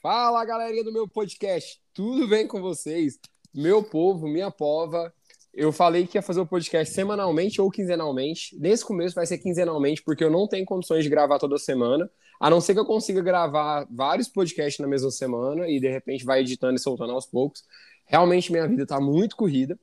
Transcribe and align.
Fala, 0.00 0.44
galerinha 0.44 0.84
do 0.84 0.92
meu 0.92 1.08
podcast. 1.08 1.80
Tudo 1.92 2.28
bem 2.28 2.46
com 2.46 2.60
vocês? 2.60 3.18
Meu 3.52 3.82
povo, 3.82 4.28
minha 4.28 4.48
pova. 4.48 5.12
Eu 5.52 5.72
falei 5.72 6.06
que 6.06 6.16
ia 6.16 6.22
fazer 6.22 6.40
o 6.40 6.46
podcast 6.46 6.94
semanalmente 6.94 7.60
ou 7.60 7.68
quinzenalmente. 7.68 8.56
Nesse 8.60 8.84
começo 8.84 9.16
vai 9.16 9.26
ser 9.26 9.38
quinzenalmente, 9.38 10.00
porque 10.04 10.22
eu 10.22 10.30
não 10.30 10.46
tenho 10.46 10.64
condições 10.64 11.02
de 11.02 11.10
gravar 11.10 11.40
toda 11.40 11.58
semana. 11.58 12.08
A 12.38 12.48
não 12.48 12.60
ser 12.60 12.74
que 12.74 12.80
eu 12.80 12.86
consiga 12.86 13.20
gravar 13.20 13.88
vários 13.90 14.28
podcasts 14.28 14.78
na 14.78 14.86
mesma 14.86 15.10
semana 15.10 15.68
e 15.68 15.80
de 15.80 15.88
repente 15.88 16.24
vai 16.24 16.42
editando 16.42 16.76
e 16.76 16.78
soltando 16.78 17.12
aos 17.12 17.26
poucos. 17.26 17.64
Realmente 18.06 18.52
minha 18.52 18.68
vida 18.68 18.86
tá 18.86 19.00
muito 19.00 19.34
corrida 19.34 19.76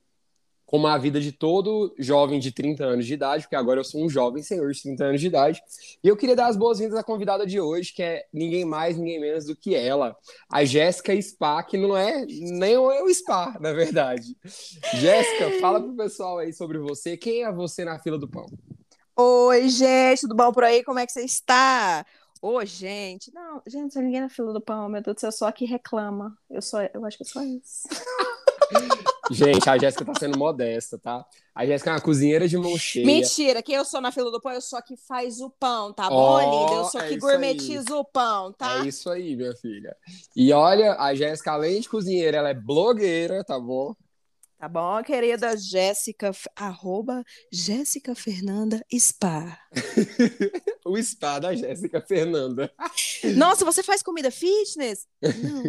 como 0.66 0.88
a 0.88 0.98
vida 0.98 1.22
de 1.22 1.32
todo 1.32 1.94
jovem 1.98 2.40
de 2.40 2.52
30 2.52 2.84
anos 2.84 3.06
de 3.06 3.14
idade, 3.14 3.44
porque 3.44 3.56
agora 3.56 3.80
eu 3.80 3.84
sou 3.84 4.04
um 4.04 4.10
jovem 4.10 4.42
senhor 4.42 4.72
de 4.72 4.82
30 4.82 5.04
anos 5.06 5.22
de 5.22 5.28
idade. 5.28 5.62
E 6.04 6.08
eu 6.08 6.18
queria 6.18 6.36
dar 6.36 6.48
as 6.48 6.58
boas-vindas 6.58 6.98
à 6.98 7.04
convidada 7.04 7.46
de 7.46 7.60
hoje, 7.60 7.94
que 7.94 8.02
é 8.02 8.26
ninguém 8.34 8.66
mais, 8.66 8.98
ninguém 8.98 9.20
menos 9.20 9.46
do 9.46 9.56
que 9.56 9.76
ela, 9.76 10.16
a 10.52 10.66
Jéssica 10.66 11.20
Spa, 11.22 11.62
que 11.64 11.78
não 11.78 11.96
é 11.96 12.26
nem 12.26 12.78
o 12.78 13.14
Spa, 13.14 13.58
na 13.60 13.74
verdade. 13.74 14.36
Jéssica, 14.96 15.60
fala 15.62 15.80
pro 15.82 15.96
pessoal 15.96 16.40
aí 16.40 16.52
sobre 16.52 16.80
você. 16.80 17.16
Quem 17.16 17.44
é 17.44 17.52
você 17.52 17.86
na 17.86 18.00
fila 18.00 18.18
do 18.18 18.28
pão? 18.28 18.46
Oi, 19.16 19.70
gente, 19.70 20.22
tudo 20.22 20.36
bom 20.36 20.52
por 20.52 20.64
aí? 20.64 20.84
Como 20.84 21.00
é 21.00 21.06
que 21.06 21.12
você 21.12 21.22
está? 21.22 22.06
Ô, 22.42 22.58
oh, 22.58 22.66
gente, 22.66 23.34
não, 23.34 23.62
gente, 23.66 23.98
ninguém 23.98 24.22
na 24.22 24.30
fila 24.30 24.52
do 24.52 24.62
pão, 24.62 24.90
meu 24.90 25.02
Deus 25.02 25.16
do 25.16 25.20
céu, 25.22 25.32
só 25.32 25.52
que 25.52 25.66
reclama. 25.66 26.38
Eu 26.50 26.62
sou, 26.62 26.82
eu 26.94 27.06
acho 27.06 27.18
que 27.18 27.24
eu 27.24 27.28
sou 27.28 27.42
isso. 27.42 27.88
Gente, 29.32 29.70
a 29.70 29.78
Jéssica 29.78 30.06
tá 30.06 30.14
sendo 30.20 30.38
modesta, 30.38 30.98
tá? 31.00 31.26
A 31.54 31.66
Jéssica 31.66 31.90
é 31.90 31.94
uma 31.94 32.02
cozinheira 32.02 32.48
de 32.48 32.58
mão 32.58 32.78
cheia. 32.78 33.06
Mentira, 33.06 33.64
que 33.64 33.72
eu 33.72 33.84
sou 33.84 34.00
na 34.00 34.12
fila 34.12 34.30
do 34.30 34.40
pão, 34.40 34.52
eu 34.52 34.62
sou 34.62 34.78
a 34.78 34.82
que 34.82 34.96
faz 34.96 35.40
o 35.42 35.50
pão, 35.50 35.92
tá 35.94 36.10
bom, 36.10 36.36
oh, 36.36 36.40
linda? 36.40 36.74
Eu 36.74 36.86
sou 36.86 37.02
a 37.02 37.06
é 37.06 37.10
que 37.10 37.18
gourmetiza 37.18 37.96
o 37.96 38.04
pão, 38.04 38.54
tá? 38.54 38.84
É 38.84 38.88
isso 38.88 39.10
aí, 39.10 39.36
minha 39.36 39.56
filha. 39.56 39.96
E 40.36 40.52
olha, 40.54 40.96
a 41.00 41.16
Jéssica, 41.16 41.54
além 41.54 41.82
de 41.82 41.90
cozinheira, 41.90 42.38
ela 42.38 42.50
é 42.50 42.54
blogueira, 42.54 43.44
tá 43.44 43.60
bom? 43.60 43.96
Tá 44.58 44.70
bom, 44.70 45.04
querida 45.04 45.56
Jéssica, 45.58 46.32
arroba 46.56 47.24
Jéssica 47.52 48.16
Fernanda 48.16 48.84
Spa. 48.98 49.60
o 50.86 51.02
spa 51.02 51.40
da 51.40 51.54
Jéssica 51.54 52.02
Fernanda. 52.02 52.74
Nossa, 53.36 53.66
você 53.66 53.84
faz 53.84 54.02
comida 54.02 54.32
fitness? 54.32 55.08
Não. 55.22 55.64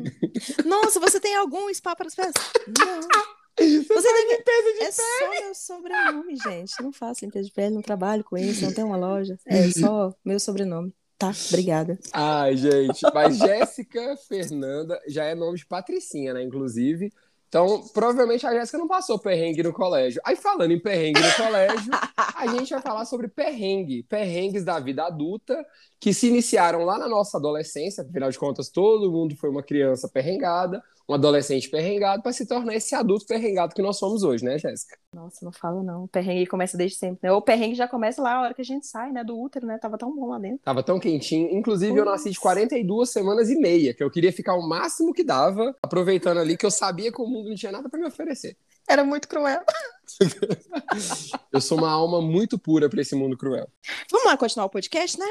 Nossa, 0.64 1.00
você 1.00 1.18
tem 1.18 1.34
algum 1.34 1.72
spa 1.74 1.96
para 1.96 2.06
as 2.06 2.14
pessoas? 2.14 2.34
Não. 2.78 3.36
Você, 3.58 3.82
você 3.82 4.12
tem 4.12 4.36
limpeza 4.36 4.72
de 4.72 4.78
é 4.78 4.78
pele? 4.78 4.86
É 4.88 4.92
só 4.92 5.30
meu 5.30 5.54
sobrenome, 5.54 6.36
gente. 6.36 6.82
Não 6.82 6.92
faço 6.92 7.24
limpeza 7.24 7.46
de 7.46 7.52
pele, 7.52 7.74
não 7.74 7.82
trabalho 7.82 8.22
com 8.22 8.36
isso, 8.36 8.64
não 8.64 8.72
tenho 8.72 8.88
uma 8.88 8.96
loja. 8.96 9.38
É 9.46 9.70
só 9.70 10.14
meu 10.24 10.38
sobrenome. 10.38 10.94
Tá, 11.18 11.32
obrigada. 11.48 11.98
Ai, 12.12 12.56
gente, 12.56 13.00
mas 13.14 13.38
Jéssica 13.38 14.16
Fernanda 14.28 15.00
já 15.08 15.24
é 15.24 15.34
nome 15.34 15.56
de 15.56 15.64
patricinha, 15.64 16.34
né? 16.34 16.42
Inclusive, 16.42 17.10
então, 17.48 17.84
provavelmente 17.94 18.46
a 18.46 18.52
Jéssica 18.52 18.76
não 18.76 18.86
passou 18.86 19.18
perrengue 19.18 19.62
no 19.62 19.72
colégio. 19.72 20.20
Aí, 20.26 20.36
falando 20.36 20.72
em 20.72 20.80
perrengue 20.80 21.20
no 21.20 21.34
colégio, 21.34 21.90
a 22.36 22.46
gente 22.48 22.70
vai 22.70 22.82
falar 22.82 23.04
sobre 23.04 23.28
perrengue, 23.28 24.02
perrengues 24.02 24.62
da 24.62 24.78
vida 24.78 25.04
adulta, 25.04 25.64
que 25.98 26.12
se 26.12 26.26
iniciaram 26.28 26.84
lá 26.84 26.98
na 26.98 27.08
nossa 27.08 27.38
adolescência, 27.38 28.02
afinal 28.02 28.30
de 28.30 28.38
contas, 28.38 28.68
todo 28.68 29.10
mundo 29.10 29.36
foi 29.36 29.48
uma 29.48 29.62
criança 29.62 30.06
perrengada, 30.06 30.82
um 31.08 31.14
adolescente 31.14 31.70
perrengado 31.70 32.22
para 32.22 32.32
se 32.32 32.46
tornar 32.46 32.74
esse 32.74 32.94
adulto 32.94 33.26
perrengado 33.26 33.74
que 33.74 33.82
nós 33.82 33.98
somos 33.98 34.22
hoje, 34.22 34.44
né, 34.44 34.58
Jéssica? 34.58 34.96
Nossa, 35.14 35.44
não 35.44 35.52
fala 35.52 35.82
não. 35.82 36.04
O 36.04 36.08
perrengue 36.08 36.46
começa 36.46 36.76
desde 36.76 36.98
sempre, 36.98 37.20
né? 37.22 37.32
O 37.32 37.40
perrengue 37.40 37.74
já 37.74 37.86
começa 37.86 38.20
lá 38.20 38.34
a 38.34 38.42
hora 38.42 38.54
que 38.54 38.60
a 38.60 38.64
gente 38.64 38.86
sai, 38.86 39.12
né, 39.12 39.22
do 39.22 39.38
útero, 39.40 39.66
né? 39.66 39.78
Tava 39.78 39.96
tão 39.96 40.14
bom 40.14 40.26
lá 40.26 40.38
dentro. 40.38 40.58
Tava 40.64 40.82
tão 40.82 40.98
quentinho. 40.98 41.48
Inclusive, 41.56 41.96
eu 41.96 42.04
nasci 42.04 42.30
de 42.30 42.40
42 42.40 43.10
semanas 43.10 43.48
e 43.48 43.56
meia, 43.56 43.94
que 43.94 44.02
eu 44.02 44.10
queria 44.10 44.32
ficar 44.32 44.54
o 44.54 44.68
máximo 44.68 45.12
que 45.12 45.24
dava, 45.24 45.74
aproveitando 45.82 46.38
ali 46.38 46.56
que 46.56 46.66
eu 46.66 46.70
sabia 46.70 47.12
que 47.12 47.22
o 47.22 47.26
mundo 47.26 47.48
não 47.48 47.56
tinha 47.56 47.72
nada 47.72 47.88
para 47.88 48.00
me 48.00 48.06
oferecer. 48.06 48.56
Era 48.88 49.04
muito 49.04 49.28
cruel. 49.28 49.62
eu 51.52 51.60
sou 51.60 51.78
uma 51.78 51.90
alma 51.90 52.22
muito 52.22 52.58
pura 52.58 52.88
para 52.88 53.00
esse 53.00 53.14
mundo 53.14 53.36
cruel. 53.36 53.68
Vamos 54.10 54.26
lá 54.26 54.36
continuar 54.36 54.66
o 54.66 54.70
podcast, 54.70 55.18
né? 55.18 55.26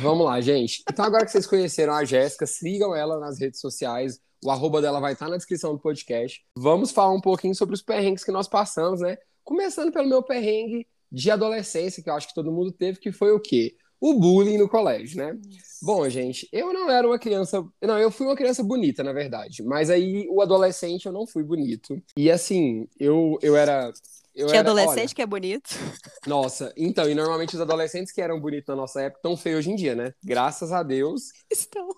Vamos 0.00 0.24
lá, 0.24 0.40
gente. 0.40 0.82
Então, 0.88 1.04
agora 1.04 1.24
que 1.24 1.32
vocês 1.32 1.46
conheceram 1.46 1.92
a 1.94 2.04
Jéssica, 2.04 2.46
sigam 2.46 2.94
ela 2.94 3.18
nas 3.18 3.40
redes 3.40 3.60
sociais 3.60 4.20
o 4.44 4.50
arroba 4.50 4.80
dela 4.80 5.00
vai 5.00 5.12
estar 5.12 5.28
na 5.28 5.36
descrição 5.36 5.74
do 5.74 5.80
podcast. 5.80 6.42
Vamos 6.56 6.90
falar 6.90 7.12
um 7.12 7.20
pouquinho 7.20 7.54
sobre 7.54 7.74
os 7.74 7.82
perrengues 7.82 8.24
que 8.24 8.32
nós 8.32 8.48
passamos, 8.48 9.00
né? 9.00 9.18
Começando 9.44 9.92
pelo 9.92 10.08
meu 10.08 10.22
perrengue 10.22 10.86
de 11.12 11.30
adolescência, 11.30 12.02
que 12.02 12.08
eu 12.08 12.14
acho 12.14 12.28
que 12.28 12.34
todo 12.34 12.52
mundo 12.52 12.72
teve, 12.72 12.98
que 12.98 13.12
foi 13.12 13.32
o 13.32 13.40
quê? 13.40 13.76
O 14.00 14.14
bullying 14.14 14.56
no 14.56 14.68
colégio, 14.68 15.18
né? 15.18 15.36
Bom, 15.82 16.08
gente, 16.08 16.48
eu 16.52 16.72
não 16.72 16.90
era 16.90 17.06
uma 17.06 17.18
criança. 17.18 17.64
Não, 17.82 17.98
eu 17.98 18.10
fui 18.10 18.26
uma 18.26 18.36
criança 18.36 18.62
bonita, 18.62 19.02
na 19.02 19.12
verdade. 19.12 19.62
Mas 19.62 19.90
aí, 19.90 20.26
o 20.30 20.40
adolescente, 20.40 21.06
eu 21.06 21.12
não 21.12 21.26
fui 21.26 21.42
bonito. 21.42 22.00
E 22.16 22.30
assim, 22.30 22.88
eu, 22.98 23.38
eu 23.42 23.56
era. 23.56 23.92
Eu 24.34 24.46
que 24.46 24.56
era, 24.56 24.60
adolescente 24.60 24.98
olha, 24.98 25.14
que 25.14 25.22
é 25.22 25.26
bonito. 25.26 25.70
Nossa, 26.26 26.72
então, 26.76 27.10
e 27.10 27.14
normalmente 27.14 27.54
os 27.54 27.60
adolescentes 27.60 28.12
que 28.12 28.20
eram 28.20 28.40
bonitos 28.40 28.68
na 28.68 28.76
nossa 28.76 29.02
época 29.02 29.18
estão 29.18 29.36
feios 29.36 29.58
hoje 29.58 29.70
em 29.70 29.76
dia, 29.76 29.94
né? 29.94 30.14
Graças 30.24 30.72
a 30.72 30.82
Deus. 30.82 31.30
Estão 31.50 31.88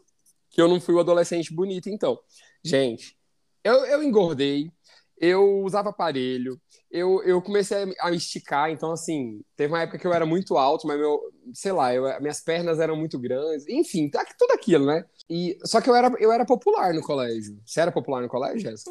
que 0.53 0.61
eu 0.61 0.69
não 0.69 0.81
fui 0.81 0.95
o 0.95 1.01
adolescente 1.01 1.53
bonito, 1.53 1.89
então. 1.89 2.19
Gente, 2.63 3.17
eu, 3.65 3.85
eu 3.87 4.03
engordei, 4.03 4.71
eu 5.19 5.63
usava 5.63 5.89
aparelho, 5.89 6.61
eu, 6.93 7.23
eu 7.25 7.41
comecei 7.41 7.95
a 7.99 8.11
me 8.11 8.17
esticar, 8.17 8.71
então, 8.71 8.93
assim, 8.93 9.41
teve 9.57 9.73
uma 9.73 9.81
época 9.81 9.99
que 9.99 10.07
eu 10.07 10.13
era 10.13 10.27
muito 10.27 10.59
alto, 10.59 10.87
mas 10.87 10.99
meu, 10.99 11.19
sei 11.55 11.73
lá, 11.73 11.95
eu, 11.95 12.05
minhas 12.21 12.43
pernas 12.43 12.79
eram 12.79 12.95
muito 12.95 13.19
grandes, 13.19 13.67
enfim, 13.67 14.11
tá 14.11 14.23
tudo 14.39 14.53
aquilo, 14.53 14.85
né? 14.85 15.03
E, 15.31 15.57
só 15.65 15.81
que 15.81 15.89
eu 15.89 15.95
era, 15.95 16.13
eu 16.19 16.31
era 16.31 16.45
popular 16.45 16.93
no 16.93 17.01
colégio. 17.01 17.59
Você 17.65 17.81
era 17.81 17.91
popular 17.91 18.21
no 18.21 18.29
colégio, 18.29 18.61
Jéssica? 18.61 18.91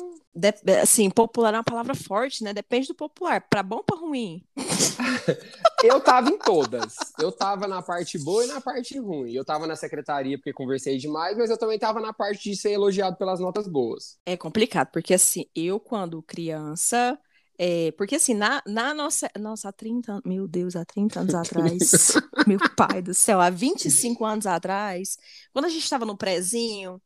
assim, 0.81 1.11
popular 1.11 1.53
é 1.53 1.57
uma 1.57 1.63
palavra 1.63 1.93
forte, 1.93 2.43
né? 2.43 2.51
Depende 2.51 2.87
do 2.87 2.95
popular, 2.95 3.45
pra 3.47 3.61
bom 3.61 3.77
ou 3.77 3.83
pra 3.83 3.97
ruim? 3.97 4.43
eu 5.83 5.99
tava 5.99 6.29
em 6.29 6.39
todas. 6.39 6.95
Eu 7.19 7.31
tava 7.31 7.67
na 7.67 7.83
parte 7.83 8.17
boa 8.17 8.43
e 8.43 8.47
na 8.47 8.59
parte 8.59 8.97
ruim. 8.97 9.31
Eu 9.31 9.45
tava 9.45 9.67
na 9.67 9.75
secretaria 9.75 10.37
porque 10.37 10.53
conversei 10.53 10.97
demais, 10.97 11.37
mas 11.37 11.51
eu 11.51 11.57
também 11.57 11.77
tava 11.77 11.99
na 11.99 12.13
parte 12.13 12.49
de 12.49 12.55
ser 12.55 12.71
elogiado 12.71 13.17
pelas 13.17 13.39
notas 13.39 13.67
boas. 13.67 14.17
É 14.25 14.35
complicado, 14.35 14.89
porque 14.91 15.13
assim, 15.13 15.45
eu 15.55 15.79
quando 15.79 16.23
criança 16.23 17.19
é, 17.63 17.91
porque 17.91 18.15
assim, 18.15 18.33
na, 18.33 18.59
na 18.65 18.91
nossa. 18.91 19.29
Nossa, 19.39 19.69
há 19.69 19.71
30 19.71 20.13
anos. 20.13 20.23
Meu 20.25 20.47
Deus, 20.47 20.75
há 20.75 20.83
30 20.83 21.19
anos 21.19 21.35
atrás. 21.35 21.91
meu 22.47 22.57
pai 22.75 23.03
do 23.03 23.13
céu, 23.13 23.39
há 23.39 23.51
25 23.51 24.25
anos 24.25 24.47
atrás, 24.47 25.15
quando 25.53 25.65
a 25.65 25.69
gente 25.69 25.83
estava 25.83 26.03
no 26.03 26.17
prezinho. 26.17 26.99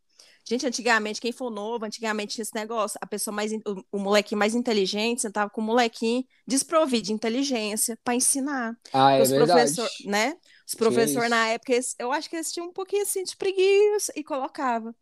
Gente, 0.48 0.66
antigamente, 0.66 1.20
quem 1.20 1.34
for 1.34 1.50
novo, 1.50 1.84
antigamente 1.84 2.36
tinha 2.36 2.44
esse 2.44 2.56
negócio, 2.56 2.98
a 3.02 3.08
pessoa 3.08 3.36
mais, 3.36 3.52
o, 3.52 3.84
o 3.92 4.00
molequinho 4.00 4.40
mais 4.40 4.56
inteligente 4.56 5.24
sentava 5.24 5.50
com 5.50 5.60
o 5.60 5.64
molequinho 5.64 6.24
desprovido 6.48 7.08
de 7.08 7.12
inteligência 7.12 8.00
para 8.02 8.16
ensinar. 8.16 8.78
Ah, 8.94 9.14
é 9.14 9.24
Os 9.24 9.34
professor, 9.34 9.90
né? 10.06 10.38
Os 10.66 10.76
professores 10.76 11.30
na 11.30 11.48
época, 11.48 11.74
eles, 11.74 11.96
eu 12.00 12.14
acho 12.14 12.30
que 12.30 12.36
eles 12.38 12.54
tinham 12.54 12.68
um 12.70 12.72
pouquinho 12.72 13.02
assim 13.02 13.24
de 13.24 13.36
preguiça 13.36 14.14
e 14.16 14.24
colocava. 14.24 14.96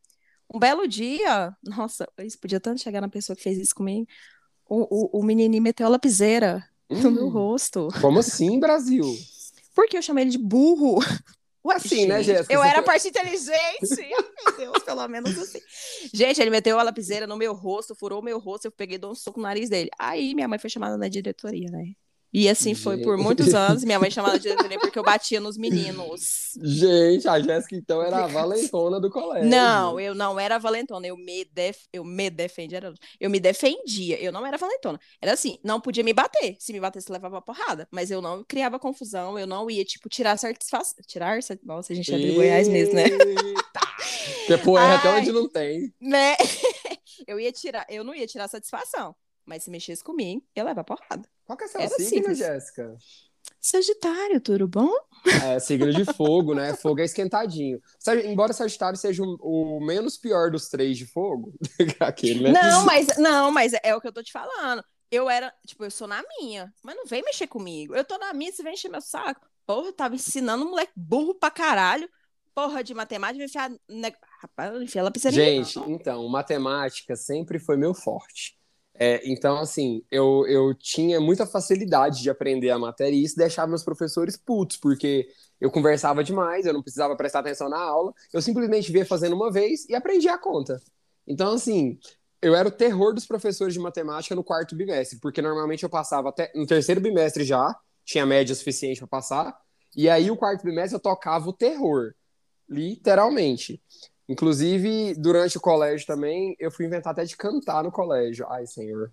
Um 0.52 0.58
belo 0.58 0.88
dia, 0.88 1.56
nossa, 1.62 2.08
isso 2.20 2.40
podia 2.40 2.60
tanto 2.60 2.82
chegar 2.82 3.02
na 3.02 3.10
pessoa 3.10 3.36
que 3.36 3.44
fez 3.44 3.58
isso 3.60 3.76
comigo 3.76 4.08
o, 4.68 5.18
o, 5.18 5.20
o 5.20 5.24
menininho 5.24 5.62
meteu 5.62 5.86
a 5.86 5.90
lapiseira 5.90 6.64
hum, 6.90 7.02
no 7.02 7.12
meu 7.12 7.26
hum. 7.26 7.30
rosto. 7.30 7.88
Como 8.02 8.20
assim, 8.20 8.60
Brasil? 8.60 9.06
Porque 9.76 9.98
eu 9.98 10.02
chamei 10.02 10.26
ele 10.26 10.32
de 10.32 10.38
burro. 10.38 11.00
Assim, 11.72 12.06
né, 12.06 12.22
Jéssica? 12.22 12.54
Eu 12.54 12.62
era 12.62 12.84
parte 12.84 13.08
inteligente. 13.08 13.56
meu 14.46 14.58
Deus, 14.58 14.84
pelo 14.84 15.08
menos 15.08 15.38
assim. 15.38 15.60
Gente, 16.14 16.42
ele 16.42 16.50
meteu 16.50 16.78
a 16.78 16.84
lapiseira 16.84 17.26
no 17.26 17.38
meu 17.38 17.54
rosto, 17.54 17.96
furou 17.96 18.20
o 18.20 18.24
meu 18.24 18.38
rosto, 18.38 18.66
eu 18.66 18.72
peguei 18.72 19.00
e 19.02 19.06
um 19.06 19.16
soco 19.16 19.40
no 19.40 19.44
nariz 19.44 19.70
dele. 19.70 19.90
Aí 19.98 20.36
minha 20.36 20.48
mãe 20.48 20.60
foi 20.60 20.70
chamada 20.70 20.98
na 20.98 21.08
diretoria, 21.08 21.70
né? 21.72 21.94
E 22.34 22.50
assim 22.50 22.74
foi 22.74 22.98
por 22.98 23.16
muitos 23.18 23.54
anos. 23.54 23.84
Minha 23.84 24.00
mãe 24.00 24.10
chamava 24.10 24.40
de 24.40 24.44
diretoria 24.50 24.80
porque 24.80 24.98
eu 24.98 25.04
batia 25.04 25.40
nos 25.40 25.56
meninos. 25.56 26.54
Gente, 26.62 27.28
a 27.28 27.40
Jéssica 27.40 27.76
então 27.76 28.02
era 28.02 28.24
a 28.24 28.28
valentona 28.28 29.00
do 29.00 29.10
colégio. 29.12 29.48
Não, 29.48 30.00
eu 30.00 30.16
não 30.16 30.40
era 30.40 30.58
valentona. 30.58 31.06
Eu 31.06 31.16
me, 31.16 31.46
def... 31.46 31.84
eu 31.94 32.04
me 32.04 32.30
defendia. 32.32 32.94
Eu 33.20 33.30
me 33.30 33.40
defendia. 33.40 34.20
Eu 34.20 34.32
não 34.32 34.46
era 34.46 34.58
valentona. 34.58 35.00
Era 35.22 35.34
assim, 35.34 35.60
não 35.64 35.80
podia 35.80 36.04
me 36.04 36.14
bater. 36.14 36.56
Se 36.60 36.74
me 36.74 36.80
batesse, 36.80 37.12
levava 37.12 37.40
porrada. 37.40 37.88
Mas 37.92 38.10
eu 38.10 38.22
não 38.22 38.44
criava 38.44 38.80
confusão. 38.80 39.38
Eu 39.38 39.46
não 39.46 39.70
ia, 39.70 39.86
tipo, 39.86 40.10
tirar 40.10 40.36
satisfação. 40.38 40.96
Tirar? 41.06 41.38
Nossa, 41.64 41.94
a 41.94 41.96
gente 41.96 42.12
é 42.14 42.18
de 42.18 42.32
Goiás 42.32 42.68
mesmo, 42.68 42.96
né? 42.96 43.06
Porque 43.10 44.58
poeira 44.64 44.96
até 44.96 45.10
onde 45.10 45.32
não 45.32 45.48
tem. 45.48 45.94
Né? 46.02 46.36
eu 47.28 47.40
ia 47.40 47.52
tirar, 47.52 47.86
eu 47.90 48.04
não 48.04 48.16
ia 48.16 48.26
tirar 48.26 48.48
satisfação. 48.48 49.16
Mas 49.46 49.64
se 49.64 49.70
mexesse 49.70 50.04
comigo, 50.04 50.44
ia 50.56 50.64
levar 50.64 50.84
porrada. 50.84 51.28
Qual 51.46 51.58
que 51.58 51.66
é 51.66 51.68
seu 51.68 51.82
Era 51.82 51.90
signo, 51.90 52.34
Jéssica? 52.34 52.98
Sagitário, 53.60 54.42
tudo 54.42 54.68
bom? 54.68 54.92
É, 55.46 55.60
signo 55.60 55.92
de 55.94 56.06
fogo, 56.14 56.54
né? 56.54 56.76
Fogo 56.76 57.02
é 57.02 57.06
esquentadinho. 57.06 57.82
Embora 58.26 58.54
Sagitário 58.54 58.98
seja 58.98 59.24
o, 59.24 59.80
menos 59.82 60.18
pior 60.18 60.52
dos 60.52 60.68
três 60.70 60.98
de 60.98 61.06
fogo, 61.06 61.54
aquele, 62.00 62.52
né? 62.52 62.62
Não, 62.62 62.86
mas, 62.86 63.08
não, 63.18 63.52
mas 63.52 63.74
é 63.84 63.96
o 63.96 64.02
que 64.02 64.08
eu 64.08 64.14
tô 64.14 64.22
te 64.22 64.32
falando. 64.32 64.84
Eu 65.10 65.30
era, 65.30 65.54
tipo, 65.66 65.84
eu 65.84 65.92
sou 65.92 66.08
na 66.08 66.24
minha, 66.40 66.74
mas 66.84 66.96
não 66.96 67.06
vem 67.06 67.24
mexer 67.24 67.48
comigo. 67.48 67.96
Eu 67.96 68.04
tô 68.04 68.18
na 68.18 68.34
minha, 68.34 68.52
você 68.52 68.64
vem 68.64 68.74
encher 68.74 68.90
meu 68.90 69.02
saco. 69.02 69.48
Porra, 69.66 69.88
eu 69.88 69.94
tava 69.94 70.16
ensinando 70.16 70.66
um 70.66 70.70
moleque 70.72 70.92
burro 70.96 71.36
pra 71.36 71.52
caralho. 71.52 72.10
Porra 72.54 72.84
de 72.84 72.94
matemática, 72.94 73.44
enfiar 73.44 73.72
Rapaz, 74.42 74.82
enfia 74.82 75.00
ela 75.00 75.12
pizzaria. 75.12 75.44
Gente, 75.44 75.80
então, 75.90 76.28
matemática 76.28 77.16
sempre 77.16 77.60
foi 77.60 77.78
meu 77.78 77.94
forte. 77.94 78.58
É, 78.96 79.22
então, 79.30 79.58
assim, 79.58 80.04
eu, 80.12 80.46
eu 80.48 80.74
tinha 80.76 81.20
muita 81.20 81.48
facilidade 81.48 82.22
de 82.22 82.30
aprender 82.30 82.70
a 82.70 82.78
matéria 82.78 83.16
e 83.16 83.24
isso 83.24 83.36
deixava 83.36 83.68
meus 83.68 83.84
professores 83.84 84.38
putos, 84.38 84.78
porque 84.78 85.28
eu 85.60 85.72
conversava 85.72 86.24
demais, 86.24 86.66
eu 86.66 86.74
não 86.74 86.82
precisava 86.84 87.16
prestar 87.16 87.40
atenção 87.40 87.70
na 87.70 87.80
aula, 87.80 88.14
eu 88.32 88.42
simplesmente 88.42 88.92
via 88.92 89.06
fazendo 89.06 89.36
uma 89.36 89.52
vez 89.52 89.88
e 89.90 89.96
aprendi 89.96 90.28
a 90.30 90.38
conta. 90.38 90.82
Então, 91.26 91.54
assim, 91.54 91.98
eu 92.42 92.54
era 92.54 92.68
o 92.68 92.72
terror 92.72 93.14
dos 93.14 93.26
professores 93.26 93.74
de 93.74 93.80
matemática 93.80 94.36
no 94.36 94.44
quarto 94.44 94.76
bimestre, 94.76 95.18
porque 95.20 95.42
normalmente 95.42 95.84
eu 95.84 95.90
passava 95.90 96.30
até 96.30 96.52
no 96.54 96.68
terceiro 96.68 97.02
bimestre 97.02 97.44
já, 97.44 97.76
tinha 98.06 98.26
média 98.26 98.54
suficiente 98.54 99.00
para 99.00 99.08
passar, 99.08 99.58
e 99.96 100.10
aí 100.10 100.30
o 100.30 100.38
quarto 100.38 100.64
bimestre 100.64 100.96
eu 100.96 101.00
tocava 101.00 101.50
o 101.50 101.54
terror, 101.54 102.14
literalmente. 102.70 103.82
Inclusive, 104.28 105.16
durante 105.16 105.58
o 105.58 105.62
colégio 105.62 106.08
também, 106.08 106.56
eu 106.60 106.72
fui 106.72 106.86
inventar 106.86 107.12
até 107.12 107.26
de 107.26 107.36
cantar 107.36 107.84
no 107.84 107.92
colégio. 107.92 108.46
Ai, 108.50 108.66
senhor. 108.66 109.10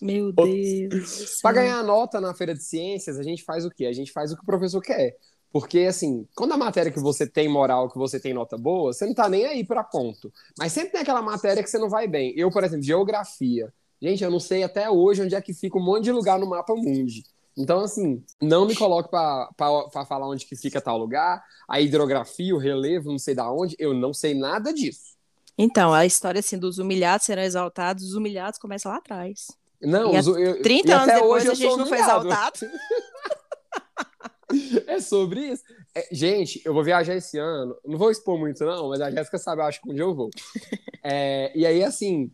Meu 0.00 0.32
Deus. 0.32 1.40
Para 1.42 1.54
ganhar 1.54 1.82
nota 1.82 2.20
na 2.20 2.34
feira 2.34 2.54
de 2.54 2.62
ciências, 2.62 3.18
a 3.18 3.22
gente 3.22 3.44
faz 3.44 3.64
o 3.64 3.70
quê? 3.70 3.86
A 3.86 3.92
gente 3.92 4.12
faz 4.12 4.32
o 4.32 4.36
que 4.36 4.42
o 4.42 4.46
professor 4.46 4.80
quer. 4.80 5.16
Porque, 5.52 5.80
assim, 5.80 6.26
quando 6.34 6.52
a 6.52 6.56
matéria 6.56 6.92
que 6.92 7.00
você 7.00 7.26
tem 7.26 7.48
moral, 7.48 7.90
que 7.90 7.98
você 7.98 8.20
tem 8.20 8.32
nota 8.32 8.56
boa, 8.56 8.92
você 8.92 9.04
não 9.04 9.14
tá 9.14 9.28
nem 9.28 9.46
aí 9.46 9.64
para 9.64 9.82
ponto. 9.82 10.32
Mas 10.58 10.72
sempre 10.72 10.92
tem 10.92 11.00
aquela 11.00 11.22
matéria 11.22 11.62
que 11.62 11.68
você 11.68 11.78
não 11.78 11.88
vai 11.88 12.06
bem. 12.06 12.32
Eu, 12.36 12.50
por 12.50 12.62
exemplo, 12.62 12.84
geografia. 12.84 13.72
Gente, 14.00 14.22
eu 14.22 14.30
não 14.30 14.40
sei 14.40 14.62
até 14.62 14.88
hoje 14.88 15.22
onde 15.22 15.34
é 15.34 15.40
que 15.40 15.52
fica 15.52 15.76
um 15.76 15.84
monte 15.84 16.04
de 16.04 16.12
lugar 16.12 16.38
no 16.38 16.48
mapa 16.48 16.74
mundi. 16.74 17.24
Então, 17.56 17.80
assim, 17.80 18.22
não 18.40 18.66
me 18.66 18.74
coloque 18.74 19.10
para 19.10 20.04
falar 20.06 20.28
onde 20.28 20.46
que 20.46 20.56
fica 20.56 20.80
tal 20.80 20.96
lugar, 20.96 21.42
a 21.68 21.80
hidrografia, 21.80 22.54
o 22.54 22.58
relevo, 22.58 23.10
não 23.10 23.18
sei 23.18 23.34
da 23.34 23.50
onde, 23.50 23.76
eu 23.78 23.92
não 23.92 24.14
sei 24.14 24.34
nada 24.34 24.72
disso. 24.72 25.18
Então, 25.58 25.92
a 25.92 26.06
história 26.06 26.38
assim 26.38 26.58
dos 26.58 26.78
humilhados 26.78 27.26
serão 27.26 27.42
exaltados, 27.42 28.04
os 28.04 28.14
humilhados 28.14 28.58
começam 28.58 28.90
lá 28.90 28.98
atrás. 28.98 29.48
Não, 29.82 30.14
e 30.14 30.18
os, 30.18 30.26
eu, 30.26 30.62
30 30.62 30.88
e 30.88 30.92
anos 30.92 31.06
depois 31.06 31.48
a 31.48 31.54
gente 31.54 31.76
não 31.76 31.86
foi 31.86 31.98
exaltado. 31.98 32.60
é 34.86 35.00
sobre 35.00 35.52
isso. 35.52 35.62
É, 35.94 36.08
gente, 36.12 36.62
eu 36.64 36.72
vou 36.72 36.84
viajar 36.84 37.14
esse 37.14 37.38
ano. 37.38 37.76
Não 37.84 37.98
vou 37.98 38.10
expor 38.10 38.38
muito, 38.38 38.64
não, 38.64 38.88
mas 38.88 39.00
a 39.00 39.10
Jéssica 39.10 39.38
sabe, 39.38 39.60
eu 39.60 39.66
acho 39.66 39.82
que 39.82 39.92
dia 39.92 40.02
eu 40.02 40.14
vou. 40.14 40.30
É, 41.02 41.50
e 41.54 41.64
aí, 41.64 41.82
assim, 41.82 42.30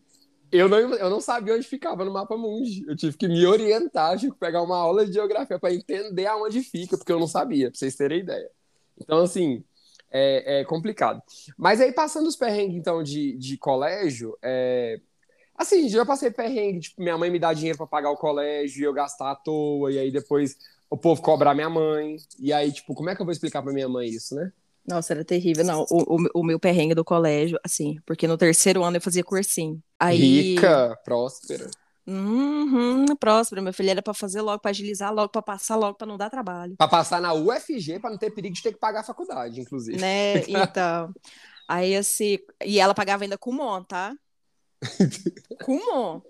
eu 0.51 0.69
não, 0.69 0.77
eu 0.77 1.09
não 1.09 1.19
sabia 1.19 1.55
onde 1.55 1.67
ficava 1.67 2.05
no 2.05 2.11
mapa 2.11 2.37
mundi. 2.37 2.85
Eu 2.87 2.95
tive 2.95 3.17
que 3.17 3.27
me 3.27 3.45
orientar, 3.45 4.17
tive 4.17 4.33
que 4.33 4.39
pegar 4.39 4.61
uma 4.61 4.77
aula 4.77 5.05
de 5.05 5.13
geografia 5.13 5.59
para 5.59 5.73
entender 5.73 6.25
aonde 6.25 6.61
fica, 6.61 6.97
porque 6.97 7.11
eu 7.11 7.19
não 7.19 7.27
sabia, 7.27 7.69
para 7.69 7.77
vocês 7.77 7.95
terem 7.95 8.19
ideia. 8.19 8.49
Então, 8.99 9.19
assim, 9.19 9.63
é, 10.11 10.61
é, 10.61 10.65
complicado. 10.65 11.21
Mas 11.57 11.81
aí, 11.81 11.91
passando 11.91 12.27
os 12.27 12.35
perrengues, 12.35 12.77
então, 12.77 13.03
de, 13.03 13.37
de 13.37 13.57
colégio, 13.57 14.37
é... 14.41 14.99
assim, 15.55 15.89
já 15.89 16.05
passei 16.05 16.31
perrengue, 16.31 16.79
tipo, 16.79 17.01
minha 17.01 17.17
mãe 17.17 17.29
me 17.29 17.39
dá 17.39 17.53
dinheiro 17.53 17.77
para 17.77 17.87
pagar 17.87 18.11
o 18.11 18.17
colégio 18.17 18.81
e 18.81 18.83
eu 18.83 18.93
gastar 18.93 19.31
à 19.31 19.35
toa, 19.35 19.91
e 19.91 19.99
aí 19.99 20.11
depois 20.11 20.57
o 20.89 20.97
povo 20.97 21.21
cobrar 21.21 21.53
minha 21.53 21.69
mãe. 21.69 22.17
E 22.39 22.53
aí, 22.53 22.71
tipo, 22.71 22.93
como 22.93 23.09
é 23.09 23.15
que 23.15 23.21
eu 23.21 23.25
vou 23.25 23.33
explicar 23.33 23.61
para 23.61 23.73
minha 23.73 23.89
mãe 23.89 24.07
isso, 24.09 24.35
né? 24.35 24.51
Nossa, 24.87 25.13
era 25.13 25.25
terrível. 25.25 25.65
Não, 25.65 25.85
o, 25.89 26.15
o, 26.15 26.29
o, 26.35 26.43
meu 26.43 26.59
perrengue 26.59 26.95
do 26.95 27.03
colégio, 27.03 27.59
assim, 27.63 27.97
porque 28.05 28.27
no 28.27 28.37
terceiro 28.37 28.83
ano 28.83 28.97
eu 28.97 29.01
fazia 29.01 29.23
cursinho. 29.23 29.81
Aí... 29.99 30.17
Rica, 30.17 30.97
próspera. 31.03 31.69
Uhum, 32.07 33.05
próspera, 33.19 33.61
meu 33.61 33.73
filho, 33.73 33.89
era 33.89 34.01
pra 34.01 34.13
fazer 34.13 34.39
logo, 34.39 34.61
pra 34.61 34.71
agilizar 34.71 35.13
logo, 35.13 35.27
pra 35.27 35.41
passar 35.41 35.75
logo, 35.75 35.97
pra 35.97 36.07
não 36.07 36.15
dar 36.15 36.29
trabalho. 36.29 36.77
Pra 36.77 36.87
passar 36.87 37.19
na 37.19 37.33
UFG, 37.33 37.99
pra 37.99 38.09
não 38.09 38.17
ter 38.17 38.31
perigo 38.31 38.55
de 38.55 38.63
ter 38.63 38.71
que 38.71 38.79
pagar 38.79 39.01
a 39.01 39.03
faculdade, 39.03 39.59
inclusive. 39.59 39.99
Né, 39.99 40.37
então. 40.47 41.13
aí, 41.67 41.97
assim, 41.97 42.39
e 42.63 42.79
ela 42.79 42.93
pagava 42.93 43.25
ainda 43.25 43.37
com 43.37 43.51
Mon, 43.51 43.83
tá? 43.83 44.15
com 45.65 45.75
Mon. 45.75 46.21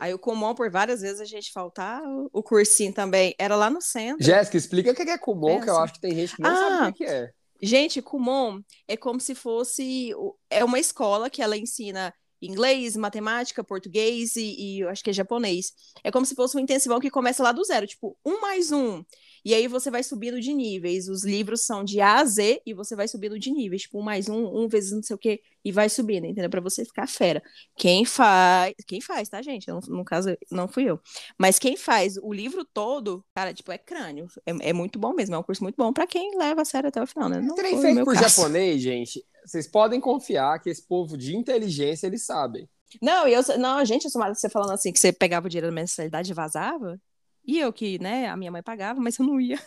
Aí 0.00 0.12
o 0.12 0.18
Kumon, 0.18 0.54
por 0.54 0.68
várias 0.70 1.00
vezes 1.00 1.20
a 1.20 1.24
gente 1.24 1.52
faltar, 1.52 2.02
o 2.32 2.42
cursinho 2.42 2.92
também 2.92 3.34
era 3.38 3.54
lá 3.54 3.70
no 3.70 3.80
centro. 3.80 4.24
Jéssica, 4.24 4.56
explica 4.56 4.90
o 4.90 4.94
que 4.94 5.02
é 5.02 5.18
Kumon, 5.18 5.60
que 5.60 5.70
eu 5.70 5.78
acho 5.78 5.94
que 5.94 6.00
tem 6.00 6.14
gente 6.14 6.34
que 6.34 6.42
não 6.42 6.50
ah, 6.50 6.56
sabe 6.56 6.90
o 6.90 6.94
que 6.94 7.04
é. 7.04 7.30
Gente, 7.62 8.00
Kumon 8.00 8.62
é 8.88 8.96
como 8.96 9.20
se 9.20 9.34
fosse. 9.34 10.12
É 10.48 10.64
uma 10.64 10.78
escola 10.78 11.28
que 11.28 11.42
ela 11.42 11.56
ensina 11.56 12.14
inglês, 12.40 12.96
matemática, 12.96 13.62
português 13.62 14.36
e, 14.36 14.78
e 14.78 14.84
acho 14.84 15.02
que 15.02 15.10
é 15.10 15.12
japonês. 15.12 15.72
É 16.02 16.10
como 16.10 16.26
se 16.26 16.34
fosse 16.34 16.56
um 16.56 16.60
intensivão 16.60 17.00
que 17.00 17.10
começa 17.10 17.42
lá 17.42 17.52
do 17.52 17.64
zero, 17.64 17.86
tipo, 17.86 18.16
um 18.24 18.40
mais 18.40 18.72
um. 18.72 19.04
E 19.44 19.54
aí 19.54 19.66
você 19.66 19.90
vai 19.90 20.02
subindo 20.02 20.40
de 20.40 20.52
níveis. 20.52 21.08
Os 21.08 21.24
livros 21.24 21.64
são 21.64 21.82
de 21.82 22.00
A 22.00 22.18
a 22.18 22.24
Z 22.24 22.60
e 22.66 22.74
você 22.74 22.94
vai 22.94 23.08
subindo 23.08 23.38
de 23.38 23.50
níveis, 23.50 23.82
tipo, 23.82 23.98
um 23.98 24.02
mais 24.02 24.28
um, 24.28 24.46
um 24.46 24.68
vezes 24.68 24.92
não 24.92 25.02
sei 25.02 25.16
o 25.16 25.18
quê, 25.18 25.40
e 25.64 25.72
vai 25.72 25.88
subindo, 25.88 26.26
entendeu? 26.26 26.50
Para 26.50 26.60
você 26.60 26.84
ficar 26.84 27.06
fera. 27.06 27.42
Quem 27.76 28.04
faz. 28.04 28.74
Quem 28.86 29.00
faz, 29.00 29.28
tá, 29.28 29.40
gente? 29.42 29.68
Eu, 29.68 29.80
no 29.88 30.04
caso, 30.04 30.36
não 30.50 30.68
fui 30.68 30.84
eu. 30.84 31.00
Mas 31.38 31.58
quem 31.58 31.76
faz 31.76 32.16
o 32.18 32.32
livro 32.32 32.64
todo, 32.64 33.24
cara, 33.34 33.52
tipo, 33.52 33.72
é 33.72 33.78
crânio. 33.78 34.26
É, 34.46 34.70
é 34.70 34.72
muito 34.72 34.98
bom 34.98 35.12
mesmo. 35.12 35.34
É 35.34 35.38
um 35.38 35.42
curso 35.42 35.62
muito 35.62 35.76
bom 35.76 35.92
para 35.92 36.06
quem 36.06 36.36
leva 36.36 36.62
a 36.62 36.64
sério 36.64 36.88
até 36.88 37.02
o 37.02 37.06
final, 37.06 37.28
né? 37.28 37.40
Não 37.40 37.54
Trem 37.54 37.80
feito 37.80 38.04
por 38.04 38.14
caso. 38.14 38.36
japonês, 38.36 38.80
gente. 38.82 39.24
Vocês 39.44 39.66
podem 39.66 40.00
confiar 40.00 40.60
que 40.60 40.70
esse 40.70 40.82
povo 40.82 41.16
de 41.16 41.36
inteligência 41.36 42.06
eles 42.06 42.24
sabem. 42.24 42.68
Não, 43.00 43.26
eu, 43.28 43.42
não, 43.58 43.84
gente, 43.84 44.04
eu 44.04 44.10
sou 44.10 44.22
você 44.22 44.48
falando 44.48 44.72
assim 44.72 44.92
que 44.92 44.98
você 44.98 45.12
pegava 45.12 45.46
o 45.46 45.50
dinheiro 45.50 45.68
da 45.68 45.72
mensalidade 45.72 46.30
e 46.30 46.34
vazava. 46.34 47.00
E 47.44 47.58
eu 47.58 47.72
que, 47.72 47.98
né, 48.00 48.28
a 48.28 48.36
minha 48.36 48.50
mãe 48.50 48.62
pagava, 48.62 49.00
mas 49.00 49.18
eu 49.18 49.24
não 49.24 49.40
ia. 49.40 49.58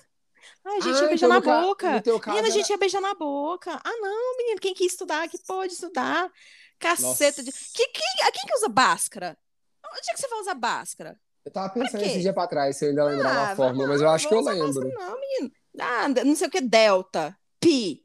Ai, 0.65 0.77
a 0.77 0.81
gente 0.81 0.97
ah, 0.97 1.01
ia 1.01 1.07
beijar 1.07 1.27
então 1.27 1.41
na 1.41 1.61
boca. 1.61 2.03
Menina, 2.27 2.47
a 2.47 2.51
gente 2.51 2.69
ia 2.69 2.77
beijar 2.77 3.01
na 3.01 3.13
boca. 3.13 3.79
Ah, 3.83 3.97
não, 4.01 4.37
menino, 4.37 4.59
quem 4.59 4.73
quer 4.73 4.85
estudar, 4.85 5.27
que 5.29 5.37
pode 5.45 5.73
estudar. 5.73 6.29
Caceta 6.79 7.41
Nossa. 7.41 7.43
de. 7.43 7.51
Que, 7.51 7.87
que, 7.87 8.01
quem 8.33 8.45
que 8.45 8.55
usa 8.57 8.67
báscara? 8.67 9.37
Onde 9.85 10.09
é 10.09 10.13
que 10.13 10.19
você 10.19 10.27
vai 10.27 10.39
usar 10.39 10.55
báscara? 10.55 11.19
Eu 11.45 11.51
tava 11.51 11.73
pensando 11.73 12.03
esse 12.03 12.21
dia 12.21 12.33
pra 12.33 12.47
trás, 12.47 12.77
se 12.77 12.85
eu 12.85 12.89
ainda 12.89 13.03
lembrava 13.05 13.39
ah, 13.39 13.51
a 13.51 13.55
fórmula, 13.55 13.87
mas 13.87 14.01
eu 14.01 14.09
acho 14.09 14.27
que 14.27 14.33
eu 14.33 14.41
lembro. 14.41 14.89
Não, 14.89 15.19
menino. 15.19 15.51
Ah, 15.79 16.07
não 16.07 16.35
sei 16.35 16.47
o 16.47 16.51
que, 16.51 16.61
delta, 16.61 17.37
pi. 17.59 18.03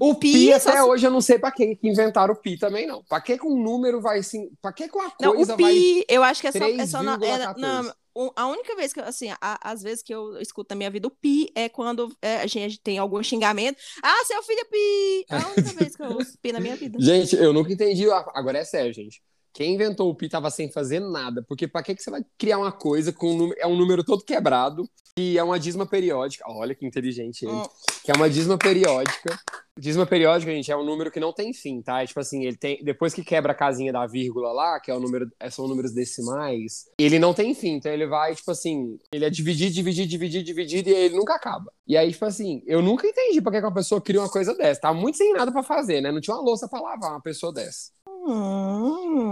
O 0.00 0.14
pi, 0.14 0.32
pi 0.32 0.52
até 0.52 0.72
se... 0.72 0.80
hoje 0.80 1.06
eu 1.06 1.10
não 1.10 1.20
sei 1.20 1.38
para 1.38 1.50
que 1.50 1.78
inventaram 1.82 2.34
o 2.34 2.36
pi 2.36 2.58
também 2.58 2.86
não. 2.86 3.02
Para 3.04 3.20
que 3.20 3.38
com 3.38 3.48
um 3.48 3.62
número 3.62 4.00
vai 4.00 4.18
assim, 4.18 4.50
para 4.60 4.72
que 4.72 4.88
com 4.88 5.00
a 5.00 5.10
coisa 5.10 5.32
não, 5.32 5.54
o 5.54 5.56
pi, 5.56 5.62
vai 5.62 6.04
Eu 6.08 6.22
acho 6.22 6.40
que 6.40 6.48
é 6.48 6.52
só, 6.52 6.68
é 6.68 6.86
só 6.86 7.02
na, 7.02 7.18
é, 7.22 7.92
a 8.36 8.46
única 8.46 8.76
vez 8.76 8.92
que 8.92 9.00
assim, 9.00 9.30
a, 9.40 9.70
às 9.70 9.82
vezes 9.82 10.02
que 10.02 10.14
eu 10.14 10.40
escuto 10.40 10.72
na 10.72 10.76
minha 10.76 10.90
vida 10.90 11.08
o 11.08 11.10
pi 11.10 11.50
é 11.54 11.68
quando 11.68 12.14
é, 12.22 12.36
a 12.36 12.46
gente 12.46 12.80
tem 12.80 12.98
algum 12.98 13.22
xingamento. 13.22 13.78
Ah, 14.02 14.24
seu 14.26 14.42
filho 14.42 14.60
é 14.60 14.64
pi. 14.64 15.26
É 15.30 15.36
a 15.36 15.48
única 15.48 15.72
vez 15.78 15.96
que 15.96 16.02
eu 16.02 16.12
ouço 16.12 16.38
pi 16.40 16.52
na 16.52 16.60
minha 16.60 16.76
vida. 16.76 16.98
Gente, 17.00 17.36
eu 17.36 17.52
nunca 17.52 17.72
entendi. 17.72 18.08
Agora 18.10 18.58
é 18.58 18.64
sério, 18.64 18.92
gente. 18.92 19.22
Quem 19.52 19.74
inventou 19.74 20.10
o 20.10 20.14
pi 20.14 20.26
estava 20.26 20.50
sem 20.50 20.70
fazer 20.70 21.00
nada, 21.00 21.44
porque 21.46 21.68
para 21.68 21.82
que, 21.82 21.94
que 21.94 22.02
você 22.02 22.10
vai 22.10 22.24
criar 22.36 22.58
uma 22.58 22.72
coisa 22.72 23.12
com 23.12 23.32
um 23.32 23.36
número, 23.36 23.60
é 23.60 23.66
um 23.66 23.76
número 23.76 24.02
todo 24.02 24.24
quebrado 24.24 24.88
e 25.16 25.38
é 25.38 25.42
uma 25.42 25.58
dízima 25.58 25.86
periódica. 25.86 26.44
Olha 26.48 26.74
que 26.74 26.84
inteligente 26.84 27.44
ele. 27.44 27.52
Hum. 27.52 27.62
Que 28.04 28.10
é 28.10 28.14
uma 28.14 28.28
dízima 28.28 28.58
periódica. 28.58 29.38
Dízima 29.76 30.06
periódica, 30.06 30.52
gente, 30.52 30.70
é 30.70 30.76
um 30.76 30.84
número 30.84 31.10
que 31.10 31.18
não 31.18 31.32
tem 31.32 31.52
fim, 31.52 31.82
tá? 31.82 32.02
É 32.02 32.06
tipo 32.06 32.20
assim, 32.20 32.44
ele 32.44 32.56
tem 32.56 32.82
depois 32.84 33.12
que 33.12 33.24
quebra 33.24 33.50
a 33.50 33.54
casinha 33.56 33.92
da 33.92 34.06
vírgula 34.06 34.52
lá, 34.52 34.78
que 34.78 34.88
é 34.88 34.94
o 34.94 35.00
número, 35.00 35.28
é, 35.40 35.50
são 35.50 35.66
números 35.66 35.92
decimais, 35.92 36.84
ele 36.96 37.18
não 37.18 37.34
tem 37.34 37.54
fim, 37.56 37.72
então 37.72 37.90
ele 37.90 38.06
vai 38.06 38.36
tipo 38.36 38.52
assim, 38.52 39.00
ele 39.12 39.24
é 39.24 39.30
dividir, 39.30 39.70
dividir, 39.70 40.06
dividir, 40.06 40.44
dividir 40.44 40.86
e 40.86 40.90
ele 40.92 41.16
nunca 41.16 41.34
acaba. 41.34 41.72
E 41.88 41.96
aí 41.96 42.12
tipo 42.12 42.24
assim, 42.24 42.62
eu 42.66 42.80
nunca 42.80 43.04
entendi 43.06 43.42
por 43.42 43.50
que 43.50 43.58
uma 43.58 43.74
pessoa 43.74 44.00
cria 44.00 44.20
uma 44.20 44.30
coisa 44.30 44.54
dessa. 44.54 44.82
Tá 44.82 44.94
muito 44.94 45.18
sem 45.18 45.32
nada 45.32 45.50
para 45.50 45.64
fazer, 45.64 46.00
né? 46.00 46.12
Não 46.12 46.20
tinha 46.20 46.36
uma 46.36 46.44
louça 46.44 46.68
para 46.68 46.80
lavar 46.80 47.10
uma 47.10 47.22
pessoa 47.22 47.52
dessa. 47.52 47.90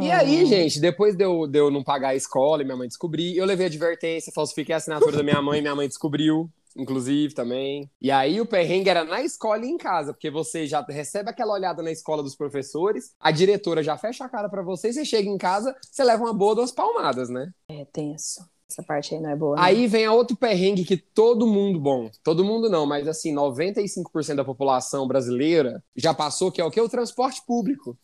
E 0.03 0.11
aí, 0.11 0.45
gente, 0.47 0.81
depois 0.81 1.17
de 1.17 1.25
eu, 1.25 1.47
de 1.47 1.59
eu 1.59 1.71
não 1.71 1.83
pagar 1.83 2.09
a 2.09 2.15
escola 2.15 2.63
e 2.63 2.65
minha 2.65 2.77
mãe 2.77 2.89
descobrir, 2.89 3.37
eu 3.37 3.45
levei 3.45 3.67
advertência, 3.67 4.33
falsifiquei 4.35 4.75
a 4.75 4.79
assinatura 4.79 5.17
da 5.17 5.23
minha 5.23 5.41
mãe, 5.41 5.61
minha 5.63 5.75
mãe 5.75 5.89
descobriu, 5.89 6.51
inclusive, 6.77 7.35
também. 7.35 7.91
E 8.01 8.11
aí 8.11 8.41
o 8.41 8.47
perrengue 8.47 8.91
era 8.91 9.05
na 9.05 9.23
escola 9.23 9.65
e 9.65 9.69
em 9.69 9.79
casa, 9.79 10.13
porque 10.13 10.31
você 10.31 10.67
já 10.67 10.85
recebe 10.89 11.31
aquela 11.31 11.55
olhada 11.55 11.83
na 11.83 11.91
escola 11.91 12.23
dos 12.23 12.37
professores, 12.37 13.13
a 13.19 13.31
diretora 13.31 13.83
já 13.83 13.97
fecha 13.97 14.25
a 14.25 14.29
cara 14.29 14.49
para 14.49 14.63
você, 14.63 14.93
você 14.93 15.05
chega 15.05 15.29
em 15.29 15.39
casa, 15.39 15.75
você 15.81 16.05
leva 16.05 16.23
uma 16.23 16.35
boa 16.35 16.55
duas 16.55 16.73
palmadas, 16.73 17.29
né? 17.29 17.51
É 17.69 17.85
tenso. 17.85 18.45
Essa 18.73 18.83
parte 18.83 19.15
aí 19.15 19.21
não 19.21 19.31
é 19.31 19.37
boa. 19.37 19.57
Né? 19.57 19.63
Aí 19.63 19.87
vem 19.87 20.07
a 20.07 20.13
outro 20.13 20.35
perrengue 20.35 20.85
que 20.85 20.97
todo 20.97 21.47
mundo, 21.47 21.79
bom, 21.79 22.11
todo 22.25 22.43
mundo 22.43 22.71
não, 22.71 22.87
mas 22.87 23.07
assim, 23.07 23.35
95% 23.35 24.35
da 24.35 24.45
população 24.45 25.07
brasileira 25.07 25.85
já 25.95 26.15
passou, 26.15 26.51
que 26.51 26.61
é 26.61 26.65
o 26.65 26.71
que? 26.71 26.81
O 26.81 26.89
transporte 26.89 27.43
público. 27.47 27.97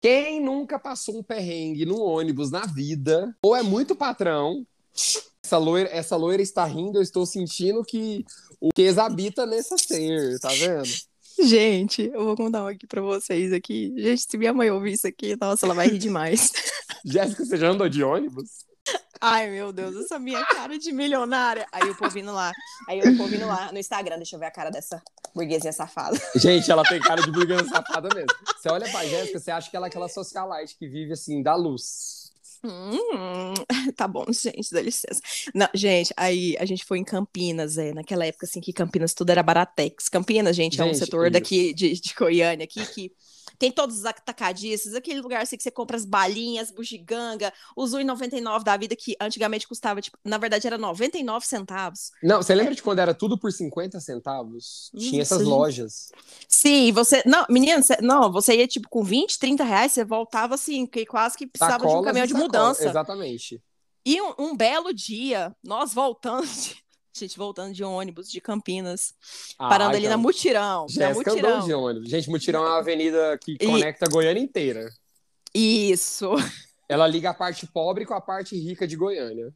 Quem 0.00 0.40
nunca 0.40 0.78
passou 0.78 1.18
um 1.18 1.22
perrengue 1.22 1.84
no 1.84 2.00
ônibus 2.00 2.50
na 2.50 2.66
vida, 2.66 3.34
ou 3.42 3.56
é 3.56 3.62
muito 3.62 3.96
patrão, 3.96 4.66
essa 5.44 5.58
loira, 5.58 5.88
essa 5.90 6.16
loira 6.16 6.42
está 6.42 6.64
rindo, 6.64 6.98
eu 6.98 7.02
estou 7.02 7.24
sentindo 7.24 7.84
que 7.84 8.24
o 8.60 8.70
que 8.74 8.88
habita 8.88 9.46
nessa 9.46 9.76
ser, 9.78 10.38
tá 10.40 10.48
vendo? 10.48 10.88
Gente, 11.38 12.10
eu 12.12 12.24
vou 12.24 12.36
contar 12.36 12.64
um 12.64 12.66
aqui 12.66 12.86
pra 12.86 13.02
vocês 13.02 13.52
aqui. 13.52 13.92
Gente, 13.96 14.24
se 14.28 14.38
minha 14.38 14.54
mãe 14.54 14.70
ouvir 14.70 14.94
isso 14.94 15.06
aqui, 15.06 15.36
nossa, 15.38 15.66
ela 15.66 15.74
vai 15.74 15.86
rir 15.86 15.98
demais. 15.98 16.50
Jéssica, 17.04 17.44
você 17.44 17.56
já 17.58 17.68
andou 17.68 17.88
de 17.88 18.02
ônibus? 18.02 18.64
Ai, 19.20 19.50
meu 19.50 19.72
Deus, 19.72 19.96
essa 19.96 20.18
minha 20.18 20.44
cara 20.46 20.78
de 20.78 20.92
milionária. 20.92 21.66
Aí 21.72 21.88
o 21.90 21.96
povo 21.96 22.18
indo 22.18 22.32
lá. 22.32 22.52
Aí 22.88 23.00
o 23.00 23.16
povo 23.16 23.34
indo 23.34 23.46
lá 23.46 23.70
no 23.72 23.78
Instagram. 23.78 24.16
Deixa 24.16 24.36
eu 24.36 24.40
ver 24.40 24.46
a 24.46 24.50
cara 24.50 24.70
dessa 24.70 25.02
burguesinha 25.36 25.72
safada. 25.72 26.18
Gente, 26.34 26.70
ela 26.70 26.82
tem 26.82 27.00
cara 27.00 27.22
de 27.22 27.30
burguesa 27.30 27.68
safada 27.68 28.08
mesmo. 28.14 28.30
Você 28.56 28.68
olha 28.68 28.90
pra 28.90 29.04
Jéssica, 29.04 29.38
você 29.38 29.50
acha 29.50 29.70
que 29.70 29.76
ela 29.76 29.86
é 29.86 29.88
aquela 29.88 30.08
socialite 30.08 30.76
que 30.76 30.88
vive 30.88 31.12
assim, 31.12 31.42
da 31.42 31.54
luz. 31.54 32.26
Hum, 32.64 33.54
tá 33.94 34.08
bom, 34.08 34.24
gente, 34.32 34.72
dá 34.72 34.80
licença. 34.82 35.20
Não, 35.54 35.68
gente, 35.72 36.12
aí 36.16 36.56
a 36.58 36.64
gente 36.64 36.84
foi 36.84 36.98
em 36.98 37.04
Campinas, 37.04 37.78
é, 37.78 37.92
naquela 37.92 38.26
época 38.26 38.46
assim 38.46 38.60
que 38.60 38.72
Campinas 38.72 39.14
tudo 39.14 39.30
era 39.30 39.42
baratex. 39.42 40.08
Campinas, 40.08 40.56
gente, 40.56 40.80
é 40.80 40.84
um 40.84 40.88
Gente, 40.88 40.98
setor 40.98 41.26
isso. 41.26 41.32
daqui 41.34 41.72
de, 41.74 41.92
de 41.92 42.14
Goiânia 42.14 42.64
aqui 42.64 42.84
que 42.86 43.12
tem 43.58 43.70
todos 43.70 43.96
os 43.98 44.04
atacadistas, 44.04 44.94
aquele 44.94 45.20
lugar 45.20 45.42
assim 45.42 45.56
que 45.56 45.62
você 45.62 45.70
compra 45.70 45.96
as 45.96 46.04
balinhas, 46.04 46.70
bugiganga, 46.70 47.52
os 47.76 47.92
1,99 47.92 48.62
da 48.64 48.76
vida 48.76 48.94
que 48.96 49.16
antigamente 49.20 49.66
custava, 49.66 50.00
tipo, 50.00 50.18
na 50.24 50.38
verdade 50.38 50.66
era 50.66 50.78
99 50.78 51.46
centavos. 51.46 52.10
Não, 52.22 52.42
você 52.42 52.54
lembra 52.54 52.74
de 52.74 52.82
quando 52.82 52.98
era 52.98 53.14
tudo 53.14 53.38
por 53.38 53.52
50 53.52 54.00
centavos? 54.00 54.90
Tinha 54.96 55.22
Isso, 55.22 55.34
essas 55.34 55.38
gente. 55.38 55.48
lojas. 55.48 56.08
Sim, 56.48 56.92
você. 56.92 57.22
Não, 57.26 57.44
menina, 57.48 57.82
você- 57.82 57.98
não, 58.00 58.30
você 58.32 58.56
ia 58.56 58.66
tipo 58.68 58.88
com 58.88 59.02
20, 59.02 59.38
30 59.38 59.64
reais, 59.64 59.92
você 59.92 60.04
voltava 60.04 60.54
assim, 60.54 60.86
que 60.86 61.04
quase 61.06 61.36
que 61.36 61.46
precisava 61.46 61.78
de 61.78 61.84
um 61.86 61.88
Sacolas 61.88 62.04
caminhão 62.06 62.26
de 62.26 62.32
sacolas, 62.32 62.52
mudança. 62.52 62.88
Exatamente. 62.88 63.62
E 64.04 64.20
um, 64.22 64.34
um 64.38 64.56
belo 64.56 64.92
dia, 64.94 65.54
nós 65.64 65.92
voltando, 65.92 66.46
de- 66.46 66.76
gente, 67.18 67.36
voltando 67.36 67.72
de 67.74 67.82
ônibus 67.84 68.30
de 68.30 68.40
Campinas, 68.40 69.14
parando 69.58 69.94
Ah, 69.94 69.96
ali 69.96 70.06
na 70.06 70.14
então, 70.14 70.22
Mutirão. 70.22 70.82
Na 70.96 71.08
Jéssica 71.08 71.32
andou 71.32 71.42
Mutirão. 71.50 71.66
de 71.66 71.74
ônibus. 71.74 72.10
Gente, 72.10 72.30
Mutirão 72.30 72.64
é 72.64 72.68
uma 72.68 72.78
avenida 72.78 73.38
que 73.42 73.52
E- 73.60 73.66
conecta 73.66 74.08
Goiânia 74.10 74.40
inteira. 74.42 74.88
Isso. 75.54 76.30
Ela 76.88 77.06
liga 77.08 77.30
a 77.30 77.34
parte 77.34 77.66
pobre 77.66 78.06
com 78.06 78.14
a 78.14 78.20
parte 78.20 78.56
rica 78.56 78.86
de 78.86 78.94
Goiânia. 78.96 79.52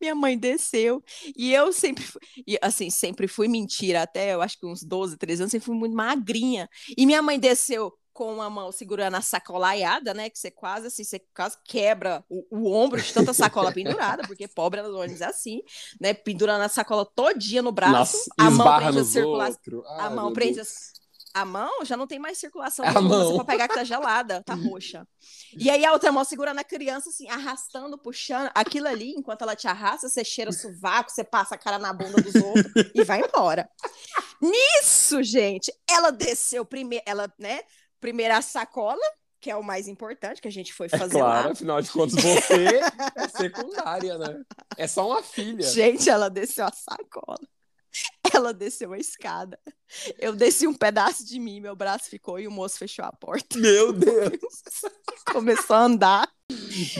Minha 0.00 0.14
mãe 0.14 0.36
desceu. 0.36 1.02
E 1.36 1.52
eu 1.52 1.72
sempre 1.72 2.04
fui, 2.04 2.20
e, 2.46 2.58
assim, 2.60 2.90
sempre 2.90 3.26
fui 3.26 3.48
mentira, 3.48 4.02
até 4.02 4.34
eu 4.34 4.42
acho 4.42 4.58
que 4.58 4.66
uns 4.66 4.82
12, 4.82 5.16
13 5.16 5.42
anos, 5.42 5.50
sempre 5.52 5.64
fui 5.64 5.74
muito 5.74 5.96
magrinha. 5.96 6.68
E 6.96 7.06
minha 7.06 7.22
mãe 7.22 7.38
desceu 7.40 7.92
com 8.14 8.32
uma 8.32 8.48
mão 8.48 8.72
segurando 8.72 9.16
a 9.16 9.20
sacolaiada, 9.20 10.14
né? 10.14 10.30
Que 10.30 10.38
você 10.38 10.50
quase 10.50 10.86
assim, 10.86 11.04
você 11.04 11.18
quase 11.36 11.58
quebra 11.64 12.24
o, 12.30 12.46
o 12.50 12.72
ombro 12.72 13.02
de 13.02 13.12
tanta 13.12 13.34
sacola 13.34 13.72
pendurada, 13.72 14.22
porque 14.26 14.48
pobre 14.48 14.80
no 14.80 14.96
ônibus 14.98 15.20
é 15.20 15.26
assim, 15.26 15.60
né? 16.00 16.14
Pendurando 16.14 16.62
a 16.62 16.68
sacola 16.68 17.04
todinha 17.04 17.60
no 17.60 17.72
braço, 17.72 17.92
Nossa, 18.16 18.30
a 18.38 18.50
mão 18.50 18.76
prende 18.78 18.98
a 19.00 19.04
circulação. 19.04 19.60
A 19.98 20.10
mão 20.10 20.32
prende 20.32 20.60
as- 20.60 20.94
A 21.36 21.44
mão 21.44 21.84
já 21.84 21.96
não 21.96 22.06
tem 22.06 22.20
mais 22.20 22.38
circulação 22.38 22.86
A 22.86 22.92
mão. 23.00 23.32
pode 23.34 23.46
pegar 23.46 23.66
que 23.66 23.74
tá 23.74 23.82
gelada, 23.82 24.40
tá 24.44 24.54
roxa. 24.54 25.04
E 25.58 25.68
aí 25.68 25.84
a 25.84 25.92
outra 25.92 26.12
mão 26.12 26.22
segurando 26.24 26.60
a 26.60 26.64
criança, 26.64 27.08
assim, 27.10 27.28
arrastando, 27.28 27.98
puxando. 27.98 28.48
Aquilo 28.54 28.86
ali, 28.86 29.10
enquanto 29.16 29.42
ela 29.42 29.56
te 29.56 29.66
arrasta, 29.66 30.08
você 30.08 30.24
cheira 30.24 30.52
sovaco, 30.52 31.10
você 31.10 31.24
passa 31.24 31.56
a 31.56 31.58
cara 31.58 31.76
na 31.76 31.92
bunda 31.92 32.22
dos 32.22 32.36
outros 32.36 32.72
e 32.94 33.02
vai 33.02 33.20
embora. 33.20 33.68
Nisso, 34.40 35.22
gente, 35.24 35.72
ela 35.90 36.10
desceu 36.12 36.64
primeiro, 36.64 37.02
ela, 37.06 37.32
né? 37.38 37.60
Primeiro 38.04 38.34
a 38.34 38.42
sacola, 38.42 39.00
que 39.40 39.50
é 39.50 39.56
o 39.56 39.62
mais 39.62 39.88
importante 39.88 40.42
que 40.42 40.46
a 40.48 40.50
gente 40.52 40.74
foi 40.74 40.88
É 40.92 40.98
fazer 40.98 41.18
claro, 41.18 41.46
lá. 41.46 41.52
afinal 41.52 41.80
de 41.80 41.90
contas, 41.90 42.22
você 42.22 42.80
é 43.16 43.28
secundária, 43.28 44.18
né? 44.18 44.42
É 44.76 44.86
só 44.86 45.08
uma 45.08 45.22
filha. 45.22 45.66
Gente, 45.66 46.10
ela 46.10 46.28
desceu 46.28 46.66
a 46.66 46.70
sacola. 46.70 47.38
Ela 48.34 48.52
desceu 48.52 48.92
a 48.92 48.98
escada. 48.98 49.58
Eu 50.18 50.36
desci 50.36 50.66
um 50.66 50.74
pedaço 50.74 51.24
de 51.24 51.40
mim, 51.40 51.60
meu 51.60 51.74
braço 51.74 52.10
ficou 52.10 52.38
e 52.38 52.46
o 52.46 52.50
moço 52.50 52.76
fechou 52.76 53.06
a 53.06 53.12
porta. 53.12 53.56
Meu 53.56 53.90
Deus. 53.96 54.82
Começou 55.32 55.76
a 55.76 55.84
andar. 55.84 56.33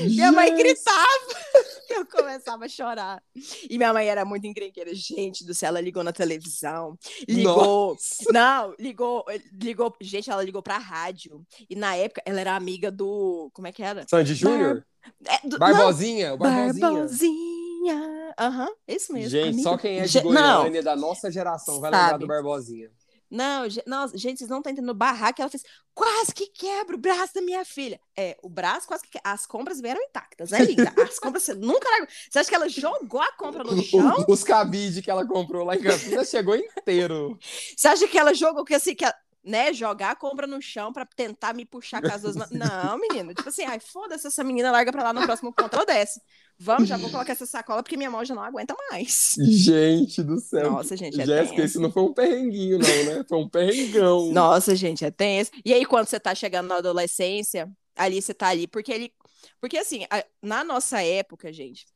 Minha 0.08 0.32
mãe 0.32 0.54
gritava. 0.56 1.34
Eu 1.90 2.06
começava 2.06 2.64
a 2.64 2.68
chorar. 2.68 3.22
E 3.68 3.76
minha 3.76 3.92
mãe 3.92 4.08
era 4.08 4.24
muito 4.24 4.46
encrenqueira. 4.46 4.94
Gente 4.94 5.44
do 5.44 5.54
céu, 5.54 5.68
ela 5.68 5.80
ligou 5.80 6.02
na 6.02 6.12
televisão. 6.12 6.98
Ligou. 7.28 7.96
Não, 8.32 8.74
ligou. 8.78 9.24
Ligou. 9.52 9.94
Gente, 10.00 10.30
ela 10.30 10.42
ligou 10.42 10.62
pra 10.62 10.78
rádio. 10.78 11.44
E 11.68 11.76
na 11.76 11.94
época 11.94 12.22
ela 12.24 12.40
era 12.40 12.56
amiga 12.56 12.90
do. 12.90 13.50
Como 13.52 13.68
é 13.68 13.72
que 13.72 13.82
era? 13.82 14.04
Sandy 14.08 14.34
Júnior? 14.34 14.84
É, 15.26 15.46
do- 15.46 15.58
Barbosinha, 15.58 16.36
Barbosinha. 16.36 16.90
Barbosinha. 16.90 18.34
Aham, 18.40 18.68
esse 18.88 19.12
mesmo. 19.12 19.28
Gente, 19.30 19.48
amiga. 19.48 19.62
só 19.62 19.76
quem 19.76 19.98
é 19.98 20.02
de 20.02 20.08
Ge- 20.08 20.22
Não, 20.22 20.60
Goiânia 20.62 20.82
da 20.82 20.96
nossa 20.96 21.30
geração 21.30 21.80
vai 21.80 21.90
lembrar 21.90 22.16
do 22.18 22.26
Barbosinha. 22.26 22.90
Não, 23.34 23.64
nossa, 23.86 24.16
gente, 24.16 24.38
vocês 24.38 24.48
não 24.48 24.58
estão 24.58 24.70
entendendo 24.72 24.90
o 24.90 24.94
barraco 24.94 25.34
que 25.34 25.42
ela 25.42 25.50
fez. 25.50 25.64
Quase 25.92 26.32
que 26.32 26.46
quebra 26.48 26.94
o 26.94 26.98
braço 26.98 27.34
da 27.34 27.40
minha 27.42 27.64
filha. 27.64 28.00
É, 28.16 28.36
o 28.42 28.48
braço 28.48 28.86
quase 28.86 29.02
que 29.04 29.10
que- 29.10 29.20
As 29.24 29.44
compras 29.46 29.80
vieram 29.80 30.00
intactas, 30.02 30.50
né, 30.50 30.58
linda? 30.64 30.92
As 31.02 31.18
compras 31.18 31.42
você 31.42 31.54
nunca. 31.54 31.88
Você 32.30 32.38
acha 32.38 32.48
que 32.48 32.54
ela 32.54 32.68
jogou 32.68 33.20
a 33.20 33.32
compra 33.32 33.64
no 33.64 33.80
chão? 33.82 34.24
Os 34.28 34.44
cabide 34.44 35.02
que 35.02 35.10
ela 35.10 35.26
comprou 35.26 35.64
lá 35.64 35.74
em 35.76 35.82
Campinas 35.82 36.28
chegou 36.28 36.56
inteiro. 36.56 37.38
Você 37.76 37.88
acha 37.88 38.06
que 38.08 38.18
ela 38.18 38.32
jogou 38.34 38.64
que 38.64 38.74
assim, 38.74 38.94
que 38.94 39.04
ela, 39.04 39.14
né, 39.44 39.72
jogar 39.72 40.12
a 40.12 40.16
compra 40.16 40.46
no 40.46 40.60
chão 40.62 40.92
pra 40.92 41.04
tentar 41.04 41.54
me 41.54 41.64
puxar 41.66 42.00
com 42.00 42.10
as 42.10 42.22
duas 42.22 42.36
mãos? 42.36 42.50
Não, 42.52 42.98
menino. 42.98 43.34
Tipo 43.34 43.48
assim, 43.48 43.64
ai, 43.64 43.78
foda-se, 43.78 44.26
essa 44.26 44.42
menina 44.42 44.70
larga 44.70 44.90
pra 44.90 45.02
lá 45.02 45.12
no 45.12 45.22
próximo 45.22 45.52
ponto, 45.52 45.74
ela 45.74 45.84
desce. 45.84 46.20
Vamos, 46.58 46.88
já 46.88 46.96
vou 46.96 47.10
colocar 47.10 47.32
essa 47.32 47.46
sacola 47.46 47.82
porque 47.82 47.96
minha 47.96 48.10
mão 48.10 48.24
já 48.24 48.34
não 48.34 48.42
aguenta 48.42 48.74
mais. 48.90 49.34
Gente 49.38 50.22
do 50.22 50.38
céu. 50.40 50.70
Nossa, 50.72 50.96
gente, 50.96 51.20
é 51.20 51.26
Jéssica, 51.26 51.62
isso 51.64 51.80
não 51.80 51.90
foi 51.90 52.04
um 52.04 52.14
perrenguinho, 52.14 52.78
não, 52.78 53.04
né? 53.14 53.24
Foi 53.28 53.38
um 53.38 53.48
perrengão. 53.48 54.30
Nossa, 54.32 54.74
gente, 54.74 55.04
é 55.04 55.10
tenso. 55.10 55.50
E 55.64 55.74
aí, 55.74 55.84
quando 55.84 56.06
você 56.06 56.18
tá 56.18 56.34
chegando 56.34 56.68
na 56.68 56.76
adolescência, 56.76 57.70
ali 57.96 58.22
você 58.22 58.32
tá 58.32 58.48
ali, 58.48 58.66
porque 58.66 58.92
ele. 58.92 59.12
Porque 59.60 59.76
assim, 59.76 60.06
a- 60.10 60.24
na 60.42 60.64
nossa 60.64 61.02
época, 61.02 61.52
gente, 61.52 61.86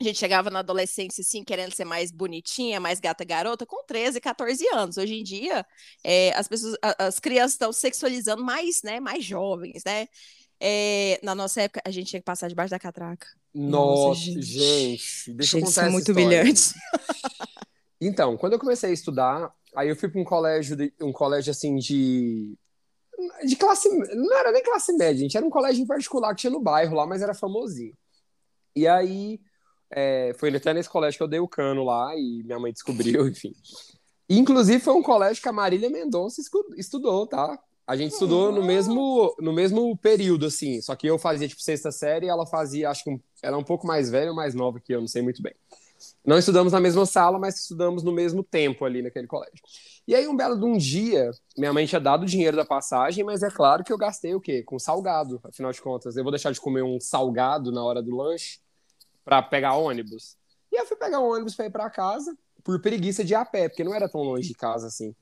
a 0.00 0.04
gente 0.04 0.18
chegava 0.18 0.48
na 0.50 0.60
adolescência, 0.60 1.20
assim, 1.22 1.44
querendo 1.44 1.74
ser 1.74 1.84
mais 1.84 2.10
bonitinha, 2.10 2.80
mais 2.80 3.00
gata 3.00 3.24
garota, 3.24 3.66
com 3.66 3.84
13, 3.84 4.20
14 4.20 4.66
anos. 4.68 4.96
Hoje 4.96 5.14
em 5.14 5.22
dia, 5.22 5.64
é, 6.02 6.32
as 6.34 6.48
pessoas, 6.48 6.76
as 6.98 7.18
crianças 7.20 7.52
estão 7.52 7.72
sexualizando 7.72 8.42
mais, 8.44 8.82
né, 8.82 8.98
mais 9.00 9.24
jovens, 9.24 9.82
né? 9.84 10.06
É, 10.62 11.18
na 11.22 11.34
nossa 11.34 11.62
época, 11.62 11.80
a 11.84 11.90
gente 11.90 12.08
tinha 12.08 12.20
que 12.20 12.24
passar 12.24 12.48
debaixo 12.48 12.70
da 12.70 12.78
catraca. 12.78 13.26
Nossa, 13.54 14.08
Nossa, 14.08 14.20
gente. 14.20 14.42
gente. 14.42 15.32
Deixa 15.34 15.56
eu 15.56 15.60
gente, 15.60 15.68
contar 15.68 15.70
isso 15.70 15.80
é 15.80 15.88
muito 15.90 16.08
história. 16.10 16.26
humilhante. 16.40 16.62
Então, 18.00 18.36
quando 18.36 18.54
eu 18.54 18.58
comecei 18.58 18.88
a 18.90 18.92
estudar, 18.94 19.52
aí 19.76 19.88
eu 19.88 19.96
fui 19.96 20.08
para 20.08 20.20
um 20.20 20.24
colégio, 20.24 20.74
de- 20.76 20.92
um 21.02 21.12
colégio 21.12 21.50
assim 21.50 21.76
de 21.76 22.56
de 23.44 23.54
classe, 23.56 23.86
não 24.14 24.34
era 24.38 24.50
nem 24.50 24.62
classe 24.62 24.94
média, 24.94 25.20
gente, 25.20 25.36
era 25.36 25.44
um 25.44 25.50
colégio 25.50 25.82
em 25.82 25.86
particular 25.86 26.34
que 26.34 26.40
tinha 26.40 26.50
no 26.50 26.58
bairro 26.60 26.96
lá, 26.96 27.06
mas 27.06 27.20
era 27.20 27.34
famosinho. 27.34 27.94
E 28.74 28.88
aí 28.88 29.38
é, 29.90 30.32
foi 30.38 30.54
até 30.54 30.72
nesse 30.72 30.88
colégio 30.88 31.18
que 31.18 31.22
eu 31.22 31.28
dei 31.28 31.40
o 31.40 31.48
cano 31.48 31.84
lá 31.84 32.14
e 32.16 32.42
minha 32.44 32.58
mãe 32.58 32.72
descobriu, 32.72 33.26
enfim. 33.28 33.52
Inclusive 34.28 34.78
foi 34.78 34.94
um 34.94 35.02
colégio 35.02 35.42
que 35.42 35.48
a 35.48 35.52
Marília 35.52 35.90
Mendonça 35.90 36.40
estudou, 36.76 37.26
tá? 37.26 37.58
A 37.84 37.96
gente 37.96 38.12
estudou 38.12 38.52
no 38.52 38.62
mesmo, 38.62 39.34
no 39.40 39.52
mesmo 39.52 39.96
período, 39.96 40.46
assim. 40.46 40.80
Só 40.80 40.94
que 40.94 41.08
eu 41.08 41.18
fazia, 41.18 41.48
tipo, 41.48 41.60
sexta 41.60 41.90
série 41.90 42.26
e 42.26 42.28
ela 42.28 42.46
fazia, 42.46 42.88
acho 42.88 43.02
que 43.02 43.10
um, 43.10 43.20
ela 43.42 43.56
é 43.56 43.58
um 43.58 43.64
pouco 43.64 43.84
mais 43.84 44.08
velha 44.08 44.30
ou 44.30 44.36
mais 44.36 44.54
nova 44.54 44.78
que 44.78 44.94
eu, 44.94 45.00
não 45.00 45.08
sei 45.08 45.22
muito 45.22 45.42
bem. 45.42 45.52
Não 46.24 46.38
estudamos 46.38 46.72
na 46.72 46.78
mesma 46.78 47.04
sala, 47.04 47.36
mas 47.36 47.60
estudamos 47.60 48.04
no 48.04 48.12
mesmo 48.12 48.44
tempo 48.44 48.84
ali 48.84 49.02
naquele 49.02 49.26
colégio. 49.26 49.60
E 50.06 50.14
aí, 50.14 50.28
um 50.28 50.36
belo 50.36 50.56
de 50.56 50.64
um 50.64 50.78
dia, 50.78 51.32
minha 51.58 51.72
mãe 51.72 51.84
tinha 51.84 52.00
dado 52.00 52.22
o 52.22 52.26
dinheiro 52.26 52.56
da 52.56 52.64
passagem, 52.64 53.24
mas 53.24 53.42
é 53.42 53.50
claro 53.50 53.82
que 53.82 53.92
eu 53.92 53.98
gastei 53.98 54.36
o 54.36 54.40
quê? 54.40 54.62
Com 54.62 54.78
salgado, 54.78 55.40
afinal 55.42 55.72
de 55.72 55.82
contas. 55.82 56.16
Eu 56.16 56.22
vou 56.22 56.30
deixar 56.30 56.52
de 56.52 56.60
comer 56.60 56.84
um 56.84 57.00
salgado 57.00 57.72
na 57.72 57.82
hora 57.82 58.00
do 58.00 58.14
lanche 58.14 58.60
para 59.30 59.42
pegar 59.42 59.74
ônibus. 59.74 60.36
E 60.72 60.76
eu 60.76 60.84
fui 60.84 60.96
pegar 60.96 61.20
um 61.20 61.30
ônibus 61.30 61.54
para 61.54 61.66
ir 61.66 61.70
para 61.70 61.88
casa, 61.88 62.36
por 62.64 62.80
preguiça 62.80 63.22
de 63.22 63.32
ir 63.32 63.36
a 63.36 63.44
pé, 63.44 63.68
porque 63.68 63.84
não 63.84 63.94
era 63.94 64.08
tão 64.08 64.22
longe 64.22 64.48
de 64.48 64.54
casa 64.54 64.88
assim. 64.88 65.14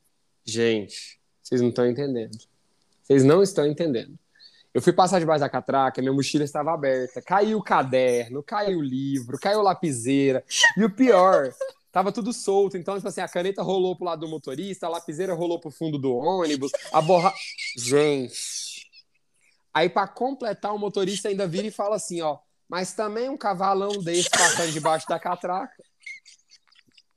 Gente, 0.46 1.20
vocês 1.42 1.60
não 1.60 1.68
estão 1.68 1.86
entendendo. 1.86 2.38
Vocês 3.02 3.22
não 3.22 3.42
estão 3.42 3.66
entendendo. 3.66 4.18
Eu 4.72 4.80
fui 4.80 4.94
passar 4.94 5.18
debaixo 5.18 5.40
da 5.40 5.48
catraca, 5.48 6.00
minha 6.00 6.12
mochila 6.12 6.42
estava 6.42 6.72
aberta, 6.72 7.20
caiu 7.20 7.58
o 7.58 7.62
caderno, 7.62 8.42
caiu 8.42 8.78
o 8.78 8.82
livro, 8.82 9.38
caiu 9.38 9.60
a 9.60 9.62
lapiseira. 9.62 10.42
E 10.74 10.84
o 10.84 10.90
pior, 10.90 11.52
tava 11.92 12.10
tudo 12.10 12.32
solto. 12.32 12.78
Então, 12.78 12.96
tipo 12.96 13.08
assim, 13.08 13.20
a 13.20 13.28
caneta 13.28 13.62
rolou 13.62 13.94
pro 13.94 14.06
lado 14.06 14.20
do 14.20 14.28
motorista, 14.28 14.86
a 14.86 14.90
lapiseira 14.90 15.34
rolou 15.34 15.60
pro 15.60 15.70
fundo 15.70 15.98
do 15.98 16.14
ônibus, 16.16 16.72
a 16.94 17.02
borra. 17.02 17.34
Gente. 17.76 18.88
Aí, 19.74 19.90
para 19.90 20.08
completar, 20.08 20.74
o 20.74 20.78
motorista 20.78 21.28
ainda 21.28 21.46
vira 21.46 21.66
e 21.66 21.70
fala 21.70 21.96
assim: 21.96 22.22
ó, 22.22 22.38
mas 22.68 22.92
também 22.92 23.28
um 23.28 23.36
cavalão 23.36 23.92
desse 23.98 24.28
passando 24.30 24.72
debaixo 24.72 25.06
da 25.08 25.18
catraca. 25.18 25.82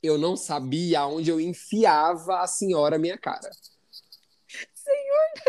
Eu 0.01 0.17
não 0.17 0.35
sabia 0.35 1.01
aonde 1.01 1.29
eu 1.29 1.39
enfiava 1.39 2.39
a 2.39 2.47
senhora 2.47 2.97
minha 2.97 3.17
cara. 3.17 3.51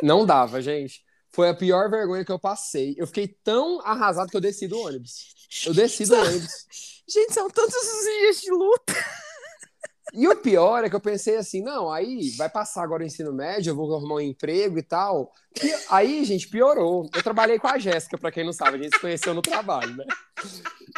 Não 0.03 0.27
dava, 0.27 0.61
gente. 0.61 1.03
Foi 1.31 1.49
a 1.49 1.55
pior 1.55 1.91
vergonha 1.91 2.25
que 2.25 2.33
eu 2.33 2.39
passei. 2.39 2.95
Eu 2.99 3.07
fiquei 3.07 3.29
tão 3.29 3.81
arrasado 3.81 4.29
que 4.31 4.37
eu 4.37 4.41
desci 4.41 4.69
do 4.69 4.79
ônibus. 4.79 5.33
Eu 5.65 5.73
desci 5.73 6.05
do 6.05 6.15
ônibus. 6.15 6.67
Gente, 7.09 7.33
são 7.33 7.49
tantos 7.49 7.75
os 7.75 8.05
dias 8.05 8.41
de 8.41 8.51
luta. 8.51 8.95
E 10.13 10.29
o 10.29 10.37
pior 10.37 10.85
é 10.85 10.91
que 10.91 10.97
eu 10.97 11.01
pensei 11.01 11.37
assim, 11.37 11.63
não, 11.63 11.91
aí 11.91 12.31
vai 12.37 12.49
passar 12.49 12.83
agora 12.83 13.03
o 13.03 13.07
ensino 13.07 13.33
médio, 13.33 13.71
eu 13.71 13.77
vou 13.77 13.95
arrumar 13.95 14.17
um 14.17 14.21
emprego 14.21 14.79
e 14.79 14.83
tal. 14.83 15.33
E 15.63 15.73
aí, 15.89 16.23
gente, 16.25 16.49
piorou. 16.49 17.09
Eu 17.15 17.23
trabalhei 17.23 17.59
com 17.59 17.67
a 17.67 17.79
Jéssica, 17.79 18.19
pra 18.19 18.31
quem 18.31 18.45
não 18.45 18.53
sabe, 18.53 18.77
a 18.77 18.83
gente 18.83 18.95
se 18.95 19.01
conheceu 19.01 19.33
no 19.33 19.41
trabalho, 19.41 19.97
né? 19.97 20.05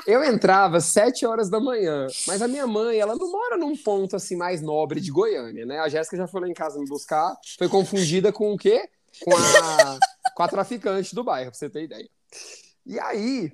Eu 0.05 0.25
entrava 0.25 0.81
7 0.81 1.25
horas 1.27 1.49
da 1.49 1.61
manhã, 1.61 2.09
mas 2.27 2.43
a 2.43 2.49
minha 2.49 2.67
mãe, 2.67 2.99
ela 2.99 3.15
não 3.15 3.31
mora 3.31 3.57
num 3.57 3.77
ponto 3.77 4.17
assim 4.17 4.37
mais 4.37 4.61
nobre 4.61 5.01
de 5.01 5.13
Goiânia, 5.13 5.65
né? 5.65 5.79
A 5.79 5.89
Jéssica 5.89 6.17
já 6.17 6.27
foi 6.27 6.41
lá 6.41 6.49
em 6.49 6.55
casa 6.55 6.81
me 6.81 6.87
buscar, 6.89 7.37
foi 7.57 7.69
confundida 7.69 8.33
com 8.33 8.53
o 8.53 8.57
quê? 8.57 8.89
Com 9.23 9.31
a, 9.37 9.99
com 10.35 10.43
a 10.43 10.49
traficante 10.49 11.15
do 11.15 11.23
bairro, 11.23 11.51
pra 11.51 11.59
você 11.59 11.71
ter 11.71 11.85
ideia. 11.85 12.09
E 12.85 12.99
aí, 12.99 13.53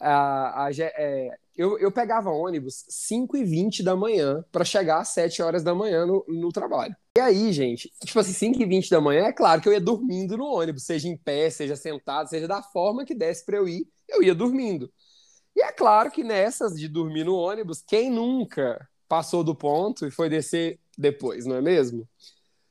a, 0.00 0.66
a, 0.66 0.70
é, 0.72 1.38
eu, 1.58 1.76
eu 1.76 1.90
pegava 1.90 2.30
ônibus 2.30 2.84
5 2.88 3.36
e 3.36 3.42
20 3.44 3.82
da 3.82 3.96
manhã 3.96 4.44
para 4.52 4.64
chegar 4.64 5.00
às 5.00 5.08
7 5.08 5.42
horas 5.42 5.64
da 5.64 5.74
manhã 5.74 6.06
no, 6.06 6.24
no 6.28 6.52
trabalho. 6.52 6.94
E 7.16 7.20
aí, 7.20 7.52
gente, 7.52 7.92
tipo 8.04 8.20
assim, 8.20 8.32
5 8.32 8.62
e 8.62 8.64
20 8.64 8.88
da 8.88 9.00
manhã, 9.00 9.24
é 9.24 9.32
claro 9.32 9.60
que 9.60 9.68
eu 9.68 9.72
ia 9.72 9.80
dormindo 9.80 10.36
no 10.36 10.44
ônibus, 10.44 10.84
seja 10.84 11.08
em 11.08 11.16
pé, 11.16 11.50
seja 11.50 11.74
sentado, 11.74 12.28
seja 12.28 12.46
da 12.46 12.62
forma 12.62 13.04
que 13.04 13.12
desse 13.12 13.44
para 13.44 13.56
eu 13.56 13.68
ir, 13.68 13.88
eu 14.08 14.22
ia 14.22 14.36
dormindo. 14.36 14.88
E 15.56 15.60
é 15.60 15.72
claro 15.72 16.12
que 16.12 16.22
nessas 16.22 16.74
de 16.74 16.86
dormir 16.86 17.24
no 17.24 17.34
ônibus, 17.34 17.82
quem 17.84 18.08
nunca 18.08 18.88
passou 19.08 19.42
do 19.42 19.52
ponto 19.52 20.06
e 20.06 20.12
foi 20.12 20.28
descer 20.28 20.78
depois, 20.96 21.44
não 21.44 21.56
é 21.56 21.60
mesmo? 21.60 22.08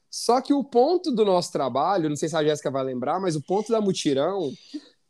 Só 0.10 0.39
que 0.39 0.53
o 0.53 0.63
ponto 0.63 1.12
do 1.12 1.25
nosso 1.25 1.51
trabalho, 1.51 2.08
não 2.08 2.15
sei 2.15 2.29
se 2.29 2.38
a 2.38 2.44
Jéssica 2.44 2.72
vai 2.72 2.86
lembrar, 2.86 3.20
mas 3.20 3.36
o 3.36 3.41
ponto 3.41 3.70
da 3.70 3.82
mutirão, 3.82 4.50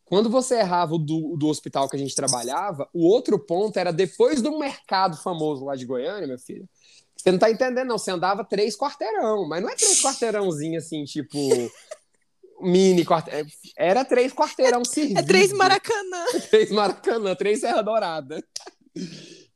quando 0.07 0.29
você 0.29 0.55
errava 0.55 0.95
o 0.95 0.97
do, 0.97 1.35
do 1.35 1.47
hospital 1.47 1.89
que 1.89 1.97
a 1.97 1.99
gente 1.99 2.15
trabalhava, 2.15 2.89
o 2.93 3.05
outro 3.05 3.37
ponto 3.37 3.77
era 3.77 3.91
depois 3.91 4.41
do 4.41 4.57
mercado 4.57 5.17
famoso 5.17 5.65
lá 5.65 5.75
de 5.75 5.85
Goiânia, 5.85 6.25
meu 6.25 6.39
filho. 6.39 6.67
Você 7.15 7.29
não 7.29 7.37
tá 7.37 7.51
entendendo, 7.51 7.89
não. 7.89 7.97
Você 7.97 8.11
andava 8.11 8.45
três 8.45 8.77
quarteirão, 8.77 9.45
mas 9.49 9.61
não 9.61 9.69
é 9.69 9.75
três 9.75 10.01
quarteirãozinho 10.01 10.77
assim, 10.77 11.03
tipo 11.03 11.37
mini 12.61 13.03
quarteirão. 13.03 13.49
Era 13.77 14.05
três 14.05 14.31
quarteirão 14.31 14.85
servido. 14.85 15.19
É 15.19 15.23
três 15.23 15.51
Maracanã. 15.51 16.25
três 16.49 16.71
Maracanã, 16.71 17.35
três 17.35 17.59
Serra 17.59 17.81
Dourada. 17.81 18.41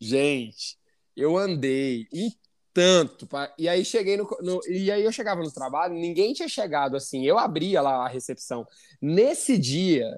Gente, 0.01 0.77
eu 1.15 1.37
andei 1.37 2.07
um 2.13 2.29
tanto. 2.73 3.25
Pra... 3.25 3.53
E 3.57 3.69
aí 3.69 3.85
cheguei 3.85 4.17
no, 4.17 4.27
no, 4.41 4.59
E 4.67 4.91
aí 4.91 5.05
eu 5.05 5.13
chegava 5.13 5.41
no 5.41 5.51
trabalho, 5.51 5.93
ninguém 5.93 6.33
tinha 6.33 6.49
chegado 6.49 6.97
assim. 6.97 7.25
Eu 7.25 7.37
abria 7.37 7.81
lá 7.81 8.05
a 8.05 8.09
recepção. 8.09 8.67
Nesse 9.01 9.57
dia, 9.57 10.11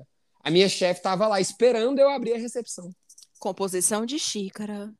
a 0.43 0.51
minha 0.51 0.67
chefe 0.67 0.99
estava 0.99 1.27
lá 1.27 1.39
esperando 1.39 1.99
eu 1.99 2.09
abrir 2.09 2.33
a 2.33 2.37
recepção. 2.37 2.93
Composição 3.39 4.05
de 4.05 4.19
xícara. 4.19 4.93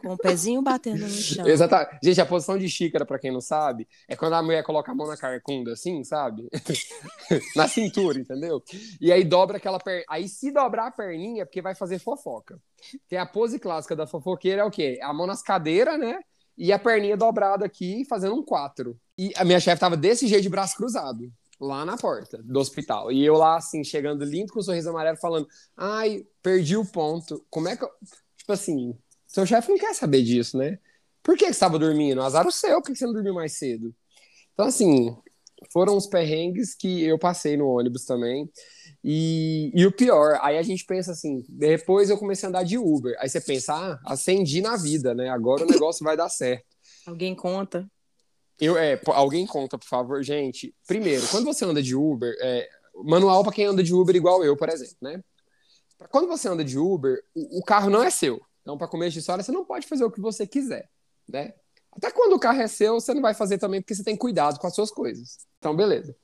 Com 0.00 0.12
o 0.12 0.18
pezinho 0.18 0.62
batendo 0.62 1.00
no 1.00 1.08
chão. 1.08 1.46
Exatamente. 1.46 1.98
Gente, 2.02 2.20
a 2.20 2.26
posição 2.26 2.56
de 2.58 2.68
xícara, 2.68 3.04
para 3.04 3.18
quem 3.18 3.32
não 3.32 3.40
sabe, 3.40 3.88
é 4.06 4.14
quando 4.14 4.34
a 4.34 4.42
mulher 4.42 4.62
coloca 4.62 4.92
a 4.92 4.94
mão 4.94 5.06
na 5.06 5.16
carcunda, 5.16 5.72
assim, 5.72 6.04
sabe? 6.04 6.48
na 7.56 7.66
cintura, 7.66 8.18
entendeu? 8.18 8.62
E 9.00 9.10
aí 9.10 9.24
dobra 9.24 9.56
aquela 9.56 9.78
perna. 9.78 10.04
Aí 10.08 10.28
se 10.28 10.52
dobrar 10.52 10.88
a 10.88 10.90
perninha, 10.90 11.42
é 11.42 11.44
porque 11.44 11.62
vai 11.62 11.74
fazer 11.74 11.98
fofoca. 11.98 12.60
Tem 13.08 13.18
a 13.18 13.26
pose 13.26 13.58
clássica 13.58 13.96
da 13.96 14.06
fofoqueira 14.06 14.62
é 14.62 14.64
o 14.64 14.70
quê? 14.70 14.98
A 15.02 15.12
mão 15.12 15.26
nas 15.26 15.42
cadeiras, 15.42 15.98
né? 15.98 16.18
E 16.56 16.72
a 16.72 16.78
perninha 16.78 17.16
dobrada 17.16 17.64
aqui, 17.64 18.04
fazendo 18.04 18.36
um 18.36 18.44
quatro. 18.44 18.96
E 19.18 19.32
a 19.36 19.44
minha 19.44 19.58
chefe 19.58 19.80
tava 19.80 19.96
desse 19.96 20.28
jeito 20.28 20.42
de 20.42 20.50
braço 20.50 20.76
cruzado 20.76 21.32
lá 21.60 21.84
na 21.84 21.96
porta 21.96 22.42
do 22.42 22.58
hospital. 22.58 23.12
E 23.12 23.24
eu 23.24 23.34
lá, 23.34 23.56
assim, 23.56 23.84
chegando 23.84 24.24
lindo 24.24 24.52
com 24.52 24.60
um 24.60 24.62
sorriso 24.62 24.90
amarelo, 24.90 25.16
falando: 25.16 25.48
ai, 25.76 26.26
perdi 26.42 26.76
o 26.76 26.84
ponto. 26.84 27.44
Como 27.50 27.68
é 27.68 27.76
que 27.76 27.84
eu. 27.84 27.90
Tipo 28.36 28.52
assim, 28.52 28.94
seu 29.26 29.46
chefe 29.46 29.70
não 29.70 29.78
quer 29.78 29.94
saber 29.94 30.22
disso, 30.22 30.58
né? 30.58 30.78
Por 31.22 31.36
que, 31.36 31.46
você 31.46 31.50
estava 31.52 31.78
dormindo? 31.78 32.20
Azar 32.20 32.46
o 32.46 32.52
seu, 32.52 32.82
por 32.82 32.92
que 32.92 32.98
você 32.98 33.06
não 33.06 33.14
dormiu 33.14 33.34
mais 33.34 33.56
cedo? 33.56 33.94
Então, 34.52 34.66
assim, 34.66 35.16
foram 35.72 35.96
os 35.96 36.06
perrengues 36.06 36.74
que 36.74 37.02
eu 37.02 37.18
passei 37.18 37.56
no 37.56 37.66
ônibus 37.66 38.04
também. 38.04 38.48
E, 39.02 39.70
e 39.74 39.86
o 39.86 39.92
pior, 39.92 40.38
aí 40.42 40.58
a 40.58 40.62
gente 40.62 40.84
pensa 40.84 41.12
assim, 41.12 41.44
depois 41.48 42.10
eu 42.10 42.18
comecei 42.18 42.46
a 42.46 42.50
andar 42.50 42.62
de 42.62 42.78
Uber. 42.78 43.16
Aí 43.18 43.28
você 43.28 43.40
pensa, 43.40 43.74
ah, 43.74 44.00
acendi 44.04 44.60
na 44.60 44.76
vida, 44.76 45.14
né? 45.14 45.30
Agora 45.30 45.64
o 45.64 45.68
negócio 45.68 46.04
vai 46.04 46.16
dar 46.16 46.28
certo. 46.28 46.66
Alguém 47.06 47.34
conta? 47.34 47.90
Eu, 48.60 48.76
é, 48.76 49.00
alguém 49.06 49.46
conta, 49.46 49.78
por 49.78 49.86
favor, 49.86 50.22
gente. 50.22 50.74
Primeiro, 50.86 51.26
quando 51.28 51.44
você 51.44 51.64
anda 51.64 51.82
de 51.82 51.94
Uber, 51.94 52.34
é, 52.40 52.68
manual 53.04 53.42
para 53.42 53.52
quem 53.52 53.66
anda 53.66 53.82
de 53.82 53.92
Uber 53.92 54.14
igual 54.14 54.44
eu, 54.44 54.56
por 54.56 54.68
exemplo, 54.68 54.96
né? 55.00 55.22
Quando 56.10 56.28
você 56.28 56.48
anda 56.48 56.64
de 56.64 56.78
Uber, 56.78 57.22
o, 57.34 57.60
o 57.60 57.64
carro 57.64 57.90
não 57.90 58.02
é 58.02 58.10
seu. 58.10 58.40
Então, 58.62 58.78
para 58.78 58.88
começo 58.88 59.12
de 59.12 59.18
história, 59.20 59.42
você 59.42 59.52
não 59.52 59.64
pode 59.64 59.86
fazer 59.86 60.04
o 60.04 60.10
que 60.10 60.20
você 60.20 60.46
quiser, 60.46 60.88
né? 61.28 61.52
Até 61.96 62.10
quando 62.10 62.32
o 62.32 62.40
carro 62.40 62.60
é 62.60 62.66
seu, 62.66 62.94
você 62.94 63.14
não 63.14 63.22
vai 63.22 63.34
fazer 63.34 63.58
também 63.58 63.80
porque 63.80 63.94
você 63.94 64.02
tem 64.02 64.16
cuidado 64.16 64.58
com 64.58 64.66
as 64.66 64.74
suas 64.74 64.90
coisas. 64.90 65.46
Então, 65.58 65.76
beleza. 65.76 66.14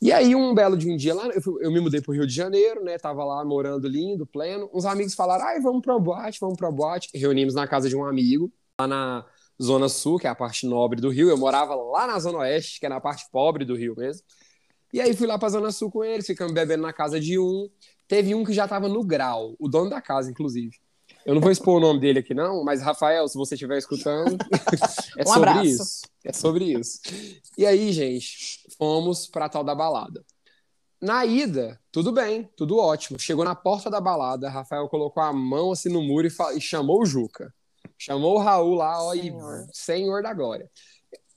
E 0.00 0.12
aí, 0.12 0.34
um 0.34 0.54
belo 0.54 0.76
de 0.76 0.90
um 0.90 0.96
dia 0.96 1.14
lá, 1.14 1.28
eu, 1.28 1.60
eu 1.60 1.72
me 1.72 1.80
mudei 1.80 2.00
pro 2.00 2.12
Rio 2.12 2.26
de 2.26 2.34
Janeiro, 2.34 2.84
né? 2.84 2.98
Tava 2.98 3.24
lá 3.24 3.42
morando 3.44 3.88
lindo, 3.88 4.26
pleno. 4.26 4.70
Uns 4.72 4.84
amigos 4.84 5.14
falaram: 5.14 5.46
ai, 5.46 5.60
vamos 5.60 5.80
pra 5.80 5.98
boate, 5.98 6.38
vamos 6.40 6.56
pra 6.56 6.70
boate. 6.70 7.08
Reunimos 7.14 7.54
na 7.54 7.66
casa 7.66 7.88
de 7.88 7.96
um 7.96 8.04
amigo, 8.04 8.52
lá 8.78 8.86
na 8.86 9.26
Zona 9.62 9.88
Sul, 9.88 10.18
que 10.18 10.26
é 10.26 10.30
a 10.30 10.34
parte 10.34 10.66
nobre 10.66 11.00
do 11.00 11.10
Rio. 11.10 11.28
Eu 11.28 11.36
morava 11.36 11.74
lá 11.74 12.06
na 12.06 12.18
Zona 12.18 12.38
Oeste, 12.38 12.80
que 12.80 12.86
é 12.86 12.88
na 12.88 13.00
parte 13.00 13.24
pobre 13.30 13.64
do 13.64 13.74
Rio 13.74 13.94
mesmo. 13.96 14.22
E 14.92 15.00
aí 15.00 15.14
fui 15.14 15.26
lá 15.26 15.38
pra 15.38 15.48
Zona 15.48 15.72
Sul 15.72 15.90
com 15.90 16.04
eles, 16.04 16.26
ficamos 16.26 16.52
bebendo 16.52 16.82
na 16.82 16.92
casa 16.92 17.18
de 17.18 17.38
um. 17.38 17.68
Teve 18.06 18.34
um 18.34 18.44
que 18.44 18.52
já 18.52 18.68
tava 18.68 18.88
no 18.88 19.04
grau, 19.04 19.56
o 19.58 19.68
dono 19.68 19.90
da 19.90 20.00
casa, 20.00 20.30
inclusive. 20.30 20.76
Eu 21.24 21.34
não 21.34 21.40
vou 21.40 21.50
expor 21.50 21.78
o 21.78 21.80
nome 21.80 22.00
dele 22.00 22.18
aqui, 22.18 22.34
não, 22.34 22.62
mas 22.64 22.82
Rafael, 22.82 23.26
se 23.26 23.36
você 23.36 23.54
estiver 23.54 23.78
escutando, 23.78 24.36
é 25.18 25.22
um 25.22 25.26
sobre 25.26 25.50
abraço. 25.50 25.66
isso. 25.66 26.00
É 26.24 26.32
sobre 26.32 26.64
isso. 26.78 27.00
E 27.56 27.64
aí, 27.64 27.92
gente, 27.92 28.66
fomos 28.76 29.26
pra 29.26 29.48
tal 29.48 29.64
da 29.64 29.74
balada. 29.74 30.24
Na 31.00 31.24
ida, 31.24 31.80
tudo 31.90 32.12
bem, 32.12 32.48
tudo 32.56 32.78
ótimo. 32.78 33.18
Chegou 33.18 33.44
na 33.44 33.54
porta 33.54 33.90
da 33.90 34.00
balada, 34.00 34.48
Rafael 34.48 34.88
colocou 34.88 35.22
a 35.22 35.32
mão 35.32 35.72
assim 35.72 35.88
no 35.88 36.02
muro 36.02 36.26
e, 36.26 36.56
e 36.56 36.60
chamou 36.60 37.02
o 37.02 37.06
Juca. 37.06 37.52
Chamou 37.98 38.34
o 38.34 38.38
Raul 38.38 38.74
lá, 38.74 39.02
ó, 39.02 39.12
senhor. 39.12 39.66
e 39.70 39.76
senhor 39.76 40.22
da 40.22 40.32
glória. 40.32 40.68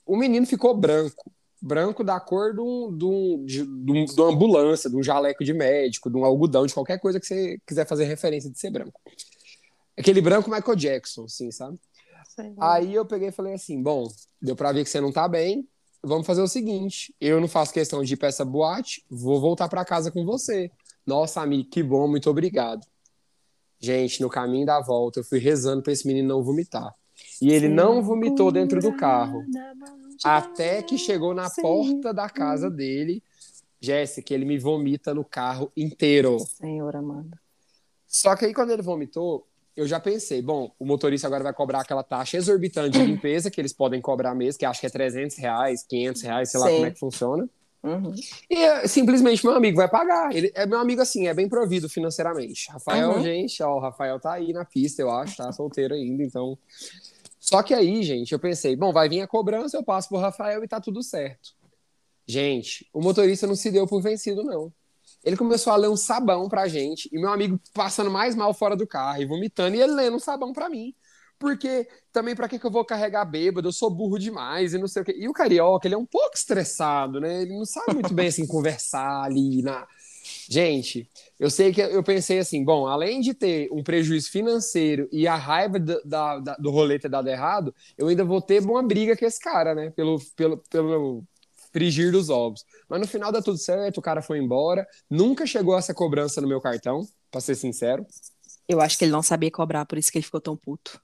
O 0.04 0.16
menino 0.16 0.46
ficou 0.46 0.76
branco. 0.76 1.30
Branco 1.60 2.04
da 2.04 2.20
cor 2.20 2.54
de, 2.54 2.60
um, 2.60 2.96
de, 2.96 3.04
um, 3.04 3.44
de, 3.44 3.66
de, 3.66 4.14
de 4.14 4.20
uma 4.20 4.30
ambulância, 4.30 4.88
de 4.88 4.96
um 4.96 5.02
jaleco 5.02 5.42
de 5.42 5.52
médico, 5.52 6.08
de 6.08 6.16
um 6.16 6.24
algodão, 6.24 6.66
de 6.66 6.74
qualquer 6.74 7.00
coisa 7.00 7.18
que 7.18 7.26
você 7.26 7.58
quiser 7.66 7.84
fazer 7.84 8.04
referência 8.04 8.48
de 8.50 8.58
ser 8.58 8.70
branco. 8.70 9.00
Aquele 9.98 10.20
branco 10.20 10.48
Michael 10.50 10.76
Jackson, 10.76 11.24
assim, 11.24 11.50
sabe? 11.50 11.76
Sim. 12.28 12.54
Aí 12.60 12.94
eu 12.94 13.04
peguei 13.04 13.28
e 13.28 13.32
falei 13.32 13.54
assim: 13.54 13.82
bom, 13.82 14.06
deu 14.40 14.54
pra 14.54 14.70
ver 14.70 14.84
que 14.84 14.90
você 14.90 15.00
não 15.00 15.10
tá 15.10 15.26
bem. 15.26 15.68
Vamos 16.02 16.26
fazer 16.26 16.42
o 16.42 16.46
seguinte: 16.46 17.12
eu 17.20 17.40
não 17.40 17.48
faço 17.48 17.72
questão 17.72 18.04
de 18.04 18.14
ir 18.14 18.16
pra 18.16 18.28
essa 18.28 18.44
boate, 18.44 19.04
vou 19.10 19.40
voltar 19.40 19.68
para 19.68 19.84
casa 19.84 20.12
com 20.12 20.24
você. 20.24 20.70
Nossa, 21.04 21.40
amigo, 21.40 21.68
que 21.68 21.82
bom, 21.82 22.06
muito 22.06 22.30
obrigado. 22.30 22.86
Gente, 23.80 24.20
no 24.20 24.28
caminho 24.28 24.66
da 24.66 24.80
volta, 24.80 25.20
eu 25.20 25.24
fui 25.24 25.38
rezando 25.38 25.82
pra 25.82 25.92
esse 25.92 26.06
menino 26.06 26.28
não 26.28 26.42
vomitar. 26.42 26.94
E 27.40 27.52
ele 27.52 27.68
não 27.68 28.02
vomitou 28.02 28.50
dentro 28.50 28.80
do 28.80 28.96
carro. 28.96 29.44
Até 30.24 30.82
que 30.82 30.98
chegou 30.98 31.32
na 31.32 31.48
porta 31.48 32.12
da 32.12 32.28
casa 32.28 32.68
dele. 32.68 33.22
Jéssica, 33.80 34.34
ele 34.34 34.44
me 34.44 34.58
vomita 34.58 35.14
no 35.14 35.24
carro 35.24 35.70
inteiro. 35.76 36.38
Senhor 36.40 36.96
amado. 36.96 37.38
Só 38.06 38.34
que 38.34 38.46
aí, 38.46 38.54
quando 38.54 38.70
ele 38.70 38.82
vomitou, 38.82 39.46
eu 39.76 39.86
já 39.86 40.00
pensei, 40.00 40.42
bom, 40.42 40.72
o 40.76 40.84
motorista 40.84 41.28
agora 41.28 41.44
vai 41.44 41.52
cobrar 41.52 41.82
aquela 41.82 42.02
taxa 42.02 42.36
exorbitante 42.36 42.98
de 42.98 43.04
limpeza 43.04 43.48
que 43.48 43.60
eles 43.60 43.72
podem 43.72 44.00
cobrar 44.00 44.34
mesmo, 44.34 44.58
que 44.58 44.66
acho 44.66 44.80
que 44.80 44.86
é 44.86 44.90
300 44.90 45.36
reais, 45.36 45.84
500 45.84 46.22
reais, 46.22 46.50
sei 46.50 46.58
lá 46.58 46.66
Sim. 46.66 46.74
como 46.74 46.86
é 46.86 46.90
que 46.90 46.98
funciona. 46.98 47.48
Uhum. 47.82 48.12
E 48.50 48.88
simplesmente 48.88 49.44
meu 49.44 49.54
amigo 49.54 49.76
vai 49.76 49.88
pagar. 49.88 50.34
Ele 50.34 50.50
é 50.54 50.66
meu 50.66 50.78
amigo 50.78 51.00
assim, 51.00 51.26
é 51.26 51.34
bem 51.34 51.48
provido 51.48 51.88
financeiramente. 51.88 52.70
Rafael, 52.70 53.12
uhum. 53.12 53.22
gente, 53.22 53.62
ó, 53.62 53.76
o 53.76 53.80
Rafael 53.80 54.18
tá 54.18 54.32
aí 54.32 54.52
na 54.52 54.64
pista, 54.64 55.02
eu 55.02 55.10
acho, 55.10 55.36
tá 55.36 55.50
solteiro 55.52 55.94
ainda, 55.94 56.22
então. 56.22 56.58
Só 57.38 57.62
que 57.62 57.72
aí, 57.72 58.02
gente, 58.02 58.32
eu 58.32 58.38
pensei, 58.38 58.76
bom, 58.76 58.92
vai 58.92 59.08
vir 59.08 59.20
a 59.20 59.26
cobrança, 59.26 59.76
eu 59.76 59.84
passo 59.84 60.08
pro 60.08 60.18
Rafael 60.18 60.62
e 60.62 60.68
tá 60.68 60.80
tudo 60.80 61.02
certo. 61.02 61.50
Gente, 62.26 62.86
o 62.92 63.00
motorista 63.00 63.46
não 63.46 63.54
se 63.54 63.70
deu 63.70 63.86
por 63.86 64.02
vencido, 64.02 64.42
não. 64.42 64.72
Ele 65.24 65.36
começou 65.36 65.72
a 65.72 65.76
ler 65.76 65.88
um 65.88 65.96
sabão 65.96 66.48
pra 66.48 66.68
gente, 66.68 67.08
e 67.12 67.18
meu 67.18 67.30
amigo 67.30 67.58
passando 67.72 68.10
mais 68.10 68.34
mal 68.34 68.52
fora 68.52 68.76
do 68.76 68.86
carro 68.86 69.22
e 69.22 69.26
vomitando, 69.26 69.76
e 69.76 69.80
ele 69.80 69.94
lendo 69.94 70.16
um 70.16 70.20
sabão 70.20 70.52
pra 70.52 70.68
mim. 70.68 70.94
Porque 71.38 71.88
também 72.12 72.34
para 72.34 72.48
que, 72.48 72.58
que 72.58 72.66
eu 72.66 72.70
vou 72.70 72.84
carregar 72.84 73.24
bêbado? 73.24 73.68
Eu 73.68 73.72
sou 73.72 73.90
burro 73.90 74.18
demais 74.18 74.74
e 74.74 74.78
não 74.78 74.88
sei 74.88 75.02
o 75.02 75.04
quê. 75.04 75.14
E 75.16 75.28
o 75.28 75.32
carioca, 75.32 75.86
ele 75.86 75.94
é 75.94 75.98
um 75.98 76.06
pouco 76.06 76.34
estressado, 76.34 77.20
né? 77.20 77.42
Ele 77.42 77.56
não 77.56 77.64
sabe 77.64 77.94
muito 77.94 78.12
bem 78.12 78.28
assim 78.28 78.46
conversar 78.46 79.22
ali 79.22 79.62
na. 79.62 79.86
Gente, 80.48 81.08
eu 81.38 81.48
sei 81.48 81.72
que 81.72 81.80
eu 81.80 82.02
pensei 82.02 82.38
assim, 82.38 82.62
bom, 82.62 82.86
além 82.86 83.20
de 83.20 83.32
ter 83.32 83.68
um 83.72 83.82
prejuízo 83.82 84.30
financeiro 84.30 85.08
e 85.10 85.26
a 85.26 85.36
raiva 85.36 85.78
da, 85.78 86.38
da, 86.38 86.56
do 86.56 86.70
rolê 86.70 86.98
ter 86.98 87.08
dado 87.08 87.28
errado, 87.28 87.74
eu 87.96 88.08
ainda 88.08 88.24
vou 88.24 88.42
ter 88.42 88.60
uma 88.62 88.82
briga 88.82 89.16
com 89.16 89.24
esse 89.24 89.40
cara, 89.40 89.74
né? 89.74 89.90
Pelo, 89.90 90.20
pelo, 90.36 90.58
pelo 90.68 91.24
frigir 91.72 92.12
dos 92.12 92.28
ovos. 92.28 92.64
Mas 92.88 93.00
no 93.00 93.06
final 93.06 93.30
dá 93.30 93.40
tudo 93.40 93.58
certo, 93.58 93.98
o 93.98 94.02
cara 94.02 94.20
foi 94.20 94.38
embora. 94.38 94.86
Nunca 95.08 95.46
chegou 95.46 95.78
essa 95.78 95.94
cobrança 95.94 96.40
no 96.40 96.48
meu 96.48 96.60
cartão, 96.60 97.06
pra 97.30 97.40
ser 97.40 97.54
sincero. 97.54 98.06
Eu 98.68 98.80
acho 98.80 98.98
que 98.98 99.04
ele 99.04 99.12
não 99.12 99.22
sabia 99.22 99.50
cobrar, 99.50 99.86
por 99.86 99.96
isso 99.96 100.10
que 100.10 100.18
ele 100.18 100.24
ficou 100.24 100.40
tão 100.40 100.56
puto. 100.56 101.00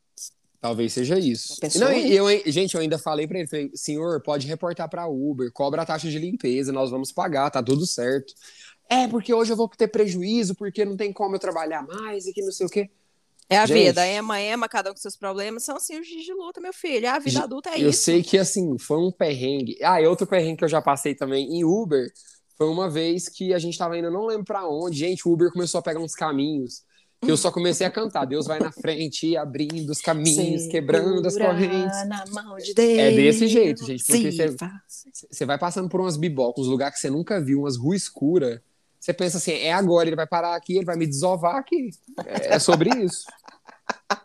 Talvez 0.64 0.94
seja 0.94 1.18
isso. 1.18 1.56
Não, 1.78 1.92
eu, 1.92 2.26
gente, 2.50 2.74
eu 2.74 2.80
ainda 2.80 2.96
falei 2.96 3.26
para 3.26 3.38
ele, 3.38 3.46
falei, 3.46 3.70
senhor, 3.74 4.22
pode 4.22 4.46
reportar 4.46 4.88
para 4.88 5.06
Uber, 5.06 5.52
cobra 5.52 5.82
a 5.82 5.84
taxa 5.84 6.08
de 6.08 6.18
limpeza, 6.18 6.72
nós 6.72 6.90
vamos 6.90 7.12
pagar, 7.12 7.50
tá 7.50 7.62
tudo 7.62 7.86
certo. 7.86 8.32
É, 8.88 9.06
porque 9.06 9.34
hoje 9.34 9.52
eu 9.52 9.58
vou 9.58 9.68
ter 9.68 9.88
prejuízo, 9.88 10.54
porque 10.54 10.82
não 10.82 10.96
tem 10.96 11.12
como 11.12 11.34
eu 11.34 11.38
trabalhar 11.38 11.82
mais 11.82 12.26
e 12.26 12.32
que 12.32 12.40
não 12.40 12.50
sei 12.50 12.64
o 12.64 12.70
quê. 12.70 12.88
É 13.46 13.58
a 13.58 13.66
gente, 13.66 13.78
vida, 13.78 14.06
ema, 14.06 14.40
ema, 14.40 14.66
cada 14.66 14.90
um 14.90 14.94
com 14.94 14.98
seus 14.98 15.18
problemas, 15.18 15.64
são 15.64 15.76
assim 15.76 16.00
os 16.00 16.06
dias 16.06 16.24
de 16.24 16.32
luta, 16.32 16.62
meu 16.62 16.72
filho. 16.72 17.10
A 17.10 17.18
vida 17.18 17.42
adulta 17.42 17.68
é 17.68 17.74
eu 17.74 17.76
isso. 17.76 17.86
Eu 17.86 17.92
sei 17.92 18.22
que, 18.22 18.38
assim, 18.38 18.78
foi 18.78 18.96
um 18.96 19.12
perrengue. 19.12 19.76
Ah, 19.82 20.00
e 20.00 20.06
outro 20.06 20.26
perrengue 20.26 20.56
que 20.56 20.64
eu 20.64 20.68
já 20.68 20.80
passei 20.80 21.14
também 21.14 21.58
em 21.58 21.62
Uber, 21.62 22.10
foi 22.56 22.68
uma 22.68 22.88
vez 22.88 23.28
que 23.28 23.52
a 23.52 23.58
gente 23.58 23.76
tava 23.76 23.98
indo, 23.98 24.10
não 24.10 24.24
lembro 24.24 24.46
pra 24.46 24.66
onde, 24.66 24.96
gente, 24.96 25.28
o 25.28 25.32
Uber 25.34 25.52
começou 25.52 25.80
a 25.80 25.82
pegar 25.82 26.00
uns 26.00 26.14
caminhos 26.14 26.82
que 27.24 27.30
eu 27.30 27.36
só 27.36 27.50
comecei 27.50 27.86
a 27.86 27.90
cantar. 27.90 28.24
Deus 28.24 28.46
vai 28.46 28.58
na 28.58 28.70
frente, 28.70 29.36
abrindo 29.36 29.90
os 29.90 30.00
caminhos, 30.00 30.62
Segura 30.62 30.70
quebrando 30.70 31.26
as 31.26 31.36
correntes. 31.36 32.08
Na 32.08 32.24
mão 32.30 32.56
de 32.56 32.74
Deus. 32.74 32.98
É 32.98 33.10
desse 33.10 33.48
jeito, 33.48 33.84
gente. 33.84 34.04
Porque 34.04 34.30
você 35.30 35.44
vai 35.44 35.58
passando 35.58 35.88
por 35.88 36.00
umas 36.00 36.16
bibocas, 36.16 36.64
uns 36.64 36.70
lugares 36.70 36.94
que 36.96 37.00
você 37.00 37.10
nunca 37.10 37.40
viu, 37.40 37.60
umas 37.60 37.76
ruas 37.76 38.02
escuras. 38.02 38.60
Você 39.00 39.12
pensa 39.12 39.36
assim, 39.36 39.52
é 39.52 39.72
agora, 39.72 40.08
ele 40.08 40.16
vai 40.16 40.26
parar 40.26 40.54
aqui, 40.54 40.76
ele 40.76 40.86
vai 40.86 40.96
me 40.96 41.06
desovar 41.06 41.56
aqui. 41.56 41.90
É, 42.24 42.54
é 42.54 42.58
sobre 42.58 42.88
isso. 43.04 43.24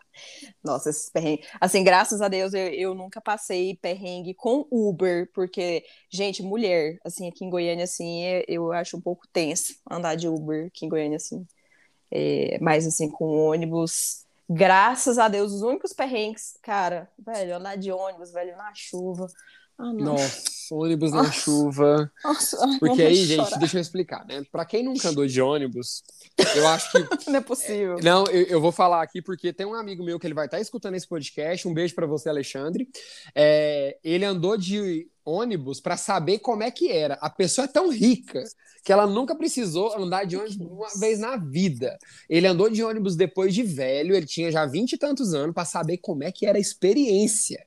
Nossa, 0.62 0.90
esses 0.90 1.08
perrengues. 1.10 1.46
Assim, 1.60 1.82
graças 1.82 2.20
a 2.20 2.28
Deus, 2.28 2.52
eu, 2.52 2.66
eu 2.68 2.94
nunca 2.94 3.20
passei 3.20 3.76
perrengue 3.76 4.34
com 4.34 4.66
Uber, 4.70 5.30
porque, 5.32 5.84
gente, 6.10 6.42
mulher, 6.42 6.98
assim, 7.04 7.28
aqui 7.28 7.44
em 7.44 7.50
Goiânia, 7.50 7.84
assim, 7.84 8.24
é, 8.24 8.44
eu 8.46 8.72
acho 8.72 8.96
um 8.96 9.00
pouco 9.00 9.26
tenso 9.32 9.74
andar 9.90 10.14
de 10.16 10.28
Uber 10.28 10.66
aqui 10.66 10.84
em 10.84 10.88
Goiânia, 10.88 11.16
assim. 11.16 11.46
É, 12.10 12.58
mas 12.60 12.86
assim, 12.86 13.08
com 13.10 13.24
ônibus, 13.26 14.24
graças 14.48 15.18
a 15.18 15.28
Deus, 15.28 15.52
os 15.52 15.62
únicos 15.62 15.92
perrengues, 15.92 16.58
cara, 16.62 17.08
velho, 17.18 17.56
andar 17.56 17.76
de 17.76 17.92
ônibus, 17.92 18.32
velho, 18.32 18.56
na 18.56 18.72
chuva. 18.74 19.28
Ah, 19.82 19.94
Nossa, 19.94 20.74
ônibus 20.74 21.10
na 21.10 21.32
chuva. 21.32 22.12
Nossa, 22.22 22.58
Porque 22.78 23.00
aí, 23.00 23.14
gente, 23.14 23.46
chorar. 23.46 23.58
deixa 23.58 23.78
eu 23.78 23.80
explicar, 23.80 24.26
né? 24.26 24.44
Pra 24.52 24.66
quem 24.66 24.84
nunca 24.84 25.08
andou 25.08 25.26
de 25.26 25.40
ônibus, 25.40 26.02
eu 26.54 26.68
acho 26.68 26.92
que. 26.92 26.98
não 27.30 27.38
é 27.38 27.40
possível. 27.40 27.98
É, 27.98 28.02
não, 28.02 28.26
eu, 28.26 28.42
eu, 28.42 28.60
vou 28.60 28.72
falar 28.72 29.02
aqui 29.02 29.22
porque 29.22 29.54
tem 29.54 29.64
um 29.64 29.72
amigo 29.72 30.04
meu 30.04 30.20
que 30.20 30.26
ele 30.26 30.34
vai 30.34 30.44
estar 30.44 30.58
tá 30.58 30.60
escutando 30.60 30.96
esse 30.96 31.08
podcast. 31.08 31.66
Um 31.66 31.72
beijo 31.72 31.94
para 31.94 32.06
você, 32.06 32.28
Alexandre. 32.28 32.86
É, 33.34 33.96
ele 34.04 34.26
andou 34.26 34.54
de 34.58 35.08
ônibus 35.24 35.80
para 35.80 35.96
saber 35.96 36.40
como 36.40 36.62
é 36.62 36.70
que 36.70 36.92
era. 36.92 37.14
A 37.22 37.30
pessoa 37.30 37.64
é 37.64 37.68
tão 37.68 37.90
rica 37.90 38.44
que 38.84 38.92
ela 38.92 39.06
nunca 39.06 39.34
precisou 39.34 39.96
andar 39.96 40.24
de 40.24 40.36
ônibus 40.36 40.56
uma 40.58 40.88
vez 41.00 41.18
na 41.18 41.38
vida. 41.38 41.96
Ele 42.28 42.46
andou 42.46 42.68
de 42.68 42.84
ônibus 42.84 43.16
depois 43.16 43.54
de 43.54 43.62
velho, 43.62 44.14
ele 44.14 44.26
tinha 44.26 44.52
já 44.52 44.66
vinte 44.66 44.92
e 44.92 44.98
tantos 44.98 45.32
anos 45.32 45.54
para 45.54 45.64
saber 45.64 45.96
como 45.98 46.22
é 46.22 46.30
que 46.30 46.44
era 46.44 46.58
a 46.58 46.60
experiência. 46.60 47.64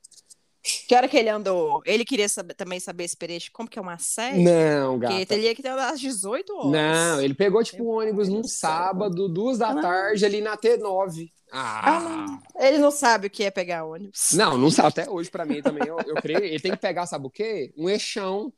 Que 0.64 0.94
hora 0.94 1.06
que 1.06 1.16
ele 1.18 1.28
andou? 1.28 1.82
Ele 1.84 2.06
queria 2.06 2.26
saber, 2.26 2.54
também 2.54 2.80
saber 2.80 3.02
a 3.02 3.06
experiência, 3.06 3.50
como 3.52 3.68
que 3.68 3.78
é 3.78 3.82
uma 3.82 3.98
série? 3.98 4.42
Não, 4.42 4.98
gata. 4.98 5.12
Porque 5.12 5.26
teria 5.26 5.54
que 5.54 5.62
ter 5.62 5.68
às 5.68 6.00
18 6.00 6.56
horas. 6.56 6.72
Não, 6.72 7.20
ele 7.20 7.34
pegou, 7.34 7.62
tipo, 7.62 7.84
um 7.84 7.98
ônibus 7.98 8.30
num 8.30 8.42
sábado, 8.42 9.28
duas 9.28 9.58
da 9.58 9.72
ah. 9.72 9.80
tarde, 9.82 10.24
ali 10.24 10.40
na 10.40 10.56
T9. 10.56 11.30
Ah. 11.52 12.38
ah 12.56 12.66
ele 12.66 12.78
não 12.78 12.90
sabe 12.90 13.26
o 13.26 13.30
que 13.30 13.44
é 13.44 13.50
pegar 13.50 13.84
ônibus. 13.84 14.32
Não, 14.32 14.56
não 14.56 14.70
sabe. 14.70 14.88
Até 14.88 15.10
hoje, 15.10 15.30
para 15.30 15.44
mim, 15.44 15.60
também, 15.60 15.86
eu, 15.86 15.98
eu 16.06 16.14
creio. 16.14 16.42
Ele 16.42 16.60
tem 16.60 16.72
que 16.72 16.78
pegar, 16.78 17.04
sabe 17.04 17.26
o 17.26 17.30
quê? 17.30 17.70
Um 17.76 17.90
eixão 17.90 18.50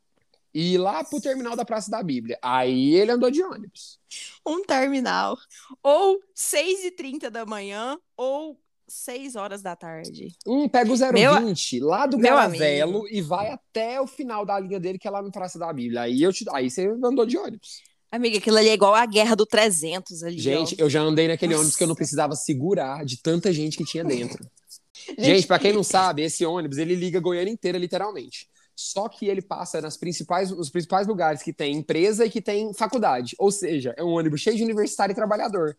e 0.53 0.75
ir 0.75 0.77
lá 0.77 1.03
pro 1.03 1.19
terminal 1.19 1.57
da 1.57 1.65
Praça 1.65 1.91
da 1.91 2.01
Bíblia. 2.01 2.39
Aí 2.41 2.95
ele 2.95 3.11
andou 3.11 3.29
de 3.29 3.43
ônibus. 3.43 3.99
Um 4.45 4.63
terminal. 4.63 5.37
Ou 5.83 6.21
6h30 6.33 7.29
da 7.29 7.45
manhã, 7.45 7.99
ou 8.15 8.57
6 8.87 9.35
horas 9.35 9.61
da 9.61 9.75
tarde. 9.75 10.29
Hum, 10.45 10.67
pega 10.69 10.91
o 10.91 10.95
020 10.95 11.79
meu, 11.79 11.87
lá 11.87 12.05
do 12.05 12.17
Garavelo 12.17 13.07
e 13.09 13.21
vai 13.21 13.51
até 13.51 13.99
o 13.99 14.07
final 14.07 14.45
da 14.45 14.59
linha 14.59 14.79
dele, 14.79 14.97
que 14.97 15.07
é 15.07 15.11
lá 15.11 15.21
no 15.21 15.31
Praça 15.31 15.59
da 15.59 15.71
Bíblia. 15.73 16.01
Aí, 16.01 16.21
eu 16.21 16.31
te, 16.31 16.45
aí 16.53 16.69
você 16.69 16.87
andou 17.03 17.25
de 17.25 17.37
ônibus. 17.37 17.81
Amiga, 18.09 18.37
aquilo 18.37 18.57
ali 18.57 18.69
é 18.69 18.73
igual 18.73 18.95
a 18.95 19.05
guerra 19.05 19.35
do 19.35 19.45
300 19.45 20.23
ali. 20.23 20.39
Gente, 20.39 20.75
ó. 20.79 20.83
eu 20.83 20.89
já 20.89 21.01
andei 21.01 21.27
naquele 21.27 21.51
Nossa. 21.51 21.61
ônibus 21.61 21.77
que 21.77 21.83
eu 21.83 21.87
não 21.87 21.95
precisava 21.95 22.35
segurar 22.35 23.03
de 23.03 23.21
tanta 23.21 23.51
gente 23.51 23.77
que 23.77 23.83
tinha 23.83 24.03
dentro. 24.03 24.49
gente, 25.09 25.25
gente 25.25 25.47
para 25.47 25.59
quem 25.59 25.73
não 25.73 25.83
sabe, 25.83 26.23
esse 26.23 26.45
ônibus, 26.45 26.77
ele 26.77 26.95
liga 26.95 27.19
Goiânia 27.19 27.51
inteira, 27.51 27.77
literalmente. 27.77 28.47
Só 28.79 29.09
que 29.09 29.25
ele 29.25 29.41
passa 29.41 29.81
nas 29.81 29.97
principais, 29.97 30.51
nos 30.51 30.69
principais 30.69 31.07
lugares 31.07 31.41
que 31.41 31.51
tem 31.51 31.75
empresa 31.75 32.27
e 32.27 32.29
que 32.29 32.39
tem 32.39 32.71
faculdade. 32.75 33.35
Ou 33.39 33.49
seja, 33.49 33.95
é 33.97 34.03
um 34.03 34.09
ônibus 34.09 34.39
cheio 34.39 34.55
de 34.55 34.63
universitário 34.63 35.13
e 35.13 35.15
trabalhador. 35.15 35.75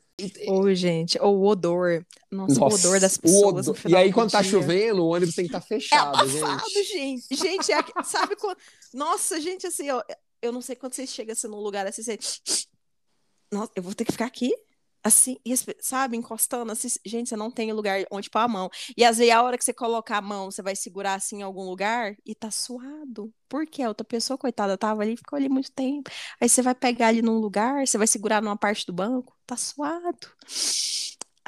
Oi, 0.48 0.74
gente, 0.74 1.16
o 1.20 1.44
odor. 1.46 2.04
Nossa, 2.28 2.58
Nossa, 2.58 2.74
o 2.74 2.78
odor 2.78 3.00
das 3.00 3.16
pessoas. 3.16 3.68
Odor. 3.68 3.78
E 3.87 3.94
aí, 3.94 4.12
quando 4.12 4.32
tá 4.32 4.42
dia. 4.42 4.50
chovendo, 4.50 5.04
o 5.04 5.11
ônibus 5.11 5.37
tem 5.37 5.44
que 5.44 5.50
estar 5.50 5.61
tá 5.61 5.66
fechado, 5.66 6.18
é 6.18 6.22
abafado, 6.22 6.68
gente. 6.70 7.37
Gente, 7.37 7.37
gente 7.37 7.72
é, 7.72 8.02
sabe 8.02 8.34
quando. 8.34 8.58
Nossa, 8.92 9.40
gente, 9.40 9.64
assim, 9.64 9.88
ó, 9.90 10.02
eu 10.42 10.50
não 10.50 10.61
sei 10.61 10.74
quando 10.74 10.94
você 10.94 11.06
chega 11.06 11.34
assim, 11.34 11.46
num 11.46 11.61
lugar 11.61 11.87
assim, 11.87 12.02
você. 12.02 12.18
Nossa, 13.52 13.70
eu 13.76 13.82
vou 13.82 13.94
ter 13.94 14.04
que 14.04 14.12
ficar 14.12 14.26
aqui? 14.26 14.52
Assim, 15.02 15.37
sabe, 15.80 16.16
encostando, 16.16 16.72
assim, 16.72 16.88
gente, 17.04 17.28
você 17.28 17.37
não 17.37 17.50
tem 17.50 17.72
lugar 17.72 18.04
onde 18.11 18.28
pôr 18.28 18.40
a 18.40 18.48
mão. 18.48 18.68
E 18.96 19.04
às 19.04 19.18
vezes 19.18 19.32
a 19.32 19.42
hora 19.42 19.56
que 19.56 19.64
você 19.64 19.72
colocar 19.72 20.18
a 20.18 20.22
mão, 20.22 20.50
você 20.50 20.61
vai 20.61 20.74
segurar 20.74 21.14
assim 21.14 21.38
em 21.38 21.42
algum 21.42 21.62
lugar 21.62 22.16
e 22.26 22.34
tá 22.34 22.50
suado. 22.50 23.32
Porque 23.48 23.82
a 23.82 23.88
outra 23.88 24.04
pessoa, 24.04 24.37
coitada, 24.37 24.76
tava 24.76 25.02
ali, 25.02 25.16
ficou 25.16 25.37
ali 25.37 25.48
muito 25.48 25.70
tempo. 25.72 26.11
Aí 26.40 26.48
você 26.48 26.61
vai 26.61 26.74
pegar 26.74 27.08
ali 27.08 27.22
num 27.22 27.38
lugar, 27.38 27.87
você 27.87 27.96
vai 27.96 28.06
segurar 28.06 28.42
numa 28.42 28.56
parte 28.56 28.84
do 28.87 28.92
banco, 28.92 29.34
tá 29.46 29.56
suado. 29.56 30.28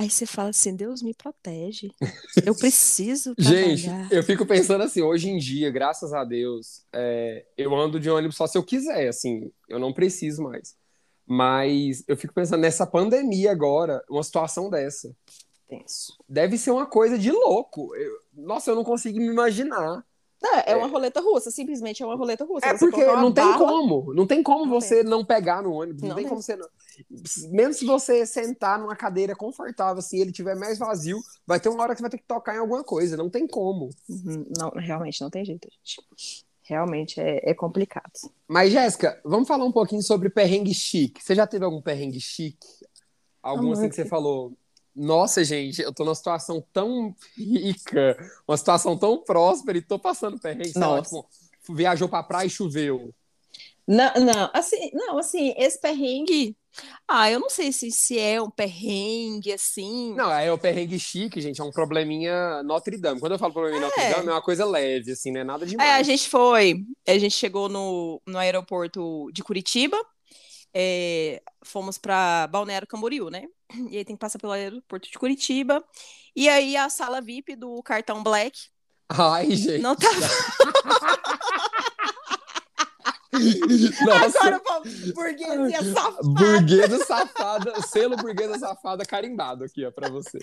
Aí 0.00 0.08
você 0.08 0.24
fala 0.24 0.48
assim, 0.48 0.74
Deus 0.74 1.02
me 1.02 1.12
protege. 1.12 1.90
Eu 2.46 2.56
preciso 2.56 3.34
Gente, 3.38 3.86
eu 4.10 4.22
fico 4.22 4.46
pensando 4.46 4.82
assim, 4.82 5.02
hoje 5.02 5.28
em 5.28 5.36
dia, 5.36 5.70
graças 5.70 6.14
a 6.14 6.24
Deus, 6.24 6.86
é, 6.90 7.44
eu 7.54 7.74
ando 7.76 8.00
de 8.00 8.08
ônibus 8.08 8.36
só 8.36 8.46
se 8.46 8.56
eu 8.56 8.64
quiser, 8.64 9.08
assim, 9.08 9.52
eu 9.68 9.78
não 9.78 9.92
preciso 9.92 10.42
mais. 10.42 10.74
Mas 11.32 12.02
eu 12.08 12.16
fico 12.16 12.34
pensando 12.34 12.60
nessa 12.60 12.84
pandemia 12.84 13.52
agora, 13.52 14.02
uma 14.10 14.24
situação 14.24 14.68
dessa. 14.68 15.14
Tenso. 15.68 16.16
Deve 16.28 16.58
ser 16.58 16.72
uma 16.72 16.86
coisa 16.86 17.16
de 17.16 17.30
louco. 17.30 17.94
Eu, 17.94 18.12
nossa, 18.34 18.72
eu 18.72 18.74
não 18.74 18.82
consigo 18.82 19.16
me 19.16 19.28
imaginar. 19.28 20.04
É, 20.42 20.72
é 20.72 20.76
uma 20.76 20.88
roleta 20.88 21.20
russa, 21.20 21.52
simplesmente 21.52 22.02
é 22.02 22.06
uma 22.06 22.16
roleta 22.16 22.44
russa. 22.44 22.66
É 22.66 22.76
porque 22.76 23.06
não 23.06 23.30
tem 23.30 23.52
como, 23.56 24.12
não 24.12 24.26
tem 24.26 24.42
como 24.42 24.64
não 24.64 24.80
você 24.80 25.02
tem. 25.02 25.04
não 25.04 25.24
pegar 25.24 25.62
no 25.62 25.72
ônibus, 25.72 26.02
não, 26.02 26.08
não 26.08 26.16
tem, 26.16 26.24
tem, 26.24 26.30
como 26.30 26.42
você 26.42 26.56
não. 26.56 26.68
Mesmo 27.52 27.74
se 27.74 27.84
você 27.84 28.26
sentar 28.26 28.80
numa 28.80 28.96
cadeira 28.96 29.36
confortável, 29.36 30.02
se 30.02 30.16
assim, 30.16 30.22
ele 30.22 30.32
tiver 30.32 30.56
mais 30.56 30.78
vazio, 30.78 31.20
vai 31.46 31.60
ter 31.60 31.68
uma 31.68 31.80
hora 31.84 31.94
que 31.94 31.98
você 31.98 32.02
vai 32.02 32.10
ter 32.10 32.18
que 32.18 32.26
tocar 32.26 32.56
em 32.56 32.58
alguma 32.58 32.82
coisa, 32.82 33.16
não 33.16 33.30
tem 33.30 33.46
como. 33.46 33.90
Uhum. 34.08 34.46
Não, 34.58 34.70
realmente 34.70 35.20
não 35.20 35.30
tem 35.30 35.44
jeito, 35.44 35.68
gente. 35.70 36.44
Realmente 36.70 37.20
é, 37.20 37.50
é 37.50 37.52
complicado. 37.52 38.12
Mas, 38.46 38.72
Jéssica, 38.72 39.20
vamos 39.24 39.48
falar 39.48 39.64
um 39.64 39.72
pouquinho 39.72 40.02
sobre 40.02 40.30
perrengue 40.30 40.72
chique. 40.72 41.20
Você 41.20 41.35
já 41.35 41.44
teve 41.44 41.64
algum 41.64 41.83
perrengue 41.83 42.20
chique? 42.20 42.64
Algum 43.42 43.72
assim 43.72 43.88
que 43.88 43.96
você 43.96 44.04
falou, 44.04 44.56
nossa, 44.94 45.42
gente, 45.42 45.83
eu 45.83 45.92
tô 45.92 46.04
numa 46.04 46.14
situação 46.14 46.64
tão 46.72 47.12
rica, 47.37 48.16
uma 48.46 48.56
situação 48.56 48.96
tão 48.96 49.18
próspera 49.18 49.78
e 49.78 49.83
tô 49.83 49.98
passando 49.98 50.38
perrengue. 50.38 50.78
Lá, 50.78 51.02
tipo, 51.02 51.28
viajou 51.70 52.09
pra 52.09 52.22
praia 52.22 52.46
e 52.46 52.50
choveu. 52.50 53.12
Não, 53.85 54.14
não, 54.14 54.50
assim, 54.54 54.92
não, 54.94 55.18
assim, 55.18 55.52
esse 55.59 55.80
perrengue. 55.80 56.56
Ah, 57.06 57.30
eu 57.30 57.40
não 57.40 57.50
sei 57.50 57.72
se, 57.72 57.90
se 57.90 58.18
é 58.18 58.40
um 58.40 58.50
perrengue, 58.50 59.52
assim. 59.52 60.14
Não, 60.14 60.30
é 60.30 60.52
o 60.52 60.59
perrengue 60.59 60.98
chique, 60.98 61.40
gente, 61.40 61.61
é 61.61 61.64
um 61.64 61.70
probleminha 61.70 62.62
Notre 62.62 62.96
Dame. 62.96 63.20
Quando 63.20 63.33
eu 63.33 63.38
falo 63.38 63.52
probleminha 63.52 63.83
é. 63.83 63.87
Notre 63.87 64.14
Dame, 64.14 64.28
é 64.28 64.33
uma 64.33 64.42
coisa 64.42 64.64
leve, 64.64 65.12
assim, 65.12 65.33
não 65.33 65.40
é 65.40 65.44
nada 65.44 65.66
demais. 65.66 65.88
É, 65.88 65.94
a 65.94 66.02
gente 66.02 66.28
foi, 66.28 66.85
a 67.06 67.18
gente 67.18 67.35
chegou 67.35 67.68
no, 67.68 68.20
no 68.26 68.38
aeroporto 68.38 69.28
de 69.33 69.42
Curitiba, 69.42 69.98
é, 70.72 71.42
fomos 71.64 71.98
para 71.98 72.46
Balneário 72.46 72.87
Camboriú, 72.87 73.28
né? 73.28 73.44
E 73.90 73.98
aí 73.98 74.04
tem 74.04 74.16
que 74.16 74.20
passar 74.20 74.38
pelo 74.38 74.52
aeroporto 74.52 75.11
de 75.11 75.18
Curitiba. 75.18 75.85
E 76.35 76.48
aí 76.48 76.76
a 76.76 76.88
sala 76.88 77.20
VIP 77.20 77.56
do 77.56 77.83
cartão 77.83 78.22
Black. 78.22 78.59
Ai, 79.09 79.50
gente. 79.50 79.83
Não 79.83 79.96
tava. 79.96 80.16
Nossa. 84.04 84.38
Agora, 84.38 84.60
burguesia 85.14 85.84
safada. 85.92 86.22
Burguesa 86.22 87.04
safada, 87.04 87.82
selo 87.82 88.16
burguesa 88.16 88.58
safada 88.58 89.04
carimbado 89.04 89.64
aqui, 89.64 89.84
ó, 89.84 89.90
pra 89.90 90.08
você. 90.08 90.38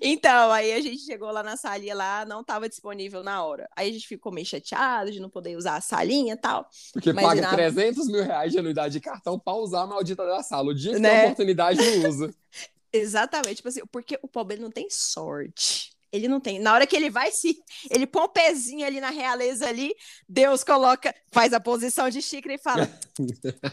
Então, 0.00 0.52
aí 0.52 0.72
a 0.72 0.80
gente 0.80 1.02
chegou 1.02 1.30
lá 1.30 1.42
na 1.42 1.56
salinha 1.56 1.94
lá, 1.94 2.24
não 2.24 2.44
tava 2.44 2.68
disponível 2.68 3.22
na 3.22 3.42
hora. 3.42 3.68
Aí 3.76 3.90
a 3.90 3.92
gente 3.92 4.06
ficou 4.06 4.32
meio 4.32 4.46
chateado 4.46 5.10
de 5.10 5.20
não 5.20 5.28
poder 5.28 5.56
usar 5.56 5.76
a 5.76 5.80
salinha 5.80 6.34
e 6.34 6.36
tal. 6.36 6.68
Porque 6.92 7.12
Mas 7.12 7.24
paga 7.24 7.40
na... 7.40 7.50
300 7.50 8.06
mil 8.06 8.22
reais 8.22 8.52
de 8.52 8.58
anuidade 8.58 8.92
de 8.94 9.00
cartão 9.00 9.38
pra 9.38 9.54
usar 9.54 9.82
a 9.82 9.86
maldita 9.86 10.24
da 10.24 10.42
sala. 10.42 10.70
O 10.70 10.74
dia 10.74 10.94
que 10.94 11.00
né? 11.00 11.08
tem 11.08 11.20
a 11.20 11.24
oportunidade, 11.24 11.78
não 11.78 12.08
usa. 12.08 12.34
Exatamente, 12.92 13.56
tipo 13.56 13.68
assim, 13.68 13.80
porque 13.90 14.18
o 14.22 14.28
pobre 14.28 14.58
não 14.58 14.70
tem 14.70 14.86
sorte. 14.90 15.91
Ele 16.12 16.28
não 16.28 16.38
tem. 16.38 16.58
Na 16.58 16.74
hora 16.74 16.86
que 16.86 16.94
ele 16.94 17.08
vai 17.08 17.32
se. 17.32 17.56
Ele 17.90 18.06
põe 18.06 18.22
o 18.22 18.26
um 18.26 18.28
pezinho 18.28 18.86
ali 18.86 19.00
na 19.00 19.10
realeza 19.10 19.66
ali, 19.66 19.94
Deus 20.28 20.62
coloca, 20.62 21.14
faz 21.32 21.54
a 21.54 21.60
posição 21.60 22.10
de 22.10 22.20
xícara 22.20 22.54
e 22.54 22.58
fala: 22.58 22.88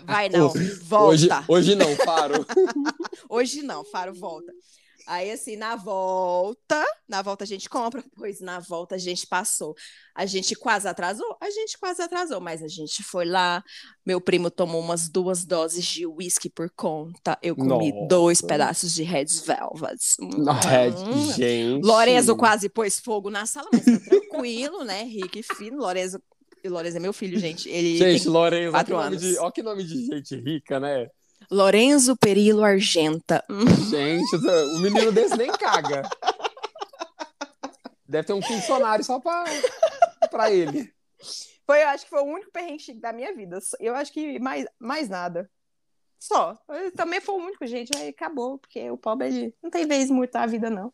Vai 0.05 0.29
não, 0.29 0.53
volta. 0.83 1.11
Hoje, 1.11 1.29
hoje 1.47 1.75
não, 1.75 1.95
Faro. 1.97 2.45
hoje 3.29 3.61
não, 3.61 3.83
Faro, 3.83 4.13
volta. 4.13 4.53
Aí, 5.09 5.31
assim, 5.31 5.55
na 5.55 5.75
volta, 5.75 6.85
na 7.07 7.23
volta 7.23 7.43
a 7.43 7.47
gente 7.47 7.67
compra, 7.67 8.03
pois 8.15 8.39
na 8.39 8.59
volta 8.59 8.93
a 8.93 8.97
gente 8.99 9.25
passou. 9.25 9.75
A 10.13 10.23
gente 10.27 10.55
quase 10.55 10.87
atrasou? 10.87 11.35
A 11.41 11.49
gente 11.49 11.79
quase 11.79 11.99
atrasou, 12.03 12.39
mas 12.39 12.61
a 12.61 12.67
gente 12.67 13.01
foi 13.01 13.25
lá. 13.25 13.63
Meu 14.05 14.21
primo 14.21 14.51
tomou 14.51 14.79
umas 14.79 15.09
duas 15.09 15.43
doses 15.43 15.83
de 15.83 16.05
uísque 16.05 16.47
por 16.47 16.69
conta. 16.69 17.35
Eu 17.41 17.55
comi 17.55 17.91
Nossa. 17.91 18.07
dois 18.07 18.39
pedaços 18.39 18.93
de 18.93 19.01
Red 19.01 19.25
Velvet. 19.45 19.99
Hum. 20.29 21.33
gente. 21.33 21.83
Lorenzo 21.85 22.35
quase 22.35 22.69
pôs 22.69 22.99
fogo 22.99 23.29
na 23.29 23.45
sala, 23.45 23.67
mas 23.71 23.85
tá 23.85 23.99
tranquilo, 23.99 24.83
né? 24.83 25.03
Rico 25.03 25.39
e 25.39 25.43
fino. 25.43 25.77
Lorenzo, 25.77 26.21
Lorenzo 26.65 26.97
é 26.97 26.99
meu 26.99 27.13
filho, 27.13 27.39
gente. 27.39 27.67
Ele 27.69 27.97
Gente, 27.97 28.23
tem 28.23 28.31
Lorenzo, 28.31 28.67
que, 28.67 28.71
quatro 28.71 28.97
anos. 28.97 29.21
de, 29.21 29.37
olha 29.39 29.51
que 29.51 29.63
nome 29.63 29.83
de 29.83 30.05
gente 30.05 30.35
rica, 30.35 30.79
né? 30.79 31.07
Lorenzo 31.51 32.15
Perilo 32.15 32.63
Argenta. 32.63 33.43
Gente, 33.89 34.35
o 34.35 34.79
menino 34.79 35.11
desse 35.11 35.35
nem 35.35 35.51
caga. 35.51 36.03
Deve 38.07 38.27
ter 38.27 38.33
um 38.33 38.41
funcionário 38.41 39.03
só 39.03 39.19
pra, 39.19 39.43
pra 40.29 40.51
ele. 40.51 40.93
Foi, 41.65 41.83
eu 41.83 41.87
acho 41.89 42.05
que 42.05 42.09
foi 42.09 42.21
o 42.21 42.25
único 42.25 42.51
perrengue 42.51 42.93
da 42.95 43.13
minha 43.13 43.35
vida. 43.35 43.59
Eu 43.79 43.95
acho 43.95 44.11
que 44.11 44.39
mais, 44.39 44.65
mais 44.79 45.07
nada. 45.09 45.49
Só. 46.19 46.57
Eu 46.67 46.91
também 46.91 47.21
foi 47.21 47.35
o 47.35 47.45
único, 47.45 47.65
gente. 47.67 47.95
Aí 47.95 48.09
acabou, 48.09 48.57
porque 48.57 48.89
o 48.89 48.97
pobre 48.97 49.27
ele 49.27 49.55
não 49.61 49.69
tem 49.69 49.87
vez 49.87 50.09
muito 50.09 50.33
na 50.33 50.45
vida, 50.45 50.69
não. 50.69 50.91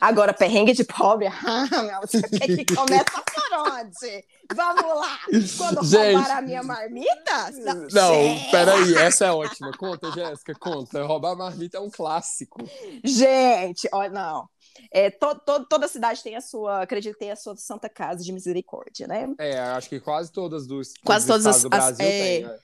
Agora, 0.00 0.32
perrengue 0.32 0.72
de 0.72 0.84
pobre, 0.84 1.26
ah, 1.46 1.66
meu, 1.82 2.00
você 2.02 2.22
quer 2.22 2.46
que 2.46 2.64
começa 2.74 3.04
por 3.04 3.58
onde? 3.72 4.24
Vamos 4.54 4.82
lá! 5.00 5.18
Quando 5.56 5.84
Gente. 5.84 6.12
roubaram 6.14 6.36
a 6.38 6.42
minha 6.42 6.62
marmita? 6.62 7.50
Não, 7.92 8.14
Gente. 8.14 8.50
peraí, 8.50 8.94
essa 8.96 9.26
é 9.26 9.32
ótima. 9.32 9.72
Conta, 9.76 10.10
Jéssica, 10.12 10.54
conta. 10.54 11.02
Roubar 11.04 11.36
marmita 11.36 11.78
é 11.78 11.80
um 11.80 11.90
clássico. 11.90 12.58
Gente, 13.04 13.88
olha, 13.92 14.10
não. 14.10 14.48
É, 14.92 15.10
to, 15.10 15.34
to- 15.44 15.66
toda 15.68 15.88
cidade 15.88 16.22
tem 16.22 16.36
a 16.36 16.40
sua, 16.40 16.82
acredito 16.82 17.14
que 17.14 17.18
tem 17.20 17.30
a 17.32 17.36
sua 17.36 17.56
Santa 17.56 17.88
Casa 17.88 18.22
de 18.22 18.32
Misericórdia, 18.32 19.06
né? 19.06 19.28
É, 19.38 19.58
acho 19.58 19.88
que 19.88 19.98
quase 20.00 20.30
todas 20.32 20.66
dos, 20.66 20.92
Quase 21.04 21.26
todas 21.26 21.44
estados 21.56 21.62
do 21.62 21.66
as- 21.74 21.96
Brasil 21.96 22.06
é. 22.06 22.22
tem. 22.22 22.42
né? 22.46 22.58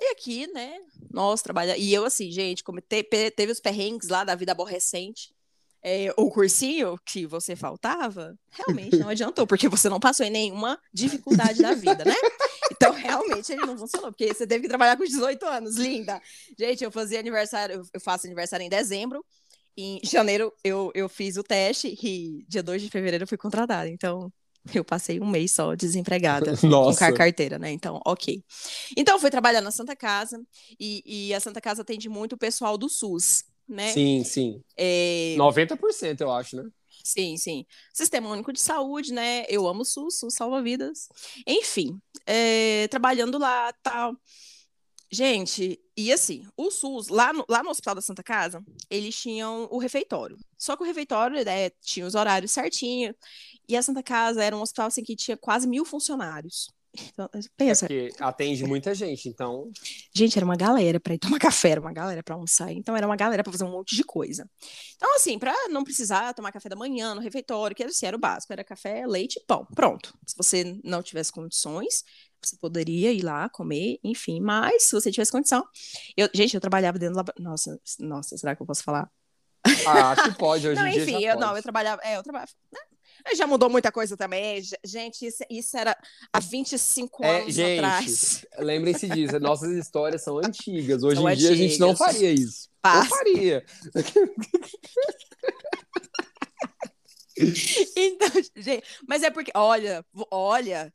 E 0.00 0.10
aqui, 0.12 0.46
né, 0.52 0.78
nós 1.10 1.40
trabalhamos. 1.40 1.80
E 1.82 1.92
eu, 1.94 2.04
assim, 2.04 2.30
gente, 2.30 2.62
como 2.62 2.80
te- 2.80 3.02
teve 3.34 3.52
os 3.52 3.60
perrengues 3.60 4.08
lá 4.08 4.24
da 4.24 4.34
vida 4.34 4.52
aborrecente, 4.52 5.32
é, 5.82 6.12
o 6.16 6.30
cursinho 6.30 6.96
que 7.04 7.26
você 7.26 7.56
faltava, 7.56 8.36
realmente 8.50 8.96
não 8.98 9.08
adiantou, 9.08 9.46
porque 9.46 9.68
você 9.68 9.88
não 9.88 9.98
passou 9.98 10.24
em 10.24 10.30
nenhuma 10.30 10.78
dificuldade 10.92 11.60
da 11.60 11.74
vida, 11.74 12.04
né? 12.04 12.14
Então, 12.70 12.92
realmente, 12.92 13.52
ele 13.52 13.66
não 13.66 13.76
funcionou, 13.76 14.12
porque 14.12 14.32
você 14.32 14.46
teve 14.46 14.62
que 14.62 14.68
trabalhar 14.68 14.96
com 14.96 15.04
18 15.04 15.44
anos, 15.46 15.76
linda. 15.76 16.20
Gente, 16.58 16.84
eu 16.84 16.90
fazia 16.90 17.18
aniversário, 17.20 17.82
eu- 17.92 18.00
faço 18.00 18.26
aniversário 18.26 18.64
em 18.64 18.68
dezembro. 18.70 19.24
Em 19.76 20.00
janeiro 20.04 20.52
eu, 20.62 20.90
eu 20.94 21.08
fiz 21.08 21.36
o 21.36 21.42
teste 21.42 21.96
e 22.02 22.44
dia 22.46 22.62
2 22.62 22.82
de 22.82 22.90
fevereiro 22.90 23.24
eu 23.24 23.28
fui 23.28 23.38
contratada. 23.38 23.88
Então, 23.88 24.30
eu 24.74 24.84
passei 24.84 25.18
um 25.18 25.26
mês 25.26 25.52
só 25.52 25.74
desempregada 25.74 26.54
com 26.60 26.66
Nossa. 26.68 26.98
car- 26.98 27.14
carteira, 27.14 27.58
né? 27.58 27.70
Então, 27.72 28.00
ok. 28.06 28.42
Então, 28.96 29.18
fui 29.18 29.30
trabalhar 29.30 29.60
na 29.60 29.70
Santa 29.70 29.96
Casa 29.96 30.40
e, 30.78 31.02
e 31.30 31.34
a 31.34 31.40
Santa 31.40 31.60
Casa 31.60 31.82
atende 31.82 32.08
muito 32.08 32.34
o 32.34 32.38
pessoal 32.38 32.76
do 32.78 32.88
SUS, 32.88 33.44
né? 33.68 33.88
Sim, 33.88 34.24
sim. 34.24 34.62
É, 34.76 35.34
90% 35.36 36.20
eu 36.20 36.30
acho, 36.30 36.56
né? 36.56 36.64
sim, 37.04 37.36
sim. 37.36 37.66
Sistema 37.92 38.28
Único 38.30 38.52
de 38.52 38.60
Saúde, 38.60 39.12
né? 39.12 39.44
Eu 39.48 39.66
amo 39.66 39.82
o 39.82 39.84
SUS, 39.84 40.18
SUS 40.18 40.34
salva 40.34 40.62
vidas. 40.62 41.08
Enfim, 41.46 42.00
é, 42.26 42.86
trabalhando 42.88 43.38
lá, 43.38 43.72
tal. 43.82 44.16
Gente, 45.10 45.78
e 45.94 46.10
assim, 46.10 46.42
o 46.56 46.70
SUS, 46.70 47.08
lá 47.08 47.34
no, 47.34 47.44
lá 47.46 47.62
no 47.62 47.68
Hospital 47.68 47.96
da 47.96 48.00
Santa 48.00 48.22
Casa, 48.22 48.64
eles 48.88 49.14
tinham 49.14 49.68
o 49.70 49.78
refeitório. 49.78 50.38
Só 50.56 50.74
que 50.74 50.82
o 50.82 50.86
refeitório, 50.86 51.44
né, 51.44 51.68
tinha 51.82 52.06
os 52.06 52.14
horários 52.14 52.50
certinho. 52.50 53.14
E 53.68 53.76
a 53.76 53.82
Santa 53.82 54.02
Casa 54.02 54.42
era 54.42 54.56
um 54.56 54.62
hospital, 54.62 54.86
assim, 54.86 55.02
que 55.02 55.14
tinha 55.14 55.36
quase 55.36 55.68
mil 55.68 55.84
funcionários. 55.84 56.70
Então, 56.94 57.28
É 57.32 57.40
pensa, 57.56 57.86
porque 57.86 58.10
atende 58.20 58.64
muita 58.64 58.94
gente, 58.94 59.28
então. 59.28 59.70
Gente, 60.14 60.36
era 60.38 60.44
uma 60.44 60.56
galera 60.56 61.00
para 61.00 61.14
ir 61.14 61.18
tomar 61.18 61.38
café, 61.38 61.70
era 61.70 61.80
uma 61.80 61.92
galera 61.92 62.22
para 62.22 62.34
almoçar, 62.34 62.70
então 62.70 62.94
era 62.96 63.06
uma 63.06 63.16
galera 63.16 63.42
para 63.42 63.50
fazer 63.52 63.64
um 63.64 63.70
monte 63.70 63.96
de 63.96 64.04
coisa. 64.04 64.48
Então, 64.96 65.16
assim, 65.16 65.38
para 65.38 65.54
não 65.70 65.84
precisar 65.84 66.34
tomar 66.34 66.52
café 66.52 66.68
da 66.68 66.76
manhã 66.76 67.14
no 67.14 67.20
refeitório, 67.22 67.74
que 67.74 67.82
era, 67.82 67.90
assim, 67.90 68.04
era 68.06 68.16
o 68.16 68.20
básico, 68.20 68.52
era 68.52 68.62
café, 68.62 69.06
leite 69.06 69.36
e 69.36 69.44
pão. 69.46 69.66
Pronto. 69.74 70.14
Se 70.26 70.36
você 70.36 70.78
não 70.84 71.02
tivesse 71.02 71.32
condições, 71.32 72.04
você 72.44 72.56
poderia 72.56 73.10
ir 73.12 73.22
lá 73.22 73.48
comer, 73.48 73.98
enfim, 74.04 74.40
mas 74.40 74.84
se 74.84 74.92
você 74.92 75.10
tivesse 75.10 75.32
condição. 75.32 75.64
Eu, 76.16 76.28
gente, 76.34 76.54
eu 76.54 76.60
trabalhava 76.60 76.98
dentro 76.98 77.14
do 77.14 77.18
labo- 77.18 77.32
Nossa, 77.38 77.80
nossa, 78.00 78.36
será 78.36 78.54
que 78.54 78.60
eu 78.62 78.66
posso 78.66 78.82
falar? 78.82 79.08
Ah, 79.86 80.10
acho 80.10 80.24
que 80.24 80.38
pode, 80.38 80.66
hoje 80.68 80.80
não, 80.80 80.88
em 80.88 80.92
dia 80.92 81.02
enfim, 81.04 81.24
eu 81.24 81.34
pode. 81.36 81.40
não, 81.46 81.56
eu 81.56 81.62
trabalhava, 81.62 82.02
é, 82.04 82.16
eu 82.18 82.22
trabalhava, 82.22 82.50
né? 82.72 82.80
Já 83.34 83.46
mudou 83.46 83.70
muita 83.70 83.90
coisa 83.92 84.16
também. 84.16 84.60
Ge- 84.62 84.76
Gente, 84.84 85.26
isso, 85.26 85.42
isso 85.48 85.76
era 85.76 85.96
há 86.32 86.40
25 86.40 87.24
É, 87.24 87.40
anos 87.42 87.54
gente, 87.54 87.78
atrás. 87.78 88.46
Lembrem-se 88.58 89.08
disso, 89.08 89.38
nossas 89.40 89.70
histórias 89.72 90.22
são 90.22 90.38
antigas. 90.38 91.02
Hoje 91.02 91.16
São 91.20 91.30
em 91.30 91.36
dia 91.36 91.50
a 91.50 91.54
gente 91.54 91.78
não 91.78 91.90
antigas. 91.90 92.12
faria 92.12 92.32
isso. 92.32 92.68
Não 92.84 92.92
Passa. 92.92 93.08
faria. 93.08 93.64
Então, 97.96 98.28
gente, 98.56 98.84
mas 99.08 99.22
é 99.22 99.30
porque, 99.30 99.50
olha, 99.54 100.04
olha, 100.30 100.92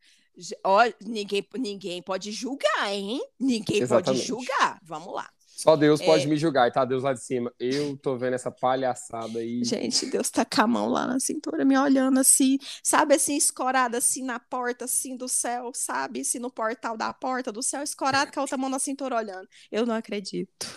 olha, 0.64 0.96
ninguém, 1.04 1.46
ninguém 1.58 2.02
pode 2.02 2.32
julgar, 2.32 2.92
hein? 2.94 3.20
Ninguém 3.40 3.80
pode 3.80 3.84
Exatamente. 3.84 4.26
julgar. 4.28 4.80
Vamos 4.84 5.14
lá. 5.14 5.28
Só 5.58 5.76
Deus 5.76 6.00
pode 6.00 6.26
É. 6.26 6.28
me 6.28 6.38
julgar, 6.38 6.72
tá? 6.72 6.86
Deus 6.86 7.02
lá 7.02 7.14
de 7.14 7.24
cima. 7.24 7.52
Eu 7.60 7.98
tô 7.98 8.16
vendo 8.16 8.36
essa 8.36 8.52
palhaçada 8.52 9.40
aí. 9.40 9.64
Gente, 9.64 10.06
Deus 10.06 10.30
tá 10.30 10.46
com 10.46 10.62
a 10.62 10.68
mão 10.68 10.88
lá 10.88 11.08
na 11.08 11.20
cintura, 11.20 11.66
me 11.66 11.76
olhando 11.76 12.20
assim, 12.20 12.60
sabe, 12.84 13.16
assim, 13.16 13.36
escorada 13.36 13.98
assim 13.98 14.22
na 14.22 14.40
porta, 14.40 14.86
assim, 14.86 15.18
do 15.18 15.28
céu, 15.28 15.72
sabe? 15.74 16.22
Assim, 16.22 16.38
no 16.38 16.52
portal 16.52 16.96
da 16.96 17.12
porta 17.12 17.52
do 17.52 17.64
céu, 17.64 17.82
escorado 17.82 18.32
com 18.32 18.40
a 18.40 18.44
outra 18.44 18.56
mão 18.56 18.70
na 18.70 18.78
cintura 18.78 19.16
olhando. 19.16 19.48
Eu 19.72 19.84
não 19.84 19.96
acredito. 19.96 20.68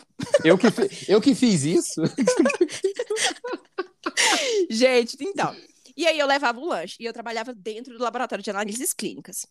Eu 0.42 0.56
que, 0.56 0.66
eu 1.08 1.20
que 1.20 1.34
fiz 1.34 1.62
isso. 1.62 2.00
Gente, 4.70 5.14
então. 5.20 5.54
E 5.94 6.06
aí 6.06 6.18
eu 6.18 6.26
levava 6.26 6.58
o 6.58 6.66
lanche 6.66 6.96
e 6.98 7.04
eu 7.04 7.12
trabalhava 7.12 7.52
dentro 7.52 7.98
do 7.98 8.02
laboratório 8.02 8.42
de 8.42 8.48
análises 8.48 8.94
clínicas. 8.94 9.44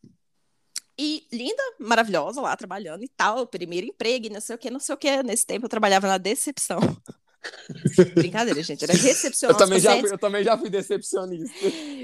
E 1.02 1.26
linda, 1.32 1.64
maravilhosa 1.80 2.42
lá 2.42 2.54
trabalhando 2.58 3.06
e 3.06 3.08
tal, 3.08 3.48
primeiro 3.48 3.88
emprego, 3.88 4.26
e 4.26 4.30
não 4.30 4.42
sei 4.42 4.56
o 4.56 4.60
que, 4.60 4.70
não 4.70 4.82
sei 4.82 4.94
o 4.94 4.98
que. 4.98 5.24
Nesse 5.24 5.46
tempo 5.46 5.66
eu 5.66 5.70
trabalhava 5.70 6.08
na 6.08 6.18
decepção. 6.18 6.78
Brincadeira, 8.16 8.62
gente, 8.62 8.84
era 8.84 8.92
Eu 8.94 9.00
recepcionando 9.00 9.58
os 9.58 9.64
também, 9.66 9.80
já 9.80 9.98
fui, 9.98 10.12
eu 10.12 10.18
também 10.18 10.44
já 10.44 10.58
fui 10.58 10.70
decepcionista. 10.70 11.56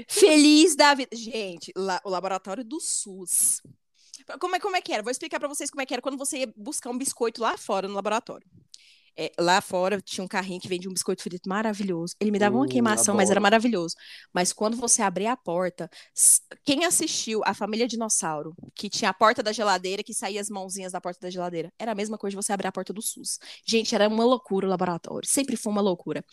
Feliz 0.08 0.74
da 0.74 0.94
vida. 0.94 1.14
Gente, 1.14 1.74
lá- 1.76 2.00
o 2.04 2.08
laboratório 2.08 2.64
do 2.64 2.80
SUS. 2.80 3.60
Como 4.40 4.56
é, 4.56 4.58
como 4.60 4.76
é 4.76 4.80
que 4.80 4.94
era? 4.94 5.02
Vou 5.02 5.10
explicar 5.12 5.38
pra 5.38 5.46
vocês 5.46 5.70
como 5.70 5.82
é 5.82 5.86
que 5.86 5.92
era 5.92 6.00
quando 6.00 6.16
você 6.16 6.38
ia 6.38 6.52
buscar 6.56 6.88
um 6.88 6.96
biscoito 6.96 7.42
lá 7.42 7.58
fora 7.58 7.86
no 7.86 7.94
laboratório. 7.94 8.46
É, 9.18 9.32
lá 9.38 9.60
fora 9.60 10.00
tinha 10.00 10.22
um 10.24 10.28
carrinho 10.28 10.60
que 10.60 10.68
vendia 10.68 10.90
um 10.90 10.92
biscoito 10.92 11.22
frito 11.22 11.48
maravilhoso. 11.48 12.14
Ele 12.20 12.30
me 12.30 12.38
dava 12.38 12.56
uma 12.56 12.66
Hum, 12.66 12.68
queimação, 12.68 13.14
mas 13.14 13.30
era 13.30 13.40
adoro. 13.40 13.40
maravilhoso. 13.40 13.94
Mas 14.32 14.52
quando 14.52 14.76
você 14.76 15.02
abria 15.02 15.32
a 15.32 15.36
porta, 15.36 15.88
quem 16.64 16.84
assistiu 16.84 17.40
a 17.44 17.54
família 17.54 17.86
Dinossauro, 17.88 18.54
que 18.74 18.90
tinha 18.90 19.10
a 19.10 19.14
porta 19.14 19.42
da 19.42 19.52
geladeira, 19.52 20.02
que 20.02 20.12
saía 20.14 20.40
as 20.40 20.50
mãozinhas 20.50 20.92
da 20.92 21.00
porta 21.00 21.20
da 21.20 21.30
geladeira, 21.30 21.72
era 21.78 21.92
a 21.92 21.94
mesma 21.94 22.18
coisa 22.18 22.36
de 22.36 22.42
você 22.42 22.52
abrir 22.52 22.68
a 22.68 22.72
porta 22.72 22.92
do 22.92 23.00
SUS. 23.02 23.38
Gente, 23.66 23.94
era 23.94 24.08
uma 24.08 24.24
loucura 24.24 24.66
o 24.66 24.70
laboratório. 24.70 25.28
Sempre 25.28 25.56
foi 25.56 25.72
uma 25.72 25.80
loucura. 25.82 26.24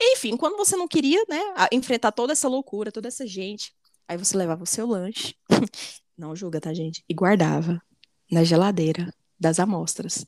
Enfim, 0.00 0.36
quando 0.36 0.56
você 0.56 0.76
não 0.76 0.88
queria, 0.88 1.22
né, 1.28 1.40
enfrentar 1.72 2.12
toda 2.12 2.32
essa 2.32 2.48
loucura, 2.48 2.92
toda 2.92 3.08
essa 3.08 3.26
gente, 3.26 3.72
aí 4.08 4.16
você 4.18 4.36
levava 4.36 4.62
o 4.62 4.66
seu 4.66 4.86
lanche, 4.86 5.34
não 6.16 6.34
julga, 6.36 6.60
tá, 6.60 6.74
gente? 6.74 7.04
E 7.08 7.14
guardava 7.14 7.80
na 8.30 8.44
geladeira 8.44 9.12
das 9.38 9.58
amostras. 9.60 10.26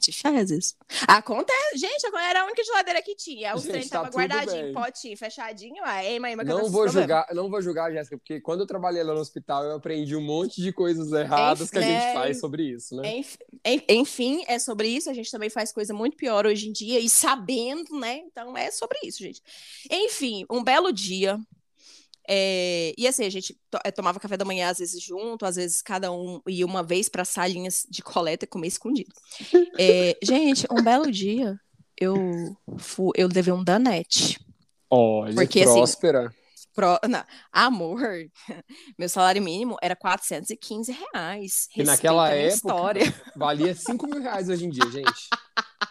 De 0.00 0.12
fezes. 0.12 0.74
Acontece, 1.06 1.76
gente, 1.76 2.06
agora 2.06 2.24
era 2.24 2.40
a 2.40 2.44
única 2.46 2.64
geladeira 2.64 3.02
que 3.02 3.14
tinha. 3.14 3.54
O 3.54 3.60
trem 3.60 3.86
tá 3.86 3.98
tava 4.02 4.16
guardadinho, 4.16 4.62
bem. 4.64 4.72
potinho, 4.72 5.16
fechadinho. 5.16 5.84
Não 6.42 6.70
vou 6.72 6.84
julgar, 7.00 7.26
não 7.34 7.50
vou 7.50 7.60
julgar, 7.60 7.92
Jéssica, 7.92 8.16
porque 8.16 8.40
quando 8.40 8.60
eu 8.60 8.66
trabalhei 8.66 9.02
lá 9.02 9.12
no 9.12 9.20
hospital, 9.20 9.62
eu 9.64 9.72
aprendi 9.76 10.16
um 10.16 10.22
monte 10.22 10.62
de 10.62 10.72
coisas 10.72 11.12
erradas 11.12 11.70
que 11.70 11.76
a 11.76 11.82
gente 11.82 12.14
faz 12.14 12.40
sobre 12.40 12.62
isso, 12.62 12.96
né? 12.96 13.18
Enf- 13.18 13.36
en- 13.62 13.84
Enfim, 13.90 14.42
é 14.48 14.58
sobre 14.58 14.88
isso. 14.88 15.10
A 15.10 15.14
gente 15.14 15.30
também 15.30 15.50
faz 15.50 15.70
coisa 15.70 15.92
muito 15.92 16.16
pior 16.16 16.46
hoje 16.46 16.70
em 16.70 16.72
dia 16.72 16.98
e 16.98 17.08
sabendo, 17.10 17.98
né? 18.00 18.22
Então 18.26 18.56
é 18.56 18.70
sobre 18.70 18.98
isso, 19.04 19.18
gente. 19.18 19.42
Enfim, 19.90 20.46
um 20.50 20.64
belo 20.64 20.90
dia. 20.94 21.38
É, 22.28 22.92
E 22.96 23.06
assim, 23.06 23.24
a 23.24 23.30
gente 23.30 23.58
eh, 23.84 23.90
tomava 23.90 24.20
café 24.20 24.36
da 24.36 24.44
manhã 24.44 24.68
às 24.68 24.78
vezes 24.78 25.02
junto, 25.02 25.44
às 25.44 25.56
vezes 25.56 25.82
cada 25.82 26.12
um 26.12 26.40
ia 26.46 26.64
uma 26.66 26.82
vez 26.82 27.08
para 27.08 27.24
salinhas 27.24 27.86
de 27.88 28.02
coleta 28.02 28.44
e 28.44 28.48
comer 28.48 28.68
escondido. 28.68 29.12
É, 29.78 30.16
Gente, 30.22 30.66
um 30.70 30.82
belo 30.82 31.10
dia 31.10 31.58
eu 31.98 32.56
fu... 32.78 33.12
eu 33.14 33.28
levei 33.32 33.52
um 33.52 33.62
danete. 33.62 34.38
Olha, 34.88 35.34
Porque, 35.34 35.60
assim, 35.62 35.74
próspera. 35.74 36.34
Pro... 36.74 36.98
Não, 37.08 37.22
amor, 37.52 38.00
meu 38.98 39.08
salário 39.08 39.42
mínimo 39.42 39.76
era 39.82 39.94
415 39.94 40.92
reais. 40.92 41.68
E 41.76 41.82
naquela 41.82 42.30
época- 42.30 42.54
história. 42.54 43.14
Valia 43.36 43.74
5 43.74 44.06
mil 44.06 44.22
reais 44.22 44.48
hoje 44.48 44.66
em 44.66 44.70
dia, 44.70 44.90
gente. 44.90 45.28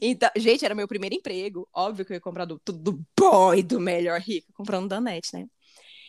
Então, 0.00 0.30
gente, 0.36 0.64
era 0.64 0.74
meu 0.74 0.88
primeiro 0.88 1.14
emprego. 1.14 1.68
Óbvio 1.72 2.04
que 2.04 2.12
eu 2.12 2.16
ia 2.16 2.20
comprar 2.20 2.44
do, 2.44 2.58
tudo 2.58 3.04
bom 3.18 3.54
e 3.54 3.62
do 3.62 3.80
melhor 3.80 4.20
rico, 4.20 4.52
comprando 4.52 4.88
Danete, 4.88 5.34
né? 5.34 5.46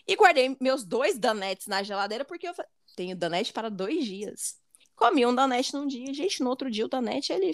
E 0.07 0.15
guardei 0.15 0.55
meus 0.59 0.83
dois 0.83 1.17
Danetes 1.17 1.67
na 1.67 1.83
geladeira, 1.83 2.25
porque 2.25 2.47
eu 2.47 2.53
tenho 2.95 3.15
Danete 3.15 3.53
para 3.53 3.69
dois 3.69 4.05
dias. 4.05 4.55
Comi 4.95 5.25
um 5.25 5.33
Danete 5.33 5.73
num 5.73 5.87
dia, 5.87 6.13
gente, 6.13 6.43
no 6.43 6.49
outro 6.49 6.69
dia 6.69 6.85
o 6.85 6.89
Danete, 6.89 7.33
ele 7.33 7.51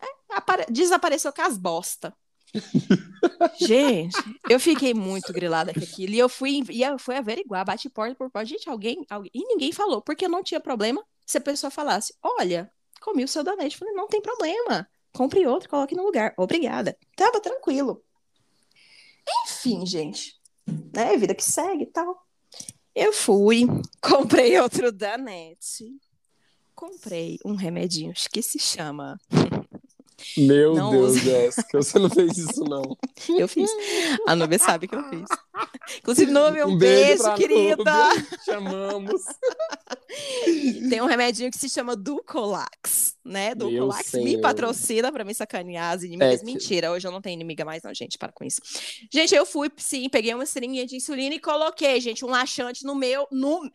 é, 0.00 0.70
desapareceu 0.70 1.32
com 1.32 1.42
as 1.42 1.56
bosta. 1.56 2.14
gente, 3.60 4.16
eu 4.48 4.60
fiquei 4.60 4.92
muito 4.92 5.32
grilada 5.32 5.72
com 5.72 5.80
aquilo. 5.80 6.12
E 6.12 6.18
eu 6.18 6.28
fui, 6.28 6.62
e 6.70 6.82
eu 6.82 6.98
fui 6.98 7.16
averiguar, 7.16 7.64
bate 7.64 7.88
porta 7.88 8.14
por 8.14 8.30
porta. 8.30 8.46
Gente, 8.46 8.68
alguém, 8.68 9.04
alguém. 9.08 9.30
E 9.34 9.44
ninguém 9.44 9.72
falou, 9.72 10.02
porque 10.02 10.28
não 10.28 10.42
tinha 10.42 10.60
problema 10.60 11.04
se 11.24 11.38
a 11.38 11.40
pessoa 11.40 11.70
falasse: 11.70 12.14
olha, 12.22 12.70
comi 13.00 13.24
o 13.24 13.28
seu 13.28 13.42
Danete. 13.42 13.74
Eu 13.74 13.78
falei, 13.78 13.94
não 13.94 14.08
tem 14.08 14.20
problema. 14.20 14.88
Compre 15.12 15.46
outro, 15.46 15.68
coloque 15.68 15.94
no 15.94 16.04
lugar. 16.04 16.34
Obrigada. 16.36 16.96
Tava 17.14 17.40
tranquilo. 17.40 18.02
Enfim, 19.44 19.84
gente. 19.86 20.40
Né? 20.94 21.16
Vida 21.16 21.34
que 21.34 21.44
segue 21.44 21.84
e 21.84 21.86
tal. 21.86 22.26
Eu 22.94 23.12
fui, 23.12 23.66
comprei 24.00 24.58
outro 24.58 24.90
Danete. 24.90 25.96
Comprei 26.74 27.38
um 27.44 27.54
remedinho 27.54 28.12
que 28.32 28.42
se 28.42 28.58
chama 28.58 29.20
meu 30.38 30.74
não 30.74 30.90
Deus, 30.90 31.16
Jéssica, 31.18 31.82
você 31.82 31.98
não 31.98 32.10
fez 32.10 32.36
isso, 32.38 32.64
não. 32.64 32.96
Eu 33.38 33.48
fiz. 33.48 33.70
A 34.26 34.34
Nubia 34.34 34.58
sabe 34.58 34.88
que 34.88 34.94
eu 34.94 35.02
fiz. 35.04 35.24
Inclusive, 35.98 36.30
Nubia, 36.30 36.66
um, 36.66 36.72
um 36.72 36.78
beijo, 36.78 37.22
beijo 37.22 37.34
querida. 37.36 38.08
Chamamos. 38.44 39.22
Tem 40.90 41.00
um 41.00 41.06
remedinho 41.06 41.50
que 41.50 41.58
se 41.58 41.68
chama 41.68 41.96
Ducolax, 41.96 43.16
né? 43.24 43.54
Ducolax 43.54 44.12
me 44.14 44.38
patrocina 44.40 45.10
pra 45.10 45.24
me 45.24 45.34
sacanear 45.34 45.94
as 45.94 46.02
inimigas. 46.02 46.42
É, 46.42 46.44
Mentira, 46.44 46.90
hoje 46.90 47.06
eu 47.06 47.12
não 47.12 47.22
tenho 47.22 47.34
inimiga 47.34 47.64
mais, 47.64 47.82
não, 47.82 47.94
gente, 47.94 48.18
para 48.18 48.32
com 48.32 48.44
isso. 48.44 48.60
Gente, 49.10 49.34
eu 49.34 49.46
fui, 49.46 49.70
sim, 49.76 50.08
peguei 50.08 50.34
uma 50.34 50.44
seringuinha 50.44 50.86
de 50.86 50.96
insulina 50.96 51.34
e 51.34 51.40
coloquei, 51.40 52.00
gente, 52.00 52.24
um 52.24 52.28
laxante 52.28 52.84
no 52.84 52.94
meu, 52.94 53.26
no, 53.30 53.70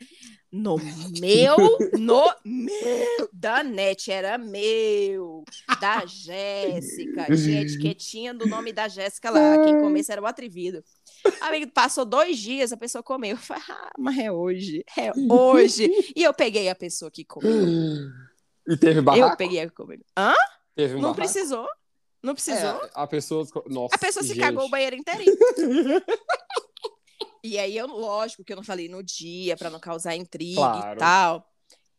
no 0.51 0.77
meu, 1.19 1.55
no 1.97 2.33
meu, 2.45 3.29
da 3.33 3.63
NET, 3.63 4.11
era 4.11 4.37
meu, 4.37 5.43
da 5.79 6.05
Jéssica, 6.05 6.36
que 7.79 7.93
tinha 7.95 8.33
do 8.33 8.47
nome 8.47 8.71
da 8.71 8.87
Jéssica 8.87 9.29
lá, 9.29 9.63
quem 9.63 9.79
comesse 9.79 10.11
era 10.11 10.21
o 10.21 10.25
atrevido. 10.25 10.83
Amigo, 11.41 11.71
passou 11.71 12.05
dois 12.05 12.37
dias, 12.37 12.71
a 12.71 12.77
pessoa 12.77 13.03
comeu, 13.03 13.31
eu 13.31 13.37
falei, 13.37 13.63
ah, 13.69 13.91
mas 13.97 14.17
é 14.17 14.31
hoje, 14.31 14.83
é 14.97 15.11
hoje, 15.31 15.89
e 16.15 16.23
eu 16.23 16.33
peguei 16.33 16.69
a 16.69 16.75
pessoa 16.75 17.09
que 17.11 17.23
comeu. 17.25 17.65
E 18.67 18.77
teve 18.77 19.01
barraco? 19.01 19.31
Eu 19.33 19.37
peguei 19.37 19.61
a 19.61 19.69
comeu. 19.69 19.99
Hã? 20.17 20.33
Teve 20.75 20.93
um 20.93 20.97
Não 20.97 21.13
barraco? 21.13 21.21
precisou, 21.21 21.67
não 22.21 22.33
precisou. 22.33 22.83
É, 22.85 22.89
a 22.93 23.07
pessoa, 23.07 23.45
nossa, 23.67 23.95
A 23.95 23.97
pessoa 23.97 24.23
se 24.23 24.29
gente. 24.29 24.39
cagou 24.39 24.65
o 24.65 24.69
banheiro 24.69 24.95
inteirinho. 24.95 25.35
E 27.43 27.57
aí, 27.57 27.77
eu, 27.77 27.87
lógico 27.87 28.43
que 28.43 28.51
eu 28.51 28.57
não 28.57 28.63
falei 28.63 28.89
no 28.89 29.01
dia 29.01 29.55
para 29.55 29.69
não 29.69 29.79
causar 29.79 30.15
intriga 30.15 30.55
Claro. 30.59 30.95
e 30.95 30.99
tal. 30.99 31.49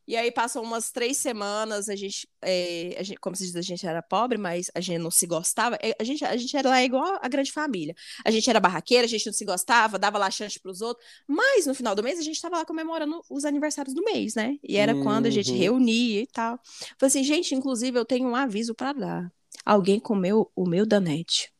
E 0.09 0.17
aí 0.17 0.33
passou 0.33 0.63
umas 0.63 0.91
três 0.91 1.19
semanas, 1.19 1.87
a 1.91 1.95
gente, 1.95 2.27
é, 2.41 2.97
a 2.99 3.03
gente, 3.03 3.21
como 3.21 3.37
se 3.37 3.45
diz, 3.45 3.55
a 3.55 3.61
gente 3.61 3.87
era 3.87 4.01
pobre, 4.01 4.39
mas 4.39 4.71
a 4.75 4.81
gente 4.81 4.99
não 4.99 5.11
se 5.11 5.27
gostava. 5.27 5.77
É, 5.83 5.95
A 6.01 6.03
gente, 6.03 6.25
a 6.25 6.35
gente 6.35 6.57
era 6.57 6.67
lá 6.67 6.83
igual 6.83 7.19
a 7.21 7.29
grande 7.29 7.53
família. 7.53 7.95
A 8.25 8.31
gente 8.31 8.49
era 8.49 8.59
barraqueira, 8.59 9.05
a 9.05 9.09
gente 9.09 9.27
não 9.27 9.35
se 9.35 9.45
gostava, 9.45 9.99
dava 9.99 10.17
laxante 10.17 10.59
pros 10.59 10.81
outros. 10.81 11.07
Mas 11.27 11.67
no 11.67 11.75
final 11.75 11.95
do 11.95 12.03
mês 12.03 12.19
a 12.19 12.23
gente 12.23 12.41
tava 12.41 12.57
lá 12.57 12.65
comemorando 12.65 13.21
os 13.29 13.45
aniversários 13.45 13.95
do 13.95 14.03
mês, 14.03 14.35
né? 14.35 14.57
E 14.63 14.79
era 14.79 14.95
quando 14.95 15.27
a 15.27 15.31
gente 15.31 15.51
Uhum. 15.53 15.59
reunia 15.59 16.23
e 16.23 16.27
tal. 16.27 16.59
Falei 16.99 17.09
assim, 17.09 17.23
gente, 17.23 17.55
inclusive 17.55 17.99
eu 17.99 18.05
tenho 18.07 18.29
um 18.31 18.35
aviso 18.35 18.75
para 18.75 18.95
dar. 18.95 19.33
Alguém 19.63 20.01
comeu 20.01 20.51
o 20.57 20.67
meu 20.67 20.87
danete. 20.87 21.53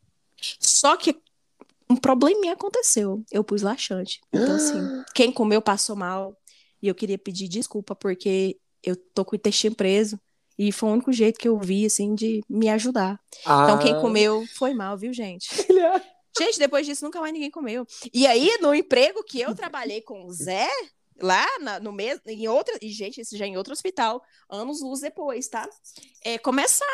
Só 0.59 0.97
que 0.97 1.15
um 1.91 1.97
probleminha 1.97 2.55
aconteceu. 2.55 3.23
Eu 3.31 3.45
pus 3.45 3.61
laxante. 3.61 4.21
Então, 4.33 4.55
assim, 4.55 4.81
quem 5.15 5.31
comeu 5.31 5.61
passou 5.61 5.95
mal. 5.95 6.35
E 6.83 6.89
eu 6.89 6.95
queria 6.95 7.19
pedir 7.19 7.49
desculpa, 7.49 7.95
porque 7.95 8.57
eu 8.83 8.95
tô 8.97 9.25
com 9.25 9.35
o 9.35 9.37
intestino 9.37 9.75
preso. 9.75 10.19
E 10.59 10.73
foi 10.73 10.89
o 10.89 10.93
único 10.93 11.13
jeito 11.13 11.39
que 11.39 11.47
eu 11.49 11.59
vi, 11.59 11.87
assim, 11.87 12.15
de 12.15 12.43
me 12.49 12.69
ajudar. 12.69 13.21
Então, 13.43 13.79
quem 13.79 13.95
Ah. 13.95 14.01
comeu 14.01 14.45
foi 14.57 14.75
mal, 14.75 14.97
viu, 14.99 15.13
gente? 15.13 15.49
Gente, 16.39 16.59
depois 16.59 16.87
disso, 16.87 17.05
nunca 17.05 17.21
mais 17.21 17.33
ninguém 17.33 17.51
comeu. 17.51 17.85
E 18.15 18.25
aí, 18.27 18.59
no 18.61 18.73
emprego 18.73 19.25
que 19.25 19.41
eu 19.41 19.55
trabalhei 19.57 20.01
com 20.01 20.25
o 20.25 20.33
Zé, 20.33 20.69
lá 21.21 21.45
na- 21.59 21.81
no 21.81 21.91
mesmo, 21.91 22.23
em 22.29 22.47
outra, 22.47 22.79
e 22.81 22.91
gente, 22.91 23.21
isso 23.21 23.37
já 23.37 23.45
em 23.45 23.57
outro 23.57 23.73
hospital, 23.73 24.23
anos 24.49 24.81
luz 24.81 25.01
depois, 25.01 25.49
tá? 25.49 25.69
É, 26.25 26.39
começaram, 26.39 26.93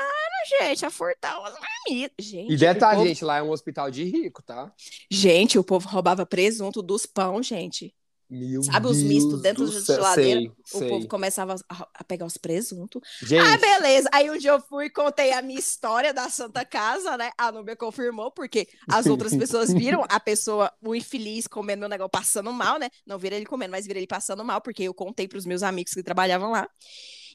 gente, 0.60 0.86
a 0.86 0.90
furtar 0.90 1.38
umas 1.40 1.52
marmitas. 1.60 2.24
Gente, 2.24 2.52
E 2.52 2.56
detalhe, 2.56 2.96
povo, 2.96 3.08
gente, 3.08 3.22
lá 3.24 3.36
é 3.38 3.42
um 3.42 3.50
hospital 3.50 3.90
de 3.90 4.04
rico, 4.04 4.42
tá? 4.42 4.72
gente, 5.10 5.58
o 5.58 5.64
povo 5.64 5.88
roubava 5.90 6.24
presunto 6.24 6.80
dos 6.80 7.04
pão, 7.04 7.42
gente. 7.42 7.94
Meu 8.28 8.62
Sabe 8.62 8.86
os 8.86 8.96
Deus 8.96 9.08
mistos 9.08 9.42
dentro 9.42 9.66
do 9.66 9.72
da 9.72 9.94
geladeira? 9.94 10.40
Sei, 10.40 10.48
O 10.48 10.78
sei. 10.78 10.88
povo 10.88 11.06
começava 11.08 11.54
a, 11.68 11.88
a 11.94 12.04
pegar 12.04 12.26
os 12.26 12.36
presuntos. 12.36 13.02
Gente, 13.22 13.46
Ah, 13.46 13.56
beleza. 13.56 14.08
Aí 14.12 14.30
um 14.30 14.38
dia 14.38 14.50
eu 14.52 14.60
fui 14.60 14.86
e 14.86 14.90
contei 14.90 15.32
a 15.32 15.42
minha 15.42 15.58
história 15.58 16.12
da 16.12 16.28
Santa 16.30 16.64
Casa, 16.64 17.16
né? 17.16 17.30
A 17.36 17.52
Núbia 17.52 17.76
confirmou, 17.76 18.30
porque 18.30 18.66
as 18.88 19.06
outras 19.06 19.36
pessoas 19.36 19.72
viram 19.74 20.04
a 20.08 20.18
pessoa, 20.18 20.72
o 20.82 20.94
infeliz, 20.94 21.46
comendo 21.46 21.84
o 21.86 21.88
negócio, 21.88 22.10
passando 22.10 22.52
mal, 22.52 22.78
né? 22.78 22.88
Não 23.06 23.18
viram 23.18 23.36
ele 23.36 23.46
comendo, 23.46 23.72
mas 23.72 23.86
viram 23.86 23.98
ele 23.98 24.06
passando 24.06 24.44
mal, 24.44 24.60
porque 24.60 24.84
eu 24.84 24.94
contei 24.94 25.28
para 25.28 25.38
os 25.38 25.46
meus 25.46 25.62
amigos 25.62 25.92
que 25.92 26.02
trabalhavam 26.02 26.50
lá. 26.50 26.68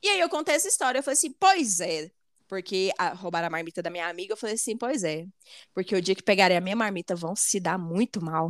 E 0.02 0.08
aí 0.08 0.19
eu 0.19 0.30
contei 0.30 0.56
essa 0.56 0.67
história. 0.67 0.99
Eu 0.99 1.04
falei 1.04 1.17
assim, 1.17 1.34
pois 1.39 1.80
é. 1.80 2.10
Porque 2.47 2.91
a, 2.97 3.10
roubaram 3.10 3.47
a 3.47 3.49
marmita 3.49 3.82
da 3.82 3.91
minha 3.91 4.08
amiga. 4.10 4.34
Eu 4.34 4.38
falei 4.38 4.56
assim, 4.56 4.75
pois 4.75 5.04
é. 5.04 5.25
Porque 5.73 5.95
o 5.95 6.02
dia 6.02 6.15
que 6.15 6.23
pegarem 6.23 6.58
a 6.58 6.62
minha 6.62 6.75
marmita 6.75 7.15
vão 7.15 7.36
se 7.36 7.60
dar 7.60 7.78
muito 7.78 8.23
mal. 8.23 8.49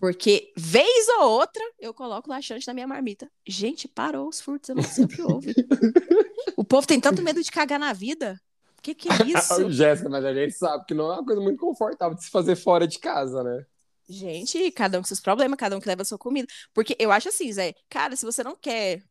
Porque, 0.00 0.50
vez 0.56 1.08
ou 1.18 1.28
outra, 1.28 1.62
eu 1.78 1.92
coloco 1.92 2.30
laxante 2.30 2.66
na 2.66 2.72
minha 2.72 2.86
marmita. 2.86 3.30
Gente, 3.46 3.86
parou 3.86 4.28
os 4.28 4.40
furtos, 4.40 4.70
eu 4.70 4.76
não 4.76 4.82
sei 4.82 5.04
o 5.04 5.08
que 5.08 5.22
houve. 5.22 5.54
O 6.56 6.64
povo 6.64 6.86
tem 6.86 7.00
tanto 7.00 7.22
medo 7.22 7.42
de 7.42 7.50
cagar 7.50 7.78
na 7.78 7.92
vida. 7.92 8.40
O 8.78 8.82
que, 8.82 8.94
que 8.94 9.08
é 9.08 9.12
isso? 9.26 9.70
Jéssica, 9.70 10.08
mas 10.08 10.24
a 10.24 10.32
gente 10.32 10.52
sabe 10.54 10.84
que 10.86 10.94
não 10.94 11.10
é 11.12 11.14
uma 11.16 11.24
coisa 11.24 11.40
muito 11.40 11.58
confortável 11.58 12.16
de 12.16 12.24
se 12.24 12.30
fazer 12.30 12.56
fora 12.56 12.86
de 12.86 12.98
casa, 12.98 13.42
né? 13.42 13.64
Gente, 14.08 14.70
cada 14.72 14.98
um 14.98 15.02
com 15.02 15.06
seus 15.06 15.20
problemas, 15.20 15.56
cada 15.58 15.76
um 15.76 15.80
que 15.80 15.88
leva 15.88 16.02
a 16.02 16.04
sua 16.04 16.18
comida. 16.18 16.48
Porque 16.74 16.96
eu 16.98 17.12
acho 17.12 17.28
assim, 17.28 17.50
Zé, 17.52 17.74
cara, 17.88 18.16
se 18.16 18.24
você 18.24 18.42
não 18.42 18.56
quer. 18.56 19.02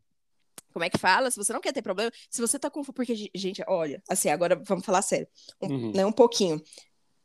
Como 0.73 0.84
é 0.84 0.89
que 0.89 0.97
fala? 0.97 1.32
Se 1.32 1.38
você 1.38 1.54
não 1.54 1.62
quer 1.62 1.71
ter 1.71 1.82
problema, 1.82 2.12
se 2.30 2.41
você 2.41 2.60
tá 2.60 2.69
com. 2.69 2.84
Porque, 2.84 3.30
gente, 3.34 3.63
olha, 3.67 4.02
assim, 4.10 4.30
agora 4.30 4.62
vamos 4.65 4.86
falar 4.86 5.02
sério. 5.02 5.28
Um, 5.62 5.67
Uhum. 5.67 5.91
né, 5.93 6.06
um 6.06 6.12
pouquinho. 6.12 6.62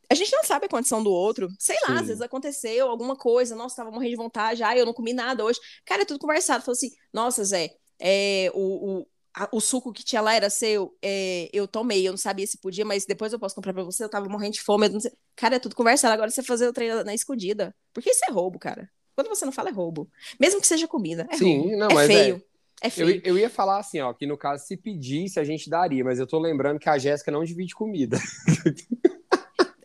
A 0.09 0.15
gente 0.15 0.31
não 0.31 0.43
sabe 0.43 0.65
a 0.65 0.69
condição 0.69 1.03
do 1.03 1.11
outro. 1.11 1.47
Sei 1.59 1.75
lá, 1.83 1.95
Sim. 1.95 2.01
às 2.01 2.07
vezes 2.07 2.21
aconteceu 2.21 2.87
alguma 2.89 3.15
coisa. 3.15 3.55
Nossa, 3.55 3.77
tava 3.77 3.91
morrendo 3.91 4.11
de 4.11 4.15
vontade. 4.17 4.63
Ah, 4.63 4.77
eu 4.77 4.85
não 4.85 4.93
comi 4.93 5.13
nada 5.13 5.43
hoje. 5.43 5.59
Cara, 5.85 6.01
é 6.03 6.05
tudo 6.05 6.19
conversado. 6.19 6.63
Falou 6.63 6.73
assim: 6.75 6.91
Nossa, 7.13 7.43
Zé, 7.43 7.71
é, 7.99 8.51
o, 8.53 8.99
o, 8.99 9.07
a- 9.33 9.49
o 9.51 9.59
suco 9.59 9.91
que 9.93 10.03
tinha 10.03 10.21
lá 10.21 10.33
era 10.33 10.49
seu. 10.49 10.95
é, 11.01 11.49
eu 11.53 11.67
tomei. 11.67 12.07
Eu 12.07 12.11
não 12.11 12.17
sabia 12.17 12.45
se 12.47 12.57
podia, 12.59 12.85
mas 12.85 13.05
depois 13.05 13.33
eu 13.33 13.39
posso 13.39 13.55
comprar 13.55 13.73
pra 13.73 13.83
você. 13.83 14.03
Eu 14.03 14.09
tava 14.09 14.27
morrendo 14.29 14.53
de 14.53 14.61
fome. 14.61 14.87
eu. 14.87 14.99
Cara, 15.35 15.55
é 15.55 15.59
tudo 15.59 15.75
conversado. 15.75 16.13
Agora 16.13 16.29
você 16.29 16.43
fazer 16.43 16.67
o 16.67 16.73
treino 16.73 17.03
na 17.03 17.13
escondida. 17.13 17.75
Porque 17.93 18.09
isso 18.11 18.21
é 18.27 18.31
roubo, 18.31 18.59
cara. 18.59 18.89
Quando 19.15 19.29
você 19.29 19.45
não 19.45 19.51
fala, 19.53 19.69
é 19.69 19.71
roubo. 19.71 20.09
Mesmo 20.39 20.59
que 20.59 20.67
seja 20.67 20.87
comida. 20.87 21.25
É 21.31 21.37
Sim, 21.37 21.57
roubo. 21.59 21.77
não, 21.77 21.87
é 21.89 21.93
mas 21.93 22.09
é. 22.09 22.13
feio. 22.13 22.43
É 22.81 22.87
Eu, 22.87 22.91
feio. 22.91 23.21
eu 23.23 23.37
ia 23.39 23.49
falar 23.49 23.79
assim, 23.79 24.01
ó, 24.01 24.13
que 24.13 24.27
no 24.27 24.37
caso, 24.37 24.65
se 24.65 24.75
pedisse, 24.75 25.39
a 25.39 25.43
gente 25.45 25.69
daria, 25.69 26.03
mas 26.03 26.19
eu 26.19 26.27
tô 26.27 26.37
lembrando 26.37 26.77
que 26.77 26.89
a 26.89 26.97
Jéssica 26.97 27.31
não 27.31 27.41
divide 27.45 27.73
comida. 27.73 28.17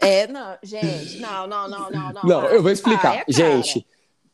É, 0.01 0.27
não, 0.27 0.59
gente. 0.63 1.19
Não, 1.19 1.47
não, 1.47 1.69
não, 1.69 1.91
não, 1.91 2.13
não. 2.13 2.23
Não, 2.23 2.45
eu 2.49 2.63
vou 2.63 2.71
explicar. 2.71 3.19
ah, 3.19 3.25
é, 3.27 3.33
gente, 3.33 3.87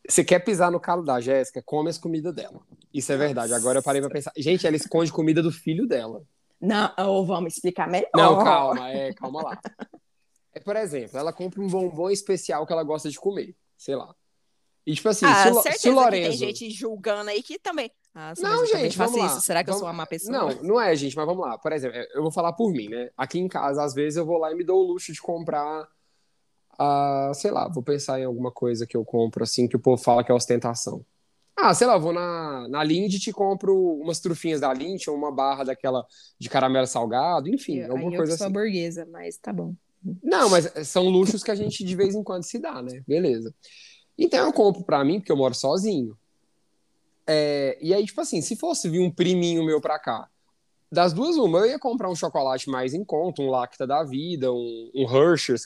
você 0.09 0.25
quer 0.25 0.39
pisar 0.41 0.71
no 0.71 0.81
calo 0.81 1.03
da 1.03 1.21
Jéssica, 1.21 1.63
come 1.63 1.91
as 1.91 1.99
comidas 1.99 2.35
dela. 2.35 2.61
Isso 2.93 3.13
é 3.13 3.17
verdade. 3.17 3.53
Agora 3.53 3.79
eu 3.79 3.83
parei 3.83 4.01
pra 4.01 4.11
pensar. 4.11 4.33
Gente, 4.37 4.67
ela 4.67 4.77
esconde 4.77 5.13
comida 5.13 5.43
do 5.43 5.53
filho 5.53 5.87
dela. 5.87 6.23
Não, 6.61 6.91
ou 6.99 7.27
vamos 7.27 7.55
explicar 7.55 7.89
melhor. 7.89 8.09
Não, 8.15 8.43
calma, 8.43 8.91
é, 8.91 9.13
calma 9.13 9.43
lá. 9.43 9.61
É, 10.55 10.61
por 10.61 10.75
exemplo, 10.77 11.19
ela 11.19 11.33
compra 11.33 11.61
um 11.61 11.67
bombom 11.67 12.09
especial 12.09 12.67
que 12.67 12.73
ela 12.73 12.83
gosta 12.83 13.11
de 13.11 13.19
comer, 13.19 13.55
sei 13.77 13.95
lá. 13.95 14.15
E 14.87 14.95
tipo 14.95 15.09
assim, 15.09 15.27
Ah, 15.27 15.53
se, 15.53 15.69
o, 15.69 15.73
se 15.73 15.91
Lorenzo... 15.91 16.39
tem 16.39 16.55
gente 16.55 16.71
julgando 16.71 17.29
aí 17.29 17.43
que 17.43 17.59
também. 17.59 17.91
Ah, 18.19 18.33
Não, 18.41 18.61
eu 18.61 18.67
gente, 18.67 18.97
vamos 18.97 19.19
lá. 19.19 19.27
isso. 19.27 19.41
Será 19.43 19.63
que 19.63 19.69
eu 19.69 19.75
Vamos- 19.75 19.81
sou 19.81 19.89
uma 19.89 19.93
má 19.93 20.07
pessoa? 20.07 20.33
Não, 20.33 20.63
não 20.63 20.81
é, 20.81 20.97
gente, 20.97 21.15
mas 21.15 21.27
vamos 21.27 21.45
lá. 21.47 21.59
Por 21.59 21.71
exemplo, 21.71 21.99
eu 22.15 22.23
vou 22.23 22.31
falar 22.33 22.55
por 22.55 22.73
mim, 22.73 22.89
né? 22.89 23.11
Aqui 23.15 23.39
em 23.39 23.47
casa, 23.47 23.85
às 23.85 23.93
vezes, 23.93 24.17
eu 24.17 24.25
vou 24.25 24.39
lá 24.39 24.51
e 24.51 24.55
me 24.55 24.65
dou 24.65 24.81
o 24.83 24.87
luxo 24.93 25.13
de 25.13 25.21
comprar, 25.21 25.87
ah, 26.79 27.31
sei 27.35 27.51
lá, 27.51 27.69
vou 27.69 27.83
pensar 27.83 28.19
em 28.19 28.25
alguma 28.25 28.51
coisa 28.51 28.87
que 28.87 28.97
eu 28.97 29.05
compro, 29.05 29.43
assim, 29.45 29.69
que 29.69 29.77
o 29.77 29.81
povo 29.81 30.03
fala 30.03 30.25
que 30.25 30.33
é 30.33 30.35
ostentação. 30.35 31.05
Ah, 31.55 31.73
sei 31.75 31.87
lá, 31.87 31.95
eu 31.95 32.01
vou 32.01 32.13
na, 32.13 32.67
na 32.69 32.83
Lindt 32.85 33.29
e 33.29 33.33
compro 33.33 33.75
umas 34.01 34.19
trufinhas 34.21 34.61
da 34.61 34.73
Lindt 34.73 35.09
ou 35.09 35.17
uma 35.17 35.31
barra 35.33 35.65
daquela 35.65 36.07
de 36.39 36.49
caramelo 36.51 36.87
salgado, 36.87 37.49
enfim, 37.49 37.79
Eu- 37.79 37.93
alguma 37.93 38.09
aí 38.11 38.15
eu 38.15 38.19
coisa 38.19 38.33
que 38.33 38.39
sou 38.39 38.47
assim. 38.47 38.53
burguesa, 38.55 39.07
mas 39.11 39.37
tá 39.39 39.53
bom. 39.53 39.75
Não, 40.23 40.49
mas 40.51 40.71
são 40.87 41.09
luxos 41.09 41.43
que 41.43 41.51
a 41.51 41.55
gente 41.55 41.83
de 41.85 41.97
vez 41.97 42.15
em 42.15 42.23
quando 42.23 42.45
se 42.45 42.59
dá, 42.59 42.81
né? 42.83 43.03
Beleza. 43.07 43.55
Então 44.19 44.47
eu 44.47 44.53
compro 44.53 44.85
pra 44.85 45.03
mim, 45.05 45.19
porque 45.19 45.33
eu 45.33 45.37
moro 45.37 45.55
sozinho. 45.55 46.17
É, 47.27 47.77
e 47.81 47.93
aí, 47.93 48.05
tipo 48.05 48.21
assim, 48.21 48.41
se 48.41 48.57
fosse 48.57 48.89
vir 48.89 49.01
um 49.01 49.11
priminho 49.11 49.65
meu 49.65 49.81
pra 49.81 49.99
cá, 49.99 50.29
das 50.91 51.13
duas, 51.13 51.37
uma, 51.37 51.59
eu 51.61 51.67
ia 51.67 51.79
comprar 51.79 52.09
um 52.09 52.15
chocolate 52.15 52.71
mais 52.71 52.95
em 52.95 53.05
conta, 53.05 53.43
um 53.43 53.51
Lacta 53.51 53.87
da 53.87 54.05
vida, 54.05 54.53
um, 54.53 54.91
um 54.95 55.07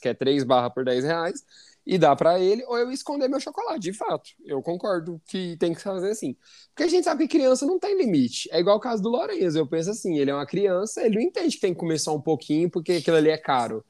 que 0.01 0.09
é 0.09 0.15
3 0.15 0.45
barra 0.45 0.71
por 0.71 0.85
10 0.85 1.05
reais, 1.05 1.45
e 1.87 1.99
dar 1.99 2.15
para 2.17 2.39
ele, 2.39 2.65
ou 2.67 2.79
eu 2.79 2.89
ia 2.89 2.95
esconder 2.95 3.29
meu 3.29 3.41
chocolate, 3.41 3.81
de 3.81 3.93
fato. 3.93 4.31
Eu 4.45 4.63
concordo 4.63 5.21
que 5.27 5.57
tem 5.57 5.75
que 5.75 5.81
fazer 5.81 6.11
assim. 6.11 6.37
Porque 6.69 6.85
a 6.85 6.89
gente 6.89 7.05
sabe 7.05 7.27
que 7.27 7.37
criança 7.37 7.67
não 7.67 7.79
tem 7.79 7.97
limite. 7.97 8.49
É 8.53 8.61
igual 8.61 8.77
o 8.77 8.81
caso 8.81 9.03
do 9.03 9.09
Lourenço. 9.09 9.59
Eu 9.59 9.67
penso 9.67 9.91
assim, 9.91 10.19
ele 10.19 10.31
é 10.31 10.35
uma 10.35 10.47
criança, 10.47 11.05
ele 11.05 11.17
não 11.17 11.23
entende 11.23 11.57
que 11.57 11.61
tem 11.61 11.73
que 11.73 11.81
comer 11.81 11.99
só 11.99 12.15
um 12.15 12.21
pouquinho 12.21 12.71
porque 12.71 12.93
aquilo 12.93 13.17
ali 13.17 13.31
é 13.31 13.39
caro. 13.39 13.85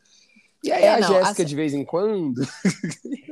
E 0.63 0.71
aí 0.71 0.85
é, 0.85 0.95
a 0.95 1.01
não, 1.01 1.09
Jéssica, 1.09 1.31
assim, 1.31 1.45
de 1.45 1.57
vez 1.57 1.73
em 1.73 1.85
quando. 1.85 2.43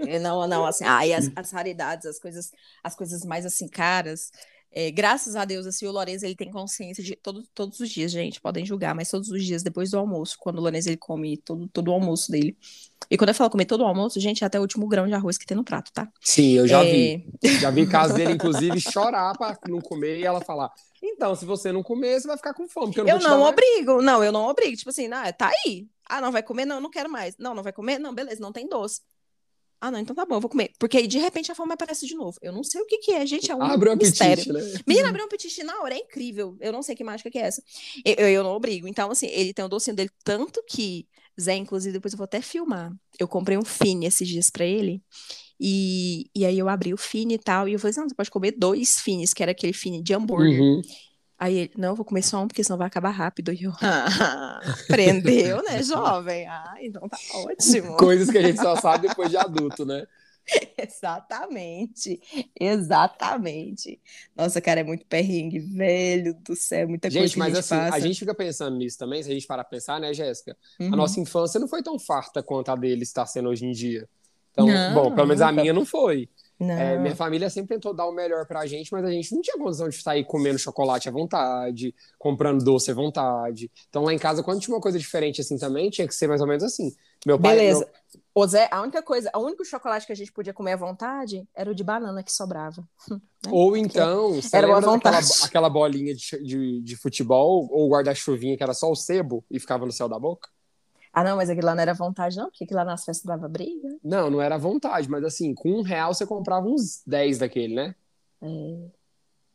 É, 0.07 0.19
não, 0.19 0.47
não, 0.47 0.65
assim, 0.65 0.85
aí 0.85 1.13
as, 1.13 1.31
as, 1.37 1.51
raridades, 1.51 2.07
as 2.07 2.19
coisas, 2.19 2.53
as 2.83 2.95
coisas 2.95 3.25
mais 3.25 3.45
assim 3.45 3.69
caras. 3.69 4.31
É, 4.71 4.91
graças 4.91 5.35
a 5.35 5.45
Deus, 5.45 5.67
assim, 5.67 5.87
o 5.87 5.93
Lourenço 5.93 6.27
ele 6.27 6.37
tem 6.37 6.51
consciência 6.51 7.03
de 7.03 7.17
todo, 7.17 7.43
todos 7.55 7.81
os 7.81 7.89
dias, 7.89 8.13
gente, 8.13 8.41
podem 8.41 8.67
julgar, 8.67 8.95
mas 8.95 9.11
todos 9.11 9.31
os 9.31 9.45
dias 9.45 9.63
depois 9.63 9.91
do 9.91 9.99
almoço, 9.99 10.37
quando 10.39 10.59
o 10.59 10.61
Lourenço 10.61 10.89
ele 10.89 10.97
come 10.97 11.37
todo, 11.39 11.69
todo 11.69 11.89
o 11.89 11.93
almoço 11.93 12.31
dele. 12.31 12.57
E 13.11 13.17
quando 13.17 13.31
eu 13.31 13.35
falo 13.35 13.51
comer 13.51 13.65
todo 13.65 13.81
o 13.81 13.87
almoço, 13.87 14.21
gente, 14.21 14.45
é 14.45 14.47
até 14.47 14.59
o 14.59 14.63
último 14.63 14.87
grão 14.87 15.07
de 15.07 15.15
arroz 15.15 15.39
que 15.39 15.47
tem 15.47 15.57
no 15.57 15.65
prato, 15.65 15.91
tá? 15.93 16.07
Sim, 16.21 16.53
eu 16.53 16.69
já 16.69 16.85
é... 16.85 16.91
vi. 16.91 17.27
Já 17.61 17.71
vi 17.71 17.87
casos 17.87 18.15
dele, 18.17 18.33
inclusive, 18.35 18.79
chorar 18.81 19.37
para 19.39 19.59
não 19.69 19.81
comer 19.81 20.19
e 20.19 20.25
ela 20.25 20.41
falar: 20.41 20.71
então, 21.03 21.35
se 21.35 21.45
você 21.45 21.73
não 21.73 21.83
comer, 21.83 22.21
você 22.21 22.27
vai 22.27 22.37
ficar 22.37 22.53
com 22.53 22.69
fome. 22.69 22.93
eu 22.97 23.05
não, 23.05 23.13
eu 23.15 23.21
não 23.21 23.43
obrigo, 23.43 24.03
não, 24.03 24.23
eu 24.23 24.33
não 24.33 24.47
obrigo. 24.47 24.77
Tipo 24.77 24.91
assim, 24.91 25.09
não, 25.09 25.23
tá 25.33 25.51
aí. 25.65 25.89
Ah, 26.09 26.21
não 26.21 26.33
vai 26.33 26.43
comer? 26.43 26.65
Não, 26.65 26.81
não 26.81 26.91
quero 26.91 27.11
mais. 27.11 27.37
Não, 27.39 27.55
não 27.55 27.63
vai 27.63 27.73
comer? 27.73 27.99
Não, 27.99 28.15
beleza, 28.15 28.41
não 28.41 28.53
tem 28.53 28.69
doce. 28.69 29.01
Ah, 29.81 29.91
não, 29.91 29.99
então 30.01 30.15
tá 30.15 30.27
bom, 30.27 30.37
eu 30.37 30.41
vou 30.41 30.51
comer. 30.51 30.73
Porque 30.79 30.99
aí, 30.99 31.07
de 31.07 31.19
repente, 31.19 31.53
a 31.53 31.55
fome 31.55 31.73
aparece 31.73 32.07
de 32.07 32.15
novo. 32.15 32.37
Eu 32.43 32.53
não 32.53 32.65
sei 32.65 32.81
o 32.81 32.87
que 32.87 32.99
que 32.99 33.13
é, 33.13 33.25
gente, 33.25 33.51
é 33.51 33.55
um 33.55 33.63
Abre 33.63 33.91
um 33.91 33.97
mistério. 33.97 34.43
Apetite, 34.43 34.75
né? 34.75 34.81
Menina, 34.87 35.09
abriu 35.09 35.25
um 35.25 35.27
apetite 35.27 35.63
na 35.63 35.81
hora, 35.81 35.95
é 35.95 35.99
incrível. 35.99 36.57
Eu 36.61 36.73
não 36.73 36.83
sei 36.83 36.97
que 36.97 37.05
mágica 37.05 37.31
que 37.31 37.39
é 37.39 37.43
essa. 37.43 37.63
Eu, 38.05 38.15
eu, 38.15 38.29
eu 38.29 38.45
não 38.45 38.51
obrigo. 38.51 38.89
Então, 38.89 39.11
assim, 39.11 39.27
ele 39.29 39.53
tem 39.53 39.65
o 39.65 39.69
docinho 39.69 39.95
dele, 39.95 40.11
tanto 40.25 40.63
que, 40.69 41.07
Zé, 41.41 41.55
inclusive, 41.55 41.93
depois 41.93 42.13
eu 42.13 42.19
vou 42.19 42.25
até 42.25 42.41
filmar. 42.41 42.93
Eu 43.19 43.29
comprei 43.29 43.57
um 43.57 43.65
Fini 43.65 44.07
esses 44.07 44.27
dias 44.27 44.51
pra 44.51 44.65
ele. 44.65 45.01
E, 45.61 46.31
e 46.35 46.45
aí 46.45 46.59
eu 46.59 46.69
abri 46.69 46.93
o 46.93 46.97
Fini 46.97 47.35
e 47.35 47.39
tal, 47.39 47.69
e 47.69 47.73
eu 47.73 47.79
falei 47.79 47.91
assim, 47.91 48.01
não, 48.01 48.09
você 48.09 48.15
pode 48.15 48.31
comer 48.31 48.53
dois 48.57 49.01
Finis, 49.01 49.35
que 49.35 49.43
era 49.43 49.53
aquele 49.53 49.73
Fini 49.73 50.03
de 50.03 50.15
hambúrguer. 50.15 50.61
Uhum. 50.61 50.83
Aí 51.39 51.57
ele, 51.57 51.73
não, 51.77 51.95
vou 51.95 52.05
comer 52.05 52.23
só 52.23 52.43
um, 52.43 52.49
porque 52.49 52.65
senão 52.65 52.77
vai 52.77 52.89
acabar 52.89 53.11
rápido. 53.11 53.53
E 53.53 53.63
eu, 53.63 53.73
ah, 53.81 54.61
prendeu, 54.89 55.63
né, 55.63 55.83
jovem? 55.83 56.47
Ah, 56.49 56.75
então 56.81 57.09
tá 57.09 57.19
ótimo. 57.35 57.97
Coisas 57.97 58.29
que 58.29 58.39
a 58.39 58.43
gente 58.43 58.61
só 58.61 58.75
sabe 58.77 59.09
depois 59.09 59.31
de 59.31 59.37
adulto, 59.37 59.87
né? 59.87 60.05
Exatamente, 60.79 62.21
exatamente. 62.59 64.01
Nossa, 64.35 64.61
cara, 64.61 64.81
é 64.81 64.83
muito 64.83 65.05
perrengue, 65.07 65.59
velho 65.59 66.35
do 66.35 66.57
céu, 66.57 66.89
muita 66.89 67.11
gente, 67.11 67.21
coisa 67.21 67.35
que 67.35 67.39
mas 67.39 67.53
a 67.53 67.55
gente 67.57 67.59
assim, 67.59 67.77
passa. 67.77 67.97
a 67.97 68.01
gente 68.01 68.19
fica 68.19 68.35
pensando 68.35 68.77
nisso 68.77 68.99
também, 68.99 69.23
se 69.23 69.31
a 69.31 69.35
gente 69.35 69.47
parar 69.47 69.65
pra 69.65 69.71
pensar, 69.71 70.01
né, 70.01 70.13
Jéssica? 70.15 70.57
Uhum. 70.81 70.93
A 70.93 70.97
nossa 70.97 71.21
infância 71.21 71.61
não 71.61 71.69
foi 71.69 71.83
tão 71.83 71.99
farta 71.99 72.43
quanto 72.43 72.71
a 72.71 72.77
dele 72.77 73.03
está 73.03 73.27
sendo 73.27 73.49
hoje 73.51 73.67
em 73.67 73.73
dia. 73.73 74.09
Então, 74.53 74.67
não, 74.67 74.95
bom, 74.95 75.15
pelo 75.15 75.27
menos 75.27 75.43
a 75.43 75.53
minha 75.53 75.73
não 75.73 75.85
foi. 75.85 76.29
É, 76.61 76.99
minha 76.99 77.15
família 77.15 77.49
sempre 77.49 77.77
tentou 77.77 77.95
dar 77.95 78.07
o 78.07 78.13
melhor 78.13 78.45
pra 78.45 78.67
gente, 78.67 78.91
mas 78.93 79.05
a 79.05 79.11
gente 79.11 79.33
não 79.33 79.41
tinha 79.41 79.57
condição 79.57 79.89
de 79.89 80.03
sair 80.03 80.25
comendo 80.25 80.59
chocolate 80.59 81.09
à 81.09 81.13
vontade, 81.13 81.95
comprando 82.19 82.65
doce 82.65 82.91
à 82.91 82.95
vontade. 82.95 83.71
Então 83.89 84.03
lá 84.03 84.13
em 84.13 84.19
casa, 84.19 84.43
quando 84.43 84.61
tinha 84.61 84.75
uma 84.75 84.81
coisa 84.81 84.99
diferente 84.99 85.41
assim 85.41 85.57
também, 85.57 85.89
tinha 85.89 86.07
que 86.07 86.15
ser 86.15 86.27
mais 86.27 86.41
ou 86.41 86.49
menos 86.49 86.65
assim. 86.65 86.93
Meu 87.25 87.39
pai, 87.39 87.57
Beleza. 87.57 87.81
Meu... 87.81 88.23
O 88.35 88.47
Zé, 88.47 88.69
a 88.71 88.83
única 88.83 89.03
coisa, 89.03 89.31
o 89.35 89.41
único 89.41 89.65
chocolate 89.65 90.07
que 90.07 90.13
a 90.13 90.17
gente 90.17 90.33
podia 90.33 90.53
comer 90.53 90.73
à 90.73 90.77
vontade 90.77 91.47
era 91.55 91.71
o 91.71 91.75
de 91.75 91.85
banana 91.85 92.23
que 92.23 92.33
sobrava. 92.33 92.89
Né? 93.41 93.53
Ou 93.53 93.77
então, 93.77 94.41
era 94.53 94.67
uma 94.67 94.81
vontade. 94.81 95.29
Aquela, 95.31 95.47
aquela 95.47 95.71
bolinha 95.71 96.13
de, 96.13 96.43
de, 96.43 96.81
de 96.83 96.97
futebol, 96.97 97.69
ou 97.71 97.89
guarda-chuvinha 97.89 98.57
que 98.57 98.65
era 98.65 98.75
só 98.75 98.91
o 98.91 98.97
sebo 98.97 99.45
e 99.49 99.61
ficava 99.61 99.87
no 99.87 99.93
céu 99.93 100.09
da 100.09 100.19
boca? 100.19 100.49
Ah, 101.13 101.25
não, 101.25 101.37
mas 101.37 101.51
aquilo 101.51 101.67
lá 101.67 101.75
não 101.75 101.83
era 101.83 101.95
vontade, 101.95 102.37
não? 102.37 102.51
Porque 102.51 102.65
aquilo 102.65 102.79
lá 102.79 102.85
nas 102.85 103.05
festas 103.05 103.25
dava 103.25 103.49
briga. 103.49 103.89
Não, 104.03 104.31
não 104.31 104.41
era 104.41 104.57
vontade, 104.59 105.09
mas 105.09 105.25
assim, 105.25 105.55
com 105.55 105.71
um 105.71 105.83
real 105.83 106.15
você 106.15 106.27
comprava 106.27 106.67
uns 106.67 107.03
10 107.07 107.39
daquele, 107.39 107.75
né? 107.75 107.95
É. 108.43 108.89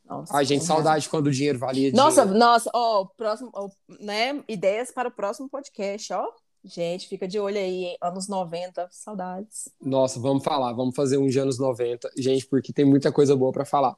Nossa, 0.04 0.36
Ai, 0.36 0.44
gente, 0.44 0.64
saudade 0.64 1.08
quando 1.08 1.28
o 1.28 1.30
dinheiro 1.30 1.58
valia 1.58 1.90
Nossa, 1.92 2.22
dinheiro. 2.22 2.38
nossa, 2.38 2.70
ó, 2.74 3.06
próximo, 3.16 3.50
ó, 3.54 3.70
né? 4.00 4.42
Ideias 4.46 4.90
para 4.90 5.08
o 5.08 5.12
próximo 5.12 5.48
podcast, 5.48 6.12
ó. 6.12 6.26
Gente, 6.66 7.08
fica 7.08 7.28
de 7.28 7.38
olho 7.38 7.58
aí, 7.58 7.84
hein? 7.84 7.96
anos 8.02 8.26
90, 8.26 8.88
saudades. 8.90 9.68
Nossa, 9.80 10.18
vamos 10.18 10.42
falar, 10.42 10.72
vamos 10.72 10.96
fazer 10.96 11.18
um 11.18 11.26
de 11.26 11.38
anos 11.38 11.58
90, 11.58 12.10
gente, 12.16 12.46
porque 12.46 12.72
tem 12.72 12.86
muita 12.86 13.12
coisa 13.12 13.36
boa 13.36 13.52
para 13.52 13.66
falar. 13.66 13.94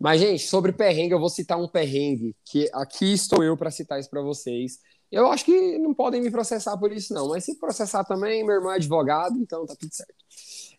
Mas, 0.00 0.20
gente, 0.20 0.46
sobre 0.46 0.72
perrengue, 0.72 1.12
eu 1.12 1.20
vou 1.20 1.28
citar 1.28 1.58
um 1.58 1.68
perrengue, 1.68 2.34
que 2.42 2.70
aqui 2.72 3.12
estou 3.12 3.44
eu 3.44 3.54
para 3.54 3.70
citar 3.70 4.00
isso 4.00 4.08
para 4.08 4.22
vocês. 4.22 4.78
Eu 5.10 5.30
acho 5.30 5.44
que 5.44 5.78
não 5.78 5.94
podem 5.94 6.20
me 6.20 6.30
processar 6.30 6.76
por 6.76 6.92
isso, 6.92 7.14
não. 7.14 7.28
Mas 7.28 7.44
se 7.44 7.56
processar 7.58 8.04
também, 8.04 8.44
meu 8.44 8.56
irmão 8.56 8.72
é 8.72 8.76
advogado, 8.76 9.38
então 9.38 9.64
tá 9.64 9.74
tudo 9.76 9.94
certo. 9.94 10.14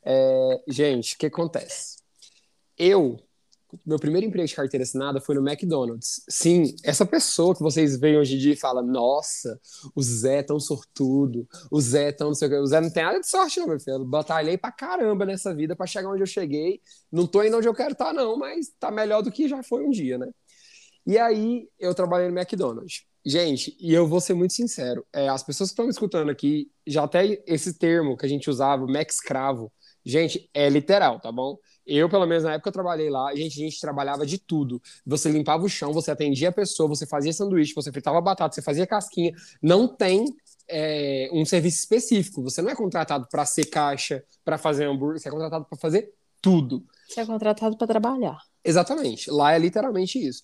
É, 0.03 0.63
gente, 0.67 1.15
o 1.15 1.17
que 1.17 1.25
acontece? 1.25 1.97
Eu, 2.78 3.19
meu 3.86 3.97
primeiro 3.99 4.28
emprego 4.28 4.47
de 4.47 4.55
carteira 4.55 4.84
assinada 4.84 5.19
foi 5.19 5.36
no 5.36 5.47
McDonald's. 5.47 6.23
Sim, 6.30 6.75
essa 6.84 7.05
pessoa 7.05 7.55
que 7.55 7.61
vocês 7.61 7.97
veem 7.97 8.17
hoje 8.17 8.36
em 8.36 8.38
dia 8.38 8.53
e 8.53 8.57
fala, 8.57 8.82
nossa, 8.82 9.59
o 9.95 10.01
Zé 10.01 10.38
é 10.39 10.43
tão 10.43 10.59
sortudo, 10.59 11.47
o 11.71 11.82
Zé 11.82 12.09
é 12.09 12.11
tão 12.11 12.28
não 12.28 12.36
sei 12.36 12.47
o 12.47 12.51
que. 12.51 12.57
O 12.57 12.67
Zé 12.67 12.82
não 12.82 12.89
tem 12.89 13.03
nada 13.03 13.19
de 13.19 13.28
sorte, 13.28 13.59
não, 13.59 13.67
meu 13.67 13.80
filho. 13.80 13.97
Eu 13.97 14.05
batalhei 14.05 14.57
pra 14.57 14.71
caramba 14.71 15.25
nessa 15.25 15.53
vida 15.53 15.75
para 15.75 15.88
chegar 15.88 16.09
onde 16.09 16.21
eu 16.21 16.28
cheguei. 16.28 16.82
Não 17.11 17.28
tô 17.28 17.43
indo 17.43 17.57
onde 17.57 17.67
eu 17.67 17.73
quero 17.73 17.93
estar, 17.93 18.05
tá, 18.05 18.13
não, 18.13 18.38
mas 18.38 18.69
tá 18.80 18.91
melhor 18.91 19.21
do 19.21 19.32
que 19.32 19.47
já 19.47 19.63
foi 19.63 19.86
um 19.86 19.89
dia, 19.89 20.17
né? 20.17 20.28
E 21.05 21.17
aí, 21.17 21.69
eu 21.80 21.95
trabalhei 21.95 22.30
no 22.30 22.38
McDonald's. 22.38 23.05
Gente, 23.28 23.75
e 23.78 23.93
eu 23.93 24.07
vou 24.07 24.21
ser 24.21 24.34
muito 24.34 24.53
sincero, 24.53 25.05
é, 25.11 25.28
as 25.28 25.43
pessoas 25.43 25.69
que 25.69 25.73
estão 25.73 25.84
me 25.84 25.91
escutando 25.91 26.30
aqui, 26.30 26.71
já 26.88 27.03
até 27.03 27.43
esse 27.45 27.78
termo 27.78 28.15
que 28.15 28.25
a 28.25 28.30
gente 28.30 28.49
usava, 28.49 28.88
Max 28.88 29.19
Cravo, 29.19 29.69
gente, 30.05 30.49
é 30.53 30.69
literal, 30.69 31.19
tá 31.19 31.30
bom? 31.30 31.57
Eu, 31.86 32.07
pelo 32.07 32.25
menos 32.25 32.45
na 32.45 32.53
época, 32.53 32.69
eu 32.69 32.73
trabalhei 32.73 33.09
lá, 33.09 33.36
gente, 33.36 33.61
a 33.61 33.65
gente 33.65 33.82
trabalhava 33.82 34.25
de 34.25 34.38
tudo. 34.38 34.82
Você 35.05 35.30
limpava 35.30 35.65
o 35.65 35.67
chão, 35.67 35.91
você 35.91 36.09
atendia 36.09 36.47
a 36.47 36.53
pessoa, 36.53 36.88
você 36.88 37.05
fazia 37.05 37.34
sanduíche, 37.34 37.73
você 37.75 37.91
fritava 37.91 38.21
batata, 38.21 38.55
você 38.55 38.61
fazia 38.61 38.88
casquinha. 38.88 39.34
Não 39.61 39.89
tem 39.89 40.34
é, 40.69 41.30
um 41.34 41.43
serviço 41.43 41.80
específico. 41.80 42.41
Você 42.43 42.61
não 42.61 42.69
é 42.69 42.75
contratado 42.75 43.28
para 43.30 43.45
ser 43.45 43.65
caixa, 43.65 44.23
para 44.45 44.57
fazer 44.57 44.86
hambúrguer, 44.86 45.19
você 45.19 45.28
é 45.28 45.32
contratado 45.32 45.65
para 45.65 45.78
fazer 45.78 46.13
tudo. 46.41 46.86
Você 47.09 47.19
é 47.19 47.25
contratado 47.25 47.78
para 47.78 47.88
trabalhar. 47.88 48.38
Exatamente. 48.63 49.30
Lá 49.30 49.53
é 49.53 49.59
literalmente 49.59 50.17
isso. 50.17 50.43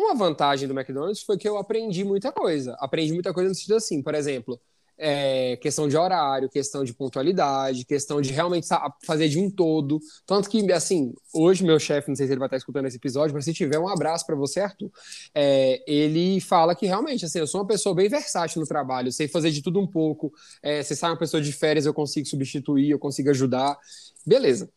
Uma 0.00 0.14
vantagem 0.14 0.66
do 0.66 0.72
McDonald's 0.72 1.22
foi 1.22 1.36
que 1.36 1.46
eu 1.46 1.58
aprendi 1.58 2.04
muita 2.04 2.32
coisa. 2.32 2.74
Aprendi 2.80 3.12
muita 3.12 3.34
coisa 3.34 3.50
no 3.50 3.54
sentido 3.54 3.74
assim, 3.74 4.02
por 4.02 4.14
exemplo, 4.14 4.58
é, 4.96 5.58
questão 5.58 5.86
de 5.86 5.94
horário, 5.94 6.48
questão 6.48 6.82
de 6.82 6.94
pontualidade, 6.94 7.84
questão 7.84 8.18
de 8.18 8.32
realmente 8.32 8.66
fazer 9.04 9.28
de 9.28 9.38
um 9.38 9.50
todo. 9.50 10.00
Tanto 10.24 10.48
que, 10.48 10.72
assim, 10.72 11.12
hoje 11.34 11.62
meu 11.62 11.78
chefe, 11.78 12.08
não 12.08 12.16
sei 12.16 12.26
se 12.26 12.32
ele 12.32 12.38
vai 12.38 12.46
estar 12.46 12.56
escutando 12.56 12.86
esse 12.86 12.96
episódio, 12.96 13.34
mas 13.34 13.44
se 13.44 13.52
tiver 13.52 13.78
um 13.78 13.88
abraço 13.88 14.24
para 14.24 14.34
você, 14.34 14.60
Arthur. 14.60 14.90
É, 15.34 15.84
ele 15.86 16.40
fala 16.40 16.74
que 16.74 16.86
realmente, 16.86 17.26
assim, 17.26 17.38
eu 17.38 17.46
sou 17.46 17.60
uma 17.60 17.66
pessoa 17.66 17.94
bem 17.94 18.08
versátil 18.08 18.58
no 18.58 18.66
trabalho, 18.66 19.12
sei 19.12 19.28
fazer 19.28 19.50
de 19.50 19.60
tudo 19.60 19.80
um 19.80 19.86
pouco. 19.86 20.32
É, 20.62 20.82
se 20.82 20.96
sai 20.96 21.10
uma 21.10 21.18
pessoa 21.18 21.42
de 21.42 21.52
férias, 21.52 21.84
eu 21.84 21.92
consigo 21.92 22.26
substituir, 22.26 22.88
eu 22.88 22.98
consigo 22.98 23.28
ajudar. 23.28 23.78
Beleza. 24.24 24.70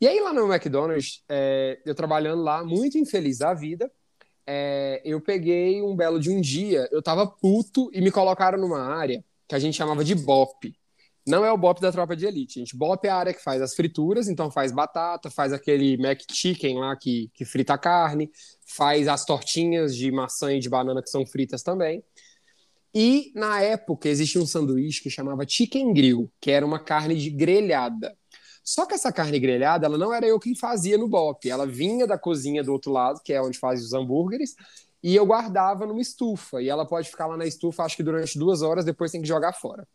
E 0.00 0.06
aí, 0.06 0.20
lá 0.20 0.32
no 0.32 0.46
McDonald's, 0.52 1.24
é, 1.28 1.80
eu 1.84 1.92
trabalhando 1.92 2.40
lá, 2.40 2.64
muito 2.64 2.96
infeliz 2.96 3.38
da 3.38 3.52
vida, 3.52 3.90
é, 4.46 5.00
eu 5.04 5.20
peguei 5.20 5.82
um 5.82 5.94
belo 5.94 6.18
de 6.18 6.30
um 6.30 6.40
dia, 6.40 6.88
eu 6.90 7.02
tava 7.02 7.26
puto 7.26 7.90
e 7.92 8.00
me 8.00 8.10
colocaram 8.10 8.58
numa 8.58 8.80
área 8.80 9.24
que 9.48 9.54
a 9.54 9.58
gente 9.58 9.76
chamava 9.76 10.04
de 10.04 10.14
BOP. 10.14 10.74
Não 11.26 11.44
é 11.44 11.52
o 11.52 11.58
BOP 11.58 11.80
da 11.80 11.92
tropa 11.92 12.16
de 12.16 12.26
elite, 12.26 12.58
gente. 12.58 12.76
BOP 12.76 13.04
é 13.04 13.10
a 13.10 13.16
área 13.16 13.34
que 13.34 13.42
faz 13.42 13.60
as 13.60 13.74
frituras, 13.74 14.28
então 14.28 14.50
faz 14.50 14.72
batata, 14.72 15.30
faz 15.30 15.52
aquele 15.52 15.96
Mac 15.98 16.20
Chicken 16.30 16.78
lá 16.78 16.96
que, 16.96 17.30
que 17.34 17.44
frita 17.44 17.74
a 17.74 17.78
carne, 17.78 18.30
faz 18.66 19.06
as 19.06 19.24
tortinhas 19.24 19.94
de 19.94 20.10
maçã 20.10 20.52
e 20.52 20.60
de 20.60 20.68
banana 20.68 21.02
que 21.02 21.10
são 21.10 21.26
fritas 21.26 21.62
também. 21.62 22.02
E 22.94 23.30
na 23.34 23.60
época 23.60 24.08
existia 24.08 24.40
um 24.40 24.46
sanduíche 24.46 25.02
que 25.02 25.10
chamava 25.10 25.46
Chicken 25.46 25.92
Grill, 25.92 26.30
que 26.40 26.50
era 26.50 26.66
uma 26.66 26.78
carne 26.78 27.14
de 27.14 27.30
grelhada. 27.30 28.16
Só 28.62 28.86
que 28.86 28.94
essa 28.94 29.12
carne 29.12 29.38
grelhada, 29.38 29.86
ela 29.86 29.98
não 29.98 30.12
era 30.12 30.26
eu 30.26 30.38
quem 30.38 30.54
fazia 30.54 30.98
no 30.98 31.08
BOP. 31.08 31.48
Ela 31.48 31.66
vinha 31.66 32.06
da 32.06 32.18
cozinha 32.18 32.62
do 32.62 32.72
outro 32.72 32.92
lado, 32.92 33.20
que 33.24 33.32
é 33.32 33.42
onde 33.42 33.58
faz 33.58 33.82
os 33.84 33.92
hambúrgueres, 33.92 34.54
e 35.02 35.16
eu 35.16 35.24
guardava 35.26 35.86
numa 35.86 36.00
estufa. 36.00 36.62
E 36.62 36.68
ela 36.68 36.86
pode 36.86 37.08
ficar 37.08 37.26
lá 37.26 37.36
na 37.36 37.46
estufa, 37.46 37.84
acho 37.84 37.96
que 37.96 38.02
durante 38.02 38.38
duas 38.38 38.62
horas, 38.62 38.84
depois 38.84 39.10
tem 39.10 39.22
que 39.22 39.28
jogar 39.28 39.52
fora. 39.52 39.86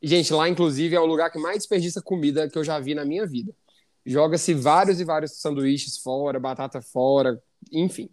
E, 0.00 0.08
gente, 0.08 0.32
lá, 0.32 0.48
inclusive, 0.48 0.94
é 0.94 1.00
o 1.00 1.06
lugar 1.06 1.30
que 1.30 1.38
mais 1.38 1.58
desperdiça 1.58 2.02
comida 2.02 2.48
que 2.48 2.58
eu 2.58 2.64
já 2.64 2.78
vi 2.78 2.94
na 2.94 3.04
minha 3.04 3.26
vida. 3.26 3.52
Joga-se 4.04 4.54
vários 4.54 5.00
e 5.00 5.04
vários 5.04 5.40
sanduíches 5.40 5.98
fora, 5.98 6.38
batata 6.38 6.80
fora, 6.80 7.42
enfim. 7.72 8.08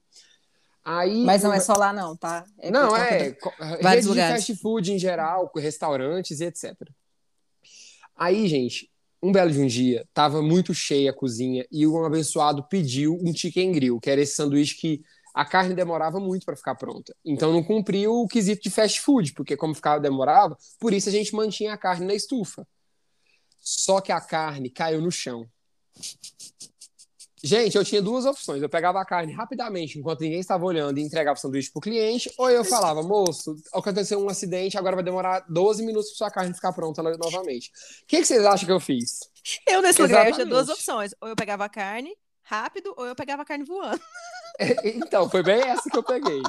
Aí, 0.84 1.24
Mas 1.24 1.44
não 1.44 1.54
é 1.54 1.60
só 1.60 1.74
lá, 1.74 1.94
não, 1.94 2.16
tá? 2.16 2.44
É 2.60 2.70
não, 2.70 2.96
é. 2.96 3.38
Vários 3.82 4.06
lugares. 4.06 4.44
de 4.44 4.54
fast 4.54 4.62
food 4.62 4.92
em 4.92 5.00
geral, 5.00 5.50
restaurantes 5.56 6.42
e 6.42 6.46
etc. 6.46 6.76
Aí, 8.16 8.48
gente, 8.48 8.92
um 9.24 9.32
belo 9.32 9.50
de 9.50 9.60
um 9.60 9.66
dia, 9.66 10.06
tava 10.14 10.42
muito 10.42 10.74
cheia 10.74 11.12
a 11.12 11.14
cozinha 11.14 11.66
e 11.72 11.88
um 11.88 12.04
abençoado 12.04 12.62
pediu 12.68 13.18
um 13.24 13.34
chicken 13.34 13.72
grill, 13.72 13.98
que 13.98 14.10
era 14.10 14.20
esse 14.20 14.36
sanduíche 14.36 14.76
que 14.76 15.02
a 15.34 15.46
carne 15.46 15.74
demorava 15.74 16.20
muito 16.20 16.46
para 16.46 16.58
ficar 16.58 16.76
pronta. 16.76 17.16
Então 17.24 17.54
não 17.54 17.64
cumpria 17.64 18.12
o 18.12 18.28
quesito 18.28 18.62
de 18.62 18.70
fast 18.70 19.00
food, 19.00 19.32
porque 19.34 19.56
como 19.56 19.74
ficava 19.74 20.02
demorava, 20.02 20.58
por 20.78 20.94
isso 20.94 21.08
a 21.08 21.12
gente 21.12 21.34
mantinha 21.34 21.74
a 21.74 21.78
carne 21.78 22.06
na 22.06 22.14
estufa. 22.14 22.68
Só 23.62 24.02
que 24.02 24.12
a 24.12 24.20
carne 24.20 24.70
caiu 24.70 25.02
no 25.02 25.10
chão. 25.10 25.50
Gente, 27.46 27.76
eu 27.76 27.84
tinha 27.84 28.02
duas 28.02 28.26
opções. 28.26 28.62
Eu 28.62 28.70
pegava 28.70 29.02
a 29.02 29.06
carne 29.06 29.34
rapidamente, 29.34 30.00
enquanto 30.00 30.22
ninguém 30.22 30.40
estava 30.40 30.64
olhando, 30.64 30.98
e 30.98 31.02
entregava 31.02 31.38
o 31.38 31.42
sanduíche 31.42 31.70
pro 31.72 31.82
cliente, 31.82 32.32
ou 32.38 32.50
eu 32.50 32.64
falava, 32.64 33.04
moço, 33.04 33.56
aconteceu 33.74 34.18
um 34.24 34.30
acidente, 34.30 34.78
agora 34.78 34.96
vai 34.96 35.04
demorar 35.04 35.46
12 35.50 35.84
minutos 35.84 36.10
para 36.12 36.18
sua 36.18 36.32
carne 36.32 36.54
ficar 36.54 36.72
pronta 36.72 37.04
novamente. 37.04 37.70
O 38.04 38.08
que, 38.08 38.20
que 38.20 38.26
vocês 38.26 38.46
acham 38.46 38.66
que 38.66 38.72
eu 38.72 38.80
fiz? 38.80 39.20
Eu, 39.68 39.82
nesse 39.82 40.02
lugar, 40.02 40.28
eu 40.28 40.34
tinha 40.34 40.46
duas 40.46 40.70
opções. 40.70 41.14
Ou 41.20 41.28
eu 41.28 41.36
pegava 41.36 41.66
a 41.66 41.70
carne 41.70 42.16
rápido, 42.44 42.94
ou 42.96 43.06
eu 43.06 43.16
pegava 43.16 43.42
a 43.42 43.46
carne 43.46 43.66
voando. 43.66 44.02
É, 44.60 44.90
então, 44.90 45.28
foi 45.30 45.42
bem 45.42 45.60
essa 45.62 45.90
que 45.90 45.98
eu 45.98 46.04
peguei. 46.04 46.40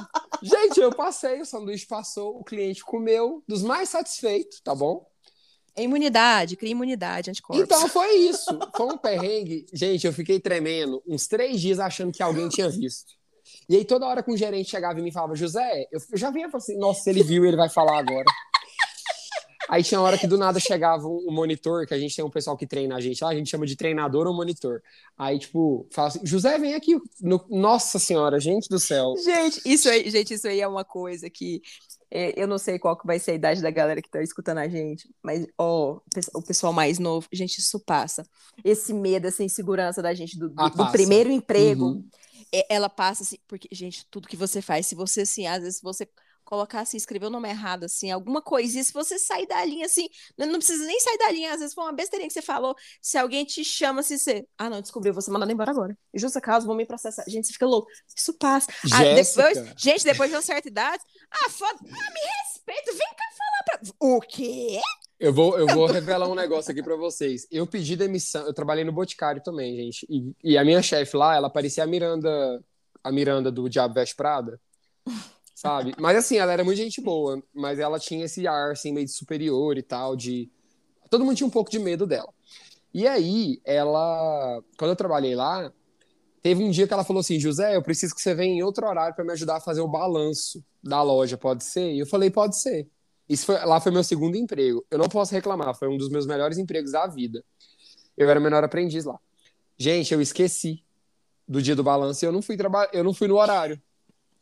Gente, 0.41 0.79
eu 0.79 0.95
passei, 0.95 1.41
o 1.41 1.45
sanduíche 1.45 1.87
passou, 1.87 2.39
o 2.39 2.43
cliente 2.43 2.85
comeu, 2.85 3.43
dos 3.47 3.63
mais 3.63 3.89
satisfeitos, 3.89 4.61
tá 4.61 4.75
bom? 4.75 5.05
É 5.75 5.83
imunidade, 5.83 6.55
cria 6.55 6.71
imunidade, 6.71 7.29
anticorpos. 7.29 7.63
Então 7.63 7.87
foi 7.89 8.15
isso. 8.15 8.57
Foi 8.75 8.85
um 8.85 8.97
perrengue. 8.97 9.65
Gente, 9.73 10.07
eu 10.07 10.13
fiquei 10.13 10.39
tremendo 10.39 11.03
uns 11.05 11.27
três 11.27 11.59
dias 11.59 11.79
achando 11.79 12.13
que 12.13 12.23
alguém 12.23 12.47
tinha 12.47 12.69
visto. 12.69 13.13
E 13.67 13.75
aí 13.75 13.85
toda 13.85 14.05
hora 14.05 14.23
que 14.23 14.31
um 14.31 14.37
gerente 14.37 14.69
chegava 14.69 14.99
e 14.99 15.03
me 15.03 15.11
falava, 15.11 15.35
José, 15.35 15.87
eu, 15.91 15.99
já 16.13 16.31
vinha 16.31 16.47
e 16.47 16.51
falava 16.51 16.63
assim, 16.63 16.77
nossa, 16.77 17.01
se 17.01 17.09
ele 17.09 17.23
viu, 17.23 17.45
ele 17.45 17.57
vai 17.57 17.69
falar 17.69 17.99
agora. 17.99 18.25
Aí 19.67 19.83
tinha 19.83 19.99
hora 19.99 20.17
que 20.17 20.27
do 20.27 20.37
nada 20.37 20.59
chegava 20.59 21.07
um 21.07 21.31
monitor, 21.31 21.87
que 21.87 21.93
a 21.93 21.97
gente 21.97 22.15
tem 22.15 22.23
um 22.23 22.29
pessoal 22.29 22.55
que 22.55 22.67
treina 22.67 22.95
a 22.95 23.01
gente 23.01 23.23
lá, 23.23 23.31
a 23.31 23.35
gente 23.35 23.49
chama 23.49 23.65
de 23.65 23.75
treinador 23.75 24.27
ou 24.27 24.33
monitor. 24.33 24.81
Aí, 25.17 25.39
tipo, 25.39 25.87
fala 25.91 26.09
assim, 26.09 26.19
José, 26.23 26.57
vem 26.59 26.75
aqui. 26.75 26.97
No... 27.19 27.43
Nossa 27.49 27.97
senhora, 27.97 28.39
gente 28.39 28.69
do 28.69 28.79
céu. 28.79 29.15
Gente, 29.23 29.61
isso 29.65 29.89
aí, 29.89 30.09
gente, 30.09 30.35
isso 30.35 30.47
aí 30.47 30.61
é 30.61 30.67
uma 30.67 30.85
coisa 30.85 31.29
que 31.29 31.61
eu 32.35 32.47
não 32.47 32.57
sei 32.57 32.79
qual 32.79 32.97
que 32.97 33.05
vai 33.05 33.19
ser 33.19 33.31
a 33.31 33.35
idade 33.35 33.61
da 33.61 33.69
galera 33.69 34.01
que 34.01 34.09
tá 34.09 34.21
escutando 34.21 34.59
a 34.59 34.67
gente, 34.67 35.09
mas, 35.21 35.45
ó, 35.57 35.99
o 36.33 36.41
pessoal 36.41 36.71
mais 36.71 36.97
novo, 36.99 37.27
gente, 37.31 37.59
isso 37.59 37.79
passa. 37.79 38.25
Esse 38.63 38.93
medo, 38.93 39.27
essa 39.27 39.43
insegurança 39.43 40.01
da 40.01 40.13
gente 40.13 40.37
do, 40.37 40.49
do, 40.49 40.61
ah, 40.61 40.69
do 40.69 40.91
primeiro 40.91 41.29
emprego, 41.29 41.85
uhum. 41.85 42.09
É, 42.53 42.73
ela 42.73 42.87
passa 42.87 43.23
assim, 43.23 43.37
porque, 43.47 43.67
gente, 43.71 44.05
tudo 44.09 44.29
que 44.29 44.37
você 44.37 44.61
faz, 44.61 44.85
se 44.85 44.95
você, 44.95 45.21
assim, 45.21 45.45
às 45.45 45.61
vezes 45.61 45.81
você 45.81 46.07
colocar 46.45 46.81
assim, 46.81 46.95
escrever 46.95 47.25
o 47.25 47.29
nome 47.29 47.49
errado, 47.49 47.85
assim, 47.85 48.11
alguma 48.11 48.41
coisinha, 48.41 48.83
se 48.83 48.93
você 48.93 49.17
sair 49.17 49.47
da 49.47 49.65
linha, 49.65 49.87
assim, 49.87 50.07
não, 50.37 50.45
não 50.45 50.59
precisa 50.59 50.85
nem 50.85 50.99
sair 50.99 51.17
da 51.17 51.31
linha, 51.31 51.51
às 51.51 51.59
vezes 51.59 51.73
foi 51.73 51.83
uma 51.83 51.91
besteirinha 51.91 52.27
que 52.27 52.33
você 52.33 52.41
falou, 52.41 52.75
se 53.01 53.17
alguém 53.17 53.43
te 53.43 53.63
chama, 53.63 54.03
se 54.03 54.17
você, 54.17 54.47
ah, 54.57 54.69
não, 54.69 54.79
descobriu, 54.79 55.13
você 55.13 55.31
mandando 55.31 55.51
embora 55.51 55.71
agora. 55.71 55.97
E 56.13 56.19
justa 56.19 56.39
causa, 56.39 56.67
vou 56.67 56.75
me 56.75 56.85
processar. 56.85 57.25
Gente, 57.27 57.47
você 57.47 57.53
fica 57.53 57.65
louco. 57.65 57.89
Isso 58.15 58.33
passa. 58.37 58.71
Ah, 58.93 59.03
depois, 59.03 59.73
gente, 59.77 60.03
depois 60.03 60.29
de 60.29 60.35
uma 60.35 60.41
certa 60.41 60.67
idade, 60.67 61.03
ah, 61.31 61.49
foda, 61.49 61.79
ah, 61.79 62.13
me 62.13 62.19
respeita, 62.43 62.91
vem 62.91 63.07
cá 63.07 63.25
falar 63.37 63.63
pra... 63.65 63.89
O 63.99 64.21
quê? 64.21 64.79
Eu 65.19 65.33
vou, 65.33 65.57
eu 65.57 65.65
vou 65.67 65.87
revelar 65.87 66.29
um 66.29 66.35
negócio 66.35 66.71
aqui 66.71 66.83
para 66.83 66.95
vocês. 66.95 67.47
Eu 67.49 67.65
pedi 67.65 67.95
demissão, 67.95 68.45
eu 68.45 68.53
trabalhei 68.53 68.83
no 68.83 68.91
Boticário 68.91 69.41
também, 69.41 69.75
gente, 69.75 70.05
e, 70.09 70.31
e 70.43 70.57
a 70.57 70.63
minha 70.63 70.81
chefe 70.81 71.17
lá, 71.17 71.35
ela 71.35 71.49
parecia 71.49 71.83
a 71.83 71.87
Miranda, 71.87 72.63
a 73.03 73.11
Miranda 73.11 73.51
do 73.51 73.67
Diabo 73.67 73.95
Veste 73.95 74.15
Prada 74.15 74.59
sabe? 75.55 75.95
Mas 75.97 76.17
assim, 76.17 76.37
ela 76.37 76.51
era 76.51 76.63
muito 76.63 76.77
gente 76.77 77.01
boa, 77.01 77.41
mas 77.53 77.79
ela 77.79 77.97
tinha 77.97 78.25
esse 78.25 78.45
ar 78.45 78.71
assim 78.71 78.91
meio 78.91 79.05
de 79.05 79.13
superior 79.13 79.77
e 79.77 79.81
tal, 79.81 80.15
de 80.15 80.51
todo 81.09 81.23
mundo 81.23 81.37
tinha 81.37 81.47
um 81.47 81.51
pouco 81.51 81.71
de 81.71 81.79
medo 81.79 82.05
dela. 82.05 82.31
E 82.93 83.07
aí, 83.07 83.59
ela, 83.65 84.61
quando 84.77 84.91
eu 84.91 84.95
trabalhei 84.95 85.35
lá, 85.35 85.71
teve 86.41 86.63
um 86.63 86.69
dia 86.69 86.87
que 86.87 86.93
ela 86.93 87.03
falou 87.05 87.21
assim: 87.21 87.39
"José, 87.39 87.75
eu 87.75 87.81
preciso 87.81 88.13
que 88.13 88.21
você 88.21 88.35
venha 88.35 88.53
em 88.55 88.63
outro 88.63 88.85
horário 88.85 89.15
para 89.15 89.23
me 89.25 89.31
ajudar 89.31 89.57
a 89.57 89.61
fazer 89.61 89.81
o 89.81 89.87
balanço 89.87 90.63
da 90.83 91.01
loja, 91.01 91.37
pode 91.37 91.63
ser?" 91.63 91.93
E 91.93 91.99
eu 91.99 92.05
falei: 92.05 92.29
"Pode 92.29 92.59
ser". 92.59 92.87
Isso 93.27 93.45
foi, 93.47 93.55
lá 93.65 93.79
foi 93.81 93.91
meu 93.91 94.03
segundo 94.03 94.35
emprego. 94.37 94.85
Eu 94.91 94.99
não 94.99 95.09
posso 95.09 95.33
reclamar, 95.33 95.73
foi 95.75 95.87
um 95.87 95.97
dos 95.97 96.09
meus 96.09 96.27
melhores 96.27 96.57
empregos 96.57 96.91
da 96.91 97.07
vida. 97.07 97.43
Eu 98.17 98.29
era 98.29 98.39
menor 98.39 98.63
aprendiz 98.63 99.05
lá. 99.05 99.19
Gente, 99.77 100.13
eu 100.13 100.21
esqueci 100.21 100.83
do 101.47 101.61
dia 101.61 101.75
do 101.75 101.83
balanço 101.83 102.23
e 102.23 102.27
eu 102.27 102.31
não 102.31 102.41
fui 102.41 102.55
trabalhar, 102.55 102.89
eu 102.93 103.03
não 103.03 103.13
fui 103.13 103.27
no 103.27 103.37
horário 103.37 103.81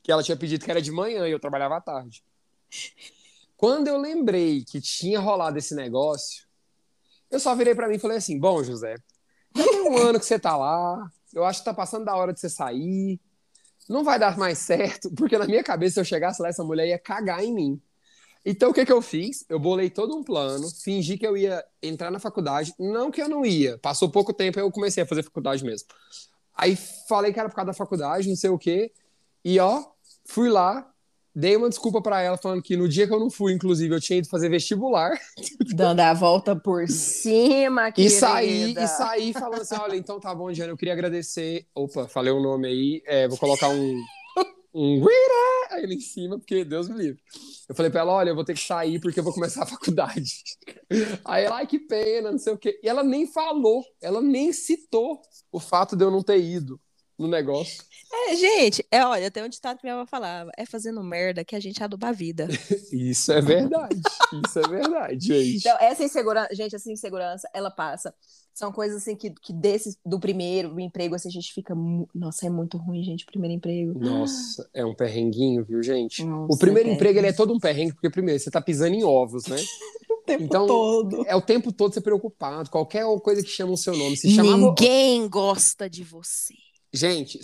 que 0.03 0.11
ela 0.11 0.21
tinha 0.21 0.37
pedido 0.37 0.63
que 0.63 0.69
era 0.69 0.81
de 0.81 0.91
manhã 0.91 1.27
e 1.27 1.31
eu 1.31 1.39
trabalhava 1.39 1.77
à 1.77 1.81
tarde. 1.81 2.23
Quando 3.55 3.87
eu 3.87 3.97
lembrei 3.97 4.63
que 4.63 4.81
tinha 4.81 5.19
rolado 5.19 5.57
esse 5.57 5.73
negócio, 5.73 6.45
eu 7.31 7.39
só 7.39 7.55
virei 7.55 7.73
para 7.73 7.87
mim 7.87 7.95
e 7.95 7.99
falei 7.99 8.17
assim: 8.17 8.37
Bom, 8.37 8.61
José, 8.61 8.97
já 9.55 9.63
tem 9.63 9.81
um 9.81 9.97
ano 9.97 10.19
que 10.19 10.25
você 10.25 10.37
tá 10.37 10.57
lá, 10.57 11.09
eu 11.33 11.45
acho 11.45 11.59
que 11.59 11.65
tá 11.65 11.73
passando 11.73 12.03
da 12.03 12.15
hora 12.15 12.33
de 12.33 12.39
você 12.39 12.49
sair, 12.49 13.19
não 13.89 14.03
vai 14.03 14.19
dar 14.19 14.37
mais 14.37 14.57
certo, 14.59 15.09
porque 15.15 15.37
na 15.37 15.45
minha 15.45 15.63
cabeça, 15.63 15.95
se 15.95 15.99
eu 16.01 16.05
chegasse 16.05 16.41
lá, 16.41 16.49
essa 16.49 16.63
mulher 16.63 16.87
ia 16.87 16.99
cagar 16.99 17.43
em 17.43 17.53
mim. 17.53 17.81
Então, 18.45 18.71
o 18.71 18.73
que, 18.73 18.85
que 18.85 18.91
eu 18.91 19.01
fiz? 19.01 19.45
Eu 19.47 19.57
bolei 19.57 19.89
todo 19.89 20.17
um 20.17 20.23
plano, 20.23 20.69
fingi 20.69 21.17
que 21.17 21.25
eu 21.25 21.37
ia 21.37 21.63
entrar 21.81 22.11
na 22.11 22.19
faculdade, 22.19 22.73
não 22.77 23.09
que 23.09 23.21
eu 23.21 23.29
não 23.29 23.45
ia, 23.45 23.77
passou 23.77 24.11
pouco 24.11 24.33
tempo 24.33 24.59
eu 24.59 24.69
comecei 24.69 25.03
a 25.03 25.05
fazer 25.05 25.23
faculdade 25.23 25.63
mesmo. 25.63 25.87
Aí 26.53 26.75
falei 27.07 27.31
que 27.31 27.39
era 27.39 27.47
por 27.47 27.55
causa 27.55 27.67
da 27.67 27.73
faculdade, 27.73 28.27
não 28.27 28.35
sei 28.35 28.49
o 28.49 28.57
quê, 28.57 28.91
e 29.45 29.59
ó, 29.59 29.92
Fui 30.25 30.49
lá, 30.49 30.89
dei 31.35 31.55
uma 31.55 31.69
desculpa 31.69 32.01
para 32.01 32.21
ela, 32.21 32.37
falando 32.37 32.61
que 32.61 32.77
no 32.77 32.87
dia 32.87 33.07
que 33.07 33.13
eu 33.13 33.19
não 33.19 33.29
fui, 33.29 33.53
inclusive, 33.53 33.93
eu 33.93 34.01
tinha 34.01 34.19
ido 34.19 34.29
fazer 34.29 34.49
vestibular. 34.49 35.11
Dando 35.75 35.99
a 35.99 36.13
volta 36.13 36.55
por 36.55 36.87
cima, 36.87 37.91
querida. 37.91 38.15
E 38.15 38.19
saí, 38.19 38.75
e 38.77 38.87
saí 38.87 39.33
falando 39.33 39.61
assim, 39.61 39.75
olha, 39.75 39.95
então 39.95 40.19
tá 40.19 40.33
bom, 40.33 40.51
Diana, 40.51 40.71
eu 40.71 40.77
queria 40.77 40.93
agradecer... 40.93 41.65
Opa, 41.75 42.07
falei 42.07 42.31
o 42.31 42.37
um 42.37 42.41
nome 42.41 42.67
aí, 42.67 43.03
é, 43.05 43.27
vou 43.27 43.37
colocar 43.37 43.69
um... 43.69 44.01
um 44.73 45.03
aí 45.71 45.85
em 45.85 45.99
cima, 45.99 46.37
porque 46.37 46.63
Deus 46.63 46.87
me 46.87 46.97
livre. 46.97 47.21
Eu 47.67 47.75
falei 47.75 47.91
pra 47.91 48.01
ela, 48.01 48.13
olha, 48.13 48.29
eu 48.29 48.35
vou 48.35 48.43
ter 48.43 48.53
que 48.53 48.65
sair 48.65 48.99
porque 48.99 49.19
eu 49.19 49.23
vou 49.23 49.33
começar 49.33 49.63
a 49.63 49.67
faculdade. 49.67 50.43
Aí 51.25 51.45
ela, 51.45 51.57
ai, 51.57 51.67
que 51.67 51.79
pena, 51.79 52.31
não 52.31 52.37
sei 52.37 52.53
o 52.53 52.57
quê. 52.57 52.79
E 52.83 52.89
ela 52.89 53.03
nem 53.03 53.25
falou, 53.25 53.83
ela 54.01 54.21
nem 54.21 54.51
citou 54.51 55.21
o 55.51 55.59
fato 55.59 55.95
de 55.95 56.03
eu 56.03 56.11
não 56.11 56.21
ter 56.21 56.39
ido 56.39 56.79
no 57.17 57.27
negócio. 57.27 57.83
É, 58.11 58.35
gente, 58.35 58.85
é, 58.91 59.03
olha, 59.03 59.31
tem 59.31 59.43
um 59.43 59.49
ditado 59.49 59.77
que 59.77 59.85
minha 59.85 59.95
avó 59.95 60.05
falava, 60.05 60.51
é 60.55 60.65
fazendo 60.65 61.03
merda 61.03 61.43
que 61.43 61.55
a 61.55 61.59
gente 61.59 61.83
aduba 61.83 62.09
a 62.09 62.11
vida. 62.11 62.47
Isso 62.93 63.31
é 63.31 63.41
verdade, 63.41 64.01
isso 64.45 64.59
é 64.59 64.67
verdade, 64.67 65.27
gente. 65.27 65.57
Então, 65.57 65.77
essa 65.79 66.03
insegurança, 66.03 66.53
gente, 66.53 66.75
essa 66.75 66.91
insegurança, 66.91 67.49
ela 67.53 67.71
passa. 67.71 68.13
São 68.53 68.71
coisas 68.71 69.01
assim 69.01 69.15
que, 69.15 69.31
que 69.31 69.51
desse, 69.51 69.97
do 70.05 70.19
primeiro 70.19 70.79
emprego, 70.79 71.15
assim, 71.15 71.27
a 71.27 71.31
gente 71.31 71.51
fica, 71.51 71.73
nossa, 72.13 72.45
é 72.45 72.49
muito 72.51 72.77
ruim, 72.77 73.03
gente, 73.03 73.23
o 73.23 73.27
primeiro 73.27 73.55
emprego. 73.55 73.97
Nossa, 73.97 74.69
é 74.75 74.85
um 74.85 74.93
perrenguinho, 74.93 75.65
viu, 75.65 75.81
gente? 75.81 76.23
Nossa, 76.23 76.53
o 76.53 76.57
primeiro 76.57 76.89
é 76.89 76.93
emprego, 76.93 77.17
ele 77.17 77.27
é 77.27 77.33
todo 77.33 77.51
um 77.51 77.59
perrengue, 77.59 77.93
porque 77.93 78.11
primeiro, 78.11 78.39
você 78.39 78.51
tá 78.51 78.61
pisando 78.61 78.93
em 78.93 79.03
ovos, 79.03 79.47
né? 79.47 79.57
o 80.07 80.17
tempo 80.23 80.43
então, 80.43 80.67
todo. 80.67 81.25
É 81.27 81.35
o 81.35 81.41
tempo 81.41 81.71
todo 81.71 81.91
você 81.93 82.01
preocupado, 82.01 82.69
qualquer 82.69 83.05
coisa 83.23 83.41
que 83.41 83.49
chama 83.49 83.73
o 83.73 83.77
seu 83.77 83.97
nome. 83.97 84.15
Se 84.15 84.27
Ninguém 84.27 85.27
gosta 85.27 85.89
de 85.89 86.03
você. 86.03 86.53
Gente, 86.93 87.39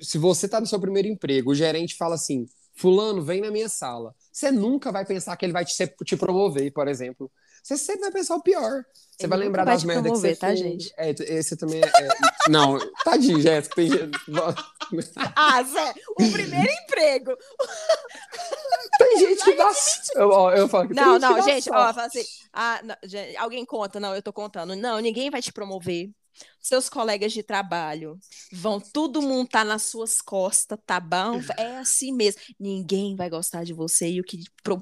se 0.00 0.16
você 0.16 0.48
tá 0.48 0.58
no 0.58 0.66
seu 0.66 0.80
primeiro 0.80 1.06
emprego, 1.06 1.50
o 1.50 1.54
gerente 1.54 1.94
fala 1.94 2.14
assim: 2.14 2.48
Fulano, 2.74 3.22
vem 3.22 3.40
na 3.42 3.50
minha 3.50 3.68
sala. 3.68 4.14
Você 4.32 4.50
nunca 4.50 4.90
vai 4.90 5.04
pensar 5.04 5.36
que 5.36 5.44
ele 5.44 5.52
vai 5.52 5.64
te, 5.64 5.74
te 6.04 6.16
promover, 6.16 6.72
por 6.72 6.88
exemplo. 6.88 7.30
Você 7.62 7.76
sempre 7.76 8.02
vai 8.02 8.12
pensar 8.12 8.36
o 8.36 8.42
pior. 8.42 8.84
Você 9.10 9.24
ele 9.24 9.28
vai 9.28 9.38
lembrar 9.38 9.64
vai 9.64 9.74
das 9.74 9.84
merdas 9.84 10.12
que 10.12 10.18
você 10.18 10.36
tá, 10.36 10.48
fez. 10.48 10.58
gente? 10.58 10.92
É, 10.96 11.10
esse 11.10 11.56
também 11.56 11.80
é. 11.80 11.86
é... 11.86 12.08
não, 12.50 12.78
tadinho, 13.04 13.40
Jéssica. 13.40 13.76
Tem... 13.76 13.90
ah, 15.36 15.62
Zé, 15.62 15.94
o 16.10 16.30
primeiro 16.30 16.70
emprego. 16.70 17.36
Tem 18.98 19.18
gente 19.18 19.44
que 19.44 19.54
dá. 19.54 19.70
Eu, 20.14 20.30
eu 20.50 20.68
falo 20.68 20.88
que 20.88 20.94
não, 20.94 21.18
não, 21.18 21.42
gente, 21.42 21.70
ó, 21.70 21.92
fala 21.92 22.06
assim. 22.06 22.24
Ah, 22.52 22.80
não, 22.82 22.96
gente, 23.04 23.36
alguém 23.36 23.64
conta, 23.64 23.98
não, 23.98 24.14
eu 24.14 24.22
tô 24.22 24.32
contando. 24.32 24.74
Não, 24.76 24.98
ninguém 24.98 25.30
vai 25.30 25.40
te 25.40 25.52
promover 25.52 26.10
seus 26.60 26.88
colegas 26.88 27.32
de 27.32 27.42
trabalho 27.42 28.18
vão 28.52 28.80
todo 28.80 29.20
mundo 29.20 29.48
tá 29.48 29.64
nas 29.64 29.82
suas 29.82 30.20
costas, 30.20 30.78
tá 30.86 30.98
bom? 30.98 31.40
É 31.58 31.76
assim 31.78 32.12
mesmo. 32.12 32.40
Ninguém 32.58 33.14
vai 33.16 33.28
gostar 33.28 33.64
de 33.64 33.72
você 33.72 34.08
e 34.10 34.20
o 34.20 34.24
que 34.24 34.38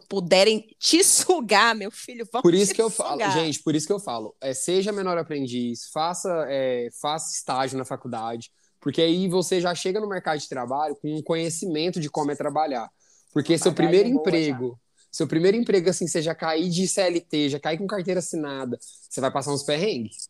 puderem 0.09 0.67
te 0.79 1.03
sugar, 1.03 1.75
meu 1.75 1.91
filho, 1.91 2.27
vão 2.33 2.43
Por 2.43 2.55
isso 2.55 2.73
que 2.73 2.81
eu 2.81 2.91
sugar. 2.91 3.19
falo, 3.19 3.33
gente, 3.33 3.63
por 3.63 3.75
isso 3.75 3.87
que 3.87 3.93
eu 3.93 4.01
falo, 4.01 4.37
é, 4.41 4.55
seja 4.55 4.93
menor 4.93 5.19
aprendiz, 5.19 5.89
faça, 5.93 6.47
é, 6.49 6.89
faça 7.01 7.35
estágio 7.35 7.77
na 7.77 7.85
faculdade, 7.85 8.51
porque 8.81 9.01
aí 9.01 9.29
você 9.29 9.61
já 9.61 9.75
chega 9.75 10.01
no 10.01 10.09
mercado 10.09 10.39
de 10.39 10.49
trabalho 10.49 10.97
com 10.97 11.15
um 11.15 11.23
conhecimento 11.23 12.01
de 12.01 12.11
como 12.11 12.31
é 12.31 12.35
trabalhar. 12.35 12.91
Porque 13.33 13.57
seu 13.57 13.73
primeiro 13.73 14.09
emprego, 14.09 14.79
seu 15.11 15.27
primeiro 15.27 15.57
emprego 15.57 15.89
assim, 15.89 16.07
você 16.07 16.21
já 16.21 16.35
cair 16.35 16.69
de 16.69 16.87
CLT, 16.87 17.51
já 17.51 17.61
cair 17.61 17.79
com 17.79 17.87
carteira 17.87 18.21
assinada, 18.21 18.79
você 18.81 19.21
vai 19.21 19.31
passar 19.31 19.53
uns 19.53 19.63
perrengues. 19.63 20.29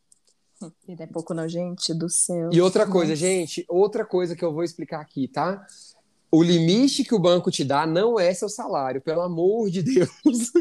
E 0.88 0.96
não 0.96 1.04
é 1.04 1.06
pouco 1.06 1.34
não, 1.34 1.48
gente 1.48 1.94
do 1.94 2.08
céu. 2.08 2.50
E 2.52 2.60
outra 2.60 2.86
coisa, 2.86 3.16
gente, 3.16 3.64
outra 3.68 4.04
coisa 4.04 4.36
que 4.36 4.44
eu 4.44 4.52
vou 4.52 4.62
explicar 4.62 5.00
aqui, 5.00 5.28
tá? 5.28 5.64
O 6.30 6.42
limite 6.42 7.04
que 7.04 7.14
o 7.14 7.18
banco 7.18 7.50
te 7.50 7.64
dá 7.64 7.86
não 7.86 8.18
é 8.18 8.32
seu 8.32 8.48
salário, 8.48 9.00
pelo 9.00 9.20
amor 9.20 9.70
de 9.70 9.82
Deus. 9.82 10.08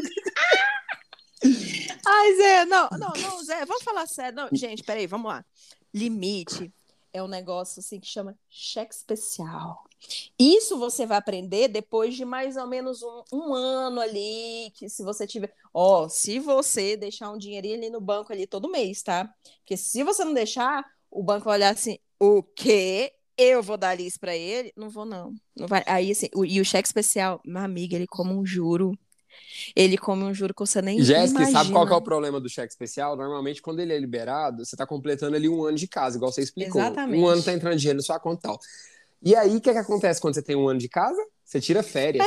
Ai, 2.06 2.36
Zé, 2.36 2.64
não, 2.66 2.88
não, 2.92 3.12
não, 3.16 3.44
Zé, 3.44 3.64
vamos 3.64 3.82
falar 3.82 4.06
sério. 4.06 4.36
Não, 4.36 4.48
gente, 4.52 4.82
peraí, 4.82 5.06
vamos 5.06 5.30
lá. 5.30 5.44
Limite 5.92 6.72
é 7.12 7.22
um 7.22 7.28
negócio 7.28 7.80
assim 7.80 8.00
que 8.00 8.06
chama 8.06 8.36
cheque 8.48 8.94
especial. 8.94 9.84
Isso 10.38 10.78
você 10.78 11.06
vai 11.06 11.18
aprender 11.18 11.68
depois 11.68 12.16
de 12.16 12.24
mais 12.24 12.56
ou 12.56 12.66
menos 12.66 13.02
um, 13.02 13.22
um 13.32 13.54
ano 13.54 14.00
ali, 14.00 14.70
que 14.74 14.88
se 14.88 15.02
você 15.02 15.26
tiver, 15.26 15.52
ó, 15.72 16.08
se 16.08 16.38
você 16.38 16.96
deixar 16.96 17.30
um 17.30 17.38
dinheirinho 17.38 17.76
ali 17.76 17.90
no 17.90 18.00
banco 18.00 18.32
ali 18.32 18.46
todo 18.46 18.70
mês, 18.70 19.02
tá? 19.02 19.32
Porque 19.58 19.76
se 19.76 20.02
você 20.02 20.24
não 20.24 20.34
deixar, 20.34 20.84
o 21.10 21.22
banco 21.22 21.44
vai 21.44 21.54
olhar 21.54 21.72
assim, 21.72 21.98
o 22.18 22.42
quê? 22.42 23.12
Eu 23.36 23.62
vou 23.62 23.76
dar 23.76 23.98
isso 23.98 24.18
para 24.20 24.36
ele? 24.36 24.72
Não 24.76 24.90
vou 24.90 25.04
não. 25.04 25.34
Não 25.56 25.66
vai. 25.66 25.82
Aí 25.86 26.10
assim, 26.10 26.28
o, 26.34 26.44
e 26.44 26.60
o 26.60 26.64
cheque 26.64 26.88
especial, 26.88 27.40
minha 27.44 27.64
amiga, 27.64 27.96
ele 27.96 28.06
como 28.06 28.34
um 28.34 28.44
juro 28.44 28.98
ele 29.74 29.96
come 29.96 30.24
um 30.24 30.34
juro 30.34 30.54
que 30.54 30.60
você 30.60 30.82
nem 30.82 31.02
Jéssica, 31.02 31.44
sabe 31.46 31.72
qual 31.72 31.86
é 31.88 31.94
o 31.94 32.00
problema 32.00 32.40
do 32.40 32.48
cheque 32.48 32.72
especial? 32.72 33.16
Normalmente, 33.16 33.62
quando 33.62 33.80
ele 33.80 33.92
é 33.92 33.98
liberado, 33.98 34.64
você 34.64 34.74
está 34.74 34.86
completando 34.86 35.36
ali 35.36 35.48
um 35.48 35.64
ano 35.64 35.76
de 35.76 35.88
casa, 35.88 36.16
igual 36.16 36.32
você 36.32 36.42
explicou. 36.42 36.80
Exatamente. 36.80 37.20
Um 37.20 37.26
ano 37.26 37.38
está 37.40 37.52
entrando 37.52 37.76
dinheiro 37.76 37.96
na 37.96 38.02
sua 38.02 38.18
conta 38.18 38.38
e 38.38 38.42
tal. 38.42 38.60
E 39.24 39.36
aí, 39.36 39.56
o 39.56 39.60
que, 39.60 39.72
que 39.72 39.78
acontece 39.78 40.20
quando 40.20 40.34
você 40.34 40.42
tem 40.42 40.56
um 40.56 40.68
ano 40.68 40.80
de 40.80 40.88
casa? 40.88 41.22
Você 41.44 41.60
tira 41.60 41.82
férias. 41.82 42.26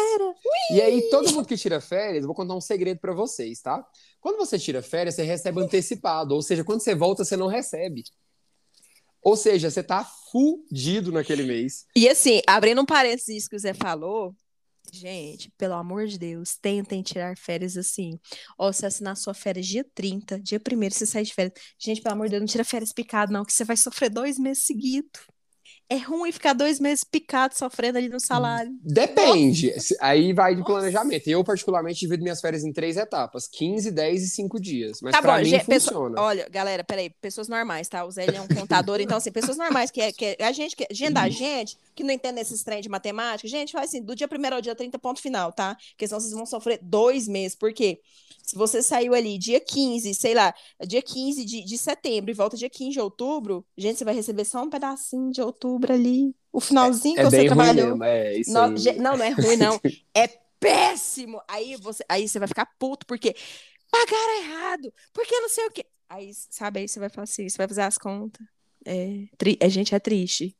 E 0.71 0.81
aí, 0.81 1.09
todo 1.09 1.31
mundo 1.33 1.45
que 1.45 1.57
tira 1.57 1.81
férias, 1.81 2.25
vou 2.25 2.33
contar 2.33 2.55
um 2.55 2.61
segredo 2.61 2.99
para 2.99 3.13
vocês, 3.13 3.59
tá? 3.59 3.85
Quando 4.21 4.37
você 4.37 4.57
tira 4.57 4.81
férias, 4.81 5.15
você 5.15 5.23
recebe 5.23 5.59
antecipado. 5.61 6.33
Ou 6.33 6.41
seja, 6.41 6.63
quando 6.63 6.81
você 6.81 6.95
volta, 6.95 7.25
você 7.25 7.35
não 7.35 7.47
recebe. 7.47 8.03
Ou 9.21 9.35
seja, 9.35 9.69
você 9.69 9.83
tá 9.83 10.07
fudido 10.31 11.11
naquele 11.11 11.43
mês. 11.43 11.85
E 11.95 12.07
assim, 12.07 12.41
abrindo 12.47 12.81
um 12.81 12.85
parênteses 12.85 13.47
que 13.47 13.55
o 13.55 13.59
Zé 13.59 13.73
falou, 13.73 14.33
Gente, 14.97 15.51
pelo 15.57 15.73
amor 15.73 16.07
de 16.07 16.17
Deus, 16.17 16.55
tentem 16.57 17.03
tirar 17.03 17.37
férias 17.37 17.75
assim. 17.75 18.17
Ou 18.57 18.71
se 18.71 18.85
assinar 18.85 19.17
sua 19.17 19.33
férias 19.33 19.65
dia 19.67 19.85
30, 19.93 20.39
dia 20.39 20.59
1 20.59 20.97
você 20.97 21.05
sai 21.05 21.23
de 21.23 21.33
férias. 21.33 21.53
Gente, 21.77 22.01
pelo 22.01 22.13
amor 22.13 22.27
de 22.27 22.31
Deus, 22.31 22.41
não 22.41 22.47
tira 22.47 22.63
férias 22.63 22.93
picado, 22.93 23.33
não, 23.33 23.43
que 23.43 23.51
você 23.51 23.65
vai 23.65 23.75
sofrer 23.75 24.09
dois 24.09 24.39
meses 24.39 24.65
seguidos. 24.65 25.34
É 25.87 25.97
ruim 25.97 26.31
ficar 26.31 26.53
dois 26.53 26.79
meses 26.79 27.03
picado 27.03 27.55
sofrendo 27.55 27.99
ali 27.99 28.09
no 28.09 28.19
salário. 28.19 28.71
Depende. 28.81 29.71
Aí 30.01 30.33
vai 30.33 30.55
de 30.55 30.63
planejamento. 30.63 31.27
Eu, 31.27 31.43
particularmente, 31.43 31.99
divido 31.99 32.23
minhas 32.23 32.41
férias 32.41 32.63
em 32.63 32.73
três 32.73 32.97
etapas: 32.97 33.47
15, 33.47 33.91
10 33.91 34.23
e 34.23 34.29
5 34.29 34.59
dias. 34.59 34.99
Mas 35.01 35.11
tá 35.11 35.21
pra 35.21 35.33
bom, 35.33 35.43
mim 35.43 35.45
gente, 35.45 35.65
funciona. 35.65 36.19
Olha, 36.19 36.49
galera, 36.49 36.83
peraí, 36.83 37.11
pessoas 37.21 37.47
normais, 37.47 37.87
tá? 37.87 38.03
O 38.03 38.09
Zé 38.09 38.25
é 38.25 38.41
um 38.41 38.47
contador, 38.47 38.99
então, 38.99 39.17
assim, 39.17 39.31
pessoas 39.31 39.57
normais, 39.57 39.91
que 39.91 40.01
é, 40.01 40.11
que 40.11 40.35
é 40.39 40.43
a 40.43 40.51
gente, 40.51 40.75
que, 40.75 40.87
gente 40.89 41.13
da 41.13 41.29
gente, 41.29 41.77
que 41.93 42.03
não 42.03 42.11
entende 42.11 42.41
esses 42.41 42.63
trem 42.63 42.81
de 42.81 42.89
matemática, 42.89 43.47
gente, 43.47 43.71
faz 43.71 43.89
assim, 43.89 44.01
do 44.01 44.15
dia 44.15 44.27
1 44.27 44.55
ao 44.55 44.61
dia 44.61 44.75
30, 44.75 44.97
ponto 44.97 45.21
final, 45.21 45.51
tá? 45.51 45.77
Porque 45.91 46.07
senão 46.07 46.19
vocês 46.19 46.33
vão 46.33 46.47
sofrer 46.47 46.79
dois 46.81 47.27
meses. 47.27 47.55
Por 47.55 47.71
quê? 47.71 47.99
Se 48.45 48.55
você 48.55 48.83
saiu 48.83 49.15
ali 49.15 49.39
dia 49.39 49.59
15, 49.59 50.13
sei 50.13 50.35
lá, 50.35 50.53
dia 50.85 51.01
15 51.01 51.43
de, 51.43 51.63
de 51.63 51.77
setembro 51.79 52.29
e 52.29 52.33
volta 52.33 52.55
dia 52.55 52.69
15 52.69 52.91
de 52.91 52.99
outubro, 52.99 53.65
gente, 53.75 53.97
você 53.97 54.05
vai 54.05 54.13
receber 54.13 54.45
só 54.45 54.61
um 54.61 54.69
pedacinho 54.69 55.31
de 55.31 55.41
outubro 55.41 55.74
ali. 55.83 56.35
O 56.51 56.59
finalzinho 56.59 57.19
é, 57.19 57.21
que 57.21 57.21
é 57.21 57.29
você 57.29 57.45
trabalhou. 57.45 57.89
Mesmo, 57.89 58.03
é, 58.03 58.37
isso 58.37 58.51
não, 58.51 58.69
não, 58.69 59.17
não 59.17 59.23
é 59.23 59.29
ruim, 59.29 59.57
não. 59.57 59.79
é 60.15 60.27
péssimo. 60.59 61.41
Aí 61.47 61.75
você, 61.75 62.03
aí 62.07 62.27
você 62.27 62.39
vai 62.39 62.47
ficar 62.47 62.65
puto, 62.79 63.05
porque 63.05 63.35
pagaram 63.91 64.43
errado, 64.43 64.93
porque 65.13 65.39
não 65.39 65.49
sei 65.49 65.65
o 65.65 65.71
quê. 65.71 65.85
Aí, 66.07 66.31
sabe, 66.33 66.79
aí 66.79 66.87
você 66.87 66.99
vai 66.99 67.09
falar 67.09 67.23
assim, 67.23 67.47
você 67.49 67.57
vai 67.57 67.67
fazer 67.67 67.81
as 67.81 67.97
contas. 67.97 68.45
É, 68.85 69.25
tri... 69.37 69.57
a 69.61 69.67
gente 69.67 69.93
é 69.93 69.99
triste. 69.99 70.55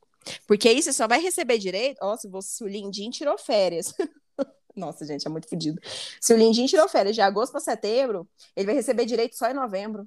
Porque 0.46 0.68
aí 0.68 0.82
você 0.82 0.92
só 0.92 1.06
vai 1.06 1.20
receber 1.20 1.58
direito. 1.58 1.98
Ó, 2.02 2.16
se, 2.16 2.28
você, 2.28 2.56
se 2.56 2.64
o 2.64 2.68
Lindim 2.68 3.10
tirou 3.10 3.38
férias. 3.38 3.94
Nossa, 4.76 5.06
gente, 5.06 5.26
é 5.26 5.30
muito 5.30 5.48
fodido. 5.48 5.80
Se 6.20 6.34
o 6.34 6.36
Lindinho 6.36 6.68
tirou 6.68 6.86
férias 6.86 7.14
de 7.14 7.22
agosto 7.22 7.52
para 7.52 7.60
setembro, 7.60 8.28
ele 8.54 8.66
vai 8.66 8.74
receber 8.74 9.06
direito 9.06 9.34
só 9.34 9.48
em 9.48 9.54
novembro. 9.54 10.06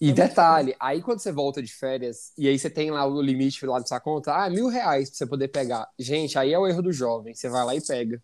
E 0.00 0.10
é 0.10 0.12
detalhe, 0.12 0.74
aí 0.80 1.02
quando 1.02 1.18
você 1.18 1.30
volta 1.30 1.62
de 1.62 1.72
férias, 1.72 2.32
e 2.38 2.48
aí 2.48 2.58
você 2.58 2.70
tem 2.70 2.90
lá 2.90 3.06
o 3.06 3.20
limite 3.20 3.66
lá 3.66 3.78
na 3.78 3.86
sua 3.86 4.00
conta, 4.00 4.32
ah, 4.32 4.48
mil 4.48 4.68
reais 4.68 5.10
pra 5.10 5.18
você 5.18 5.26
poder 5.26 5.48
pegar. 5.48 5.86
Gente, 5.98 6.38
aí 6.38 6.52
é 6.52 6.58
o 6.58 6.66
erro 6.66 6.80
do 6.80 6.90
jovem. 6.92 7.34
Você 7.34 7.50
vai 7.50 7.64
lá 7.64 7.74
e 7.74 7.80
pega. 7.82 8.22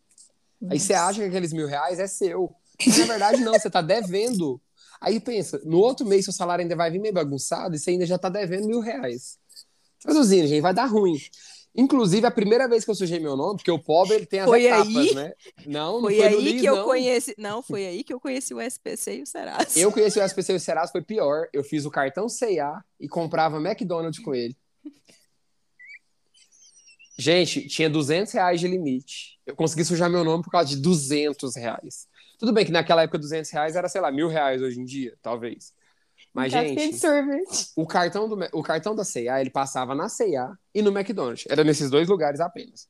Nossa. 0.59 0.72
Aí 0.72 0.81
você 0.81 0.95
acha 0.95 1.20
que 1.20 1.27
aqueles 1.27 1.53
mil 1.53 1.66
reais 1.66 1.99
é 1.99 2.07
seu. 2.07 2.55
Mas, 2.85 2.99
na 2.99 3.05
verdade, 3.05 3.41
não, 3.43 3.53
você 3.53 3.68
tá 3.68 3.83
devendo. 3.83 4.59
Aí 4.99 5.20
pensa, 5.20 5.61
no 5.64 5.79
outro 5.79 6.07
mês 6.07 6.24
seu 6.24 6.33
salário 6.33 6.62
ainda 6.62 6.74
vai 6.74 6.91
vir 6.91 6.99
meio 6.99 7.12
bagunçado 7.12 7.74
e 7.74 7.79
você 7.79 7.91
ainda 7.91 8.07
já 8.07 8.16
tá 8.16 8.31
devendo 8.31 8.66
mil 8.66 8.81
reais. 8.81 9.39
Traduzindo, 10.01 10.47
gente, 10.47 10.62
vai 10.62 10.72
dar 10.72 10.87
ruim. 10.87 11.18
Inclusive, 11.77 12.27
a 12.27 12.31
primeira 12.31 12.66
vez 12.66 12.85
que 12.85 12.91
eu 12.91 12.95
sujei 12.95 13.20
meu 13.20 13.37
nome, 13.37 13.57
porque 13.57 13.70
o 13.70 13.79
pobre 13.79 14.14
ele 14.14 14.27
tem 14.27 14.41
as 14.41 14.47
foi 14.47 14.64
etapas, 14.64 14.97
aí? 14.97 15.14
né? 15.14 15.33
Não, 15.66 15.95
não 15.95 16.01
foi, 16.03 16.16
foi 16.16 16.27
aí 16.27 16.41
Liz, 16.41 16.61
que 16.61 16.66
eu 16.66 16.77
não. 16.77 16.85
conheci. 16.85 17.35
Não, 17.37 17.62
foi 17.62 17.87
aí 17.87 18.03
que 18.03 18.14
eu 18.14 18.20
conheci 18.20 18.55
o 18.55 18.61
SPC 18.61 19.16
e 19.18 19.22
o 19.22 19.27
Serasa. 19.27 19.79
Eu 19.79 19.93
conheci 19.93 20.18
o 20.18 20.22
SPC 20.22 20.53
e 20.55 20.57
o 20.57 20.61
Serasa, 20.61 20.93
foi 20.93 21.03
pior. 21.03 21.49
Eu 21.53 21.62
fiz 21.62 21.85
o 21.85 21.91
cartão 21.91 22.29
C&A 22.29 22.83
e 22.99 23.09
comprava 23.09 23.59
McDonald's 23.59 24.22
com 24.22 24.35
ele. 24.35 24.57
Gente, 27.18 27.66
tinha 27.66 27.89
200 27.89 28.33
reais 28.33 28.61
de 28.61 28.68
limite. 28.68 29.39
Eu 29.47 29.57
consegui 29.57 29.85
sujar 29.85 30.11
meu 30.11 30.22
nome 30.22 30.43
por 30.43 30.51
causa 30.51 30.68
de 30.68 30.77
200 30.77 31.57
reais. 31.57 32.07
Tudo 32.39 32.53
bem 32.53 32.64
que 32.64 32.72
naquela 32.72 33.03
época 33.03 33.18
200 33.18 33.51
reais 33.51 33.77
era, 33.77 33.89
sei 33.89 34.01
lá, 34.01 34.12
mil 34.12 34.29
reais 34.29 34.61
hoje 34.61 34.79
em 34.81 34.85
dia, 34.85 35.14
talvez. 35.22 35.72
Mas, 36.37 36.53
gente, 36.53 37.01
o 37.74 37.87
cartão, 37.87 38.28
do, 38.28 38.39
o 38.53 38.62
cartão 38.62 38.95
da 38.95 39.05
C&A, 39.05 39.41
ele 39.41 39.49
passava 39.49 39.95
na 39.95 40.07
C&A 40.07 40.55
e 40.74 40.82
no 40.82 40.91
McDonald's. 40.91 41.47
Era 41.49 41.64
nesses 41.64 41.89
dois 41.89 42.09
lugares 42.09 42.41
apenas. 42.41 42.87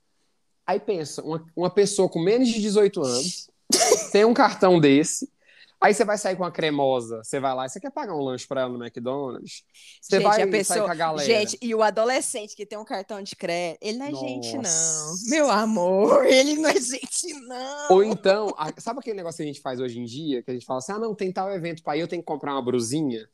Aí 0.66 0.80
pensa, 0.80 1.22
uma, 1.22 1.46
uma 1.54 1.70
pessoa 1.70 2.08
com 2.08 2.18
menos 2.18 2.48
de 2.48 2.60
18 2.60 3.00
anos 3.00 3.48
tem 4.10 4.24
um 4.24 4.34
cartão 4.34 4.80
desse, 4.80 5.30
Aí 5.78 5.92
você 5.92 6.04
vai 6.04 6.16
sair 6.16 6.36
com 6.36 6.44
a 6.44 6.50
cremosa, 6.50 7.22
você 7.22 7.38
vai 7.38 7.54
lá 7.54 7.66
e 7.66 7.68
você 7.68 7.78
quer 7.78 7.90
pagar 7.90 8.14
um 8.14 8.20
lanche 8.20 8.46
para 8.46 8.62
ela 8.62 8.70
no 8.70 8.82
McDonald's? 8.82 9.62
Você 10.00 10.16
gente, 10.16 10.24
vai 10.24 10.42
a 10.42 10.48
pessoa, 10.48 10.78
sair 10.78 10.86
com 10.86 10.90
a 10.90 10.94
galera. 10.94 11.26
Gente, 11.26 11.58
e 11.60 11.74
o 11.74 11.82
adolescente 11.82 12.56
que 12.56 12.64
tem 12.64 12.78
um 12.78 12.84
cartão 12.84 13.22
de 13.22 13.36
crédito, 13.36 13.78
ele 13.82 13.98
não 13.98 14.06
é 14.06 14.10
Nossa. 14.10 14.26
gente, 14.26 14.56
não. 14.56 15.14
Meu 15.28 15.50
amor, 15.50 16.24
ele 16.26 16.56
não 16.56 16.70
é 16.70 16.80
gente, 16.80 17.32
não. 17.46 17.88
Ou 17.90 18.02
então, 18.02 18.54
sabe 18.78 19.00
aquele 19.00 19.18
negócio 19.18 19.36
que 19.36 19.42
a 19.42 19.46
gente 19.46 19.60
faz 19.60 19.78
hoje 19.78 20.00
em 20.00 20.04
dia, 20.04 20.42
que 20.42 20.50
a 20.50 20.54
gente 20.54 20.64
fala 20.64 20.78
assim, 20.78 20.92
ah, 20.92 20.98
não, 20.98 21.14
tem 21.14 21.30
tal 21.30 21.52
evento 21.52 21.82
para 21.82 21.96
ir, 21.96 22.00
eu 22.00 22.08
tenho 22.08 22.22
que 22.22 22.26
comprar 22.26 22.54
uma 22.54 22.62
brusinha? 22.62 23.28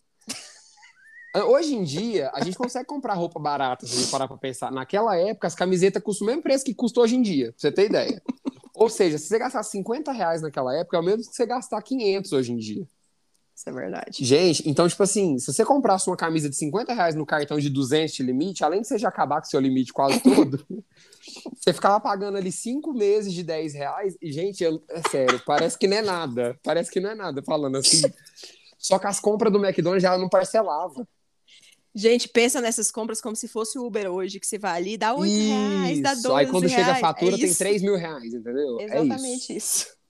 Hoje 1.34 1.74
em 1.74 1.82
dia, 1.82 2.30
a 2.34 2.44
gente 2.44 2.58
consegue 2.58 2.84
comprar 2.84 3.14
roupa 3.14 3.40
barata, 3.40 3.86
se 3.86 3.96
a 3.96 4.00
gente 4.00 4.10
parar 4.10 4.28
pra 4.28 4.36
pensar. 4.36 4.70
Naquela 4.70 5.16
época, 5.16 5.46
as 5.46 5.54
camisetas 5.54 6.02
custam 6.02 6.26
o 6.26 6.28
mesmo 6.28 6.42
preço 6.42 6.64
que 6.64 6.74
custa 6.74 7.00
hoje 7.00 7.16
em 7.16 7.22
dia, 7.22 7.52
pra 7.52 7.54
você 7.56 7.72
ter 7.72 7.86
ideia. 7.86 8.22
Ou 8.74 8.90
seja, 8.90 9.16
se 9.16 9.28
você 9.28 9.38
gastar 9.38 9.62
50 9.62 10.12
reais 10.12 10.42
naquela 10.42 10.76
época, 10.76 10.96
é 10.96 11.00
o 11.00 11.02
mesmo 11.02 11.20
que 11.28 11.34
você 11.34 11.46
gastar 11.46 11.80
500 11.80 12.32
hoje 12.32 12.52
em 12.52 12.56
dia. 12.58 12.86
Isso 13.54 13.68
é 13.68 13.72
verdade. 13.72 14.24
Gente, 14.24 14.68
então, 14.68 14.88
tipo 14.88 15.02
assim, 15.02 15.38
se 15.38 15.52
você 15.52 15.64
comprasse 15.64 16.08
uma 16.08 16.16
camisa 16.16 16.50
de 16.50 16.56
50 16.56 16.92
reais 16.92 17.14
no 17.14 17.24
cartão 17.24 17.58
de 17.58 17.70
200 17.70 18.14
de 18.14 18.22
limite, 18.22 18.64
além 18.64 18.82
de 18.82 18.88
você 18.88 18.98
já 18.98 19.08
acabar 19.08 19.40
com 19.40 19.46
o 19.46 19.50
seu 19.50 19.60
limite 19.60 19.92
quase 19.92 20.20
todo, 20.20 20.66
você 21.56 21.72
ficava 21.72 22.00
pagando 22.00 22.36
ali 22.36 22.50
5 22.50 22.92
meses 22.92 23.32
de 23.32 23.42
10 23.42 23.74
reais. 23.74 24.16
E, 24.20 24.32
gente, 24.32 24.64
eu, 24.64 24.82
é 24.90 25.00
sério, 25.08 25.40
parece 25.46 25.78
que 25.78 25.86
não 25.86 25.96
é 25.96 26.02
nada. 26.02 26.58
Parece 26.62 26.90
que 26.90 27.00
não 27.00 27.10
é 27.10 27.14
nada, 27.14 27.42
falando 27.42 27.76
assim. 27.76 28.02
Só 28.78 28.98
que 28.98 29.06
as 29.06 29.20
compras 29.20 29.52
do 29.52 29.64
McDonald's 29.64 30.02
já 30.02 30.18
não 30.18 30.28
parcelava. 30.28 31.06
Gente, 31.94 32.28
pensa 32.28 32.60
nessas 32.60 32.90
compras 32.90 33.20
como 33.20 33.36
se 33.36 33.46
fosse 33.46 33.78
o 33.78 33.84
Uber 33.84 34.10
hoje, 34.10 34.40
que 34.40 34.46
você 34.46 34.58
vai 34.58 34.78
ali, 34.78 34.96
dá 34.96 35.14
8 35.14 35.30
isso. 35.30 35.48
reais, 35.48 36.00
dá 36.00 36.14
12 36.14 36.32
Aí 36.32 36.46
quando 36.46 36.66
reais. 36.66 36.74
chega 36.74 36.92
a 36.92 37.00
fatura 37.00 37.34
é 37.34 37.38
tem 37.38 37.54
3 37.54 37.82
mil 37.82 37.96
reais, 37.96 38.32
entendeu? 38.32 38.80
É 38.80 38.84
Exatamente 38.84 39.52
é 39.52 39.56
isso. 39.56 39.82
isso. 39.82 39.86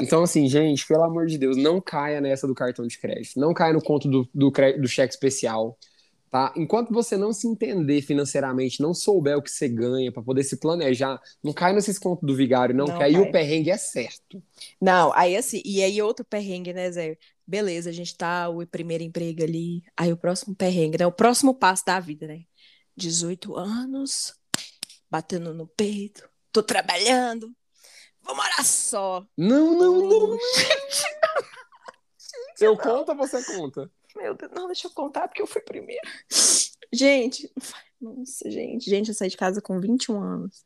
Então, 0.00 0.22
assim, 0.22 0.48
gente, 0.48 0.86
pelo 0.86 1.02
amor 1.02 1.26
de 1.26 1.36
Deus, 1.36 1.56
não 1.56 1.80
caia 1.80 2.20
nessa 2.20 2.46
do 2.46 2.54
cartão 2.54 2.86
de 2.86 2.96
crédito. 2.96 3.40
Não 3.40 3.52
caia 3.52 3.72
no 3.72 3.82
conto 3.82 4.08
do, 4.08 4.28
do, 4.32 4.50
do 4.50 4.88
cheque 4.88 5.12
especial. 5.12 5.76
Tá? 6.30 6.52
Enquanto 6.54 6.92
você 6.92 7.16
não 7.16 7.32
se 7.32 7.48
entender 7.48 8.02
financeiramente, 8.02 8.82
não 8.82 8.92
souber 8.92 9.38
o 9.38 9.42
que 9.42 9.50
você 9.50 9.66
ganha 9.66 10.12
para 10.12 10.22
poder 10.22 10.44
se 10.44 10.58
planejar, 10.58 11.18
não 11.42 11.54
cai 11.54 11.72
nesses 11.72 11.98
contos 11.98 12.26
do 12.26 12.36
vigário, 12.36 12.74
não, 12.74 12.86
não 12.86 12.98
que 12.98 13.02
aí 13.02 13.18
o 13.18 13.32
perrengue 13.32 13.70
é 13.70 13.78
certo. 13.78 14.42
Não, 14.78 15.10
aí 15.14 15.36
assim, 15.36 15.62
e 15.64 15.82
aí 15.82 16.02
outro 16.02 16.26
perrengue, 16.26 16.74
né, 16.74 16.90
Zé? 16.90 17.16
Beleza, 17.46 17.88
a 17.88 17.92
gente 17.94 18.14
tá 18.14 18.46
o 18.50 18.66
primeiro 18.66 19.02
emprego 19.02 19.42
ali, 19.42 19.82
aí 19.96 20.12
o 20.12 20.18
próximo 20.18 20.54
perrengue, 20.54 20.98
né? 20.98 21.06
O 21.06 21.12
próximo 21.12 21.54
passo 21.54 21.84
da 21.86 21.98
vida, 21.98 22.26
né? 22.26 22.42
18 22.94 23.56
anos, 23.56 24.34
batendo 25.10 25.54
no 25.54 25.66
peito, 25.66 26.28
tô 26.52 26.62
trabalhando, 26.62 27.50
vou 28.20 28.36
morar 28.36 28.64
só. 28.64 29.26
Não, 29.34 29.78
não, 29.78 30.08
não. 30.08 30.38
Eu 32.60 32.76
conto 32.76 33.12
ou 33.12 33.16
você 33.16 33.42
conta? 33.44 33.90
Meu 34.16 34.34
Deus, 34.34 34.50
não, 34.52 34.66
deixa 34.66 34.86
eu 34.86 34.92
contar 34.92 35.28
porque 35.28 35.42
eu 35.42 35.46
fui 35.46 35.60
primeiro. 35.60 36.02
Gente, 36.92 37.52
nossa, 38.00 38.50
gente, 38.50 38.88
gente, 38.88 39.08
eu 39.08 39.14
saí 39.14 39.28
de 39.28 39.36
casa 39.36 39.60
com 39.60 39.80
21 39.80 40.20
anos. 40.22 40.64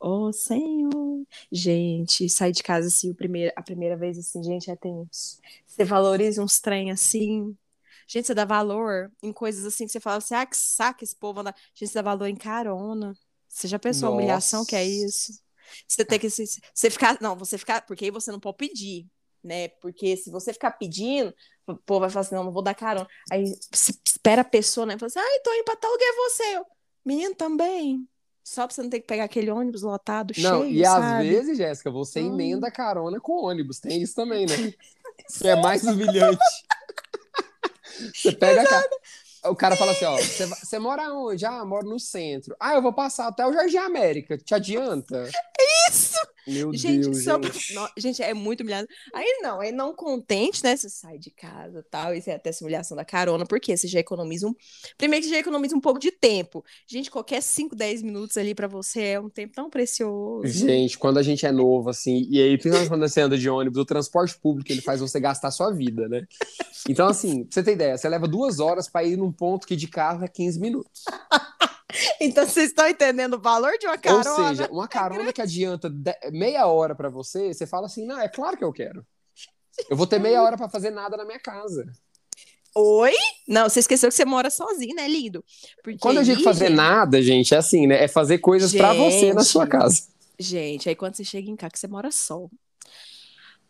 Oh, 0.00 0.32
Senhor. 0.32 1.26
Gente, 1.50 2.28
sair 2.28 2.52
de 2.52 2.62
casa 2.62 2.88
assim, 2.88 3.10
o 3.10 3.14
primeiro, 3.14 3.52
a 3.56 3.62
primeira 3.62 3.96
vez 3.96 4.18
assim, 4.18 4.42
gente, 4.42 4.70
é 4.70 4.76
tenso. 4.76 5.38
Você 5.66 5.84
valoriza 5.84 6.42
uns 6.42 6.60
trem 6.60 6.90
assim. 6.90 7.56
Gente, 8.06 8.26
você 8.26 8.34
dá 8.34 8.44
valor 8.44 9.10
em 9.22 9.32
coisas 9.32 9.64
assim 9.66 9.86
que 9.86 9.92
você 9.92 10.00
fala 10.00 10.18
assim, 10.18 10.34
ah, 10.34 10.46
que 10.46 10.56
saca 10.56 11.04
esse 11.04 11.16
povo 11.16 11.40
andar. 11.40 11.54
Gente, 11.74 11.88
você 11.88 11.94
dá 11.94 12.02
valor 12.02 12.26
em 12.26 12.36
carona. 12.36 13.14
Você 13.48 13.66
já 13.66 13.78
pensou 13.78 14.08
a 14.08 14.12
humilhação 14.12 14.64
que 14.64 14.76
é 14.76 14.84
isso? 14.84 15.40
Você 15.86 16.04
tem 16.04 16.18
que 16.18 16.30
se, 16.30 16.44
você 16.72 16.90
ficar, 16.90 17.18
não, 17.20 17.36
você 17.36 17.58
ficar, 17.58 17.84
porque 17.84 18.04
aí 18.06 18.10
você 18.10 18.30
não 18.30 18.40
pode 18.40 18.56
pedir 18.56 19.06
né? 19.48 19.68
Porque 19.80 20.16
se 20.16 20.30
você 20.30 20.52
ficar 20.52 20.72
pedindo, 20.72 21.34
o 21.66 21.74
povo 21.76 22.00
vai 22.00 22.10
falar 22.10 22.20
assim, 22.20 22.34
não, 22.34 22.44
não 22.44 22.52
vou 22.52 22.62
dar 22.62 22.74
carona. 22.74 23.08
Aí 23.30 23.44
espera 24.04 24.42
a 24.42 24.44
pessoa, 24.44 24.86
né? 24.86 24.96
Fala 24.98 25.08
assim, 25.08 25.18
ai, 25.18 25.40
tô 25.40 25.52
indo 25.54 25.64
pra 25.64 25.76
tal 25.76 25.90
lugar, 25.90 26.04
é 26.06 26.30
você. 26.30 26.42
Eu, 26.56 26.66
Menino, 27.04 27.34
também. 27.34 28.06
Só 28.44 28.66
pra 28.66 28.74
você 28.74 28.82
não 28.82 28.90
ter 28.90 29.00
que 29.00 29.06
pegar 29.06 29.24
aquele 29.24 29.50
ônibus 29.50 29.82
lotado, 29.82 30.32
não, 30.38 30.62
cheio, 30.62 30.80
e 30.80 30.84
sabe? 30.84 31.06
às 31.06 31.28
vezes, 31.28 31.58
Jéssica, 31.58 31.90
você 31.90 32.20
Hum. 32.20 32.28
emenda 32.28 32.70
carona 32.70 33.20
com 33.20 33.44
ônibus. 33.44 33.78
Tem 33.80 34.00
isso 34.00 34.14
também, 34.14 34.46
né? 34.46 34.56
Que 35.40 35.48
é 35.48 35.56
mais 35.56 35.82
humilhante. 35.84 36.38
Você 38.14 38.32
pega 38.32 38.62
a 39.42 39.50
O 39.50 39.56
cara 39.56 39.76
fala 39.76 39.92
assim, 39.92 40.04
ó, 40.04 40.16
você, 40.64 40.78
mora 40.78 41.12
onde? 41.12 41.44
Ah, 41.44 41.64
moro 41.64 41.86
no 41.86 41.98
centro. 41.98 42.56
Ah, 42.58 42.74
eu 42.74 42.82
vou 42.82 42.92
passar 42.92 43.28
até 43.28 43.46
o 43.46 43.52
Jardim 43.52 43.76
América. 43.78 44.38
Te 44.38 44.54
adianta? 44.54 45.28
Isso! 45.90 46.16
Meu 46.48 46.72
Gente, 46.72 47.10
Deus, 47.10 47.24
só 47.24 47.40
gente. 47.42 47.74
Gente, 47.96 48.22
é 48.22 48.32
muito 48.32 48.62
humilhado. 48.62 48.88
Aí 49.14 49.40
não, 49.42 49.60
aí 49.60 49.70
não 49.70 49.94
contente, 49.94 50.62
né? 50.64 50.76
Você 50.76 50.88
sai 50.88 51.18
de 51.18 51.30
casa 51.30 51.84
tal, 51.90 52.14
e 52.14 52.22
você 52.22 52.30
até 52.30 52.50
essa 52.50 52.64
humilhação 52.64 52.96
da 52.96 53.04
carona, 53.04 53.44
porque 53.44 53.76
você 53.76 53.86
já 53.86 54.00
economiza 54.00 54.46
um. 54.46 54.54
Primeiro 54.96 55.22
que 55.22 55.28
você 55.28 55.34
já 55.34 55.40
economiza 55.40 55.76
um 55.76 55.80
pouco 55.80 56.00
de 56.00 56.10
tempo. 56.10 56.64
Gente, 56.86 57.10
qualquer 57.10 57.42
5, 57.42 57.76
10 57.76 58.02
minutos 58.02 58.36
ali 58.36 58.54
pra 58.54 58.66
você 58.66 59.02
é 59.02 59.20
um 59.20 59.28
tempo 59.28 59.54
tão 59.54 59.68
precioso. 59.68 60.46
Gente, 60.46 60.98
quando 60.98 61.18
a 61.18 61.22
gente 61.22 61.44
é 61.44 61.52
novo, 61.52 61.90
assim, 61.90 62.26
e 62.30 62.40
aí, 62.40 62.56
principalmente 62.56 62.88
quando 62.88 63.08
você 63.08 63.20
anda 63.20 63.36
de 63.36 63.48
ônibus, 63.48 63.78
o 63.78 63.84
transporte 63.84 64.38
público, 64.38 64.72
ele 64.72 64.80
faz 64.80 65.00
você 65.00 65.20
gastar 65.20 65.50
sua 65.50 65.70
vida, 65.70 66.08
né? 66.08 66.26
Então, 66.88 67.06
assim, 67.06 67.44
pra 67.44 67.52
você 67.52 67.62
ter 67.62 67.72
ideia, 67.72 67.96
você 67.96 68.08
leva 68.08 68.26
duas 68.26 68.60
horas 68.60 68.88
pra 68.88 69.04
ir 69.04 69.16
num 69.16 69.32
ponto 69.32 69.66
que 69.66 69.76
de 69.76 69.88
carro 69.88 70.24
é 70.24 70.28
15 70.28 70.60
minutos. 70.60 71.04
Então 72.20 72.46
vocês 72.46 72.68
estão 72.68 72.86
entendendo 72.88 73.34
o 73.34 73.40
valor 73.40 73.72
de 73.78 73.86
uma 73.86 73.96
carona? 73.96 74.30
Ou 74.30 74.48
seja, 74.48 74.68
uma 74.70 74.86
carona 74.88 75.32
que 75.32 75.40
adianta 75.40 75.90
meia 76.30 76.66
hora 76.66 76.94
pra 76.94 77.08
você, 77.08 77.52
você 77.52 77.66
fala 77.66 77.86
assim, 77.86 78.06
não, 78.06 78.20
é 78.20 78.28
claro 78.28 78.56
que 78.56 78.64
eu 78.64 78.72
quero. 78.72 79.06
Eu 79.88 79.96
vou 79.96 80.06
ter 80.06 80.18
meia 80.18 80.42
hora 80.42 80.56
pra 80.56 80.68
fazer 80.68 80.90
nada 80.90 81.16
na 81.16 81.24
minha 81.24 81.38
casa. 81.38 81.90
Oi? 82.74 83.14
Não, 83.46 83.68
você 83.68 83.80
esqueceu 83.80 84.08
que 84.08 84.14
você 84.14 84.24
mora 84.24 84.50
sozinho, 84.50 84.94
né, 84.94 85.08
lindo? 85.08 85.42
Porque 85.82 85.98
Quando 85.98 86.18
eu 86.18 86.22
digo 86.24 86.42
fazer 86.42 86.68
nada, 86.68 87.22
gente, 87.22 87.54
é 87.54 87.56
assim, 87.58 87.86
né? 87.86 88.04
É 88.04 88.08
fazer 88.08 88.38
coisas 88.38 88.72
pra 88.72 88.92
você 88.92 89.32
na 89.32 89.42
sua 89.42 89.66
casa. 89.66 90.08
Gente, 90.38 90.88
aí 90.88 90.94
quando 90.94 91.14
você 91.16 91.24
chega 91.24 91.50
em 91.50 91.56
casa, 91.56 91.72
que 91.72 91.78
você 91.78 91.88
mora 91.88 92.10
só. 92.12 92.48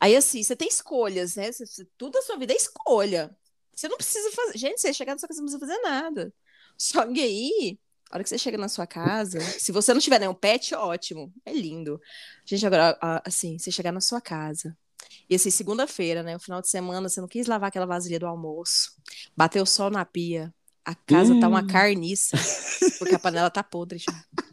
Aí 0.01 0.15
assim, 0.17 0.43
você 0.43 0.55
tem 0.57 0.69
escolhas, 0.69 1.37
né? 1.37 1.51
Você- 1.53 1.87
tudo 1.97 2.19
a 2.19 2.23
sua 2.23 2.37
vida 2.37 2.53
é 2.53 2.57
escolha. 2.57 3.31
Você 3.75 3.89
não 3.89 3.97
precisa 3.97 4.31
fazer. 4.33 4.59
Gente, 4.59 4.81
você 4.81 4.93
chegar 4.93 5.13
na 5.15 5.19
sua 5.19 5.29
casa, 5.29 5.41
não 5.41 5.49
precisa 5.49 5.67
fazer 5.67 5.81
nada. 5.83 6.33
Só 6.77 7.07
que 7.07 7.21
aí, 7.21 7.79
a 8.11 8.17
hora 8.17 8.23
que 8.25 8.29
você 8.31 8.39
chega 8.39 8.57
na 8.59 8.69
sua 8.69 8.87
casa, 8.87 9.41
se 9.41 9.71
você 9.73 9.93
não 9.93 10.01
tiver 10.01 10.19
nenhum 10.19 10.35
pet, 10.35 10.75
ótimo. 10.75 11.33
É 11.45 11.53
lindo. 11.53 12.01
Gente, 12.45 12.67
agora, 12.67 12.97
assim, 13.25 13.59
você 13.59 13.71
chegar 13.71 13.93
na 13.93 14.01
sua 14.01 14.21
casa. 14.21 14.77
E 15.29 15.35
assim, 15.35 15.51
segunda-feira, 15.51 16.23
né? 16.23 16.37
O 16.37 16.41
final 16.41 16.61
de 16.61 16.69
semana, 16.69 17.09
você 17.09 17.21
não 17.21 17.29
quis 17.29 17.47
lavar 17.47 17.69
aquela 17.69 17.87
vasilha 17.87 18.19
do 18.19 18.27
almoço. 18.27 18.93
Bateu 19.37 19.63
o 19.63 19.67
sol 19.67 19.91
na 19.91 20.05
pia. 20.05 20.53
A 20.85 20.95
casa 20.95 21.39
tá 21.39 21.49
uma 21.49 21.61
Hum. 21.63 21.67
carniça. 21.67 22.37
Porque 22.99 23.15
a 23.15 23.19
panela 23.19 23.51
tá 23.51 23.63
podre 23.63 23.99
já. 23.99 24.13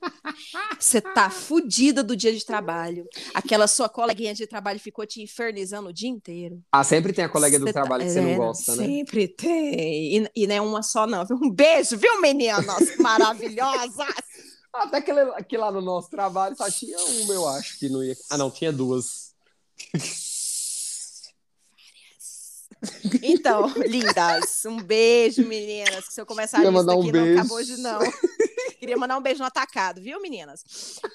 Você 0.79 1.01
tá 1.01 1.29
fudida 1.29 2.03
do 2.03 2.15
dia 2.15 2.33
de 2.33 2.45
trabalho. 2.45 3.05
Aquela 3.33 3.67
sua 3.67 3.89
coleguinha 3.89 4.33
de 4.33 4.45
trabalho 4.47 4.79
ficou 4.79 5.05
te 5.05 5.21
infernizando 5.21 5.89
o 5.89 5.93
dia 5.93 6.09
inteiro. 6.09 6.61
Ah, 6.71 6.83
sempre 6.83 7.13
tem 7.13 7.25
a 7.25 7.29
colega 7.29 7.59
do 7.59 7.65
tá- 7.65 7.73
trabalho 7.73 8.03
que 8.03 8.09
você 8.11 8.21
não 8.21 8.29
é, 8.29 8.35
gosta, 8.35 8.75
né? 8.75 8.85
Sempre 8.85 9.27
tem. 9.27 10.17
E, 10.17 10.31
e 10.35 10.47
não 10.47 10.55
é 10.55 10.61
uma 10.61 10.83
só, 10.83 11.05
não. 11.07 11.25
Um 11.31 11.49
beijo, 11.49 11.97
viu, 11.97 12.21
meninas 12.21 12.65
maravilhosas? 12.99 14.07
Até 14.73 15.01
que, 15.01 15.11
que 15.47 15.57
lá 15.57 15.71
no 15.71 15.81
nosso 15.81 16.09
trabalho 16.09 16.55
só 16.57 16.69
tinha 16.69 16.97
uma, 16.97 17.33
eu 17.33 17.47
acho, 17.47 17.79
que 17.79 17.87
não 17.87 18.03
ia. 18.03 18.15
Ah, 18.29 18.37
não, 18.37 18.51
tinha 18.51 18.71
duas. 18.71 19.33
Então, 23.21 23.67
lindas, 23.87 24.63
um 24.65 24.77
beijo, 24.81 25.45
meninas. 25.45 26.07
Que 26.07 26.13
se 26.13 26.21
eu 26.21 26.25
começar 26.25 26.57
a 26.57 26.61
Queria 26.61 26.71
lista 26.71 26.85
mandar 26.85 26.97
um 26.97 27.01
aqui, 27.01 27.11
beijo. 27.11 27.27
não 27.27 27.39
acabou 27.39 27.57
hoje, 27.57 27.77
não. 27.77 27.99
Queria 28.79 28.97
mandar 28.97 29.17
um 29.17 29.21
beijo 29.21 29.39
no 29.39 29.45
atacado, 29.45 30.01
viu, 30.01 30.21
meninas? 30.21 30.63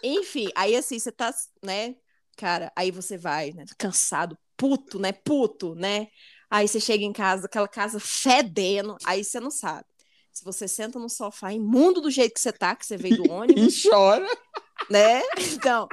Enfim, 0.02 0.48
aí 0.56 0.74
assim, 0.74 0.98
você 0.98 1.12
tá, 1.12 1.32
né, 1.62 1.94
cara, 2.36 2.72
aí 2.74 2.90
você 2.90 3.16
vai, 3.16 3.52
né, 3.52 3.64
cansado, 3.78 4.36
puto, 4.56 4.98
né, 4.98 5.12
puto, 5.12 5.74
né? 5.74 6.08
Aí 6.50 6.66
você 6.66 6.80
chega 6.80 7.04
em 7.04 7.12
casa, 7.12 7.46
aquela 7.46 7.68
casa 7.68 8.00
fedendo, 8.00 8.96
aí 9.04 9.22
você 9.22 9.38
não 9.38 9.50
sabe. 9.50 9.84
Se 10.32 10.44
você 10.44 10.66
senta 10.66 10.98
no 10.98 11.08
sofá 11.08 11.52
imundo 11.52 12.00
do 12.00 12.10
jeito 12.10 12.34
que 12.34 12.40
você 12.40 12.52
tá, 12.52 12.74
que 12.74 12.84
você 12.86 12.96
veio 12.96 13.18
do 13.18 13.24
E 13.26 13.30
ônibus, 13.30 13.82
chora. 13.82 14.26
né? 14.90 15.22
Então, 15.54 15.86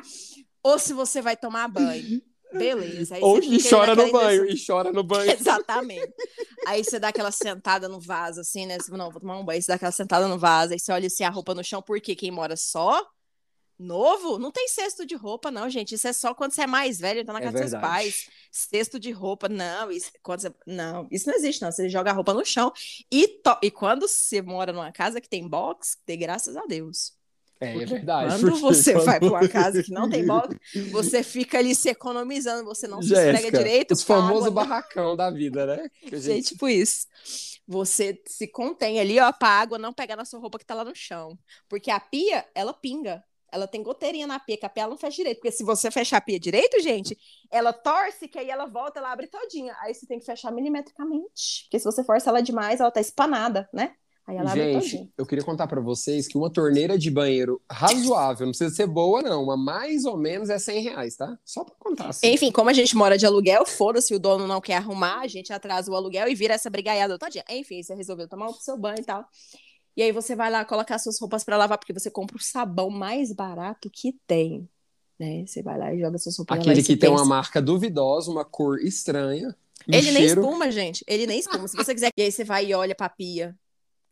ou 0.64 0.80
se 0.80 0.94
você 0.94 1.22
vai 1.22 1.36
tomar 1.38 1.68
banho. 1.68 2.22
Beleza. 2.54 3.16
Aí 3.16 3.22
Ou 3.22 3.42
você 3.42 3.48
e 3.50 3.70
chora 3.70 3.96
no 3.96 4.12
banho. 4.12 4.50
E 4.50 4.66
chora 4.66 4.92
no 4.92 5.04
banho. 5.04 5.32
Exatamente. 5.32 6.14
Aí 6.66 6.84
você 6.84 7.00
dá 7.00 7.10
aquela 7.10 7.32
sentada 7.32 7.88
no 7.90 8.00
vaso, 8.00 8.42
assim, 8.42 8.66
né? 8.66 8.78
Você 8.80 8.90
fala, 8.90 9.04
não, 9.06 9.12
vou 9.12 9.20
tomar 9.22 9.38
um 9.38 9.46
banho. 9.46 9.62
Você 9.62 9.68
dá 9.68 9.76
aquela 9.76 9.92
sentada 9.92 10.28
no 10.28 10.38
vaso, 10.40 10.74
aí 10.74 10.80
você 10.80 10.92
olha 10.92 11.08
assim 11.08 11.24
a 11.24 11.30
roupa 11.30 11.54
no 11.54 11.64
chão, 11.64 11.82
porque 11.82 12.16
quem 12.16 12.32
mora 12.32 12.56
só, 12.56 13.06
novo, 13.80 14.40
não 14.40 14.52
tem 14.52 14.68
cesto 14.68 15.06
de 15.06 15.16
roupa, 15.16 15.52
não, 15.52 15.70
gente. 15.70 15.96
Isso 15.96 16.08
é 16.08 16.14
só 16.14 16.34
quando 16.34 16.52
você 16.52 16.64
é 16.64 16.68
mais 16.68 17.00
velho, 17.00 17.24
tá 17.26 17.34
na 17.34 17.40
É 17.40 17.44
casa 17.44 17.60
dos 17.60 17.70
seus 17.70 17.82
pais. 17.82 18.28
Cesto 18.52 19.00
de 19.00 19.12
roupa, 19.12 19.48
não. 19.48 19.92
Isso, 19.92 20.12
quando 20.24 20.42
você- 20.42 20.54
não, 20.66 21.08
isso 21.12 21.30
não 21.30 21.36
existe, 21.36 21.62
não. 21.62 21.72
Você 21.72 21.88
joga 21.90 22.12
a 22.12 22.14
roupa 22.14 22.34
no 22.34 22.44
chão. 22.46 22.72
E, 23.12 23.28
to- 23.28 23.60
e 23.62 23.70
quando 23.70 24.08
você 24.08 24.42
mora 24.42 24.74
numa 24.74 24.92
casa 24.92 25.22
que 25.22 25.30
tem 25.30 25.48
box, 25.48 25.98
dê 26.08 26.18
graças 26.18 26.56
a 26.58 26.66
Deus. 26.66 27.17
É, 27.60 27.76
é 27.76 27.86
verdade. 27.86 28.36
Quando 28.36 28.52
porque 28.52 28.62
você 28.62 28.94
vai 28.94 29.20
pra 29.20 29.30
uma 29.30 29.48
casa 29.48 29.82
que 29.82 29.92
não 29.92 30.10
tem 30.10 30.26
box, 30.28 30.56
você 30.92 31.24
fica 31.24 31.58
ali 31.58 31.74
se 31.74 31.90
economizando, 31.90 32.64
você 32.64 32.88
não 32.88 33.02
se 33.02 33.10
Jéssica, 33.10 33.34
esfrega 33.34 33.58
direito. 33.58 33.96
Famosos 34.04 34.46
não. 34.46 34.54
barracão 34.54 35.16
da 35.16 35.30
vida, 35.32 35.66
né? 35.66 35.90
Que 36.02 36.18
Gente, 36.18 36.50
tipo 36.50 36.68
isso. 36.68 37.08
Você 37.68 38.22
se 38.26 38.48
contém 38.48 39.00
ali, 39.00 39.20
ó, 39.20 39.32
pra 39.32 39.50
água 39.50 39.78
não 39.78 39.92
pegar 39.92 40.16
na 40.16 40.24
sua 40.24 40.40
roupa 40.40 40.60
que 40.60 40.66
tá 40.66 40.74
lá 40.74 40.86
no 40.86 40.96
chão. 40.96 41.38
Porque 41.68 41.92
a 41.92 42.00
pia, 42.00 42.46
ela 42.56 42.74
pinga. 42.74 43.24
Ela 43.52 43.66
tem 43.66 43.82
goteirinha 43.82 44.28
na 44.28 44.40
pia, 44.40 44.58
que 44.58 44.66
a 44.66 44.70
pia 44.70 44.88
não 44.88 44.98
fecha 44.98 45.18
direito. 45.18 45.38
Porque 45.38 45.52
se 45.52 45.64
você 45.64 45.90
fechar 45.90 46.18
a 46.18 46.22
pia 46.22 46.40
direito, 46.40 46.82
gente, 46.82 47.18
ela 47.50 47.74
torce, 47.74 48.28
que 48.28 48.38
aí 48.38 48.50
ela 48.50 48.66
volta, 48.66 49.00
ela 49.00 49.12
abre 49.12 49.28
todinha. 49.28 49.76
Aí 49.82 49.94
você 49.94 50.06
tem 50.06 50.20
que 50.20 50.26
fechar 50.26 50.52
milimetricamente. 50.52 51.64
Porque 51.64 51.80
se 51.80 51.86
você 51.86 52.04
força 52.04 52.30
ela 52.30 52.42
demais, 52.42 52.80
ela 52.80 52.92
tá 52.92 53.00
espanada, 53.00 53.70
né? 53.74 53.96
Aí 54.28 54.36
ela 54.36 54.52
abre 54.52 54.82
Gente, 54.82 55.10
eu 55.18 55.26
queria 55.26 55.44
contar 55.44 55.68
pra 55.68 55.80
vocês 55.80 56.28
que 56.28 56.38
uma 56.38 56.50
torneira 56.50 56.98
de 56.98 57.10
banheiro 57.10 57.62
razoável, 57.72 58.46
não 58.46 58.52
precisa 58.52 58.76
ser 58.76 58.86
boa, 58.86 59.22
não, 59.22 59.46
mas 59.46 59.58
mais 59.58 60.06
ou 60.06 60.18
menos 60.18 60.50
é 60.50 60.60
100 60.60 60.82
reais, 60.82 61.16
tá? 61.16 61.40
Só 61.46 61.64
pra 61.64 61.74
contar. 61.80 62.10
Assim. 62.10 62.28
Enfim, 62.28 62.52
como 62.52 62.70
a 62.70 62.74
gente 62.74 62.94
mora 62.98 63.18
de 63.18 63.26
aluguel, 63.26 63.66
foda-se, 63.66 64.14
o 64.14 64.20
dono 64.20 64.46
não 64.46 64.60
quer 64.60 64.76
arrumar, 64.76 65.22
a 65.22 65.28
gente 65.28 65.54
atrasa 65.54 65.90
o 65.90 65.96
aluguel 65.96 66.28
e 66.28 66.36
vira 66.36 66.56
essa 66.56 66.70
brigaiada 66.70 67.18
todinha. 67.18 67.46
Enfim, 67.50 67.82
você 67.82 67.96
resolveu 67.96 68.28
tomar 68.28 68.48
o 68.50 68.54
seu 68.54 68.78
banho 68.78 69.00
e 69.00 69.06
tal. 69.06 69.26
E 69.96 70.04
aí 70.04 70.12
você 70.12 70.36
vai 70.36 70.52
lá 70.52 70.66
colocar 70.66 71.00
suas 71.00 71.18
roupas 71.20 71.46
pra 71.46 71.56
lavar, 71.56 71.78
porque 71.78 71.94
você 71.94 72.12
compra 72.12 72.36
o 72.36 72.42
sabão 72.42 72.90
mais 72.90 73.32
barato 73.32 73.90
que 73.90 74.14
tem. 74.28 74.68
Né? 75.18 75.46
Você 75.48 75.64
vai 75.64 75.78
lá 75.78 75.94
e 75.94 76.00
joga 76.02 76.18
suas 76.18 76.38
roupas 76.38 76.60
Aquele 76.60 76.84
que 76.84 76.98
tem 76.98 77.10
pensa, 77.10 77.14
uma 77.14 77.26
marca 77.26 77.62
duvidosa, 77.62 78.30
uma 78.30 78.44
cor 78.44 78.78
estranha. 78.80 79.56
Ele 79.88 80.12
nem 80.12 80.24
cheiro... 80.24 80.42
espuma, 80.42 80.70
gente. 80.70 81.04
Ele 81.08 81.26
nem 81.26 81.40
espuma. 81.40 81.66
Se 81.68 81.78
você 81.78 81.94
quiser. 81.94 82.12
E 82.16 82.22
aí 82.22 82.32
você 82.32 82.44
vai 82.44 82.66
e 82.66 82.74
olha 82.74 82.94
pra 82.94 83.08
pia. 83.08 83.56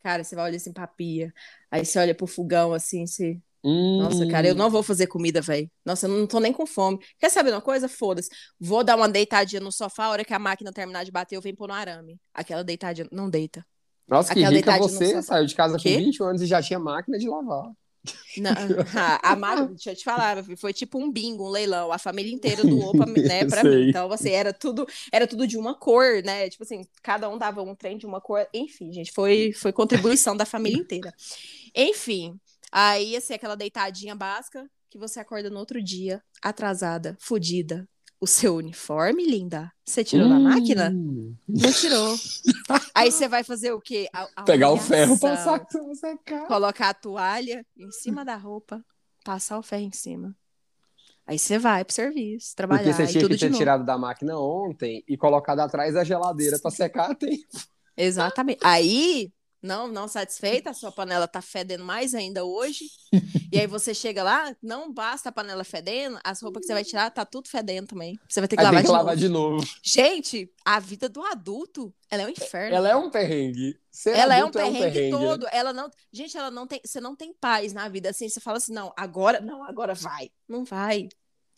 Cara, 0.05 0.23
você 0.23 0.35
vai 0.35 0.45
olhar 0.45 0.57
assim 0.57 0.71
pra 0.71 0.85
pia. 0.85 1.33
Aí 1.71 1.83
você 1.83 1.97
olha 1.97 2.13
pro 2.13 2.27
fogão 2.27 2.73
assim, 2.73 3.07
você. 3.07 3.39
Hum, 3.63 3.97
Nossa, 4.03 4.27
cara, 4.27 4.47
eu 4.47 4.53
não 4.53 4.69
vou 4.69 4.83
fazer 4.83 5.07
comida, 5.07 5.41
velho. 5.41 5.67
Nossa, 5.83 6.05
eu 6.05 6.11
não 6.11 6.27
tô 6.27 6.39
nem 6.39 6.53
com 6.53 6.67
fome. 6.67 6.99
Quer 7.17 7.31
saber 7.31 7.49
uma 7.49 7.59
coisa? 7.59 7.89
Foda-se. 7.89 8.29
Vou 8.59 8.83
dar 8.83 8.97
uma 8.97 9.09
deitadinha 9.09 9.59
no 9.59 9.71
sofá, 9.71 10.05
a 10.05 10.09
hora 10.11 10.23
que 10.23 10.31
a 10.31 10.37
máquina 10.37 10.71
terminar 10.71 11.03
de 11.05 11.11
bater, 11.11 11.35
eu 11.35 11.41
venho 11.41 11.55
pôr 11.55 11.67
no 11.67 11.73
arame. 11.73 12.19
Aquela 12.35 12.63
deitadinha. 12.63 13.07
Não 13.11 13.27
deita. 13.27 13.65
Nossa, 14.07 14.31
que 14.31 14.41
aquela 14.41 14.55
rica 14.55 14.73
deitadinha 14.73 14.99
no 14.99 15.07
você, 15.07 15.23
saiu 15.23 15.45
de 15.47 15.55
casa 15.55 15.75
com 15.75 15.81
Quê? 15.81 15.97
20 15.97 16.21
anos 16.21 16.41
e 16.43 16.45
já 16.45 16.61
tinha 16.61 16.77
máquina 16.77 17.17
de 17.17 17.27
lavar. 17.27 17.71
Não, 18.37 18.51
a, 18.95 19.31
a 19.31 19.35
máquina, 19.35 19.67
deixa 19.67 19.91
eu 19.91 19.95
te 19.95 20.03
falar, 20.03 20.43
foi 20.57 20.73
tipo 20.73 20.97
um 20.99 21.11
bingo, 21.11 21.47
um 21.47 21.49
leilão. 21.49 21.91
A 21.91 21.97
família 21.97 22.33
inteira 22.33 22.63
doou 22.63 22.91
pra, 22.95 23.05
mim, 23.05 23.21
né, 23.21 23.45
pra 23.45 23.63
mim. 23.63 23.89
Então, 23.89 24.11
assim, 24.11 24.31
era 24.31 24.53
tudo, 24.53 24.85
era 25.11 25.27
tudo 25.27 25.47
de 25.47 25.57
uma 25.57 25.73
cor, 25.75 26.21
né? 26.23 26.49
Tipo 26.49 26.63
assim, 26.63 26.81
cada 27.01 27.29
um 27.29 27.37
dava 27.37 27.61
um 27.61 27.75
trem 27.75 27.97
de 27.97 28.05
uma 28.05 28.21
cor. 28.21 28.47
Enfim, 28.53 28.91
gente, 28.91 29.11
foi, 29.11 29.51
foi 29.53 29.71
contribuição 29.71 30.35
da 30.35 30.45
família 30.45 30.79
inteira. 30.79 31.13
Enfim, 31.73 32.39
aí, 32.71 33.15
assim, 33.15 33.33
aquela 33.33 33.55
deitadinha 33.55 34.15
básica 34.15 34.69
que 34.89 34.97
você 34.97 35.19
acorda 35.19 35.49
no 35.49 35.59
outro 35.59 35.83
dia, 35.83 36.23
atrasada, 36.41 37.17
fudida. 37.19 37.87
O 38.25 38.27
seu 38.27 38.55
uniforme, 38.55 39.23
linda, 39.23 39.71
você 39.85 40.03
tirou 40.03 40.27
da 40.27 40.39
máquina? 40.39 40.89
Hum. 40.89 41.35
Não 41.47 41.71
tirou. 41.71 42.15
Aí 42.95 43.11
você 43.11 43.27
vai 43.27 43.43
fazer 43.43 43.71
o 43.71 43.79
quê? 43.79 44.09
A- 44.11 44.27
a 44.37 44.41
Pegar 44.41 44.71
o 44.71 44.77
ferro, 44.77 45.15
passar 45.19 45.63
secar. 45.93 46.47
Colocar 46.47 46.89
a 46.89 46.93
toalha 46.95 47.63
em 47.77 47.91
cima 47.91 48.25
da 48.25 48.35
roupa, 48.35 48.83
passar 49.23 49.59
o 49.59 49.61
ferro 49.61 49.83
em 49.83 49.91
cima. 49.91 50.35
Aí 51.27 51.37
você 51.37 51.59
vai 51.59 51.85
pro 51.85 51.93
serviço, 51.93 52.55
trabalhar 52.55 52.81
Porque 52.85 52.93
você 52.95 53.03
e 53.03 53.07
tinha 53.11 53.21
tudo 53.21 53.35
que 53.37 53.47
ter 53.47 53.51
tirado 53.55 53.85
da 53.85 53.95
máquina 53.95 54.39
ontem 54.39 55.03
e 55.07 55.15
colocado 55.15 55.59
atrás 55.59 55.93
da 55.93 56.03
geladeira 56.03 56.57
pra 56.57 56.71
secar 56.71 57.11
a 57.11 57.15
tempo. 57.15 57.45
Exatamente. 57.95 58.59
Aí, 58.63 59.31
não, 59.65 59.87
não 59.87 60.07
satisfeita, 60.07 60.69
a 60.69 60.73
sua 60.73 60.91
panela 60.93 61.27
tá 61.27 61.41
fedendo 61.41 61.83
mais 61.83 62.13
ainda 62.13 62.45
hoje. 62.45 62.85
e 63.51 63.59
aí 63.59 63.67
você 63.67 63.93
chega 63.93 64.23
lá, 64.23 64.55
não 64.61 64.93
basta 64.93 65.29
a 65.29 65.31
panela 65.31 65.63
fedendo, 65.63 66.19
as 66.23 66.41
roupas 66.41 66.61
que 66.61 66.67
você 66.67 66.73
vai 66.73 66.83
tirar 66.83 67.09
tá 67.09 67.25
tudo 67.25 67.49
fedendo 67.49 67.87
também. 67.87 68.17
Você 68.29 68.39
vai 68.39 68.47
ter 68.47 68.55
que 68.55 68.63
lavar, 68.63 68.81
tem 68.81 68.83
que 68.83 68.87
de, 68.87 68.97
lavar 68.97 69.15
novo. 69.15 69.27
de 69.27 69.29
novo. 69.29 69.67
Gente, 69.83 70.51
a 70.63 70.79
vida 70.79 71.09
do 71.09 71.23
adulto, 71.23 71.93
ela 72.09 72.23
é 72.23 72.25
um 72.25 72.29
inferno. 72.29 72.75
Ela 72.75 72.89
é 72.89 72.95
um 72.95 73.09
perrengue. 73.09 73.79
Ser 73.91 74.15
Ela 74.15 74.35
é 74.35 74.43
um 74.43 74.47
adulto 74.47 74.59
perrengue, 74.59 75.01
né? 75.01 75.09
todo. 75.09 75.47
Ela 75.51 75.73
não, 75.73 75.89
gente, 76.11 76.37
ela 76.37 76.51
não 76.51 76.67
tem, 76.67 76.81
você 76.85 76.99
não 76.99 77.15
tem 77.15 77.33
paz 77.33 77.73
na 77.73 77.89
vida 77.89 78.09
assim, 78.09 78.29
você 78.29 78.39
fala 78.39 78.57
assim, 78.57 78.73
não, 78.73 78.93
agora, 78.95 79.39
não, 79.39 79.63
agora 79.63 79.93
vai. 79.93 80.29
Não 80.47 80.63
vai. 80.63 81.07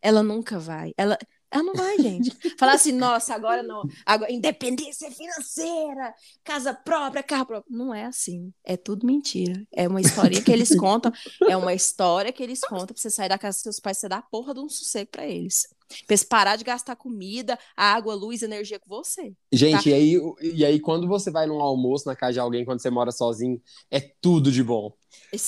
Ela 0.01 0.21
nunca 0.23 0.59
vai. 0.59 0.93
Ela 0.95 1.17
ela 1.51 1.63
não 1.63 1.73
vai, 1.73 1.97
gente. 1.97 2.29
Falar 2.59 2.73
assim, 2.73 2.91
nossa, 2.91 3.33
agora 3.33 3.63
não. 3.63 3.83
Agora, 4.05 4.31
independência 4.31 5.09
financeira, 5.11 6.13
casa 6.43 6.73
própria, 6.73 7.23
carro 7.23 7.45
próprio. 7.45 7.75
Não 7.75 7.93
é 7.93 8.05
assim. 8.05 8.51
É 8.63 8.75
tudo 8.75 9.05
mentira. 9.05 9.65
É 9.71 9.87
uma 9.87 10.01
historinha 10.01 10.41
que 10.41 10.51
eles 10.51 10.75
contam. 10.75 11.11
É 11.47 11.55
uma 11.55 11.73
história 11.73 12.31
que 12.33 12.43
eles 12.43 12.59
contam 12.61 12.87
pra 12.87 12.97
você 12.97 13.09
sair 13.09 13.29
da 13.29 13.37
casa 13.37 13.55
dos 13.57 13.63
seus 13.63 13.79
pais, 13.79 13.97
você 13.97 14.09
dá 14.09 14.17
a 14.17 14.21
porra 14.21 14.53
de 14.53 14.59
um 14.59 14.69
sossego 14.69 15.09
pra 15.11 15.25
eles. 15.25 15.67
Pra 15.87 16.13
eles 16.13 16.23
parar 16.23 16.57
de 16.57 16.65
gastar 16.65 16.97
comida, 16.97 17.57
água, 17.75 18.13
luz, 18.13 18.43
energia 18.43 18.77
com 18.77 18.89
você. 18.89 19.33
Gente, 19.53 19.85
Tá. 19.85 19.89
e, 19.89 19.93
aí, 19.93 20.21
e 20.41 20.65
aí 20.65 20.79
quando 20.81 21.07
você 21.07 21.31
vai 21.31 21.47
num 21.47 21.61
almoço 21.61 22.05
na 22.07 22.15
casa 22.15 22.33
de 22.33 22.39
alguém, 22.41 22.65
quando 22.65 22.81
você 22.81 22.89
mora 22.89 23.09
sozinho, 23.11 23.61
é 23.89 24.01
tudo 24.19 24.51
de 24.51 24.61
bom. 24.61 24.91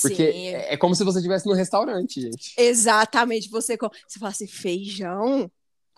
Porque 0.00 0.32
Sim, 0.32 0.48
é, 0.48 0.72
é 0.72 0.76
como 0.78 0.94
se 0.94 1.04
você 1.04 1.18
estivesse 1.18 1.46
no 1.46 1.52
restaurante, 1.52 2.22
gente. 2.22 2.54
Exatamente, 2.56 3.50
você, 3.50 3.76
você 3.76 4.18
fala 4.18 4.30
assim, 4.32 4.46
feijão? 4.46 5.50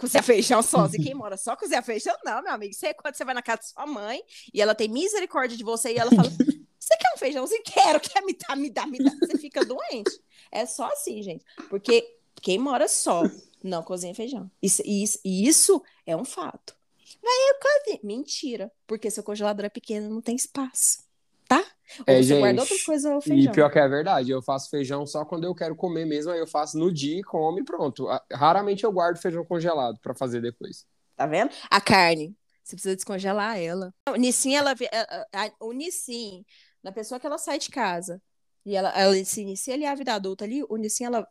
Cozinhar 0.02 0.24
feijão 0.24 0.60
sozinho, 0.64 1.04
quem 1.04 1.14
mora 1.14 1.36
só 1.36 1.54
cozinhar 1.54 1.84
feijão? 1.84 2.16
Não, 2.24 2.42
meu 2.42 2.52
amigo, 2.52 2.72
isso 2.72 2.84
é 2.84 2.92
quando 2.92 3.14
você 3.14 3.24
vai 3.24 3.34
na 3.34 3.40
casa 3.40 3.60
de 3.60 3.68
sua 3.68 3.86
mãe 3.86 4.20
e 4.52 4.60
ela 4.60 4.74
tem 4.74 4.88
misericórdia 4.88 5.56
de 5.56 5.62
você 5.62 5.92
e 5.92 5.96
ela 5.96 6.10
fala, 6.10 6.28
você 6.76 6.96
quer 6.96 7.14
um 7.14 7.18
feijãozinho? 7.18 7.62
Quero, 7.64 8.00
quer 8.00 8.20
me 8.24 8.36
dar, 8.36 8.56
me 8.56 8.68
dá, 8.68 8.84
me 8.84 8.98
dá. 8.98 9.12
Você 9.20 9.38
fica 9.38 9.64
doente. 9.64 10.10
É 10.50 10.66
só 10.66 10.86
assim, 10.86 11.22
gente, 11.22 11.44
porque 11.70 12.04
quem 12.40 12.58
mora 12.58 12.88
só 12.88 13.22
não 13.62 13.80
cozinha 13.84 14.12
feijão. 14.12 14.50
Isso, 14.60 14.82
isso, 14.84 15.20
isso 15.24 15.80
é 16.04 16.16
um 16.16 16.24
fato. 16.24 16.74
Vai, 17.22 17.32
eu 17.32 17.54
cozinho. 17.60 18.00
Mentira, 18.02 18.72
porque 18.88 19.08
seu 19.08 19.22
congelador 19.22 19.66
é 19.66 19.68
pequeno, 19.68 20.10
não 20.10 20.20
tem 20.20 20.34
espaço, 20.34 21.01
tá? 21.56 21.64
Ou 22.06 22.14
É, 22.14 22.22
você 22.22 22.36
guarda 22.36 22.60
gente, 22.60 22.62
outra 22.62 22.78
coisa 22.78 23.14
ou 23.14 23.20
E 23.24 23.48
feijão. 23.48 23.50
pior 23.50 23.70
que 23.70 23.78
é 23.78 23.88
verdade, 23.88 24.30
eu 24.32 24.42
faço 24.42 24.68
feijão 24.70 25.06
só 25.06 25.24
quando 25.24 25.44
eu 25.44 25.54
quero 25.54 25.76
comer 25.76 26.04
mesmo, 26.06 26.32
aí 26.32 26.40
eu 26.40 26.46
faço 26.46 26.78
no 26.78 26.92
dia 26.92 27.20
e 27.20 27.22
como 27.22 27.58
e 27.60 27.64
pronto. 27.64 28.08
Ah, 28.08 28.24
Raramente 28.32 28.84
eu 28.84 28.92
guardo 28.92 29.18
feijão 29.18 29.44
congelado 29.44 29.98
pra 30.00 30.14
fazer 30.14 30.40
depois. 30.42 30.86
Tá 31.16 31.26
vendo? 31.26 31.52
A 31.70 31.80
carne, 31.80 32.36
você 32.62 32.76
precisa 32.76 32.96
descongelar 32.96 33.58
ela. 33.58 33.94
O 34.08 34.16
Nissin, 34.16 34.54
ela, 34.54 34.72
a- 34.72 35.26
a- 35.46 35.52
o 35.60 35.72
Nissin, 35.72 36.44
na 36.82 36.92
pessoa 36.92 37.18
que 37.20 37.26
ela 37.26 37.38
sai 37.38 37.58
de 37.58 37.70
casa 37.70 38.22
e 38.64 38.76
ela, 38.76 38.90
ela 38.90 39.24
se 39.24 39.40
inicia 39.42 39.74
ali 39.74 39.84
a 39.86 39.94
vida 39.94 40.14
adulta 40.14 40.44
ali, 40.44 40.62
o 40.68 40.76
Nissin, 40.76 41.04
ela, 41.04 41.26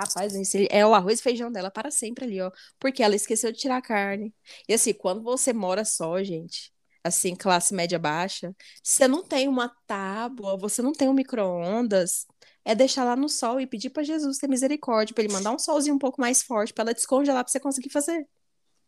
rapaz, 0.00 0.34
o 0.34 0.38
Nissin, 0.38 0.68
é 0.70 0.86
o 0.86 0.94
arroz 0.94 1.20
e 1.20 1.24
feijão 1.24 1.52
dela 1.52 1.70
para 1.72 1.90
sempre 1.92 2.26
ali, 2.26 2.42
ó, 2.42 2.52
porque 2.80 3.02
ela 3.04 3.16
esqueceu 3.16 3.52
de 3.52 3.58
tirar 3.60 3.78
a 3.78 3.82
carne. 3.82 4.34
E 4.68 4.74
assim, 4.74 4.94
quando 4.94 5.22
você 5.22 5.54
mora 5.54 5.84
só, 5.86 6.22
gente, 6.24 6.73
assim, 7.04 7.36
classe 7.36 7.74
média 7.74 7.98
baixa, 7.98 8.54
você 8.82 9.06
não 9.06 9.22
tem 9.22 9.46
uma 9.46 9.68
tábua, 9.86 10.56
você 10.56 10.80
não 10.80 10.92
tem 10.92 11.08
um 11.08 11.12
micro-ondas, 11.12 12.26
é 12.64 12.74
deixar 12.74 13.04
lá 13.04 13.14
no 13.14 13.28
sol 13.28 13.60
e 13.60 13.66
pedir 13.66 13.90
para 13.90 14.02
Jesus 14.02 14.38
ter 14.38 14.48
misericórdia, 14.48 15.14
para 15.14 15.22
ele 15.22 15.32
mandar 15.32 15.52
um 15.52 15.58
solzinho 15.58 15.94
um 15.94 15.98
pouco 15.98 16.20
mais 16.20 16.42
forte, 16.42 16.72
para 16.72 16.84
ela 16.84 16.94
descongelar, 16.94 17.44
para 17.44 17.52
você 17.52 17.60
conseguir 17.60 17.90
fazer. 17.90 18.26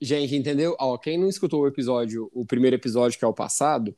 Gente, 0.01 0.35
entendeu? 0.35 0.75
Ó, 0.79 0.97
quem 0.99 1.19
não 1.19 1.29
escutou 1.29 1.62
o 1.62 1.67
episódio, 1.67 2.31
o 2.33 2.45
primeiro 2.45 2.77
episódio 2.77 3.19
que 3.19 3.25
é 3.25 3.29
o 3.29 3.35
passado, 3.35 3.95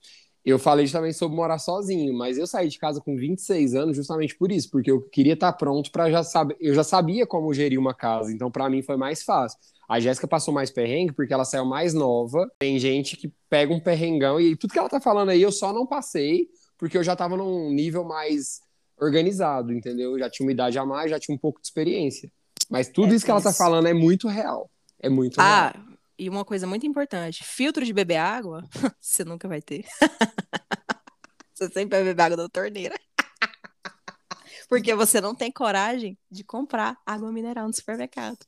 eu 0.49 0.59
falei 0.59 0.87
justamente 0.87 1.17
sobre 1.17 1.37
morar 1.37 1.59
sozinho, 1.59 2.17
mas 2.17 2.39
eu 2.39 2.47
saí 2.47 2.69
de 2.69 2.79
casa 2.79 3.01
com 3.01 3.17
26 3.17 3.75
anos 3.75 3.97
justamente 3.97 4.37
por 4.37 4.51
isso, 4.53 4.71
porque 4.71 4.91
eu 4.91 5.03
queria 5.03 5.35
estar 5.35 5.53
pronto 5.53 5.91
para 5.91 6.11
já 6.11 6.23
saber, 6.23 6.57
eu 6.61 6.75
já 6.75 6.85
sabia 6.85 7.27
como 7.27 7.53
gerir 7.53 7.79
uma 7.79 7.95
casa, 7.95 8.33
então 8.33 8.51
para 8.51 8.69
mim 8.71 8.83
foi 8.83 8.97
mais 8.97 9.23
fácil. 9.23 9.59
A 9.89 9.99
Jéssica 9.99 10.29
passou 10.29 10.53
mais 10.53 10.71
perrengue 10.71 11.13
porque 11.13 11.33
ela 11.33 11.45
saiu 11.45 11.65
mais 11.65 11.95
nova. 11.95 12.47
Tem 12.59 12.79
gente 12.79 13.17
que 13.17 13.33
pega 13.49 13.73
um 13.73 13.81
perrengão 13.81 14.41
e 14.41 14.55
tudo 14.55 14.73
que 14.73 14.79
ela 14.79 14.89
tá 14.89 15.01
falando 15.01 15.31
aí 15.31 15.41
eu 15.41 15.51
só 15.51 15.73
não 15.73 15.87
passei 15.87 16.49
porque 16.77 16.97
eu 16.97 17.03
já 17.03 17.17
tava 17.17 17.37
num 17.37 17.71
nível 17.71 18.05
mais 18.05 18.61
organizado, 19.01 19.73
entendeu? 19.73 20.13
Eu 20.13 20.19
já 20.19 20.31
tinha 20.31 20.47
uma 20.47 20.53
idade 20.53 20.79
a 20.79 20.85
mais, 20.85 21.11
já 21.11 21.19
tinha 21.19 21.35
um 21.35 21.39
pouco 21.39 21.61
de 21.61 21.67
experiência. 21.67 22.31
Mas 22.71 22.89
tudo 22.89 23.13
É, 23.13 23.17
isso 23.17 23.25
que 23.25 23.31
ela 23.31 23.41
tá 23.41 23.53
falando 23.53 23.89
é 23.89 23.95
muito 23.95 24.29
real. 24.29 24.71
É 25.01 25.09
muito 25.09 25.41
real. 25.41 25.73
E 26.19 26.29
uma 26.29 26.45
coisa 26.45 26.67
muito 26.67 26.87
importante: 26.87 27.45
filtro 27.45 27.85
de 27.85 27.93
beber 27.93 28.17
água, 28.17 28.69
você 29.01 29.25
nunca 29.25 29.47
vai 29.47 29.63
ter. 29.63 29.85
você 31.55 31.69
sempre 31.69 31.97
vai 31.97 32.05
beber 32.05 32.23
água 32.23 32.37
da 32.37 32.49
torneira. 32.49 32.99
Porque 34.69 34.95
você 34.95 35.21
não 35.21 35.35
tem 35.35 35.51
coragem 35.51 36.19
de 36.31 36.45
comprar 36.45 36.97
água 37.07 37.31
mineral 37.33 37.67
no 37.67 37.75
supermercado. 37.75 38.39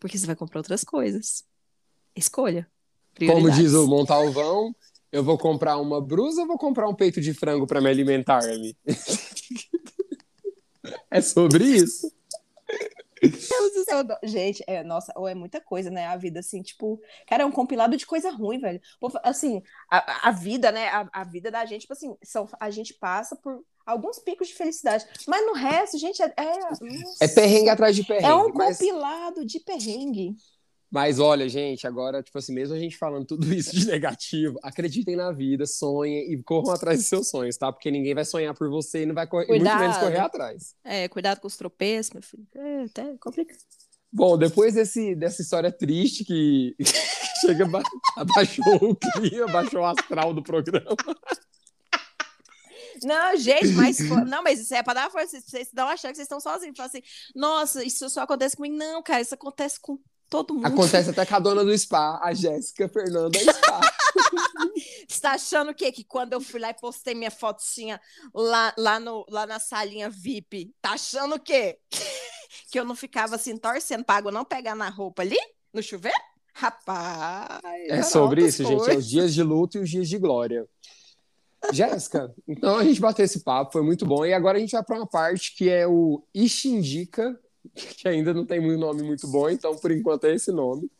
Porque 0.00 0.18
você 0.18 0.26
vai 0.26 0.34
comprar 0.34 0.60
outras 0.60 0.82
coisas. 0.82 1.44
Escolha. 2.16 2.68
Como 3.26 3.50
diz 3.50 3.72
o 3.74 3.86
Montalvão, 3.86 4.74
eu 5.12 5.22
vou 5.22 5.38
comprar 5.38 5.76
uma 5.78 6.00
brusa 6.00 6.40
ou 6.40 6.48
vou 6.48 6.58
comprar 6.58 6.88
um 6.88 6.94
peito 6.94 7.20
de 7.20 7.32
frango 7.32 7.66
para 7.66 7.80
me 7.80 7.88
alimentar, 7.88 8.42
me 8.42 8.76
É 11.08 11.20
sobre 11.20 11.64
isso. 11.64 12.12
Deus 13.28 13.72
do 13.72 13.84
céu. 13.84 14.02
Gente, 14.22 14.62
é, 14.66 14.82
nossa, 14.82 15.12
ou 15.16 15.28
é 15.28 15.34
muita 15.34 15.60
coisa, 15.60 15.90
né? 15.90 16.06
A 16.06 16.16
vida, 16.16 16.40
assim, 16.40 16.62
tipo, 16.62 17.00
cara, 17.26 17.42
é 17.42 17.46
um 17.46 17.52
compilado 17.52 17.96
de 17.96 18.06
coisa 18.06 18.30
ruim, 18.30 18.58
velho. 18.58 18.80
Assim, 19.22 19.62
a, 19.90 20.28
a 20.28 20.30
vida, 20.30 20.70
né? 20.72 20.88
A, 20.88 21.08
a 21.12 21.24
vida 21.24 21.50
da 21.50 21.64
gente, 21.64 21.82
tipo 21.82 21.92
assim, 21.92 22.16
são, 22.22 22.48
a 22.60 22.70
gente 22.70 22.94
passa 22.94 23.36
por 23.36 23.64
alguns 23.86 24.18
picos 24.18 24.48
de 24.48 24.54
felicidade. 24.54 25.06
Mas 25.28 25.44
no 25.46 25.52
resto, 25.52 25.98
gente, 25.98 26.22
é. 26.22 26.26
É, 26.26 26.58
É 27.20 27.28
perrengue 27.28 27.68
atrás 27.68 27.94
de 27.94 28.04
perrengue. 28.04 28.26
é 28.26 28.34
um 28.34 28.52
mas, 28.54 28.78
compilado 28.78 29.44
de 29.44 29.60
perrengue. 29.60 30.34
Mas 30.94 31.18
olha, 31.18 31.48
gente, 31.48 31.88
agora, 31.88 32.22
tipo 32.22 32.38
assim, 32.38 32.54
mesmo 32.54 32.76
a 32.76 32.78
gente 32.78 32.96
falando 32.96 33.26
tudo 33.26 33.52
isso 33.52 33.74
de 33.74 33.84
negativo, 33.90 34.60
acreditem 34.62 35.16
na 35.16 35.32
vida, 35.32 35.66
sonhem 35.66 36.32
e 36.32 36.40
corram 36.40 36.72
atrás 36.72 37.00
dos 37.00 37.08
seus 37.08 37.28
sonhos, 37.28 37.56
tá? 37.56 37.72
Porque 37.72 37.90
ninguém 37.90 38.14
vai 38.14 38.24
sonhar 38.24 38.54
por 38.54 38.70
você 38.70 39.02
e 39.02 39.06
não 39.06 39.12
vai 39.12 39.26
correr, 39.26 39.48
muito 39.48 39.64
menos 39.64 39.96
correr 39.96 40.18
atrás. 40.18 40.76
É, 40.84 41.08
cuidado 41.08 41.40
com 41.40 41.48
os 41.48 41.56
tropeços, 41.56 42.12
meu 42.12 42.22
filho. 42.22 42.46
É 42.54 42.84
até 42.84 43.16
complicado. 43.18 43.58
Bom, 44.12 44.38
depois 44.38 44.74
desse, 44.74 45.16
dessa 45.16 45.42
história 45.42 45.72
triste 45.72 46.24
que 46.24 46.76
chega, 47.44 47.66
ba- 47.66 47.82
abaixou 48.16 48.76
o 48.76 48.94
clima, 48.94 49.46
abaixou 49.46 49.80
o 49.80 49.86
astral 49.86 50.32
do 50.32 50.44
programa. 50.44 50.94
Não, 53.02 53.36
gente, 53.36 53.72
mas 53.72 53.98
não, 53.98 54.44
mas 54.44 54.60
isso 54.60 54.72
é 54.72 54.80
pra 54.80 54.94
dar 54.94 55.10
força. 55.10 55.40
Vocês, 55.40 55.66
estão 55.66 55.88
achando 55.88 56.12
que 56.12 56.18
vocês 56.18 56.26
estão 56.26 56.38
sozinhos. 56.38 56.76
Falam 56.76 56.88
assim, 56.88 57.02
nossa, 57.34 57.84
isso 57.84 58.08
só 58.08 58.20
acontece 58.20 58.56
comigo. 58.56 58.76
Não, 58.76 59.02
cara, 59.02 59.20
isso 59.20 59.34
acontece 59.34 59.80
com 59.80 59.98
todo 60.34 60.54
mundo. 60.54 60.66
Acontece 60.66 61.10
até 61.10 61.24
com 61.24 61.36
a 61.36 61.38
dona 61.38 61.64
do 61.64 61.78
spa, 61.78 62.18
a 62.20 62.34
Jéssica 62.34 62.88
Fernanda 62.88 63.38
Spa. 63.38 63.80
Você 65.06 65.20
tá 65.20 65.32
achando 65.32 65.70
o 65.70 65.74
quê? 65.74 65.92
Que 65.92 66.02
quando 66.02 66.32
eu 66.32 66.40
fui 66.40 66.58
lá 66.58 66.70
e 66.70 66.74
postei 66.74 67.14
minha 67.14 67.30
fotinha 67.30 68.00
lá, 68.34 68.74
lá, 68.76 68.98
no, 68.98 69.24
lá 69.30 69.46
na 69.46 69.60
salinha 69.60 70.10
VIP, 70.10 70.74
tá 70.82 70.94
achando 70.94 71.36
o 71.36 71.40
quê? 71.40 71.78
que 72.68 72.80
eu 72.80 72.84
não 72.84 72.96
ficava 72.96 73.36
assim 73.36 73.56
torcendo 73.56 74.04
pra 74.04 74.16
água 74.16 74.32
não 74.32 74.44
pegar 74.44 74.74
na 74.74 74.88
roupa 74.88 75.22
ali? 75.22 75.38
No 75.72 75.80
chuveiro? 75.80 76.18
Rapaz. 76.52 77.60
É 77.88 78.02
sobre 78.02 78.44
isso, 78.44 78.64
gente. 78.64 78.72
É 78.72 78.76
coisas. 78.86 79.04
os 79.04 79.08
dias 79.08 79.34
de 79.34 79.42
luto 79.42 79.78
e 79.78 79.82
os 79.82 79.90
dias 79.90 80.08
de 80.08 80.18
glória. 80.18 80.66
Jéssica, 81.72 82.34
então 82.46 82.76
a 82.76 82.84
gente 82.84 83.00
bateu 83.00 83.24
esse 83.24 83.42
papo, 83.44 83.72
foi 83.72 83.82
muito 83.82 84.04
bom. 84.04 84.26
E 84.26 84.34
agora 84.34 84.58
a 84.58 84.60
gente 84.60 84.72
vai 84.72 84.82
para 84.82 84.96
uma 84.96 85.06
parte 85.06 85.54
que 85.54 85.70
é 85.70 85.86
o 85.86 86.26
Ixindica, 86.34 87.38
que 87.74 88.08
ainda 88.08 88.34
não 88.34 88.44
tem 88.44 88.60
um 88.60 88.78
nome 88.78 89.02
muito 89.02 89.26
bom, 89.28 89.48
então 89.48 89.76
por 89.76 89.90
enquanto 89.90 90.24
é 90.24 90.34
esse 90.34 90.50
nome. 90.52 90.90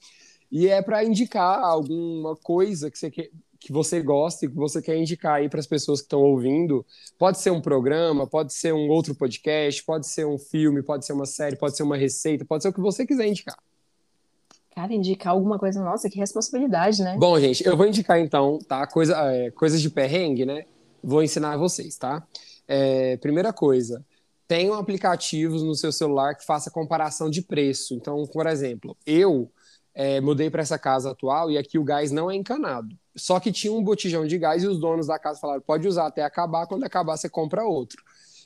E 0.50 0.68
é 0.68 0.80
para 0.80 1.04
indicar 1.04 1.58
alguma 1.58 2.36
coisa 2.36 2.90
que 2.90 2.98
você, 2.98 3.10
quer, 3.10 3.30
que 3.58 3.72
você 3.72 4.00
gosta 4.00 4.44
e 4.44 4.48
que 4.48 4.54
você 4.54 4.80
quer 4.80 4.96
indicar 4.96 5.34
aí 5.34 5.48
para 5.48 5.58
as 5.58 5.66
pessoas 5.66 6.00
que 6.00 6.04
estão 6.04 6.20
ouvindo. 6.20 6.86
Pode 7.18 7.40
ser 7.40 7.50
um 7.50 7.60
programa, 7.60 8.26
pode 8.26 8.52
ser 8.52 8.72
um 8.72 8.88
outro 8.88 9.14
podcast, 9.14 9.82
pode 9.84 10.06
ser 10.06 10.26
um 10.26 10.38
filme, 10.38 10.82
pode 10.82 11.04
ser 11.04 11.12
uma 11.12 11.26
série, 11.26 11.56
pode 11.56 11.76
ser 11.76 11.82
uma 11.82 11.96
receita, 11.96 12.44
pode 12.44 12.62
ser 12.62 12.68
o 12.68 12.72
que 12.72 12.80
você 12.80 13.06
quiser 13.06 13.26
indicar. 13.26 13.58
Cara, 14.74 14.92
indicar 14.92 15.32
alguma 15.32 15.58
coisa, 15.58 15.82
nossa, 15.82 16.10
que 16.10 16.18
responsabilidade, 16.18 17.02
né? 17.02 17.16
Bom, 17.18 17.38
gente, 17.38 17.64
eu 17.64 17.76
vou 17.76 17.86
indicar 17.86 18.18
então, 18.18 18.58
tá? 18.58 18.86
Coisa, 18.86 19.16
é, 19.32 19.50
coisas 19.52 19.80
de 19.80 19.88
perrengue, 19.88 20.44
né? 20.44 20.66
Vou 21.02 21.22
ensinar 21.22 21.56
vocês, 21.56 21.96
tá? 21.96 22.26
É, 22.66 23.16
primeira 23.18 23.52
coisa, 23.52 24.04
tenham 24.46 24.74
aplicativos 24.74 25.62
no 25.62 25.74
seu 25.74 25.92
celular 25.92 26.34
que 26.34 26.44
faça 26.44 26.70
comparação 26.70 27.30
de 27.30 27.42
preço. 27.42 27.94
Então, 27.94 28.26
por 28.26 28.46
exemplo, 28.46 28.96
eu 29.06 29.50
é, 29.94 30.20
mudei 30.20 30.50
para 30.50 30.62
essa 30.62 30.78
casa 30.78 31.10
atual 31.10 31.50
e 31.50 31.56
aqui 31.56 31.78
o 31.78 31.84
gás 31.84 32.10
não 32.10 32.30
é 32.30 32.34
encanado. 32.34 32.96
Só 33.16 33.38
que 33.38 33.52
tinha 33.52 33.72
um 33.72 33.82
botijão 33.82 34.26
de 34.26 34.36
gás 34.38 34.62
e 34.62 34.66
os 34.66 34.78
donos 34.80 35.06
da 35.06 35.18
casa 35.18 35.40
falaram: 35.40 35.62
pode 35.62 35.86
usar 35.86 36.06
até 36.06 36.22
acabar, 36.22 36.66
quando 36.66 36.84
acabar 36.84 37.16
você 37.16 37.28
compra 37.28 37.64
outro. 37.64 38.02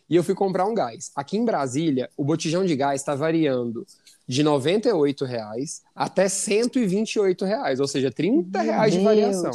E 0.09 0.16
eu 0.16 0.24
fui 0.24 0.34
comprar 0.34 0.64
um 0.64 0.74
gás. 0.74 1.11
Aqui 1.14 1.36
em 1.36 1.44
Brasília, 1.44 2.09
o 2.16 2.24
botijão 2.24 2.64
de 2.64 2.74
gás 2.74 3.01
está 3.01 3.14
variando 3.14 3.86
de 4.26 4.42
98 4.42 5.24
reais 5.24 5.82
até 5.94 6.28
128 6.28 7.44
reais, 7.44 7.80
ou 7.80 7.86
seja, 7.86 8.11
30 8.11 8.61
reais 8.61 8.92
de 8.92 8.99
Meu 8.99 9.09
variação. 9.09 9.51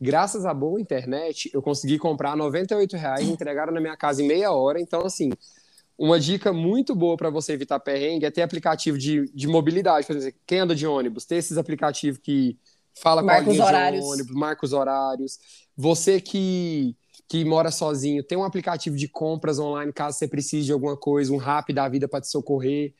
Graças 0.00 0.44
à 0.44 0.52
boa 0.52 0.80
internet, 0.80 1.50
eu 1.54 1.62
consegui 1.62 1.98
comprar 1.98 2.36
98 2.36 2.96
reais, 2.96 3.28
entregaram 3.28 3.72
na 3.72 3.80
minha 3.80 3.96
casa 3.96 4.22
em 4.22 4.26
meia 4.26 4.52
hora. 4.52 4.80
Então, 4.80 5.02
assim, 5.02 5.30
uma 5.98 6.18
dica 6.18 6.52
muito 6.52 6.94
boa 6.94 7.16
para 7.16 7.30
você 7.30 7.52
evitar 7.52 7.78
perrengue 7.80 8.26
é 8.26 8.30
ter 8.30 8.42
aplicativo 8.42 8.98
de, 8.98 9.30
de 9.32 9.46
mobilidade. 9.46 10.06
Por 10.06 10.16
exemplo, 10.16 10.40
quem 10.46 10.60
anda 10.60 10.74
de 10.74 10.86
ônibus, 10.86 11.24
ter 11.24 11.36
esses 11.36 11.56
aplicativos 11.56 12.18
que 12.18 12.58
fala 12.94 13.22
Marca 13.22 13.44
com 13.44 13.50
os 13.50 13.60
a 13.60 13.66
linha 13.66 13.66
horários. 13.66 14.04
de 14.04 14.10
ônibus, 14.12 14.34
marca 14.34 14.64
os 14.64 14.72
horários. 14.72 15.38
Você 15.76 16.20
que, 16.20 16.96
que 17.28 17.44
mora 17.44 17.70
sozinho, 17.70 18.24
tem 18.24 18.36
um 18.38 18.44
aplicativo 18.44 18.96
de 18.96 19.08
compras 19.08 19.58
online 19.58 19.92
caso 19.92 20.18
você 20.18 20.28
precise 20.28 20.66
de 20.66 20.72
alguma 20.72 20.96
coisa, 20.96 21.32
um 21.32 21.36
rap 21.36 21.72
da 21.72 21.88
vida 21.88 22.08
para 22.08 22.20
te 22.20 22.28
socorrer. 22.28 22.94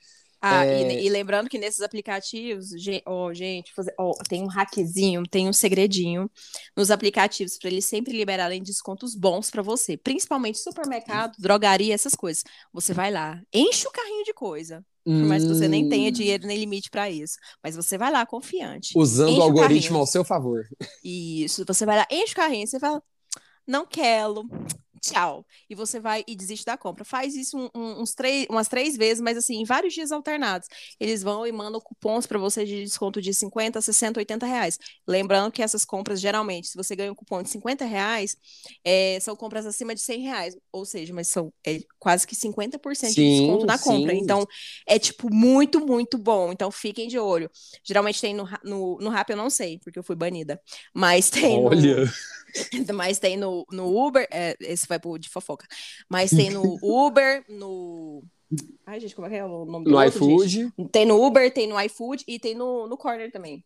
Ah, 0.47 0.67
É. 0.67 0.71
e, 0.71 1.07
e 1.07 1.09
lembrando 1.09 1.49
que 1.49 1.59
nesses 1.59 1.81
aplicativos, 1.81 2.69
gen- 2.77 3.01
ó, 3.07 3.33
gente, 3.33 3.73
ó, 3.99 4.13
tem 4.29 4.43
um 4.43 4.47
hackzinho, 4.47 5.23
tem 5.27 5.49
um 5.49 5.53
segredinho 5.55 6.31
nos 6.77 6.91
aplicativos 6.91 7.57
para 7.59 7.71
eles 7.71 7.87
sempre 7.87 8.13
liberarem 8.17 8.63
descontos 8.63 9.15
bons 9.15 9.51
para 9.51 9.63
você, 9.63 9.97
principalmente 9.97 10.59
supermercado, 10.59 11.35
drogaria, 11.39 11.95
essas 11.95 12.15
coisas. 12.15 12.45
Você 12.73 12.93
vai 12.93 13.11
lá, 13.11 13.41
enche 13.53 13.87
o 13.89 13.93
carrinho 13.93 14.25
de 14.25 14.35
coisa, 14.35 14.85
por 15.19 15.27
mais 15.27 15.45
que 15.45 15.55
você 15.55 15.67
nem 15.69 15.85
tenha 15.87 16.11
Hum, 16.11 16.13
dinheiro 16.13 16.47
nem 16.47 16.59
limite 16.59 16.91
para 16.91 17.09
isso, 17.11 17.37
mas 17.63 17.75
você 17.77 17.97
vai 17.97 18.11
lá 18.13 18.27
confiante. 18.27 19.01
Usando 19.03 19.39
o 19.39 19.43
o 19.49 19.53
algoritmo 19.53 19.55
carrinho. 19.55 19.99
ao 19.99 20.07
seu 20.07 20.25
favor. 20.25 20.65
Isso, 21.03 21.65
você 21.67 21.85
vai 21.85 21.99
lá, 21.99 22.07
enche 22.11 22.33
o 22.33 22.37
carrinho, 22.37 22.67
você 22.67 22.81
fala, 22.81 23.03
não 23.67 23.87
quero, 23.87 24.45
tchau. 25.13 25.47
E 25.69 25.75
você 25.75 26.01
vai 26.01 26.25
e 26.27 26.35
desiste 26.37 26.65
da 26.65 26.77
compra. 26.77 27.05
Faz 27.05 27.35
isso 27.37 27.57
um- 27.59 27.71
um- 27.75 28.03
uns 28.03 28.15
três, 28.15 28.47
umas 28.51 28.69
três 28.69 28.97
vezes, 28.97 29.21
mas 29.21 29.37
assim, 29.37 29.57
em 29.61 29.65
vários 29.65 29.95
dias 29.95 30.13
alternados. 30.13 30.69
Eles 30.99 31.23
vão 31.23 31.47
e 31.47 31.53
mandam 31.53 31.81
cupons 31.81 32.27
para 32.27 32.39
você 32.39 32.65
de 32.65 32.83
desconto 32.85 33.21
de 33.21 33.33
50, 33.35 33.81
60, 33.81 34.21
80 34.21 34.47
reais. 34.47 34.79
Lembrando 35.07 35.53
que 35.53 35.63
essas 35.63 35.85
compras, 35.85 36.21
geralmente, 36.21 36.69
se 36.69 36.77
você 36.77 36.97
ganha 36.97 37.13
um 37.13 37.15
cupom 37.15 37.43
de 37.43 37.51
50 37.51 37.85
reais, 37.85 38.37
é, 38.85 39.19
são 39.21 39.37
compras 39.37 39.67
acima 39.67 39.95
de 39.95 40.01
100 40.01 40.23
reais. 40.23 40.57
Ou 40.73 40.85
seja, 40.85 41.13
mas 41.15 41.29
são 41.29 41.53
é, 41.67 41.81
quase 41.99 42.27
que 42.27 42.35
50% 42.35 43.19
de 43.19 43.25
Sim, 43.25 43.27
desconto 43.27 43.67
na 43.67 43.79
compra. 43.79 44.15
sim. 44.15 44.17
Então, 44.17 44.47
é 44.87 44.99
tipo 44.99 45.33
muito, 45.33 45.81
muito 45.85 46.19
bom. 46.19 46.53
Então, 46.53 46.71
fiquem 46.71 47.09
de 47.09 47.19
olho. 47.19 47.51
Geralmente 47.85 48.21
tem 48.21 48.35
no, 48.35 48.45
no, 48.65 48.99
no 49.01 49.11
Rap, 49.11 49.31
eu 49.31 49.37
não 49.37 49.51
sei, 49.51 49.79
porque 49.81 49.99
eu 49.99 50.03
fui 50.05 50.17
banida. 50.17 50.61
Mas 50.93 51.31
tem 51.31 51.61
no, 51.61 51.71
Olha, 51.71 52.07
mas 52.95 53.19
tem 53.19 53.37
no, 53.37 53.67
no 53.71 53.87
Uber, 54.07 54.27
é, 54.31 54.57
esse 54.61 54.87
vai 54.95 55.01
pro 55.01 55.19
de 55.19 55.29
fofoca. 55.29 55.67
Mas 56.09 56.31
tem 56.31 56.51
no 56.51 56.79
Uber, 56.83 57.45
no. 57.49 58.23
Ai, 58.87 59.01
gente, 59.01 59.15
como 59.15 59.27
é 59.27 59.31
que 59.31 59.37
é 59.37 59.45
o 59.45 59.65
nome 59.65 59.85
do 59.85 59.91
no 59.91 59.99
outro, 59.99 60.41
gente? 60.41 60.61
iFood. 60.61 60.89
Tem 60.91 61.07
no 61.07 61.25
Uber, 61.25 61.53
tem 61.53 61.69
no 61.69 61.81
iFood 61.81 62.25
e 62.27 62.39
tem 62.39 62.55
no, 62.55 62.87
no 62.87 62.97
Corner 62.97 63.31
também. 63.31 63.65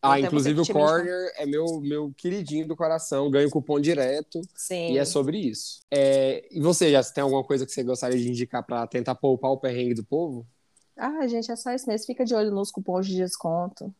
Ah, 0.00 0.14
Até 0.14 0.26
inclusive 0.26 0.60
o. 0.60 0.66
Corner 0.66 1.32
é 1.36 1.44
meu, 1.44 1.80
meu 1.80 2.12
queridinho 2.16 2.66
do 2.66 2.76
coração, 2.76 3.30
ganho 3.30 3.50
cupom 3.50 3.80
direto 3.80 4.40
Sim. 4.54 4.92
e 4.92 4.98
é 4.98 5.04
sobre 5.04 5.38
isso. 5.38 5.80
É, 5.90 6.46
e 6.50 6.60
você, 6.60 6.90
já 6.90 7.02
tem 7.02 7.22
alguma 7.22 7.42
coisa 7.42 7.66
que 7.66 7.72
você 7.72 7.82
gostaria 7.82 8.18
de 8.18 8.28
indicar 8.28 8.64
para 8.64 8.86
tentar 8.86 9.16
poupar 9.16 9.50
o 9.50 9.58
perrengue 9.58 9.94
do 9.94 10.04
povo? 10.04 10.46
Ah, 10.96 11.26
gente, 11.26 11.50
é 11.50 11.56
só 11.56 11.72
isso 11.72 11.88
mesmo. 11.88 12.06
Fica 12.06 12.24
de 12.24 12.34
olho 12.34 12.50
nos 12.50 12.70
cupons 12.70 13.06
de 13.06 13.16
desconto. 13.16 13.92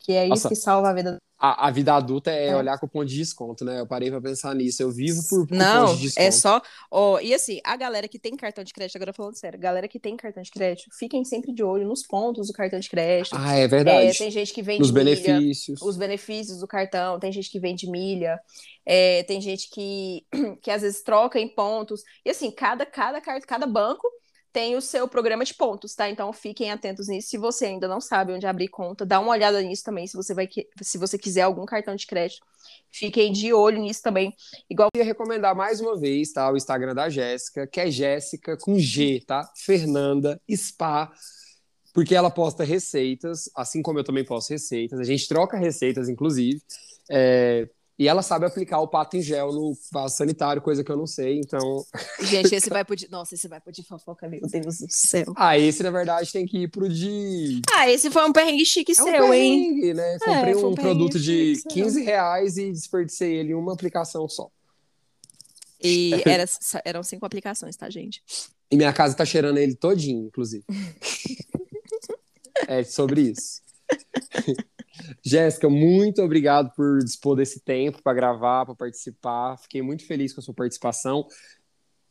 Que 0.00 0.12
é 0.12 0.24
isso 0.24 0.30
Nossa. 0.30 0.48
que 0.48 0.54
salva 0.56 0.90
a 0.90 0.94
vida. 0.94 1.18
A, 1.40 1.68
a 1.68 1.70
vida 1.70 1.94
adulta 1.94 2.32
é, 2.32 2.48
É. 2.48 2.56
olhar 2.56 2.76
cupom 2.80 3.04
de 3.04 3.16
desconto, 3.16 3.64
né? 3.64 3.78
Eu 3.78 3.86
parei 3.86 4.10
pra 4.10 4.20
pensar 4.20 4.54
nisso. 4.56 4.82
Eu 4.82 4.90
vivo 4.90 5.20
por 5.28 5.46
Não, 5.50 5.94
de 5.94 6.02
desconto. 6.02 6.26
é 6.26 6.30
só. 6.32 6.60
ó, 6.90 7.20
e 7.20 7.32
assim, 7.32 7.60
a 7.64 7.76
galera 7.76 8.08
que 8.08 8.18
tem 8.18 8.36
cartão 8.36 8.64
de 8.64 8.72
crédito, 8.72 8.96
agora 8.96 9.12
falando 9.12 9.36
sério, 9.36 9.56
galera 9.58 9.86
que 9.86 10.00
tem 10.00 10.16
cartão 10.16 10.42
de 10.42 10.50
crédito, 10.50 10.88
fiquem 10.98 11.24
sempre 11.24 11.52
de 11.52 11.62
olho 11.62 11.86
nos 11.86 12.04
pontos 12.04 12.48
do 12.48 12.52
cartão 12.52 12.80
de 12.80 12.88
crédito. 12.88 13.36
Ah, 13.38 13.56
é 13.56 13.62
É, 13.62 13.68
verdade. 13.68 14.18
tem 14.18 14.30
gente 14.32 14.52
que 14.52 14.62
vende 14.62 14.80
Nos 14.80 14.90
milha. 14.90 15.04
benefícios. 15.04 15.80
os 15.80 15.96
benefícios 15.96 16.58
do 16.58 16.66
cartão, 16.66 17.20
tem 17.20 17.30
gente 17.30 17.50
que 17.50 17.60
vende 17.60 17.88
milha, 17.88 18.40
é, 18.84 19.22
tem 19.24 19.40
gente 19.40 19.70
que, 19.70 20.24
que 20.62 20.70
às 20.72 20.82
vezes 20.82 21.02
troca 21.02 21.38
em 21.38 21.48
pontos. 21.48 22.02
E 22.24 22.30
assim, 22.30 22.50
cada, 22.50 22.84
cada, 22.84 23.20
cada 23.20 23.66
banco 23.66 24.08
tem 24.58 24.74
o 24.74 24.80
seu 24.80 25.06
programa 25.06 25.44
de 25.44 25.54
pontos, 25.54 25.94
tá? 25.94 26.10
Então 26.10 26.32
fiquem 26.32 26.72
atentos 26.72 27.06
nisso. 27.06 27.28
Se 27.28 27.38
você 27.38 27.66
ainda 27.66 27.86
não 27.86 28.00
sabe 28.00 28.32
onde 28.32 28.44
abrir 28.44 28.66
conta, 28.66 29.06
dá 29.06 29.20
uma 29.20 29.30
olhada 29.30 29.62
nisso 29.62 29.84
também. 29.84 30.04
Se 30.04 30.16
você 30.16 30.34
vai 30.34 30.48
que- 30.48 30.68
se 30.82 30.98
você 30.98 31.16
quiser 31.16 31.42
algum 31.42 31.64
cartão 31.64 31.94
de 31.94 32.04
crédito, 32.04 32.44
fiquem 32.90 33.30
de 33.30 33.52
olho 33.52 33.80
nisso 33.80 34.02
também. 34.02 34.34
Igual 34.68 34.88
Eu 34.92 34.98
ia 34.98 35.04
recomendar 35.04 35.54
mais 35.54 35.80
uma 35.80 35.96
vez, 35.96 36.32
tá? 36.32 36.50
O 36.52 36.56
Instagram 36.56 36.92
da 36.92 37.08
Jéssica, 37.08 37.68
que 37.68 37.78
é 37.78 37.88
Jéssica 37.88 38.56
com 38.56 38.76
G, 38.76 39.22
tá? 39.24 39.48
Fernanda 39.54 40.40
Spa. 40.52 41.08
Porque 41.94 42.16
ela 42.16 42.28
posta 42.28 42.64
receitas, 42.64 43.48
assim 43.54 43.80
como 43.80 44.00
eu 44.00 44.04
também 44.04 44.24
posto 44.24 44.50
receitas. 44.50 44.98
A 44.98 45.04
gente 45.04 45.28
troca 45.28 45.56
receitas, 45.56 46.08
inclusive. 46.08 46.60
É, 47.08 47.68
E 47.98 48.06
ela 48.06 48.22
sabe 48.22 48.46
aplicar 48.46 48.78
o 48.80 48.86
pato 48.86 49.16
em 49.16 49.22
gel 49.22 49.52
no 49.52 49.76
vaso 49.90 50.16
sanitário, 50.16 50.62
coisa 50.62 50.84
que 50.84 50.92
eu 50.92 50.96
não 50.96 51.06
sei. 51.06 51.40
Então, 51.40 51.84
Gente, 52.20 52.54
esse 52.54 52.68
vai 52.70 52.84
poder. 52.84 53.08
Nossa, 53.10 53.34
esse 53.34 53.48
vai 53.48 53.60
poder 53.60 53.82
fofoca, 53.82 54.28
meu 54.28 54.40
Deus 54.40 54.78
do 54.78 54.86
céu. 54.88 55.32
ah, 55.36 55.58
esse 55.58 55.82
na 55.82 55.90
verdade 55.90 56.30
tem 56.30 56.46
que 56.46 56.58
ir 56.58 56.68
pro 56.68 56.88
de 56.88 57.60
Ah, 57.74 57.90
esse 57.90 58.08
foi 58.08 58.24
um 58.24 58.32
perrengue 58.32 58.64
chique 58.64 58.92
É 58.96 59.02
um 59.02 59.04
seu, 59.04 59.34
hein? 59.34 59.74
perrengue, 59.74 59.94
né? 59.94 60.16
Comprei 60.20 60.54
um 60.54 60.68
um 60.68 60.74
produto 60.76 61.18
de 61.18 61.56
chique, 61.56 61.68
15 61.74 62.02
reais 62.04 62.56
e 62.56 62.70
desperdicei 62.70 63.34
ele 63.34 63.50
em 63.50 63.54
uma 63.54 63.72
aplicação 63.72 64.28
só. 64.28 64.48
E 65.82 66.12
era, 66.26 66.44
eram 66.84 67.02
cinco 67.02 67.26
aplicações, 67.26 67.76
tá, 67.76 67.90
gente? 67.90 68.22
E 68.70 68.76
minha 68.76 68.92
casa 68.92 69.16
tá 69.16 69.24
cheirando 69.24 69.58
ele 69.58 69.74
todinho, 69.74 70.26
inclusive. 70.26 70.64
é 72.68 72.84
sobre 72.84 73.22
isso. 73.22 73.60
Jéssica, 75.24 75.68
muito 75.68 76.22
obrigado 76.22 76.72
por 76.74 76.98
dispor 76.98 77.36
desse 77.36 77.60
tempo 77.60 78.02
para 78.02 78.14
gravar, 78.14 78.66
para 78.66 78.74
participar. 78.74 79.56
Fiquei 79.58 79.82
muito 79.82 80.06
feliz 80.06 80.32
com 80.32 80.40
a 80.40 80.44
sua 80.44 80.54
participação. 80.54 81.26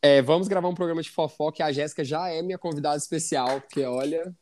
É, 0.00 0.22
vamos 0.22 0.46
gravar 0.46 0.68
um 0.68 0.74
programa 0.74 1.02
de 1.02 1.10
fofoca 1.10 1.64
a 1.64 1.72
Jéssica 1.72 2.04
já 2.04 2.28
é 2.28 2.40
minha 2.40 2.58
convidada 2.58 2.96
especial, 2.96 3.60
porque 3.60 3.82
olha, 3.82 4.32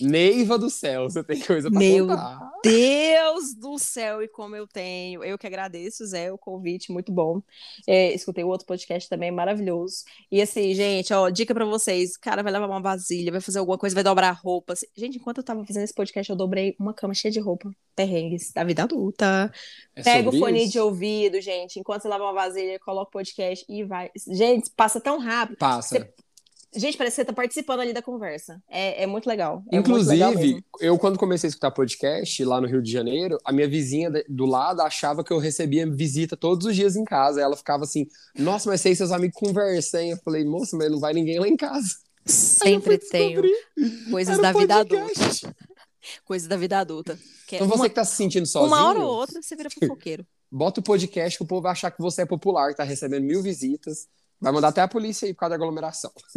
Neiva 0.00 0.58
do 0.58 0.68
céu, 0.70 1.04
você 1.04 1.22
tem 1.22 1.40
coisa 1.40 1.70
para 1.70 1.78
Meu 1.78 2.06
contar. 2.06 2.50
Deus 2.62 3.54
do 3.54 3.78
céu, 3.78 4.22
e 4.22 4.28
como 4.28 4.56
eu 4.56 4.66
tenho. 4.66 5.22
Eu 5.22 5.38
que 5.38 5.46
agradeço, 5.46 6.04
Zé, 6.06 6.32
o 6.32 6.38
convite, 6.38 6.90
muito 6.92 7.12
bom. 7.12 7.40
É, 7.86 8.12
escutei 8.14 8.42
o 8.44 8.48
outro 8.48 8.66
podcast 8.66 9.08
também, 9.08 9.30
maravilhoso. 9.30 10.04
E 10.30 10.40
assim, 10.40 10.74
gente, 10.74 11.12
ó, 11.12 11.28
dica 11.28 11.54
pra 11.54 11.64
vocês: 11.64 12.14
o 12.16 12.20
cara 12.20 12.42
vai 12.42 12.52
lavar 12.52 12.68
uma 12.68 12.80
vasilha, 12.80 13.30
vai 13.32 13.40
fazer 13.40 13.58
alguma 13.58 13.78
coisa, 13.78 13.94
vai 13.94 14.04
dobrar 14.04 14.30
roupa. 14.32 14.72
Assim, 14.72 14.86
Gente, 14.96 15.18
enquanto 15.18 15.38
eu 15.38 15.44
tava 15.44 15.64
fazendo 15.64 15.84
esse 15.84 15.94
podcast, 15.94 16.30
eu 16.30 16.36
dobrei 16.36 16.74
uma 16.78 16.94
cama 16.94 17.14
cheia 17.14 17.30
de 17.32 17.40
roupa. 17.40 17.70
Perrengues 17.96 18.52
da 18.52 18.64
vida 18.64 18.82
adulta. 18.82 19.52
É 19.94 20.02
Pega 20.02 20.28
o 20.28 20.38
fone 20.38 20.64
isso? 20.64 20.72
de 20.72 20.80
ouvido, 20.80 21.40
gente. 21.40 21.78
Enquanto 21.78 22.02
você 22.02 22.08
lava 22.08 22.24
uma 22.24 22.32
vasilha, 22.32 22.78
coloca 22.80 23.08
o 23.08 23.12
podcast 23.12 23.64
e 23.68 23.84
vai. 23.84 24.10
Gente, 24.26 24.70
passa 24.76 25.00
tão 25.00 25.18
rápido. 25.18 25.58
Passa. 25.58 25.96
Você- 25.98 26.14
Gente, 26.74 26.96
parece 26.96 27.16
que 27.16 27.22
você 27.22 27.24
tá 27.24 27.32
participando 27.32 27.80
ali 27.80 27.92
da 27.92 28.02
conversa. 28.02 28.62
É, 28.68 29.04
é 29.04 29.06
muito 29.06 29.26
legal. 29.28 29.62
É 29.70 29.76
muito 29.76 29.92
legal 29.92 30.32
Inclusive, 30.32 30.64
eu 30.80 30.98
quando 30.98 31.18
comecei 31.18 31.46
a 31.48 31.50
escutar 31.50 31.70
podcast 31.70 32.44
lá 32.44 32.60
no 32.60 32.66
Rio 32.66 32.82
de 32.82 32.90
Janeiro, 32.90 33.38
a 33.44 33.52
minha 33.52 33.68
vizinha 33.68 34.10
do 34.28 34.44
lado 34.44 34.80
achava 34.80 35.22
que 35.22 35.32
eu 35.32 35.38
recebia 35.38 35.88
visita 35.88 36.36
todos 36.36 36.66
os 36.66 36.74
dias 36.74 36.96
em 36.96 37.04
casa. 37.04 37.40
Ela 37.40 37.56
ficava 37.56 37.84
assim, 37.84 38.06
nossa, 38.36 38.68
mas 38.68 38.80
sei 38.80 38.94
seus 38.94 39.12
amigos 39.12 39.38
conversam, 39.38 40.00
hein? 40.00 40.10
Eu 40.10 40.18
falei, 40.18 40.44
moça, 40.44 40.76
mas 40.76 40.90
não 40.90 40.98
vai 40.98 41.12
ninguém 41.12 41.38
lá 41.38 41.48
em 41.48 41.56
casa. 41.56 41.96
Sempre 42.26 42.98
tenho 42.98 43.42
coisas 44.10 44.38
era 44.38 44.52
da 44.52 44.58
vida 44.58 44.76
podcast. 44.76 45.46
adulta. 45.46 45.74
Coisas 46.24 46.48
da 46.48 46.56
vida 46.56 46.78
adulta. 46.78 47.18
Que 47.46 47.56
é 47.56 47.58
Então 47.58 47.68
você 47.68 47.82
uma, 47.82 47.88
que 47.88 47.94
tá 47.94 48.04
se 48.04 48.16
sentindo 48.16 48.46
sozinho, 48.46 48.74
uma 48.74 48.86
hora 48.86 49.00
ou 49.00 49.14
outra 49.14 49.40
você 49.40 49.54
vira 49.54 49.70
fofoqueiro. 49.70 50.26
bota 50.50 50.80
o 50.80 50.82
podcast 50.82 51.36
que 51.36 51.44
o 51.44 51.46
povo 51.46 51.62
vai 51.62 51.72
achar 51.72 51.90
que 51.90 52.00
você 52.00 52.22
é 52.22 52.26
popular, 52.26 52.70
que 52.70 52.76
tá 52.76 52.84
recebendo 52.84 53.24
mil 53.24 53.42
visitas. 53.42 54.06
Vai 54.44 54.52
mandar 54.52 54.68
até 54.68 54.82
a 54.82 54.88
polícia 54.88 55.24
aí 55.24 55.32
por 55.32 55.40
causa 55.40 55.50
da 55.50 55.56
aglomeração. 55.56 56.12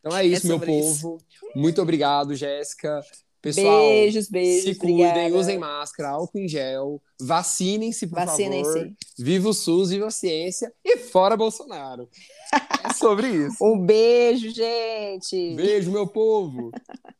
então 0.00 0.16
é 0.16 0.24
isso, 0.24 0.46
É 0.46 0.48
meu 0.48 0.58
povo. 0.58 1.18
Muito 1.54 1.82
obrigado, 1.82 2.34
Jéssica. 2.34 3.02
Pessoal, 3.42 3.80
beijos, 3.80 4.28
beijos. 4.28 4.64
se 4.64 4.74
cuidem, 4.74 5.06
obrigada. 5.06 5.36
usem 5.36 5.58
máscara, 5.58 6.08
álcool 6.08 6.38
em 6.38 6.48
gel, 6.48 7.00
vacinem-se, 7.20 8.06
por 8.06 8.16
favor. 8.16 8.30
Vacinem-se. 8.30 8.96
Viva 9.18 9.50
o 9.50 9.54
SUS, 9.54 9.90
viva 9.90 10.06
a 10.06 10.10
ciência 10.10 10.72
e 10.82 10.96
fora 10.96 11.36
Bolsonaro. 11.36 12.08
É 12.82 12.92
sobre 12.94 13.28
isso. 13.28 13.58
Um 13.62 13.78
beijo, 13.78 14.50
gente. 14.50 15.54
Beijo, 15.54 15.92
meu 15.92 16.06
povo. 16.06 16.70